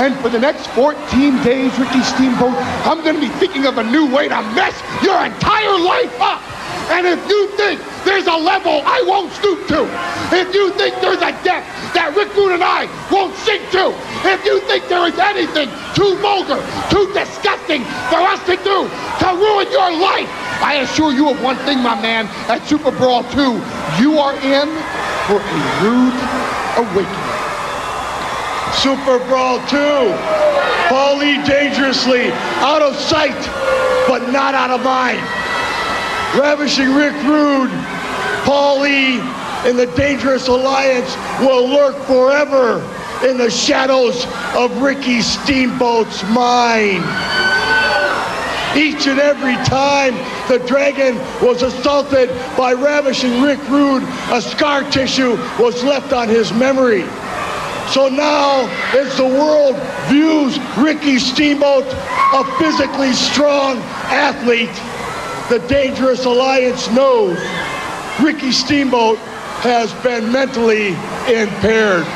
And 0.00 0.16
for 0.20 0.30
the 0.30 0.40
next 0.40 0.68
14 0.68 0.96
days, 1.44 1.78
Ricky 1.78 2.00
Steamboat, 2.00 2.56
I'm 2.88 3.04
going 3.04 3.16
to 3.16 3.20
be 3.20 3.28
thinking 3.36 3.66
of 3.66 3.76
a 3.76 3.84
new 3.84 4.08
way 4.08 4.28
to 4.28 4.40
mess 4.56 4.72
your 5.04 5.20
entire 5.22 5.78
life 5.78 6.16
up. 6.18 6.40
And 6.92 7.06
if 7.06 7.20
you 7.26 7.48
think 7.56 7.80
there's 8.04 8.26
a 8.26 8.36
level 8.36 8.82
I 8.84 9.00
won't 9.08 9.32
stoop 9.32 9.66
to, 9.68 9.88
if 10.28 10.52
you 10.54 10.72
think 10.76 11.00
there's 11.00 11.24
a 11.24 11.32
depth 11.40 11.64
that 11.96 12.12
Rick 12.12 12.36
Rude 12.36 12.52
and 12.52 12.62
I 12.62 12.84
won't 13.08 13.32
sink 13.40 13.64
to, 13.72 13.96
if 14.28 14.44
you 14.44 14.60
think 14.68 14.86
there 14.92 15.08
is 15.08 15.16
anything 15.16 15.72
too 15.96 16.20
vulgar, 16.20 16.60
too 16.92 17.08
disgusting 17.16 17.80
for 18.12 18.20
us 18.20 18.44
to 18.44 18.60
do 18.60 18.84
to 18.84 19.28
ruin 19.32 19.72
your 19.72 19.88
life, 19.88 20.28
I 20.60 20.84
assure 20.84 21.16
you 21.16 21.32
of 21.32 21.40
one 21.42 21.56
thing, 21.64 21.80
my 21.80 21.96
man, 21.96 22.28
at 22.52 22.60
Super 22.68 22.92
Brawl 22.92 23.24
2, 23.32 23.56
you 23.96 24.20
are 24.20 24.36
in 24.44 24.68
for 25.26 25.40
a 25.40 25.60
rude 25.80 26.18
awakening. 26.76 27.32
Super 28.76 29.16
Brawl 29.32 29.64
2. 29.68 30.12
Paul 30.92 31.20
dangerously 31.48 32.32
out 32.60 32.82
of 32.82 32.94
sight, 32.96 33.38
but 34.06 34.30
not 34.30 34.54
out 34.54 34.70
of 34.70 34.84
mind. 34.84 35.24
Ravishing 36.36 36.94
Rick 36.94 37.12
Rude, 37.24 37.70
Paul 38.44 38.80
Lee, 38.80 39.20
and 39.68 39.78
the 39.78 39.86
Dangerous 39.94 40.48
Alliance 40.48 41.14
will 41.40 41.68
lurk 41.68 41.94
forever 42.06 42.78
in 43.28 43.36
the 43.36 43.50
shadows 43.50 44.24
of 44.56 44.80
Ricky 44.80 45.20
Steamboat's 45.20 46.22
mind. 46.30 47.04
Each 48.74 49.06
and 49.06 49.20
every 49.20 49.56
time 49.66 50.14
the 50.48 50.58
dragon 50.66 51.16
was 51.46 51.60
assaulted 51.60 52.30
by 52.56 52.72
ravishing 52.72 53.42
Rick 53.42 53.60
Rude, 53.68 54.02
a 54.30 54.40
scar 54.40 54.82
tissue 54.90 55.32
was 55.60 55.84
left 55.84 56.14
on 56.14 56.30
his 56.30 56.50
memory. 56.54 57.04
So 57.90 58.08
now, 58.08 58.62
as 58.96 59.14
the 59.18 59.26
world 59.26 59.76
views 60.08 60.58
Ricky 60.78 61.18
Steamboat, 61.18 61.84
a 61.84 62.44
physically 62.58 63.12
strong 63.12 63.76
athlete, 64.08 64.70
the 65.48 65.58
Dangerous 65.68 66.24
Alliance 66.24 66.90
knows 66.90 67.38
Ricky 68.20 68.52
Steamboat 68.52 69.18
has 69.62 69.92
been 70.02 70.32
mentally 70.32 70.88
impaired. 71.28 72.06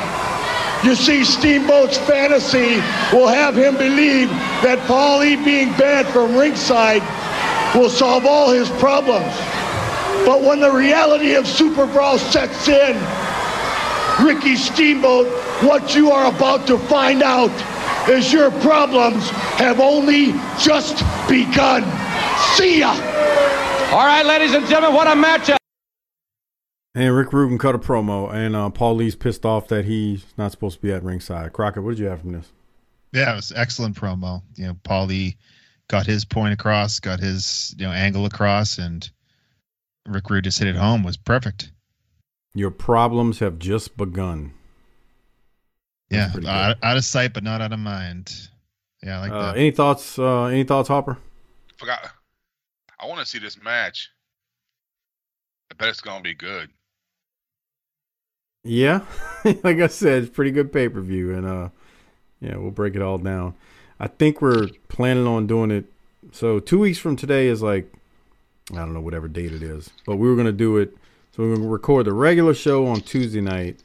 You 0.83 0.95
see, 0.95 1.23
Steamboat's 1.23 1.97
fantasy 1.97 2.75
will 3.11 3.27
have 3.27 3.55
him 3.55 3.77
believe 3.77 4.29
that 4.61 4.79
Paul 4.87 5.23
E 5.23 5.35
being 5.35 5.69
banned 5.77 6.07
from 6.09 6.35
ringside 6.35 7.01
will 7.75 7.89
solve 7.89 8.25
all 8.25 8.51
his 8.51 8.69
problems. 8.71 9.33
But 10.25 10.41
when 10.41 10.59
the 10.59 10.71
reality 10.71 11.35
of 11.35 11.47
Super 11.47 11.87
Brawl 11.87 12.17
sets 12.17 12.67
in, 12.67 12.95
Ricky 14.23 14.55
Steamboat, 14.55 15.27
what 15.63 15.95
you 15.95 16.11
are 16.11 16.33
about 16.33 16.67
to 16.67 16.77
find 16.77 17.23
out 17.23 17.51
is 18.09 18.31
your 18.31 18.51
problems 18.61 19.29
have 19.59 19.79
only 19.79 20.33
just 20.59 20.97
begun. 21.27 21.83
See 22.55 22.79
ya! 22.79 22.91
All 23.91 24.05
right, 24.05 24.25
ladies 24.25 24.53
and 24.53 24.65
gentlemen, 24.67 24.95
what 24.95 25.07
a 25.07 25.11
matchup. 25.11 25.57
And 26.95 27.15
Rick 27.15 27.31
Rubin 27.31 27.57
cut 27.57 27.75
a 27.75 27.79
promo, 27.79 28.33
and 28.33 28.55
uh, 28.55 28.69
Paul 28.69 29.01
E's 29.01 29.15
pissed 29.15 29.45
off 29.45 29.67
that 29.67 29.85
he's 29.85 30.25
not 30.37 30.51
supposed 30.51 30.77
to 30.77 30.81
be 30.81 30.91
at 30.91 31.03
ringside. 31.03 31.53
Crockett, 31.53 31.83
what 31.83 31.91
did 31.91 31.99
you 31.99 32.07
have 32.07 32.21
from 32.21 32.31
this? 32.33 32.51
Yeah, 33.13 33.33
it 33.33 33.35
was 33.35 33.53
excellent 33.55 33.95
promo. 33.95 34.41
You 34.55 34.67
know, 34.67 34.73
Paulie 34.73 35.37
got 35.87 36.05
his 36.05 36.25
point 36.25 36.53
across, 36.53 36.99
got 36.99 37.19
his 37.19 37.75
you 37.77 37.85
know 37.85 37.91
angle 37.91 38.25
across, 38.25 38.77
and 38.77 39.09
Rick 40.07 40.29
Rude 40.29 40.45
just 40.45 40.59
hit 40.59 40.67
it 40.67 40.75
home. 40.75 41.03
Was 41.03 41.17
perfect. 41.17 41.71
Your 42.53 42.71
problems 42.71 43.39
have 43.39 43.59
just 43.59 43.95
begun. 43.95 44.53
Yeah, 46.09 46.31
pretty 46.31 46.47
out, 46.47 46.77
out 46.83 46.97
of 46.97 47.03
sight 47.05 47.33
but 47.33 47.43
not 47.43 47.61
out 47.61 47.73
of 47.73 47.79
mind. 47.79 48.49
Yeah, 49.03 49.17
I 49.17 49.21
like 49.21 49.31
Uh, 49.31 49.51
that. 49.51 49.57
any 49.57 49.71
thoughts? 49.71 50.17
Uh, 50.17 50.45
any 50.45 50.63
thoughts, 50.63 50.87
Hopper? 50.89 51.17
Forgot. 51.77 52.11
I 52.99 53.05
want 53.05 53.19
to 53.19 53.25
see 53.25 53.39
this 53.39 53.61
match. 53.61 54.09
I 55.71 55.75
bet 55.75 55.89
it's 55.89 56.01
gonna 56.01 56.23
be 56.23 56.33
good. 56.33 56.69
Yeah, 58.63 59.01
like 59.43 59.79
I 59.79 59.87
said, 59.87 60.23
it's 60.23 60.31
pretty 60.35 60.51
good 60.51 60.73
pay 60.73 60.89
per 60.89 60.99
view, 61.01 61.33
and 61.33 61.45
uh, 61.45 61.69
yeah, 62.41 62.57
we'll 62.57 62.71
break 62.71 62.95
it 62.95 63.01
all 63.01 63.17
down. 63.17 63.53
I 63.99 64.07
think 64.07 64.41
we're 64.41 64.67
planning 64.89 65.27
on 65.27 65.47
doing 65.47 65.71
it. 65.71 65.85
So 66.31 66.59
two 66.59 66.79
weeks 66.79 66.97
from 66.97 67.15
today 67.15 67.47
is 67.47 67.61
like, 67.61 67.91
I 68.71 68.75
don't 68.77 68.93
know 68.93 68.99
whatever 69.01 69.27
date 69.27 69.53
it 69.53 69.63
is, 69.63 69.89
but 70.05 70.17
we 70.17 70.27
were 70.27 70.35
gonna 70.35 70.51
do 70.51 70.77
it. 70.77 70.95
So 71.31 71.43
we're 71.43 71.55
gonna 71.55 71.67
record 71.69 72.05
the 72.07 72.13
regular 72.13 72.53
show 72.53 72.87
on 72.87 73.01
Tuesday 73.01 73.41
night, 73.41 73.81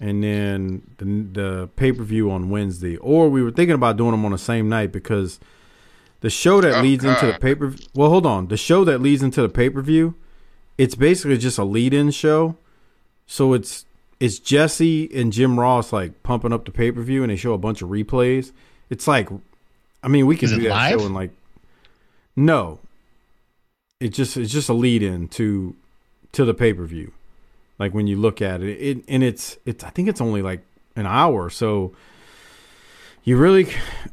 and 0.00 0.22
then 0.22 0.82
the 0.98 1.04
the 1.40 1.66
pay 1.76 1.92
per 1.92 2.02
view 2.02 2.30
on 2.30 2.50
Wednesday. 2.50 2.96
Or 2.98 3.28
we 3.28 3.42
were 3.42 3.50
thinking 3.50 3.74
about 3.74 3.96
doing 3.96 4.12
them 4.12 4.24
on 4.24 4.32
the 4.32 4.38
same 4.38 4.68
night 4.68 4.92
because 4.92 5.40
the 6.20 6.30
show 6.30 6.60
that 6.60 6.76
Oh, 6.78 6.82
leads 6.82 7.04
into 7.04 7.26
the 7.26 7.32
God. 7.32 7.40
pay 7.40 7.54
per. 7.54 7.74
Well, 7.94 8.10
hold 8.10 8.26
on. 8.26 8.48
The 8.48 8.56
show 8.56 8.84
that 8.84 9.00
leads 9.00 9.22
into 9.22 9.42
the 9.42 9.48
pay 9.48 9.70
per 9.70 9.82
view, 9.82 10.14
it's 10.76 10.94
basically 10.94 11.38
just 11.38 11.58
a 11.58 11.64
lead 11.64 11.92
in 11.94 12.10
show. 12.10 12.56
So 13.26 13.52
it's 13.52 13.84
it's 14.20 14.38
Jesse 14.38 15.08
and 15.14 15.32
Jim 15.32 15.58
Ross 15.60 15.92
like 15.92 16.22
pumping 16.22 16.52
up 16.52 16.64
the 16.64 16.72
pay 16.72 16.90
per 16.92 17.02
view, 17.02 17.22
and 17.22 17.30
they 17.30 17.36
show 17.36 17.52
a 17.52 17.58
bunch 17.58 17.82
of 17.82 17.88
replays. 17.88 18.52
It's 18.90 19.06
like, 19.06 19.28
I 20.02 20.08
mean, 20.08 20.26
we 20.26 20.36
can 20.36 20.46
Is 20.46 20.54
do 20.56 20.62
that 20.62 20.68
live? 20.70 21.00
show 21.00 21.06
in 21.06 21.14
like, 21.14 21.30
no, 22.36 22.80
it 24.00 24.08
just 24.08 24.36
it's 24.36 24.52
just 24.52 24.68
a 24.68 24.72
lead 24.74 25.02
in 25.02 25.28
to 25.28 25.74
to 26.32 26.44
the 26.44 26.54
pay 26.54 26.72
per 26.72 26.84
view. 26.84 27.12
Like 27.78 27.94
when 27.94 28.06
you 28.06 28.16
look 28.16 28.42
at 28.42 28.60
it, 28.62 28.70
it 28.80 29.04
and 29.08 29.22
it's 29.22 29.56
it's 29.64 29.84
I 29.84 29.90
think 29.90 30.08
it's 30.08 30.20
only 30.20 30.42
like 30.42 30.62
an 30.96 31.06
hour, 31.06 31.48
so 31.50 31.92
you 33.24 33.36
really 33.36 33.68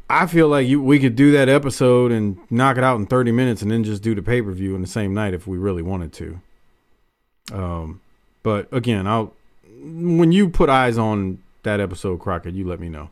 I 0.09 0.28
feel 0.28 0.47
like 0.49 0.68
you 0.68 0.82
we 0.82 0.99
could 0.99 1.16
do 1.16 1.32
that 1.32 1.49
episode 1.49 2.11
and 2.11 2.38
knock 2.51 2.78
it 2.78 2.84
out 2.84 2.99
in 2.99 3.05
30 3.07 3.32
minutes 3.32 3.61
and 3.61 3.72
then 3.72 3.84
just 3.84 4.03
do 4.03 4.13
the 4.13 4.22
pay-per-view 4.22 4.76
in 4.76 4.82
the 4.82 4.88
same 4.88 5.13
night 5.13 5.34
if 5.34 5.47
we 5.47 5.57
really 5.57 5.82
wanted 5.82 6.13
to. 6.13 6.39
Um 7.53 8.01
but 8.43 8.68
again, 8.72 9.07
I'll 9.07 9.34
when 9.82 10.32
you 10.32 10.49
put 10.49 10.70
eyes 10.70 10.97
on 10.97 11.39
that 11.63 11.80
episode 11.80 12.20
Crockett, 12.20 12.53
you 12.53 12.68
let 12.68 12.80
me 12.80 12.89
know. 12.89 13.09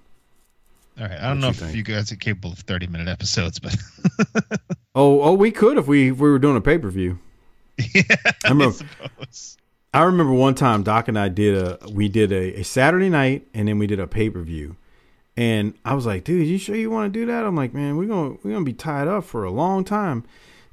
All 0.99 1.08
right, 1.08 1.12
I 1.20 1.30
don't 1.30 1.38
what 1.38 1.41
know 1.41 1.47
you 1.47 1.51
if 1.51 1.56
think? 1.58 1.76
you 1.76 1.84
guys 1.84 2.12
are 2.12 2.16
capable 2.16 2.51
of 2.51 2.60
thirty 2.60 2.86
minute 2.86 3.08
episodes, 3.08 3.58
but 3.60 3.76
Oh, 4.95 5.22
oh 5.22 5.34
we 5.34 5.49
could 5.49 5.78
if 5.80 5.88
we 5.88 6.12
if 6.12 6.18
we 6.20 6.30
were 6.30 6.38
doing 6.38 6.58
a 6.58 6.62
pay-per-view. 6.62 7.18
yeah, 7.95 8.04
I 8.45 8.49
remember-. 8.49 8.86
I 9.93 10.03
remember 10.03 10.33
one 10.33 10.55
time 10.55 10.82
Doc 10.83 11.07
and 11.07 11.20
I 11.20 11.29
did 11.29 11.55
a 11.55 11.78
we 11.91 12.09
did 12.09 12.32
a, 12.32 12.59
a 12.59 12.63
Saturday 12.63 13.09
night 13.09 13.47
and 13.53 13.67
then 13.67 13.78
we 13.78 13.87
did 13.87 13.99
a 13.99 14.07
pay 14.07 14.29
per 14.29 14.41
view, 14.41 14.75
and 15.37 15.75
I 15.86 15.93
was 15.93 16.05
like, 16.05 16.24
dude, 16.24 16.47
you 16.47 16.57
sure 16.57 16.75
you 16.75 16.89
want 16.89 17.13
to 17.13 17.20
do 17.20 17.25
that? 17.28 17.45
I'm 17.45 17.55
like, 17.55 17.74
man, 17.74 17.97
we're 17.97 18.07
gonna 18.07 18.37
we're 18.43 18.53
gonna 18.53 18.65
be 18.65 18.74
tied 18.74 19.07
up 19.07 19.24
for 19.24 19.43
a 19.43 19.51
long 19.51 19.83
time. 19.83 20.24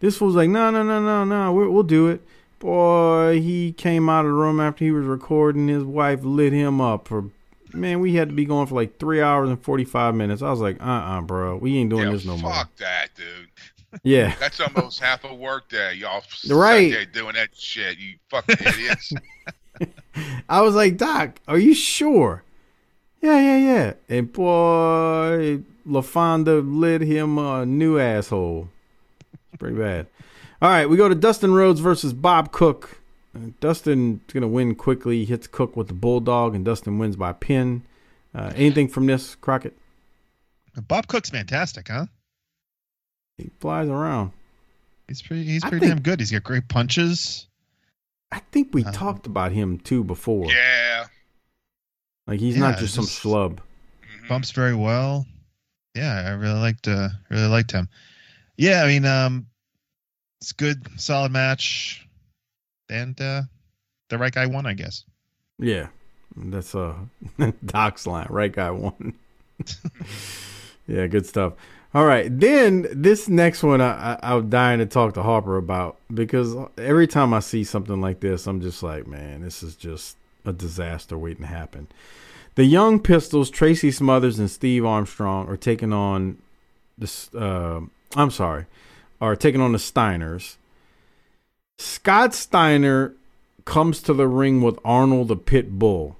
This 0.00 0.16
fool's 0.16 0.34
like, 0.34 0.48
no, 0.48 0.70
no, 0.70 0.82
no, 0.82 1.00
no, 1.00 1.24
no, 1.24 1.52
we'll, 1.52 1.70
we'll 1.70 1.82
do 1.82 2.08
it. 2.08 2.22
Boy, 2.58 3.40
he 3.42 3.72
came 3.72 4.08
out 4.08 4.24
of 4.24 4.30
the 4.30 4.34
room 4.34 4.58
after 4.58 4.84
he 4.84 4.90
was 4.90 5.04
recording. 5.04 5.68
His 5.68 5.84
wife 5.84 6.20
lit 6.22 6.52
him 6.52 6.80
up 6.80 7.08
for. 7.08 7.26
Man, 7.72 8.00
we 8.00 8.14
had 8.14 8.30
to 8.30 8.34
be 8.34 8.44
going 8.44 8.66
for 8.66 8.74
like 8.74 8.98
three 8.98 9.20
hours 9.20 9.48
and 9.48 9.62
forty 9.62 9.84
five 9.84 10.14
minutes. 10.14 10.42
I 10.42 10.50
was 10.50 10.60
like, 10.60 10.80
uh, 10.82 10.84
uh 10.84 11.20
bro, 11.20 11.56
we 11.56 11.76
ain't 11.76 11.90
doing 11.90 12.06
yeah, 12.06 12.12
this 12.12 12.24
no 12.24 12.32
fuck 12.32 12.42
more. 12.42 12.52
Fuck 12.52 12.76
that, 12.76 13.08
dude. 13.14 13.49
Yeah, 14.02 14.34
That's 14.38 14.60
almost 14.60 15.00
half 15.00 15.24
a 15.24 15.34
work 15.34 15.68
day. 15.68 15.94
y'all. 15.94 16.22
Right, 16.48 16.92
sat 16.92 17.12
doing 17.12 17.34
that 17.34 17.48
shit. 17.54 17.98
You 17.98 18.14
fucking 18.28 18.56
idiots. 18.66 19.12
I 20.48 20.60
was 20.60 20.74
like, 20.74 20.96
Doc, 20.96 21.40
are 21.48 21.58
you 21.58 21.74
sure? 21.74 22.44
Yeah, 23.20 23.38
yeah, 23.40 23.56
yeah. 23.56 23.92
And 24.08 24.32
boy, 24.32 25.62
LaFonda 25.86 26.62
lit 26.64 27.02
him 27.02 27.38
a 27.38 27.66
new 27.66 27.98
asshole. 27.98 28.68
It's 29.32 29.58
pretty 29.58 29.76
bad. 29.76 30.06
All 30.62 30.68
right, 30.70 30.88
we 30.88 30.96
go 30.96 31.08
to 31.08 31.14
Dustin 31.14 31.54
Rhodes 31.54 31.80
versus 31.80 32.12
Bob 32.12 32.52
Cook. 32.52 33.00
Uh, 33.34 33.50
Dustin's 33.60 34.20
going 34.32 34.42
to 34.42 34.48
win 34.48 34.74
quickly. 34.74 35.18
He 35.20 35.24
hits 35.24 35.46
Cook 35.46 35.76
with 35.76 35.88
the 35.88 35.94
Bulldog, 35.94 36.54
and 36.54 36.64
Dustin 36.64 36.98
wins 36.98 37.16
by 37.16 37.32
pin. 37.32 37.82
Uh, 38.34 38.52
anything 38.54 38.88
from 38.88 39.06
this, 39.06 39.34
Crockett? 39.34 39.76
Bob 40.86 41.06
Cook's 41.08 41.30
fantastic, 41.30 41.88
huh? 41.88 42.06
He 43.40 43.50
flies 43.60 43.88
around. 43.88 44.32
He's 45.08 45.22
pretty. 45.22 45.44
He's 45.44 45.62
pretty 45.62 45.80
think- 45.80 45.90
damn 45.94 46.02
good. 46.02 46.20
He's 46.20 46.30
got 46.30 46.44
great 46.44 46.68
punches. 46.68 47.46
I 48.32 48.40
think 48.52 48.72
we 48.72 48.84
Uh, 48.84 48.92
talked 48.92 49.26
about 49.26 49.50
him 49.52 49.78
too 49.78 50.04
before. 50.04 50.46
yeah. 50.52 51.06
Like 52.26 52.38
he's 52.38 52.54
Yeah, 52.56 52.70
not 52.70 52.78
just 52.78 52.94
some 52.94 53.04
just- 53.06 53.20
schlub. 53.22 53.58
Mhm. 54.02 54.28
Bumps 54.28 54.50
very 54.52 54.74
well. 54.74 55.26
Yeah, 55.96 56.14
I 56.26 56.30
really 56.30 56.60
liked. 56.60 56.86
Uh, 56.86 57.08
really 57.28 57.48
liked 57.48 57.72
him. 57.72 57.88
Yeah, 58.56 58.84
I 58.84 58.86
mean, 58.86 59.04
um, 59.04 59.46
it's 60.40 60.52
good, 60.52 60.86
solid 61.00 61.32
match, 61.32 62.06
and 62.88 63.20
uh, 63.20 63.42
the 64.10 64.18
right 64.18 64.32
guy 64.32 64.46
won, 64.46 64.66
I 64.66 64.74
guess. 64.74 65.04
Yeah, 65.58 65.88
that's 66.36 66.74
uh 66.76 66.94
Doc's 67.66 68.06
line. 68.06 68.28
Right 68.30 68.52
guy 68.52 68.70
won. 68.70 69.14
yeah, 70.86 71.06
good 71.08 71.26
stuff. 71.26 71.54
All 71.92 72.04
right, 72.04 72.28
then 72.30 72.86
this 72.92 73.28
next 73.28 73.64
one 73.64 73.80
I, 73.80 74.14
I 74.22 74.36
I'm 74.36 74.48
dying 74.48 74.78
to 74.78 74.86
talk 74.86 75.14
to 75.14 75.24
Harper 75.24 75.56
about 75.56 75.96
because 76.12 76.54
every 76.78 77.08
time 77.08 77.34
I 77.34 77.40
see 77.40 77.64
something 77.64 78.00
like 78.00 78.20
this, 78.20 78.46
I'm 78.46 78.60
just 78.60 78.82
like, 78.82 79.08
man, 79.08 79.42
this 79.42 79.62
is 79.62 79.74
just 79.74 80.16
a 80.44 80.52
disaster 80.52 81.18
waiting 81.18 81.42
to 81.42 81.48
happen. 81.48 81.88
The 82.54 82.64
Young 82.64 83.00
Pistols, 83.00 83.50
Tracy 83.50 83.90
Smothers 83.90 84.38
and 84.38 84.50
Steve 84.50 84.84
Armstrong 84.84 85.48
are 85.48 85.56
taking 85.56 85.92
on 85.92 86.38
this. 86.96 87.32
Uh, 87.34 87.80
I'm 88.14 88.30
sorry, 88.30 88.66
are 89.20 89.34
taking 89.34 89.60
on 89.60 89.72
the 89.72 89.78
Steiners. 89.78 90.56
Scott 91.78 92.34
Steiner 92.34 93.14
comes 93.64 94.00
to 94.02 94.14
the 94.14 94.28
ring 94.28 94.62
with 94.62 94.78
Arnold 94.84 95.28
the 95.28 95.36
Pit 95.36 95.78
Bull. 95.78 96.16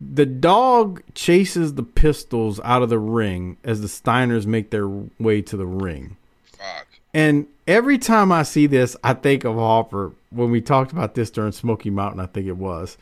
The 0.00 0.26
dog 0.26 1.02
chases 1.14 1.74
the 1.74 1.82
pistols 1.82 2.60
out 2.64 2.82
of 2.82 2.90
the 2.90 2.98
ring 2.98 3.56
as 3.64 3.80
the 3.80 3.86
Steiners 3.86 4.46
make 4.46 4.70
their 4.70 4.88
way 4.88 5.40
to 5.42 5.56
the 5.56 5.66
ring. 5.66 6.16
Fuck. 6.44 6.86
And 7.14 7.46
every 7.66 7.96
time 7.96 8.30
I 8.30 8.42
see 8.42 8.66
this, 8.66 8.94
I 9.02 9.14
think 9.14 9.44
of 9.44 9.54
Harper 9.54 10.12
when 10.30 10.50
we 10.50 10.60
talked 10.60 10.92
about 10.92 11.14
this 11.14 11.30
during 11.30 11.52
Smoky 11.52 11.88
Mountain, 11.88 12.20
I 12.20 12.26
think 12.26 12.46
it 12.46 12.58
was. 12.58 12.98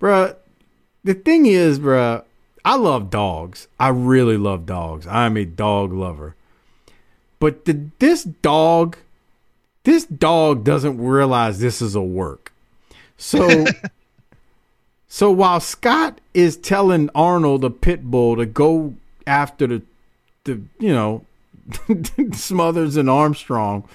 Bruh, 0.00 0.36
the 1.02 1.14
thing 1.14 1.46
is, 1.46 1.78
bruh, 1.78 2.24
I 2.64 2.76
love 2.76 3.10
dogs. 3.10 3.68
I 3.80 3.88
really 3.88 4.36
love 4.36 4.66
dogs. 4.66 5.06
I'm 5.06 5.36
a 5.36 5.44
dog 5.44 5.92
lover. 5.92 6.36
But 7.38 7.64
the, 7.64 7.90
this 7.98 8.22
dog, 8.22 8.98
this 9.84 10.04
dog 10.04 10.62
doesn't 10.64 10.98
realize 10.98 11.58
this 11.58 11.82
is 11.82 11.94
a 11.94 12.02
work. 12.02 12.52
So 13.16 13.64
So 15.14 15.30
while 15.30 15.60
Scott 15.60 16.22
is 16.32 16.56
telling 16.56 17.10
Arnold 17.14 17.60
the 17.60 17.70
pit 17.70 18.02
bull 18.02 18.34
to 18.36 18.46
go 18.46 18.94
after 19.26 19.66
the 19.66 19.82
the 20.44 20.62
you 20.78 20.94
know 20.94 21.26
Smothers 22.32 22.96
and 22.96 23.10
Armstrong, 23.10 23.86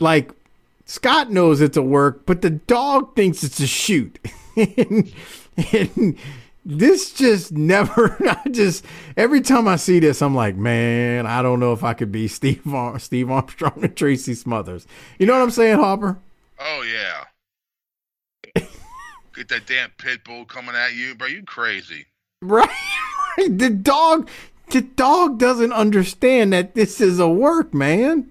like 0.00 0.32
Scott 0.86 1.30
knows 1.30 1.60
it's 1.60 1.76
a 1.76 1.82
work, 1.82 2.26
but 2.26 2.42
the 2.42 2.50
dog 2.50 3.14
thinks 3.14 3.44
it's 3.44 3.60
a 3.60 3.66
shoot. 3.68 4.18
and, 4.56 5.14
and 5.72 6.18
this 6.64 7.12
just 7.12 7.52
never 7.52 8.16
I 8.28 8.48
just 8.50 8.84
every 9.16 9.40
time 9.40 9.68
I 9.68 9.76
see 9.76 10.00
this 10.00 10.20
I'm 10.20 10.34
like, 10.34 10.56
man, 10.56 11.28
I 11.28 11.42
don't 11.42 11.60
know 11.60 11.74
if 11.74 11.84
I 11.84 11.94
could 11.94 12.10
be 12.10 12.26
Steve 12.26 12.74
Ar- 12.74 12.98
Steve 12.98 13.30
Armstrong 13.30 13.78
and 13.84 13.96
Tracy 13.96 14.34
Smothers. 14.34 14.84
You 15.20 15.26
know 15.26 15.34
what 15.34 15.42
I'm 15.42 15.52
saying, 15.52 15.78
Harper? 15.78 16.18
Oh 16.58 16.82
yeah. 16.82 17.26
Get 19.34 19.48
that 19.48 19.66
damn 19.66 19.90
pit 19.90 20.24
bull 20.24 20.44
coming 20.44 20.74
at 20.74 20.94
you, 20.94 21.14
bro. 21.14 21.28
You 21.28 21.42
crazy. 21.42 22.06
Right. 22.40 22.68
the 23.36 23.70
dog 23.70 24.28
the 24.70 24.82
dog 24.82 25.38
doesn't 25.38 25.72
understand 25.72 26.52
that 26.52 26.74
this 26.74 27.00
is 27.00 27.18
a 27.18 27.28
work, 27.28 27.74
man. 27.74 28.30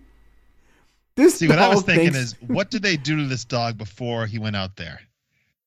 This 1.16 1.36
See, 1.36 1.48
what 1.48 1.60
I 1.60 1.70
was 1.70 1.84
thinking 1.84 2.14
thinks- 2.14 2.34
is, 2.34 2.36
what 2.48 2.72
did 2.72 2.82
they 2.82 2.98
do 2.98 3.18
to 3.18 3.26
this 3.28 3.46
dog 3.46 3.78
before 3.78 4.26
he 4.26 4.40
went 4.40 4.56
out 4.56 4.76
there? 4.76 5.02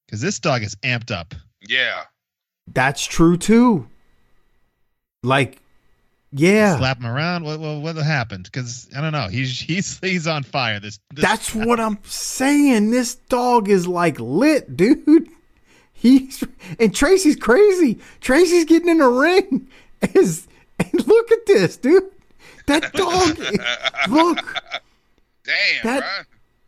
Because 0.06 0.20
this 0.20 0.38
dog 0.40 0.62
is 0.62 0.74
amped 0.76 1.10
up. 1.10 1.34
Yeah. 1.66 2.04
That's 2.66 3.04
true 3.04 3.36
too. 3.36 3.88
Like, 5.22 5.60
yeah. 6.36 6.76
Slap 6.78 6.98
him 6.98 7.06
around. 7.06 7.44
What 7.44 7.60
what, 7.60 7.80
what 7.80 7.96
happened? 7.96 8.44
Because 8.44 8.88
I 8.96 9.00
don't 9.00 9.12
know. 9.12 9.28
He's 9.28 9.60
he's 9.60 9.98
he's 10.00 10.26
on 10.26 10.42
fire. 10.42 10.80
This, 10.80 10.98
this 11.14 11.24
That's 11.24 11.54
what 11.54 11.78
I'm 11.78 11.98
saying. 12.02 12.90
This 12.90 13.14
dog 13.14 13.68
is 13.68 13.86
like 13.86 14.18
lit, 14.18 14.76
dude. 14.76 15.28
He's 15.92 16.44
and 16.78 16.94
Tracy's 16.94 17.36
crazy. 17.36 17.98
Tracy's 18.20 18.66
getting 18.66 18.90
in 18.90 18.98
the 18.98 19.08
ring. 19.08 19.68
Is 20.14 20.46
and 20.78 21.06
look 21.06 21.32
at 21.32 21.46
this, 21.46 21.78
dude. 21.78 22.10
That 22.66 22.92
dog. 22.92 23.38
look, 24.10 24.36
Damn, 25.44 25.82
that 25.84 26.00
bro. 26.00 26.24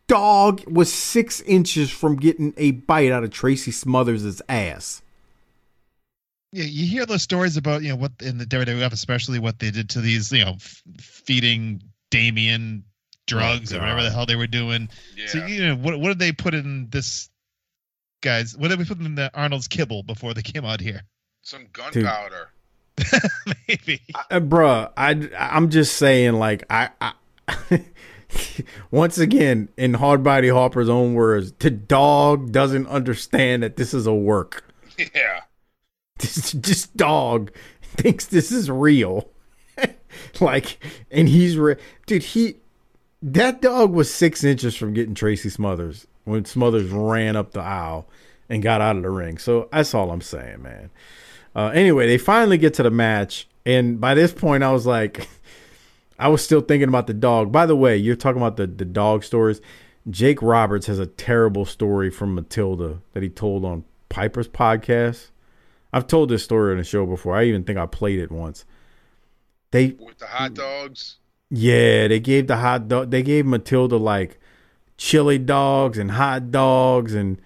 dog 0.07 0.65
was 0.67 0.91
six 0.91 1.43
inches 1.43 1.91
from 1.91 2.17
getting 2.17 2.55
a 2.57 2.71
bite 2.71 3.13
out 3.13 3.25
of 3.25 3.31
Tracy 3.31 3.73
Smothers' 3.73 4.41
ass. 4.49 5.03
Yeah, 6.53 6.65
you 6.65 6.87
hear 6.87 7.05
those 7.07 7.23
stories 7.23 7.57
about 7.57 7.83
you 7.83 7.91
know 7.91 7.97
what 7.97 8.13
in 8.23 8.39
the 8.39 8.47
WWF, 8.47 8.93
especially 8.93 9.39
what 9.39 9.59
they 9.59 9.71
did 9.71 9.91
to 9.91 10.01
these 10.01 10.31
you 10.33 10.45
know 10.45 10.53
f- 10.53 10.83
feeding 11.01 11.83
Damien 12.11 12.85
drugs 13.27 13.73
Oh, 13.73 13.79
or 13.79 13.81
whatever 13.81 14.03
the 14.05 14.11
hell 14.11 14.27
they 14.27 14.37
were 14.37 14.47
doing. 14.47 14.89
So 15.27 15.39
Yeah. 15.39 15.47
you 15.47 15.67
know 15.67 15.75
what 15.77 15.99
what 16.01 16.09
did 16.09 16.19
they 16.19 16.33
put 16.33 16.55
in 16.55 16.89
this 16.91 17.29
guys? 18.23 18.57
What 18.57 18.69
did 18.69 18.79
we 18.79 18.85
put 18.85 19.01
in 19.01 19.15
the 19.17 19.31
Arnold's 19.35 19.69
kibble 19.69 20.03
before 20.05 20.33
they 20.35 20.43
came 20.43 20.65
out 20.65 20.81
here? 20.81 21.03
Some 21.43 21.67
gunpowder. 21.73 22.51
Maybe. 23.69 24.01
uh, 24.31 24.41
bruh, 24.41 24.91
I 24.97 25.29
I'm 25.39 25.69
just 25.71 25.97
saying, 25.97 26.35
like 26.35 26.65
I, 26.71 26.89
I 27.01 27.13
once 28.91 29.19
again 29.19 29.69
in 29.77 29.93
Hardbody 29.93 30.53
Harper's 30.53 30.89
own 30.89 31.15
words, 31.15 31.53
the 31.59 31.71
dog 31.71 32.53
doesn't 32.53 32.87
understand 32.87 33.63
that 33.63 33.77
this 33.77 33.93
is 33.93 34.07
a 34.07 34.15
work. 34.15 34.63
Yeah. 35.15 35.41
This 36.19 36.53
this 36.53 36.87
dog 36.87 37.53
thinks 37.83 38.25
this 38.25 38.51
is 38.51 38.71
real, 38.71 39.29
like, 40.41 40.83
and 41.11 41.29
he's 41.29 41.59
re- 41.59 41.77
dude. 42.07 42.23
He 42.23 42.57
that 43.23 43.61
dog 43.61 43.93
was 43.93 44.13
six 44.13 44.43
inches 44.43 44.75
from 44.75 44.95
getting 44.95 45.15
Tracy 45.15 45.51
Smothers 45.51 46.07
when 46.25 46.47
Smothers 46.47 46.91
ran 46.91 47.37
up 47.37 47.53
the 47.53 47.61
aisle 47.61 48.09
and 48.49 48.63
got 48.63 48.81
out 48.81 48.97
of 48.97 49.03
the 49.03 49.11
ring. 49.11 49.37
So 49.37 49.69
that's 49.73 49.95
all 49.95 50.11
I'm 50.11 50.21
saying, 50.21 50.63
man. 50.63 50.91
Uh, 51.55 51.71
anyway, 51.75 52.07
they 52.07 52.19
finally 52.19 52.59
get 52.59 52.75
to 52.75 52.83
the 52.83 52.91
match, 52.91 53.49
and 53.65 54.01
by 54.01 54.15
this 54.15 54.33
point, 54.33 54.63
I 54.63 54.73
was 54.73 54.87
like, 54.87 55.29
I 56.19 56.29
was 56.29 56.43
still 56.43 56.61
thinking 56.63 56.89
about 56.89 57.07
the 57.07 57.15
dog. 57.15 57.53
By 57.53 57.67
the 57.67 57.77
way, 57.77 57.97
you're 57.97 58.17
talking 58.17 58.41
about 58.41 58.57
the 58.57 58.67
the 58.67 58.85
dog 58.85 59.23
stories. 59.25 59.61
Jake 60.09 60.41
Roberts 60.41 60.87
has 60.87 60.99
a 60.99 61.07
terrible 61.07 61.65
story 61.65 62.11
from 62.11 62.35
Matilda 62.35 63.01
that 63.13 63.23
he 63.23 63.29
told 63.29 63.65
on 63.65 63.85
Piper's 64.09 64.49
podcast. 64.49 65.31
I've 65.97 66.07
told 66.07 66.29
this 66.29 66.45
story 66.45 66.73
on 66.73 66.79
the 66.79 66.85
show 66.85 67.07
before. 67.07 67.35
I 67.35 67.45
even 67.45 67.65
think 67.65 67.79
I 67.79 67.87
played 67.87 68.19
it 68.19 68.31
once. 68.31 68.67
They 69.71 69.97
With 69.99 70.19
the 70.19 70.27
hot 70.27 70.53
dogs. 70.53 71.17
yeah, 71.49 72.07
they 72.09 72.21
gave 72.21 72.49
the 72.49 72.59
hot 72.59 72.89
dog. 72.89 73.11
They 73.11 73.23
gave 73.23 73.47
Matilda 73.47 73.97
like 73.97 74.39
chili 74.99 75.39
dogs 75.39 75.97
and 75.97 76.11
hot 76.11 76.51
dogs, 76.51 77.15
and 77.15 77.41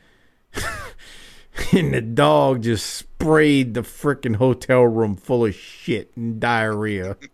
and 1.72 1.94
the 1.94 2.00
dog 2.00 2.62
just 2.62 2.92
sprayed 2.92 3.74
the 3.74 3.82
freaking 3.82 4.34
hotel 4.34 4.82
room 4.82 5.14
full 5.14 5.44
of 5.46 5.54
shit 5.54 6.10
and 6.16 6.40
diarrhea. 6.40 7.16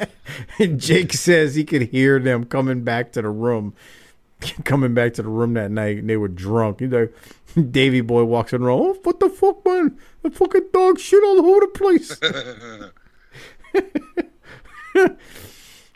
and 0.58 0.80
Jake 0.80 1.12
says 1.12 1.54
he 1.54 1.64
could 1.64 1.82
hear 1.82 2.18
them 2.18 2.44
coming 2.44 2.82
back 2.82 3.12
to 3.12 3.20
the 3.20 3.28
room, 3.28 3.74
coming 4.64 4.94
back 4.94 5.14
to 5.14 5.22
the 5.22 5.28
room 5.28 5.54
that 5.54 5.70
night, 5.70 5.98
and 5.98 6.08
they 6.10 6.16
were 6.16 6.28
drunk. 6.28 6.80
You 6.80 6.88
know, 6.88 7.08
Davy 7.70 8.00
Boy 8.00 8.24
walks 8.24 8.52
in 8.52 8.62
room. 8.62 8.80
Oh, 8.80 8.98
what 9.02 9.20
the 9.20 9.28
fuck, 9.28 9.64
man? 9.64 9.98
The 10.22 10.30
fucking 10.30 10.68
dog 10.72 10.98
shit 10.98 11.22
all 11.24 11.44
over 11.46 11.60
the 11.60 11.68
place. 11.68 12.18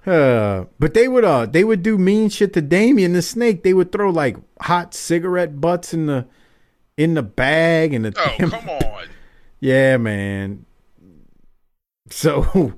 Uh, 0.06 0.66
but 0.78 0.94
they 0.94 1.08
would 1.08 1.24
uh 1.24 1.46
they 1.46 1.64
would 1.64 1.82
do 1.82 1.98
mean 1.98 2.28
shit 2.28 2.52
to 2.52 2.62
Damien 2.62 3.12
the 3.12 3.20
snake. 3.22 3.64
They 3.64 3.74
would 3.74 3.90
throw 3.90 4.08
like 4.10 4.36
hot 4.60 4.94
cigarette 4.94 5.60
butts 5.60 5.92
in 5.92 6.06
the 6.06 6.28
in 6.96 7.14
the 7.14 7.24
bag 7.24 7.92
and 7.92 8.04
the 8.04 8.14
Oh, 8.16 8.34
damn- 8.38 8.50
come 8.50 8.68
on. 8.68 9.06
yeah, 9.58 9.96
man. 9.96 10.64
So 12.08 12.74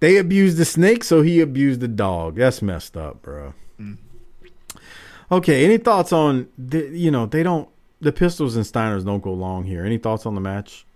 they 0.00 0.16
abused 0.16 0.56
the 0.56 0.64
snake, 0.64 1.04
so 1.04 1.20
he 1.20 1.42
abused 1.42 1.80
the 1.80 1.88
dog. 1.88 2.36
That's 2.36 2.62
messed 2.62 2.96
up, 2.96 3.20
bro. 3.20 3.52
Okay, 5.32 5.64
any 5.64 5.78
thoughts 5.78 6.12
on 6.12 6.48
the, 6.58 6.88
you 6.88 7.10
know 7.10 7.26
they 7.26 7.42
don't 7.42 7.68
the 8.00 8.12
Pistols 8.12 8.56
and 8.56 8.64
Steiners 8.64 9.04
don't 9.04 9.22
go 9.22 9.32
long 9.32 9.64
here. 9.64 9.84
Any 9.84 9.98
thoughts 9.98 10.26
on 10.26 10.34
the 10.34 10.40
match? 10.40 10.86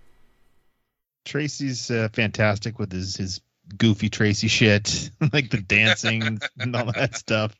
Tracy's 1.23 1.89
uh, 1.89 2.09
fantastic 2.13 2.77
with 2.77 2.91
his 2.91 3.15
his 3.15 3.41
goofy 3.77 4.09
Tracy 4.09 4.47
shit, 4.47 5.09
like 5.33 5.49
the 5.49 5.61
dancing 5.61 6.39
and 6.59 6.75
all 6.75 6.91
that 6.91 7.15
stuff. 7.17 7.55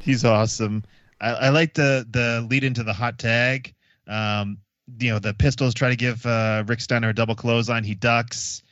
He's 0.00 0.24
awesome. 0.24 0.84
I, 1.20 1.30
I 1.30 1.48
like 1.50 1.74
the 1.74 2.06
the 2.08 2.46
lead 2.48 2.64
into 2.64 2.82
the 2.82 2.92
hot 2.92 3.18
tag. 3.18 3.74
Um, 4.06 4.58
you 4.98 5.10
know, 5.10 5.18
the 5.18 5.34
Pistols 5.34 5.74
try 5.74 5.90
to 5.90 5.96
give 5.96 6.24
uh, 6.24 6.64
Rick 6.66 6.80
Steiner 6.80 7.10
a 7.10 7.14
double 7.14 7.34
clothesline. 7.34 7.84
He 7.84 7.94
ducks. 7.94 8.62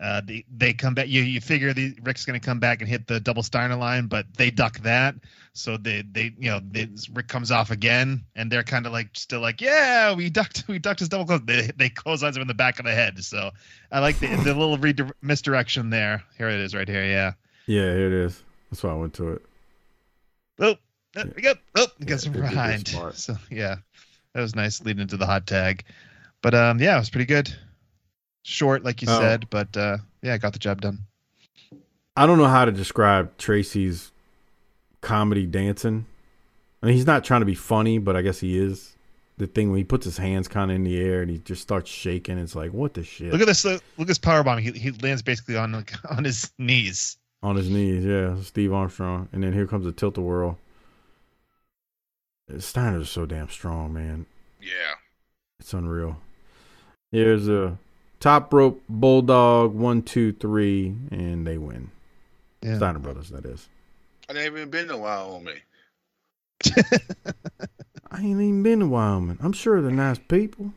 Uh, 0.00 0.20
they, 0.24 0.44
they 0.54 0.72
come 0.72 0.94
back. 0.94 1.08
You 1.08 1.22
you 1.22 1.40
figure 1.40 1.72
the 1.72 1.96
Rick's 2.02 2.24
going 2.24 2.38
to 2.38 2.44
come 2.44 2.58
back 2.58 2.80
and 2.80 2.88
hit 2.88 3.06
the 3.06 3.20
double 3.20 3.42
Steiner 3.42 3.76
line, 3.76 4.06
but 4.06 4.26
they 4.36 4.50
duck 4.50 4.78
that. 4.80 5.14
So 5.56 5.76
they 5.76 6.02
they 6.02 6.34
you 6.38 6.50
know 6.50 6.60
they, 6.70 6.88
Rick 7.12 7.28
comes 7.28 7.50
off 7.52 7.70
again, 7.70 8.24
and 8.34 8.50
they're 8.50 8.64
kind 8.64 8.86
of 8.86 8.92
like 8.92 9.10
still 9.14 9.40
like 9.40 9.60
yeah 9.60 10.12
we 10.12 10.28
ducked 10.28 10.64
we 10.68 10.78
ducked 10.80 10.98
his 11.00 11.08
double 11.08 11.24
close. 11.26 11.40
They 11.44 11.70
they 11.76 11.88
clotheslines 11.88 12.36
him 12.36 12.42
in 12.42 12.48
the 12.48 12.54
back 12.54 12.78
of 12.80 12.84
the 12.84 12.92
head. 12.92 13.22
So 13.24 13.50
I 13.92 14.00
like 14.00 14.18
the 14.18 14.26
the 14.28 14.52
little 14.54 14.76
redi- 14.78 15.04
misdirection 15.22 15.90
there. 15.90 16.22
Here 16.36 16.48
it 16.48 16.58
is 16.60 16.74
right 16.74 16.88
here. 16.88 17.04
Yeah. 17.04 17.32
Yeah, 17.66 17.94
here 17.94 18.06
it 18.08 18.12
is. 18.12 18.42
That's 18.70 18.82
why 18.82 18.90
I 18.90 18.94
went 18.94 19.14
to 19.14 19.28
it. 19.30 19.42
Oh, 20.58 20.74
there 21.14 21.32
we 21.34 21.40
go. 21.42 21.54
Oh, 21.76 21.86
gets 22.04 22.26
Yeah, 22.26 22.32
from 22.32 22.40
they 22.42 22.48
did 22.48 22.56
this 22.86 22.92
behind. 22.92 23.14
So 23.16 23.36
yeah, 23.50 23.76
that 24.34 24.40
was 24.40 24.54
nice 24.56 24.82
leading 24.82 25.02
into 25.02 25.16
the 25.16 25.26
hot 25.26 25.46
tag. 25.46 25.84
But 26.42 26.54
um, 26.54 26.80
yeah, 26.80 26.96
it 26.96 26.98
was 26.98 27.10
pretty 27.10 27.26
good. 27.26 27.54
Short, 28.42 28.84
like 28.84 29.00
you 29.02 29.08
Oh. 29.08 29.18
said, 29.20 29.48
but 29.50 29.74
uh, 29.76 29.98
yeah, 30.20 30.34
I 30.34 30.38
got 30.38 30.52
the 30.52 30.58
job 30.58 30.80
done. 30.80 30.98
I 32.16 32.26
don't 32.26 32.38
know 32.38 32.48
how 32.48 32.64
to 32.64 32.72
describe 32.72 33.38
Tracy's 33.38 34.10
comedy 35.04 35.46
dancing. 35.46 36.06
I 36.82 36.86
mean, 36.86 36.96
he's 36.96 37.06
not 37.06 37.24
trying 37.24 37.40
to 37.40 37.46
be 37.46 37.54
funny, 37.54 37.98
but 37.98 38.16
I 38.16 38.22
guess 38.22 38.40
he 38.40 38.58
is. 38.58 38.90
The 39.36 39.46
thing 39.48 39.70
when 39.70 39.78
he 39.78 39.84
puts 39.84 40.04
his 40.04 40.16
hands 40.16 40.46
kind 40.46 40.70
of 40.70 40.76
in 40.76 40.84
the 40.84 41.00
air 41.00 41.20
and 41.20 41.28
he 41.28 41.38
just 41.38 41.60
starts 41.60 41.90
shaking, 41.90 42.38
it's 42.38 42.54
like, 42.54 42.72
what 42.72 42.94
the 42.94 43.02
shit? 43.02 43.32
Look 43.32 43.40
at 43.40 43.48
this. 43.48 43.64
Look 43.64 43.82
at 43.98 44.06
this 44.06 44.18
power 44.18 44.44
bomb. 44.44 44.58
He 44.58 44.70
he 44.70 44.92
lands 44.92 45.22
basically 45.22 45.56
on 45.56 45.72
like, 45.72 45.92
on 46.10 46.22
his 46.22 46.52
knees. 46.58 47.16
on 47.42 47.56
his 47.56 47.68
knees, 47.68 48.04
yeah, 48.04 48.36
Steve 48.42 48.72
Armstrong, 48.72 49.28
and 49.32 49.42
then 49.42 49.52
here 49.52 49.66
comes 49.66 49.84
the 49.86 49.92
tilt 49.92 50.18
a 50.18 50.20
whirl. 50.20 50.58
Steiner's 52.58 53.10
so 53.10 53.26
damn 53.26 53.48
strong, 53.48 53.92
man. 53.94 54.26
Yeah. 54.60 54.94
It's 55.58 55.72
unreal. 55.72 56.18
Here's 57.10 57.48
a 57.48 57.78
top 58.20 58.52
rope 58.52 58.82
bulldog 58.88 59.74
one, 59.74 60.02
two, 60.02 60.32
three, 60.32 60.94
and 61.10 61.46
they 61.46 61.58
win. 61.58 61.90
Yeah. 62.62 62.76
Steiner 62.76 62.98
brothers, 62.98 63.30
that 63.30 63.44
is. 63.46 63.68
I 64.30 64.32
ain't 64.32 64.46
even 64.56 64.70
been 64.70 64.88
to 64.88 64.96
Wyoming. 64.96 65.60
I 68.10 68.18
ain't 68.18 68.40
even 68.40 68.62
been 68.62 68.80
to 68.80 68.86
Wyoming. 68.86 69.38
I'm 69.42 69.52
sure 69.52 69.82
they're 69.82 69.90
nice 69.90 70.18
people. 70.18 70.72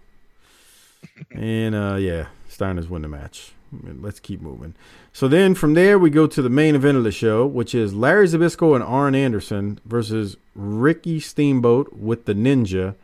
and 1.31 1.75
uh 1.75 1.95
yeah, 1.95 2.27
Steiner's 2.49 2.89
win 2.89 3.03
the 3.03 3.07
match. 3.07 3.53
Let's 3.71 4.19
keep 4.19 4.41
moving. 4.41 4.75
So 5.11 5.27
then 5.27 5.53
from 5.53 5.73
there 5.73 5.99
we 5.99 6.09
go 6.09 6.25
to 6.27 6.41
the 6.41 6.49
main 6.49 6.75
event 6.75 6.97
of 6.97 7.03
the 7.03 7.11
show, 7.11 7.45
which 7.45 7.75
is 7.75 7.93
Larry 7.93 8.27
Zbyszko 8.27 8.75
and 8.75 8.83
Arn 8.83 9.13
Anderson 9.13 9.79
versus 9.85 10.37
Ricky 10.55 11.19
Steamboat 11.19 11.93
with 11.93 12.25
the 12.25 12.33
Ninja 12.33 12.95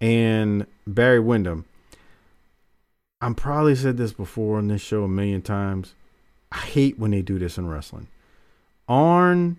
and 0.00 0.66
Barry 0.86 1.20
Windham. 1.20 1.64
I'm 3.20 3.36
probably 3.36 3.76
said 3.76 3.96
this 3.96 4.12
before 4.12 4.58
on 4.58 4.66
this 4.68 4.82
show 4.82 5.04
a 5.04 5.08
million 5.08 5.42
times. 5.42 5.94
I 6.50 6.58
hate 6.58 6.98
when 6.98 7.12
they 7.12 7.22
do 7.22 7.38
this 7.38 7.56
in 7.56 7.68
wrestling. 7.68 8.08
Arn 8.88 9.56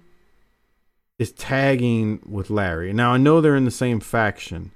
is 1.23 1.31
tagging 1.31 2.19
with 2.25 2.49
Larry. 2.49 2.91
Now 2.91 3.13
I 3.13 3.17
know 3.17 3.39
they're 3.39 3.55
in 3.55 3.63
the 3.63 3.71
same 3.71 4.01
faction, 4.01 4.71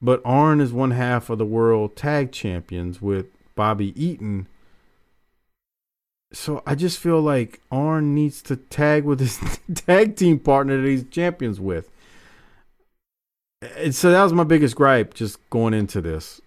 but 0.00 0.22
Arn 0.24 0.62
is 0.62 0.72
one 0.72 0.92
half 0.92 1.28
of 1.28 1.36
the 1.36 1.44
world 1.44 1.94
tag 1.94 2.32
champions 2.32 3.02
with 3.02 3.26
Bobby 3.54 3.92
Eaton. 4.02 4.46
So 6.32 6.62
I 6.66 6.74
just 6.74 6.98
feel 6.98 7.20
like 7.20 7.60
Arn 7.70 8.14
needs 8.14 8.40
to 8.42 8.56
tag 8.56 9.04
with 9.04 9.20
his 9.20 9.38
tag 9.74 10.16
team 10.16 10.38
partner 10.38 10.80
that 10.80 10.88
he's 10.88 11.04
champions 11.04 11.60
with. 11.60 11.90
And 13.76 13.94
so 13.94 14.10
that 14.10 14.22
was 14.22 14.32
my 14.32 14.44
biggest 14.44 14.74
gripe 14.74 15.12
just 15.12 15.38
going 15.50 15.74
into 15.74 16.00
this. 16.00 16.40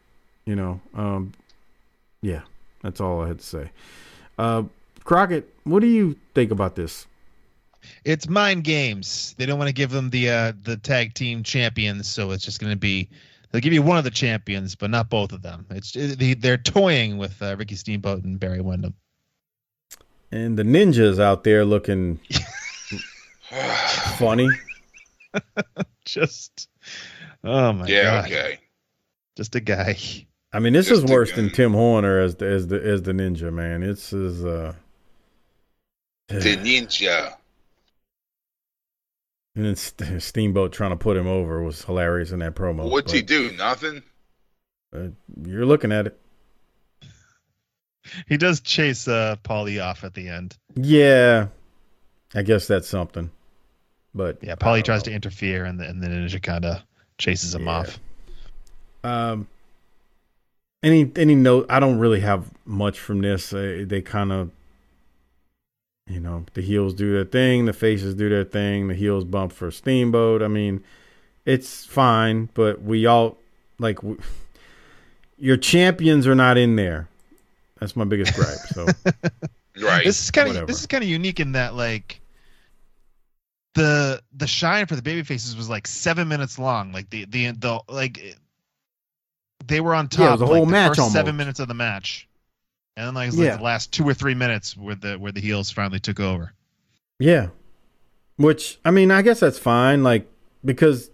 You 0.45 0.55
know, 0.55 0.81
um, 0.95 1.33
yeah, 2.23 2.41
that's 2.81 2.99
all 2.99 3.21
I 3.21 3.27
had 3.27 3.39
to 3.39 3.45
say. 3.45 3.71
Uh, 4.39 4.63
Crockett, 5.03 5.53
what 5.63 5.81
do 5.81 5.87
you 5.87 6.15
think 6.33 6.49
about 6.49 6.75
this? 6.75 7.05
It's 8.05 8.27
mind 8.27 8.63
games. 8.63 9.35
They 9.37 9.45
don't 9.45 9.57
want 9.59 9.69
to 9.69 9.73
give 9.73 9.89
them 9.91 10.09
the 10.09 10.29
uh, 10.29 10.53
the 10.63 10.77
tag 10.77 11.13
team 11.13 11.43
champions, 11.43 12.07
so 12.09 12.31
it's 12.31 12.43
just 12.45 12.59
going 12.59 12.71
to 12.73 12.77
be 12.79 13.09
they'll 13.51 13.61
give 13.61 13.73
you 13.73 13.81
one 13.81 13.97
of 13.97 14.03
the 14.03 14.11
champions, 14.11 14.75
but 14.75 14.89
not 14.89 15.09
both 15.09 15.31
of 15.33 15.41
them. 15.41 15.65
It's 15.69 15.91
they- 15.93 16.33
they're 16.35 16.57
toying 16.57 17.17
with 17.17 17.41
uh, 17.41 17.55
Ricky 17.57 17.75
Steamboat 17.75 18.23
and 18.23 18.39
Barry 18.39 18.61
Windham. 18.61 18.93
And 20.31 20.57
the 20.57 20.63
ninjas 20.63 21.19
out 21.19 21.43
there 21.43 21.65
looking 21.65 22.19
funny. 24.17 24.49
Just 26.05 26.67
oh 27.43 27.71
my 27.73 27.87
yeah, 27.87 28.03
god, 28.03 28.25
okay. 28.25 28.59
just 29.37 29.55
a 29.55 29.59
guy. 29.61 29.95
I 30.51 30.59
mean, 30.59 30.73
this 30.73 30.89
Just 30.89 31.05
is 31.05 31.09
worse 31.09 31.29
guy. 31.29 31.37
than 31.37 31.49
Tim 31.51 31.71
Horner 31.73 32.19
as 32.19 32.35
the 32.35 32.45
as 32.47 32.67
the 32.67 32.83
as 32.85 33.03
the 33.03 33.13
ninja 33.13 33.53
man. 33.53 33.81
It's 33.83 34.11
is 34.11 34.43
uh, 34.43 34.73
The 36.27 36.57
ninja. 36.57 37.35
And 39.55 39.65
then 39.65 39.75
St- 39.75 40.21
Steamboat 40.21 40.71
trying 40.73 40.91
to 40.91 40.95
put 40.97 41.17
him 41.17 41.27
over 41.27 41.61
was 41.63 41.83
hilarious 41.83 42.31
in 42.31 42.39
that 42.39 42.55
promo. 42.55 42.89
What's 42.89 43.11
he 43.11 43.21
but, 43.21 43.27
do? 43.27 43.51
Nothing? 43.53 44.03
uh, 44.95 45.07
you're 45.45 45.65
looking 45.65 45.91
at 45.91 46.07
it. 46.07 46.19
He 48.27 48.37
does 48.37 48.59
chase 48.61 49.07
uh, 49.07 49.35
Paulie 49.43 49.83
off 49.83 50.03
at 50.03 50.13
the 50.15 50.27
end. 50.27 50.57
Yeah, 50.75 51.47
I 52.33 52.41
guess 52.41 52.67
that's 52.67 52.87
something. 52.87 53.29
But 54.13 54.39
Yeah, 54.41 54.53
I 54.53 54.55
Paulie 54.55 54.83
tries 54.83 55.01
know. 55.05 55.11
to 55.11 55.15
interfere, 55.15 55.63
and 55.65 55.79
the, 55.79 55.87
and 55.87 56.01
the 56.01 56.07
ninja 56.07 56.41
kind 56.41 56.65
of 56.65 56.81
chases 57.17 57.53
him 57.55 57.65
Yeah. 57.65 57.71
off. 57.71 57.99
Um, 59.03 59.47
any 60.83 61.11
any 61.15 61.35
note? 61.35 61.67
I 61.69 61.79
don't 61.79 61.99
really 61.99 62.19
have 62.21 62.49
much 62.65 62.99
from 62.99 63.21
this. 63.21 63.53
Uh, 63.53 63.83
they 63.87 64.01
kind 64.01 64.31
of, 64.31 64.51
you 66.11 66.19
know, 66.19 66.45
the 66.53 66.61
heels 66.61 66.93
do 66.93 67.13
their 67.13 67.25
thing, 67.25 67.65
the 67.65 67.73
faces 67.73 68.15
do 68.15 68.29
their 68.29 68.43
thing, 68.43 68.87
the 68.87 68.95
heels 68.95 69.23
bump 69.23 69.53
for 69.53 69.71
Steamboat. 69.71 70.41
I 70.41 70.47
mean, 70.47 70.83
it's 71.45 71.85
fine, 71.85 72.49
but 72.53 72.81
we 72.81 73.05
all 73.05 73.37
like 73.79 73.97
w 73.97 74.17
your 75.37 75.57
champions 75.57 76.27
are 76.27 76.35
not 76.35 76.57
in 76.57 76.75
there. 76.75 77.07
That's 77.79 77.95
my 77.95 78.05
biggest 78.05 78.35
gripe. 78.35 78.59
So 78.73 78.87
Right. 79.79 80.05
This 80.05 80.23
is 80.23 80.31
kind 80.31 80.55
of 80.55 80.67
this 80.67 80.79
is 80.79 80.85
kind 80.85 81.03
of 81.03 81.09
unique 81.09 81.39
in 81.39 81.53
that 81.53 81.75
like 81.75 82.19
the 83.73 84.21
the 84.35 84.47
shine 84.47 84.85
for 84.85 84.95
the 84.95 85.01
baby 85.01 85.23
faces 85.23 85.55
was 85.55 85.69
like 85.69 85.87
seven 85.87 86.27
minutes 86.27 86.59
long. 86.59 86.91
Like 86.91 87.09
the 87.09 87.25
the 87.25 87.51
the 87.51 87.81
like 87.87 88.37
they 89.65 89.79
were 89.79 89.95
on 89.95 90.09
top. 90.09 90.19
Yeah, 90.19 90.27
it 90.27 90.31
was 90.31 90.41
a 90.41 90.45
like, 90.45 90.55
whole 90.55 90.65
the 90.65 90.71
match 90.71 90.97
first 90.97 91.11
seven 91.13 91.37
minutes 91.37 91.59
of 91.59 91.67
the 91.67 91.73
match, 91.73 92.27
and 92.97 93.07
then 93.07 93.13
like, 93.13 93.27
was, 93.27 93.39
like 93.39 93.57
the 93.57 93.63
last 93.63 93.91
two 93.91 94.07
or 94.07 94.13
three 94.13 94.35
minutes 94.35 94.75
where 94.75 94.95
the 94.95 95.17
where 95.17 95.31
the 95.31 95.41
heels 95.41 95.71
finally 95.71 95.99
took 95.99 96.19
over. 96.19 96.53
Yeah. 97.19 97.47
Which 98.37 98.79
I 98.83 98.91
mean, 98.91 99.11
I 99.11 99.21
guess 99.21 99.39
that's 99.39 99.59
fine. 99.59 100.03
Like 100.03 100.27
because 100.63 101.09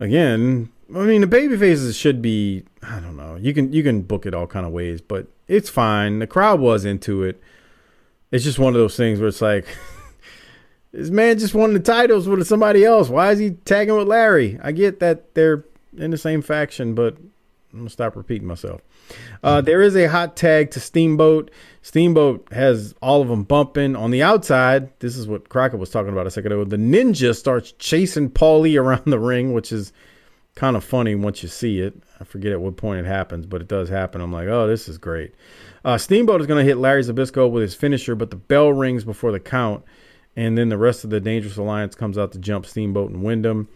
again, 0.00 0.70
I 0.94 1.00
mean, 1.00 1.20
the 1.20 1.26
baby 1.26 1.56
faces 1.56 1.96
should 1.96 2.22
be. 2.22 2.64
I 2.82 3.00
don't 3.00 3.16
know. 3.16 3.36
You 3.36 3.54
can 3.54 3.72
you 3.72 3.82
can 3.82 4.02
book 4.02 4.26
it 4.26 4.34
all 4.34 4.46
kind 4.46 4.66
of 4.66 4.72
ways, 4.72 5.00
but 5.00 5.26
it's 5.46 5.70
fine. 5.70 6.18
The 6.18 6.26
crowd 6.26 6.60
was 6.60 6.84
into 6.84 7.22
it. 7.22 7.40
It's 8.30 8.44
just 8.44 8.58
one 8.58 8.74
of 8.74 8.80
those 8.80 8.96
things 8.96 9.20
where 9.20 9.28
it's 9.28 9.40
like, 9.40 9.66
this 10.92 11.08
man 11.08 11.38
just 11.38 11.54
won 11.54 11.72
the 11.72 11.80
titles 11.80 12.28
with 12.28 12.46
somebody 12.46 12.84
else. 12.84 13.08
Why 13.08 13.32
is 13.32 13.38
he 13.38 13.52
tagging 13.52 13.96
with 13.96 14.06
Larry? 14.06 14.58
I 14.62 14.72
get 14.72 15.00
that 15.00 15.34
they're 15.34 15.64
in 15.96 16.10
the 16.10 16.18
same 16.18 16.42
faction, 16.42 16.94
but 16.94 17.16
I'm 17.78 17.84
gonna 17.84 17.90
stop 17.90 18.16
repeating 18.16 18.48
myself. 18.48 18.80
Uh, 19.42 19.60
there 19.60 19.82
is 19.82 19.96
a 19.96 20.06
hot 20.08 20.36
tag 20.36 20.72
to 20.72 20.80
Steamboat. 20.80 21.50
Steamboat 21.82 22.48
has 22.52 22.92
all 23.00 23.22
of 23.22 23.28
them 23.28 23.44
bumping 23.44 23.94
on 23.94 24.10
the 24.10 24.22
outside. 24.22 24.90
This 24.98 25.16
is 25.16 25.28
what 25.28 25.48
Crockett 25.48 25.78
was 25.78 25.90
talking 25.90 26.12
about 26.12 26.26
a 26.26 26.30
second 26.30 26.52
ago. 26.52 26.64
The 26.64 26.76
ninja 26.76 27.36
starts 27.36 27.72
chasing 27.72 28.30
Paulie 28.30 28.80
around 28.80 29.04
the 29.06 29.18
ring, 29.18 29.52
which 29.52 29.70
is 29.70 29.92
kind 30.56 30.76
of 30.76 30.82
funny 30.82 31.14
once 31.14 31.42
you 31.44 31.48
see 31.48 31.78
it. 31.78 31.94
I 32.20 32.24
forget 32.24 32.50
at 32.50 32.60
what 32.60 32.76
point 32.76 32.98
it 32.98 33.06
happens, 33.06 33.46
but 33.46 33.60
it 33.60 33.68
does 33.68 33.88
happen. 33.88 34.20
I'm 34.20 34.32
like, 34.32 34.48
oh, 34.48 34.66
this 34.66 34.88
is 34.88 34.98
great. 34.98 35.34
Uh, 35.84 35.96
Steamboat 35.96 36.40
is 36.40 36.48
to 36.48 36.64
hit 36.64 36.78
Larry 36.78 37.04
Zbyszko 37.04 37.48
with 37.48 37.62
his 37.62 37.76
finisher, 37.76 38.16
but 38.16 38.30
the 38.30 38.36
bell 38.36 38.72
rings 38.72 39.04
before 39.04 39.30
the 39.30 39.38
count, 39.38 39.84
and 40.34 40.58
then 40.58 40.68
the 40.68 40.76
rest 40.76 41.04
of 41.04 41.10
the 41.10 41.20
Dangerous 41.20 41.56
Alliance 41.56 41.94
comes 41.94 42.18
out 42.18 42.32
to 42.32 42.38
jump 42.40 42.66
Steamboat 42.66 43.12
and 43.12 43.22
Windham. 43.22 43.68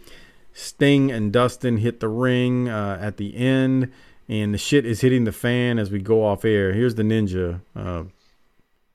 Sting 0.53 1.11
and 1.11 1.33
Dustin 1.33 1.77
hit 1.77 1.99
the 1.99 2.07
ring 2.07 2.69
uh, 2.69 2.97
at 3.01 3.17
the 3.17 3.35
end, 3.35 3.91
and 4.29 4.53
the 4.53 4.57
shit 4.57 4.85
is 4.85 5.01
hitting 5.01 5.23
the 5.23 5.31
fan 5.31 5.79
as 5.79 5.91
we 5.91 5.99
go 5.99 6.23
off 6.23 6.45
air. 6.45 6.73
Here's 6.73 6.95
the 6.95 7.03
ninja. 7.03 7.59
Uh, 7.75 8.03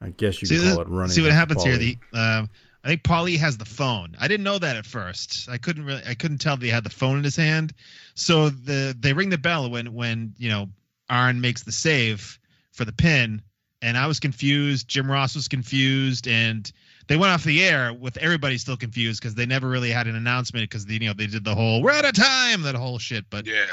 I 0.01 0.11
guess 0.11 0.41
you 0.41 0.47
see, 0.47 0.59
could 0.59 0.73
call 0.73 0.81
it 0.83 0.89
running. 0.89 1.11
see 1.11 1.23
what 1.23 1.33
happens 1.33 1.65
here. 1.65 1.77
The 1.77 1.99
um, 2.15 2.49
I 2.85 2.89
think 2.89 3.03
Paulie 3.03 3.39
has 3.39 3.59
the 3.59 3.65
phone. 3.65 4.17
I 4.21 4.29
didn't 4.29 4.45
know 4.45 4.59
that 4.59 4.77
at 4.77 4.87
first. 4.87 5.49
I 5.51 5.59
couldn't 5.59 5.85
really. 5.85 6.03
I 6.07 6.15
couldn't 6.15 6.39
tell 6.39 6.57
that 6.57 6.65
he 6.65 6.71
had 6.71 6.85
the 6.85 6.91
phone 6.91 7.19
in 7.19 7.25
his 7.25 7.37
hand. 7.37 7.75
So 8.15 8.51
the 8.51 8.97
they 8.99 9.13
ring 9.13 9.31
the 9.31 9.39
bell 9.39 9.69
when 9.69 9.93
when 9.95 10.35
you 10.39 10.49
know 10.49 10.69
Arn 11.11 11.41
makes 11.41 11.65
the 11.65 11.73
save 11.73 12.39
for 12.73 12.85
the 12.85 12.93
pin, 12.93 13.43
and 13.83 13.99
I 13.99 14.07
was 14.07 14.21
confused. 14.21 14.87
Jim 14.87 15.11
Ross 15.11 15.35
was 15.35 15.49
confused, 15.49 16.29
and 16.29 16.71
they 17.09 17.17
went 17.17 17.33
off 17.33 17.43
the 17.45 17.65
air 17.65 17.93
with 17.93 18.17
everybody 18.19 18.57
still 18.59 18.77
confused 18.77 19.21
because 19.21 19.35
they 19.35 19.47
never 19.47 19.69
really 19.69 19.91
had 19.91 20.07
an 20.07 20.15
announcement 20.17 20.63
because 20.71 20.87
you 20.87 21.01
know 21.01 21.13
they 21.15 21.27
did 21.27 21.45
the 21.45 21.55
whole 21.55 21.83
"we're 21.83 21.91
out 21.93 22.05
of 22.05 22.13
time" 22.15 22.63
that 22.63 22.75
whole 22.75 22.99
shit. 22.99 23.25
But 23.31 23.47
Yeah. 23.47 23.65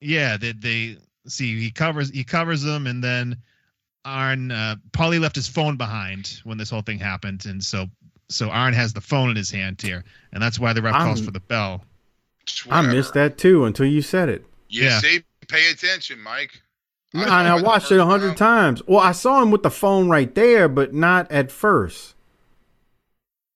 yeah, 0.00 0.36
they, 0.36 0.52
they 0.52 0.96
see 1.26 1.58
he 1.60 1.70
covers 1.70 2.10
he 2.10 2.24
covers 2.24 2.62
them, 2.62 2.86
and 2.86 3.02
then 3.04 3.36
Arn 4.04 4.50
uh, 4.50 4.76
Paulie 4.92 5.20
left 5.20 5.36
his 5.36 5.46
phone 5.48 5.76
behind 5.76 6.40
when 6.44 6.58
this 6.58 6.70
whole 6.70 6.82
thing 6.82 6.98
happened, 6.98 7.46
and 7.46 7.62
so 7.62 7.86
so 8.28 8.48
Arn 8.50 8.72
has 8.74 8.92
the 8.92 9.00
phone 9.00 9.30
in 9.30 9.36
his 9.36 9.50
hand 9.50 9.80
here, 9.82 10.04
and 10.32 10.42
that's 10.42 10.58
why 10.58 10.72
the 10.72 10.82
ref 10.82 10.94
calls 10.94 11.18
I'm- 11.18 11.26
for 11.26 11.30
the 11.32 11.40
bell. 11.40 11.84
I 12.70 12.82
missed 12.82 13.14
that 13.14 13.38
too 13.38 13.64
until 13.66 13.86
you 13.86 14.02
said 14.02 14.28
it. 14.28 14.44
You 14.68 14.84
Yeah. 14.84 14.98
see, 14.98 15.22
pay 15.48 15.70
attention, 15.70 16.18
Mike. 16.20 16.60
No, 17.14 17.20
I 17.22 17.24
and 17.24 17.32
I 17.32 17.50
saw 17.50 17.54
it 17.56 17.58
the 17.60 17.64
watched 17.66 17.92
it 17.92 17.98
a 18.00 18.04
hundred 18.06 18.36
times. 18.36 18.82
Well, 18.86 18.98
I 18.98 19.12
saw 19.12 19.40
him 19.42 19.50
with 19.52 19.62
the 19.62 19.70
phone 19.70 20.08
right 20.08 20.34
there, 20.34 20.66
but 20.68 20.92
not 20.92 21.30
at 21.30 21.52
first. 21.52 22.14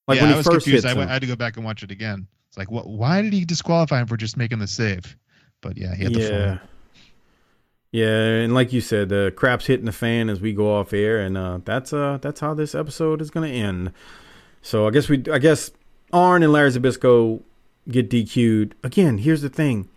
Like 0.06 0.16
yeah, 0.16 0.22
when 0.22 0.28
he 0.30 0.34
I 0.34 0.36
was 0.38 0.46
first 0.46 0.64
confused. 0.64 0.86
I, 0.86 0.92
him. 0.92 0.98
I 0.98 1.06
had 1.12 1.22
to 1.22 1.28
go 1.28 1.36
back 1.36 1.56
and 1.56 1.64
watch 1.64 1.82
it 1.82 1.90
again. 1.90 2.26
It's 2.48 2.56
like, 2.56 2.70
what? 2.70 2.88
Why 2.88 3.22
did 3.22 3.32
he 3.32 3.44
disqualify 3.44 4.00
him 4.00 4.06
for 4.06 4.16
just 4.16 4.36
making 4.36 4.58
the 4.60 4.66
save? 4.66 5.16
But 5.60 5.76
yeah, 5.76 5.94
he 5.94 6.04
had 6.04 6.14
the 6.14 6.20
full 6.20 6.38
yeah. 6.38 6.58
Yeah, 7.92 8.42
and 8.42 8.54
like 8.54 8.72
you 8.72 8.80
said, 8.80 9.08
the 9.08 9.32
crap's 9.36 9.66
hitting 9.66 9.86
the 9.86 9.92
fan 9.92 10.28
as 10.28 10.40
we 10.40 10.52
go 10.52 10.76
off 10.76 10.92
air, 10.92 11.18
and 11.18 11.38
uh, 11.38 11.60
that's 11.64 11.92
uh 11.92 12.18
that's 12.20 12.40
how 12.40 12.52
this 12.52 12.74
episode 12.74 13.22
is 13.22 13.30
gonna 13.30 13.46
end. 13.48 13.92
So 14.60 14.86
I 14.86 14.90
guess 14.90 15.08
we 15.08 15.24
I 15.32 15.38
guess 15.38 15.70
Arn 16.12 16.42
and 16.42 16.52
Larry 16.52 16.70
Zbyszko 16.70 17.40
get 17.88 18.10
DQ'd. 18.10 18.74
Again, 18.82 19.18
here's 19.18 19.40
the 19.42 19.48
thing: 19.48 19.88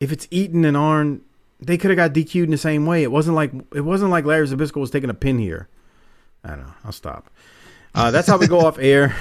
if 0.00 0.10
it's 0.10 0.26
Eaton 0.30 0.64
and 0.64 0.76
Arn, 0.76 1.20
they 1.60 1.78
could 1.78 1.90
have 1.90 1.96
got 1.96 2.12
DQ'd 2.12 2.44
in 2.44 2.50
the 2.50 2.58
same 2.58 2.84
way. 2.84 3.02
It 3.02 3.12
wasn't 3.12 3.36
like 3.36 3.52
it 3.74 3.82
wasn't 3.82 4.10
like 4.10 4.24
Larry 4.24 4.48
Zbyszko 4.48 4.76
was 4.76 4.90
taking 4.90 5.10
a 5.10 5.14
pin 5.14 5.38
here. 5.38 5.68
I 6.42 6.48
don't 6.48 6.60
know. 6.60 6.74
I'll 6.84 6.92
stop. 6.92 7.30
Uh, 7.94 8.10
that's 8.10 8.28
how 8.28 8.38
we 8.38 8.46
go 8.46 8.60
off 8.60 8.78
air. 8.78 9.14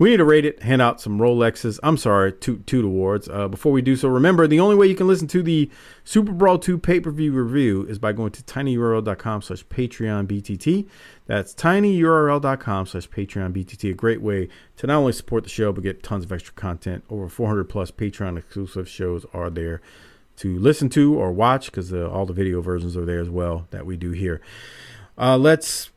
We 0.00 0.08
need 0.08 0.16
to 0.16 0.24
rate 0.24 0.46
it, 0.46 0.62
hand 0.62 0.80
out 0.80 0.98
some 0.98 1.18
Rolexes. 1.18 1.78
I'm 1.82 1.98
sorry, 1.98 2.32
toot 2.32 2.66
toot 2.66 2.86
awards. 2.86 3.28
Uh, 3.28 3.48
before 3.48 3.70
we 3.70 3.82
do 3.82 3.96
so, 3.96 4.08
remember 4.08 4.46
the 4.46 4.58
only 4.58 4.74
way 4.74 4.86
you 4.86 4.94
can 4.94 5.06
listen 5.06 5.28
to 5.28 5.42
the 5.42 5.70
Super 6.04 6.32
Brawl 6.32 6.58
2 6.58 6.78
pay-per-view 6.78 7.32
review 7.32 7.84
is 7.84 7.98
by 7.98 8.12
going 8.12 8.32
to 8.32 8.42
tinyurl.com 8.42 9.42
slash 9.42 9.62
Patreon 9.66 10.26
BTT. 10.26 10.88
That's 11.26 11.52
tinyurl.com 11.52 12.86
slash 12.86 13.10
Patreon 13.10 13.52
BTT. 13.52 13.90
A 13.90 13.94
great 13.94 14.22
way 14.22 14.48
to 14.78 14.86
not 14.86 14.96
only 14.96 15.12
support 15.12 15.42
the 15.42 15.50
show, 15.50 15.70
but 15.70 15.82
get 15.82 16.02
tons 16.02 16.24
of 16.24 16.32
extra 16.32 16.54
content. 16.54 17.04
Over 17.10 17.28
400 17.28 17.64
plus 17.64 17.90
Patreon 17.90 18.38
exclusive 18.38 18.88
shows 18.88 19.26
are 19.34 19.50
there 19.50 19.82
to 20.36 20.58
listen 20.58 20.88
to 20.88 21.14
or 21.14 21.30
watch 21.30 21.66
because 21.66 21.92
uh, 21.92 22.08
all 22.10 22.24
the 22.24 22.32
video 22.32 22.62
versions 22.62 22.96
are 22.96 23.04
there 23.04 23.20
as 23.20 23.28
well 23.28 23.66
that 23.68 23.84
we 23.84 23.98
do 23.98 24.12
here. 24.12 24.40
Uh, 25.18 25.36
let's 25.36 25.90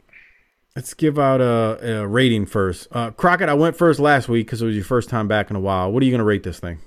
Let's 0.75 0.93
give 0.95 1.19
out 1.19 1.39
a, 1.39 1.99
a 2.01 2.07
rating 2.07 2.45
first. 2.47 2.87
Uh, 2.91 3.11
Crockett, 3.11 3.47
I 3.47 3.53
went 3.53 3.75
first 3.75 3.99
last 3.99 4.27
week 4.27 4.47
because 4.47 4.61
it 4.61 4.65
was 4.65 4.75
your 4.75 4.83
first 4.85 5.07
time 5.07 5.27
back 5.27 5.49
in 5.51 5.55
a 5.55 5.59
while. 5.59 5.91
What 5.91 6.01
are 6.01 6.05
you 6.05 6.11
going 6.11 6.17
to 6.19 6.25
rate 6.25 6.41
this 6.43 6.59
thing? 6.59 6.79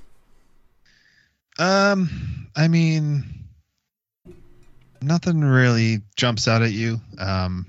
Um, 1.59 2.49
I 2.57 2.67
mean, 2.69 3.25
nothing 5.01 5.41
really 5.41 6.03
jumps 6.17 6.49
out 6.49 6.63
at 6.63 6.73
you. 6.73 7.01
Um, 7.19 7.65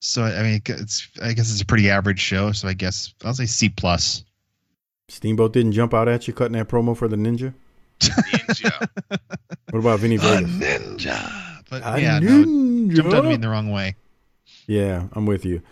so 0.00 0.22
I 0.22 0.42
mean, 0.42 0.62
it's 0.66 1.08
I 1.22 1.32
guess 1.34 1.50
it's 1.52 1.60
a 1.60 1.66
pretty 1.66 1.90
average 1.90 2.20
show. 2.20 2.52
So 2.52 2.66
I 2.68 2.72
guess 2.72 3.12
I'll 3.24 3.34
say 3.34 3.46
C 3.46 3.68
plus. 3.68 4.24
Steamboat 5.08 5.52
didn't 5.52 5.72
jump 5.72 5.94
out 5.94 6.08
at 6.08 6.26
you 6.26 6.32
cutting 6.34 6.54
that 6.56 6.68
promo 6.68 6.96
for 6.96 7.06
the 7.06 7.16
ninja. 7.16 7.52
Ninja. 8.00 8.88
What 9.70 9.78
about 9.80 10.00
Vinny 10.00 10.16
Vegas? 10.16 10.50
ninja. 10.50 11.62
But 11.70 11.82
A 11.84 12.00
yeah, 12.00 12.18
no, 12.18 12.30
ninja. 12.44 12.96
jumped 12.96 13.12
out 13.14 13.24
at 13.24 13.28
me 13.28 13.34
in 13.34 13.40
the 13.40 13.48
wrong 13.48 13.70
way. 13.70 13.94
Yeah, 14.66 15.04
I'm 15.12 15.26
with 15.26 15.44
you. 15.44 15.62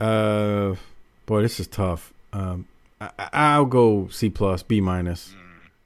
Uh, 0.00 0.74
boy, 1.26 1.42
this 1.42 1.60
is 1.60 1.66
tough. 1.66 2.12
Um, 2.32 2.66
I, 3.00 3.10
I- 3.18 3.28
I'll 3.32 3.64
go 3.66 4.08
C 4.08 4.30
plus, 4.30 4.62
B 4.62 4.80
minus, 4.80 5.34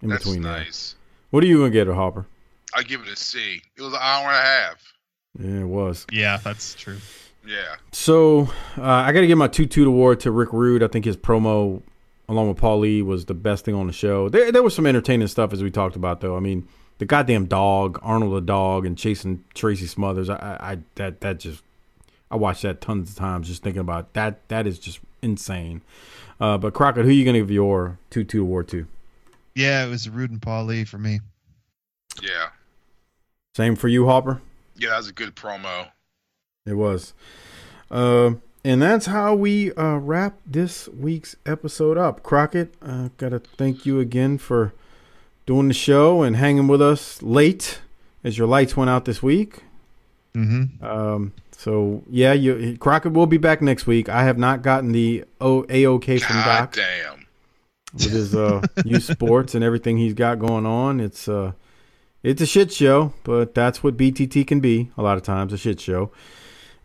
in 0.02 0.08
That's 0.10 0.24
between 0.24 0.42
there. 0.42 0.52
nice. 0.58 0.94
What 1.30 1.42
are 1.42 1.46
you 1.46 1.58
gonna 1.58 1.70
get, 1.70 1.88
Hopper? 1.88 2.26
I 2.76 2.82
give 2.82 3.02
it 3.02 3.08
a 3.08 3.16
C. 3.16 3.62
It 3.76 3.82
was 3.82 3.92
an 3.92 3.98
hour 4.00 4.26
and 4.28 4.36
a 4.36 4.40
half. 4.40 4.92
Yeah, 5.38 5.60
it 5.62 5.66
was. 5.68 6.06
Yeah, 6.12 6.36
that's 6.38 6.74
true. 6.74 6.98
Yeah. 7.46 7.76
So 7.92 8.48
uh, 8.78 8.82
I 8.82 9.12
got 9.12 9.20
to 9.20 9.26
give 9.26 9.36
my 9.38 9.48
two 9.48 9.66
two 9.66 9.86
award 9.86 10.20
to 10.20 10.30
Rick 10.30 10.52
Rude. 10.52 10.82
I 10.82 10.88
think 10.88 11.04
his 11.04 11.16
promo, 11.16 11.82
along 12.28 12.48
with 12.48 12.56
Paul 12.56 12.80
Lee, 12.80 13.02
was 13.02 13.26
the 13.26 13.34
best 13.34 13.64
thing 13.64 13.74
on 13.74 13.86
the 13.86 13.92
show. 13.92 14.28
There, 14.28 14.50
there 14.50 14.62
was 14.62 14.74
some 14.74 14.86
entertaining 14.86 15.28
stuff 15.28 15.52
as 15.52 15.62
we 15.62 15.70
talked 15.70 15.94
about, 15.96 16.20
though. 16.20 16.36
I 16.36 16.40
mean, 16.40 16.66
the 16.98 17.04
goddamn 17.04 17.46
dog, 17.46 17.98
Arnold 18.02 18.34
the 18.34 18.40
dog, 18.40 18.86
and 18.86 18.96
chasing 18.96 19.44
Tracy 19.54 19.86
Smothers. 19.86 20.30
I, 20.30 20.36
I, 20.36 20.72
I 20.72 20.78
that 20.94 21.20
that 21.20 21.38
just, 21.40 21.62
I 22.34 22.36
watched 22.36 22.62
that 22.62 22.80
tons 22.80 23.10
of 23.10 23.16
times 23.16 23.46
just 23.46 23.62
thinking 23.62 23.80
about 23.80 24.12
that. 24.14 24.48
That 24.48 24.66
is 24.66 24.80
just 24.80 24.98
insane. 25.22 25.82
Uh, 26.40 26.58
but 26.58 26.74
Crockett, 26.74 27.04
who 27.04 27.10
are 27.10 27.14
you 27.14 27.24
gonna 27.24 27.38
give 27.38 27.50
your 27.52 27.96
two 28.10 28.24
toot 28.24 28.40
award 28.40 28.66
to? 28.70 28.88
Yeah, 29.54 29.86
it 29.86 29.88
was 29.88 30.08
Rude 30.08 30.32
and 30.32 30.42
Paul 30.42 30.64
Lee 30.64 30.82
for 30.82 30.98
me. 30.98 31.20
Yeah. 32.20 32.48
Same 33.56 33.76
for 33.76 33.86
you, 33.86 34.06
Hopper. 34.06 34.42
Yeah, 34.74 34.90
that 34.90 34.96
was 34.96 35.08
a 35.10 35.12
good 35.12 35.36
promo. 35.36 35.90
It 36.66 36.74
was. 36.74 37.14
Uh, 37.88 38.32
and 38.64 38.82
that's 38.82 39.06
how 39.06 39.36
we 39.36 39.72
uh, 39.74 39.98
wrap 39.98 40.36
this 40.44 40.88
week's 40.88 41.36
episode 41.46 41.96
up. 41.96 42.24
Crockett, 42.24 42.74
uh, 42.82 43.10
got 43.16 43.28
to 43.28 43.38
thank 43.38 43.86
you 43.86 44.00
again 44.00 44.38
for 44.38 44.72
doing 45.46 45.68
the 45.68 45.74
show 45.74 46.22
and 46.22 46.34
hanging 46.34 46.66
with 46.66 46.82
us 46.82 47.22
late 47.22 47.80
as 48.24 48.36
your 48.36 48.48
lights 48.48 48.76
went 48.76 48.90
out 48.90 49.04
this 49.04 49.22
week. 49.22 49.62
Mm-hmm. 50.34 50.84
Um, 50.84 51.32
so, 51.64 52.02
yeah, 52.10 52.34
you, 52.34 52.76
Crockett 52.78 53.14
will 53.14 53.26
be 53.26 53.38
back 53.38 53.62
next 53.62 53.86
week. 53.86 54.10
I 54.10 54.24
have 54.24 54.36
not 54.36 54.60
gotten 54.60 54.92
the 54.92 55.24
o- 55.40 55.62
AOK 55.62 56.20
from 56.20 56.36
God 56.36 56.44
Doc 56.44 56.74
damn. 56.74 57.26
with 57.94 58.10
his 58.10 58.34
uh, 58.34 58.60
youth 58.84 59.04
sports 59.04 59.54
and 59.54 59.64
everything 59.64 59.96
he's 59.96 60.12
got 60.12 60.38
going 60.38 60.66
on. 60.66 61.00
It's 61.00 61.26
uh, 61.26 61.52
it's 62.22 62.42
a 62.42 62.46
shit 62.46 62.70
show, 62.70 63.14
but 63.22 63.54
that's 63.54 63.82
what 63.82 63.96
BTT 63.96 64.46
can 64.46 64.60
be 64.60 64.90
a 64.98 65.02
lot 65.02 65.16
of 65.16 65.22
times 65.22 65.54
a 65.54 65.56
shit 65.56 65.80
show. 65.80 66.10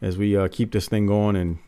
As 0.02 0.18
we 0.18 0.38
uh, 0.38 0.48
keep 0.50 0.72
this 0.72 0.88
thing 0.88 1.08
going, 1.08 1.36
and 1.36 1.60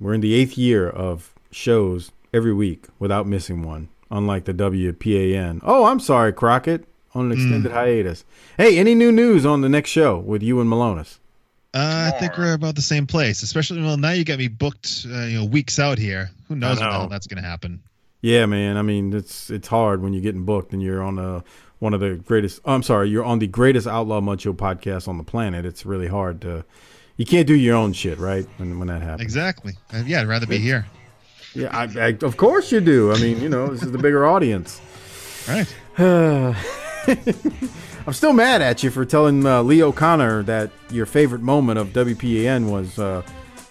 we're 0.00 0.14
in 0.14 0.20
the 0.20 0.34
eighth 0.34 0.58
year 0.58 0.90
of 0.90 1.32
shows 1.52 2.10
every 2.34 2.52
week 2.52 2.86
without 2.98 3.28
missing 3.28 3.62
one, 3.62 3.90
unlike 4.10 4.46
the 4.46 4.54
WPAN. 4.54 5.60
Oh, 5.62 5.84
I'm 5.84 6.00
sorry, 6.00 6.32
Crockett, 6.32 6.84
on 7.14 7.26
an 7.26 7.32
extended 7.38 7.70
hiatus. 7.70 8.24
Hey, 8.56 8.76
any 8.76 8.96
new 8.96 9.12
news 9.12 9.46
on 9.46 9.60
the 9.60 9.68
next 9.68 9.90
show 9.90 10.18
with 10.18 10.42
you 10.42 10.60
and 10.60 10.68
Malonis? 10.68 11.19
Uh, 11.72 12.10
I 12.12 12.18
think 12.18 12.36
we're 12.36 12.54
about 12.54 12.74
the 12.74 12.82
same 12.82 13.06
place. 13.06 13.42
Especially 13.42 13.80
well, 13.80 13.96
now 13.96 14.10
you 14.10 14.24
got 14.24 14.38
me 14.38 14.48
booked. 14.48 15.06
Uh, 15.08 15.22
you 15.22 15.38
know, 15.38 15.44
weeks 15.44 15.78
out 15.78 15.98
here. 15.98 16.30
Who 16.48 16.56
knows 16.56 16.78
when 16.78 16.78
the 16.78 16.84
know. 16.84 16.98
hell 16.98 17.08
that's 17.08 17.26
gonna 17.26 17.46
happen? 17.46 17.82
Yeah, 18.22 18.46
man. 18.46 18.76
I 18.76 18.82
mean, 18.82 19.12
it's 19.12 19.50
it's 19.50 19.68
hard 19.68 20.02
when 20.02 20.12
you're 20.12 20.22
getting 20.22 20.44
booked 20.44 20.72
and 20.72 20.82
you're 20.82 21.02
on 21.02 21.18
a 21.18 21.44
one 21.78 21.94
of 21.94 22.00
the 22.00 22.16
greatest. 22.16 22.60
I'm 22.64 22.82
sorry, 22.82 23.08
you're 23.08 23.24
on 23.24 23.38
the 23.38 23.46
greatest 23.46 23.86
outlaw 23.86 24.20
muncho 24.20 24.52
podcast 24.54 25.06
on 25.06 25.16
the 25.16 25.24
planet. 25.24 25.64
It's 25.64 25.86
really 25.86 26.08
hard 26.08 26.40
to. 26.42 26.64
You 27.16 27.26
can't 27.26 27.46
do 27.46 27.54
your 27.54 27.76
own 27.76 27.92
shit, 27.92 28.18
right? 28.18 28.46
When 28.56 28.78
when 28.78 28.88
that 28.88 29.02
happens. 29.02 29.22
Exactly. 29.22 29.74
Uh, 29.92 30.02
yeah, 30.06 30.22
I'd 30.22 30.26
rather 30.26 30.46
be 30.46 30.58
here. 30.58 30.86
Yeah, 31.54 31.76
I, 31.76 31.84
I, 31.98 32.16
of 32.22 32.36
course 32.36 32.72
you 32.72 32.80
do. 32.80 33.12
I 33.12 33.18
mean, 33.18 33.40
you 33.40 33.48
know, 33.48 33.68
this 33.68 33.82
is 33.82 33.92
the 33.92 33.98
bigger 33.98 34.26
audience. 34.34 34.80
Right. 35.48 35.66
I'm 38.06 38.12
still 38.12 38.32
mad 38.32 38.62
at 38.62 38.82
you 38.82 38.90
for 38.90 39.04
telling 39.04 39.44
uh, 39.44 39.62
Lee 39.62 39.82
O'Connor 39.82 40.44
that 40.44 40.70
your 40.90 41.06
favorite 41.06 41.42
moment 41.42 41.78
of 41.78 41.88
WPAN 41.88 42.70
was 42.70 42.98
uh, 42.98 43.22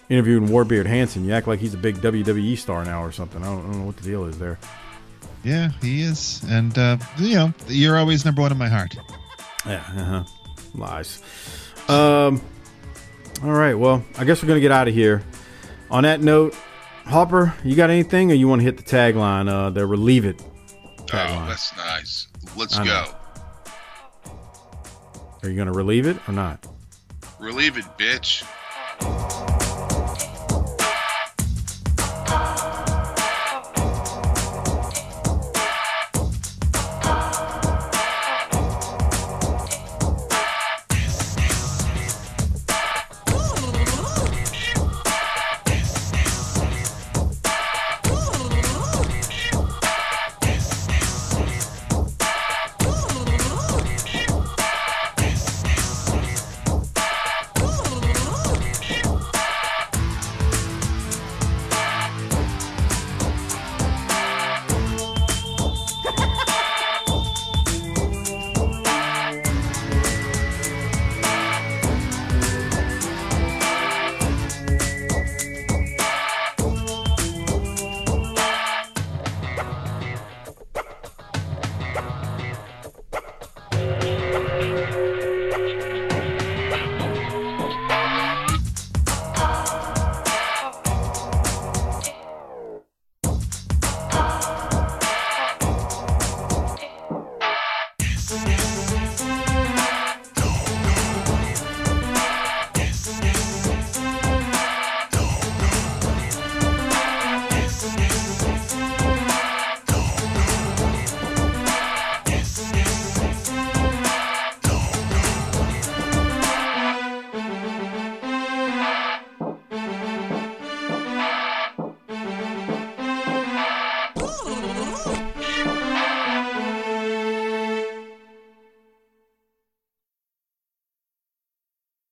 interviewing 0.08 0.48
Warbeard 0.48 0.86
Hanson. 0.86 1.24
You 1.24 1.32
act 1.32 1.48
like 1.48 1.60
he's 1.60 1.74
a 1.74 1.78
big 1.78 1.96
WWE 1.96 2.56
star 2.56 2.84
now 2.84 3.02
or 3.02 3.12
something. 3.12 3.42
I 3.42 3.46
don't, 3.46 3.60
I 3.60 3.62
don't 3.62 3.80
know 3.80 3.86
what 3.86 3.96
the 3.96 4.04
deal 4.04 4.24
is 4.24 4.38
there. 4.38 4.58
Yeah, 5.42 5.70
he 5.80 6.02
is, 6.02 6.42
and 6.48 6.76
uh, 6.76 6.98
you 7.16 7.34
know, 7.34 7.54
you're 7.66 7.96
always 7.96 8.24
number 8.26 8.42
one 8.42 8.52
in 8.52 8.58
my 8.58 8.68
heart. 8.68 8.94
Yeah, 9.64 9.82
uh-huh. 9.96 10.24
lies. 10.74 11.22
Um, 11.88 12.42
all 13.42 13.52
right. 13.52 13.74
Well, 13.74 14.04
I 14.18 14.24
guess 14.24 14.42
we're 14.42 14.48
gonna 14.48 14.60
get 14.60 14.72
out 14.72 14.86
of 14.86 14.94
here. 14.94 15.22
On 15.90 16.02
that 16.02 16.20
note, 16.20 16.54
Hopper, 17.04 17.54
you 17.64 17.74
got 17.74 17.88
anything, 17.88 18.30
or 18.30 18.34
you 18.34 18.48
want 18.48 18.60
to 18.60 18.64
hit 18.64 18.76
the 18.76 18.82
tagline? 18.82 19.48
Uh, 19.48 19.70
the 19.70 19.86
relieve 19.86 20.26
it. 20.26 20.42
Oh, 21.12 21.46
that's 21.48 21.74
nice. 21.76 22.28
Let's 22.54 22.78
go. 22.78 23.06
Are 25.42 25.48
you 25.48 25.56
gonna 25.56 25.72
relieve 25.72 26.06
it 26.06 26.16
or 26.28 26.32
not? 26.32 26.66
Relieve 27.38 27.78
it, 27.78 27.84
bitch. 27.96 28.44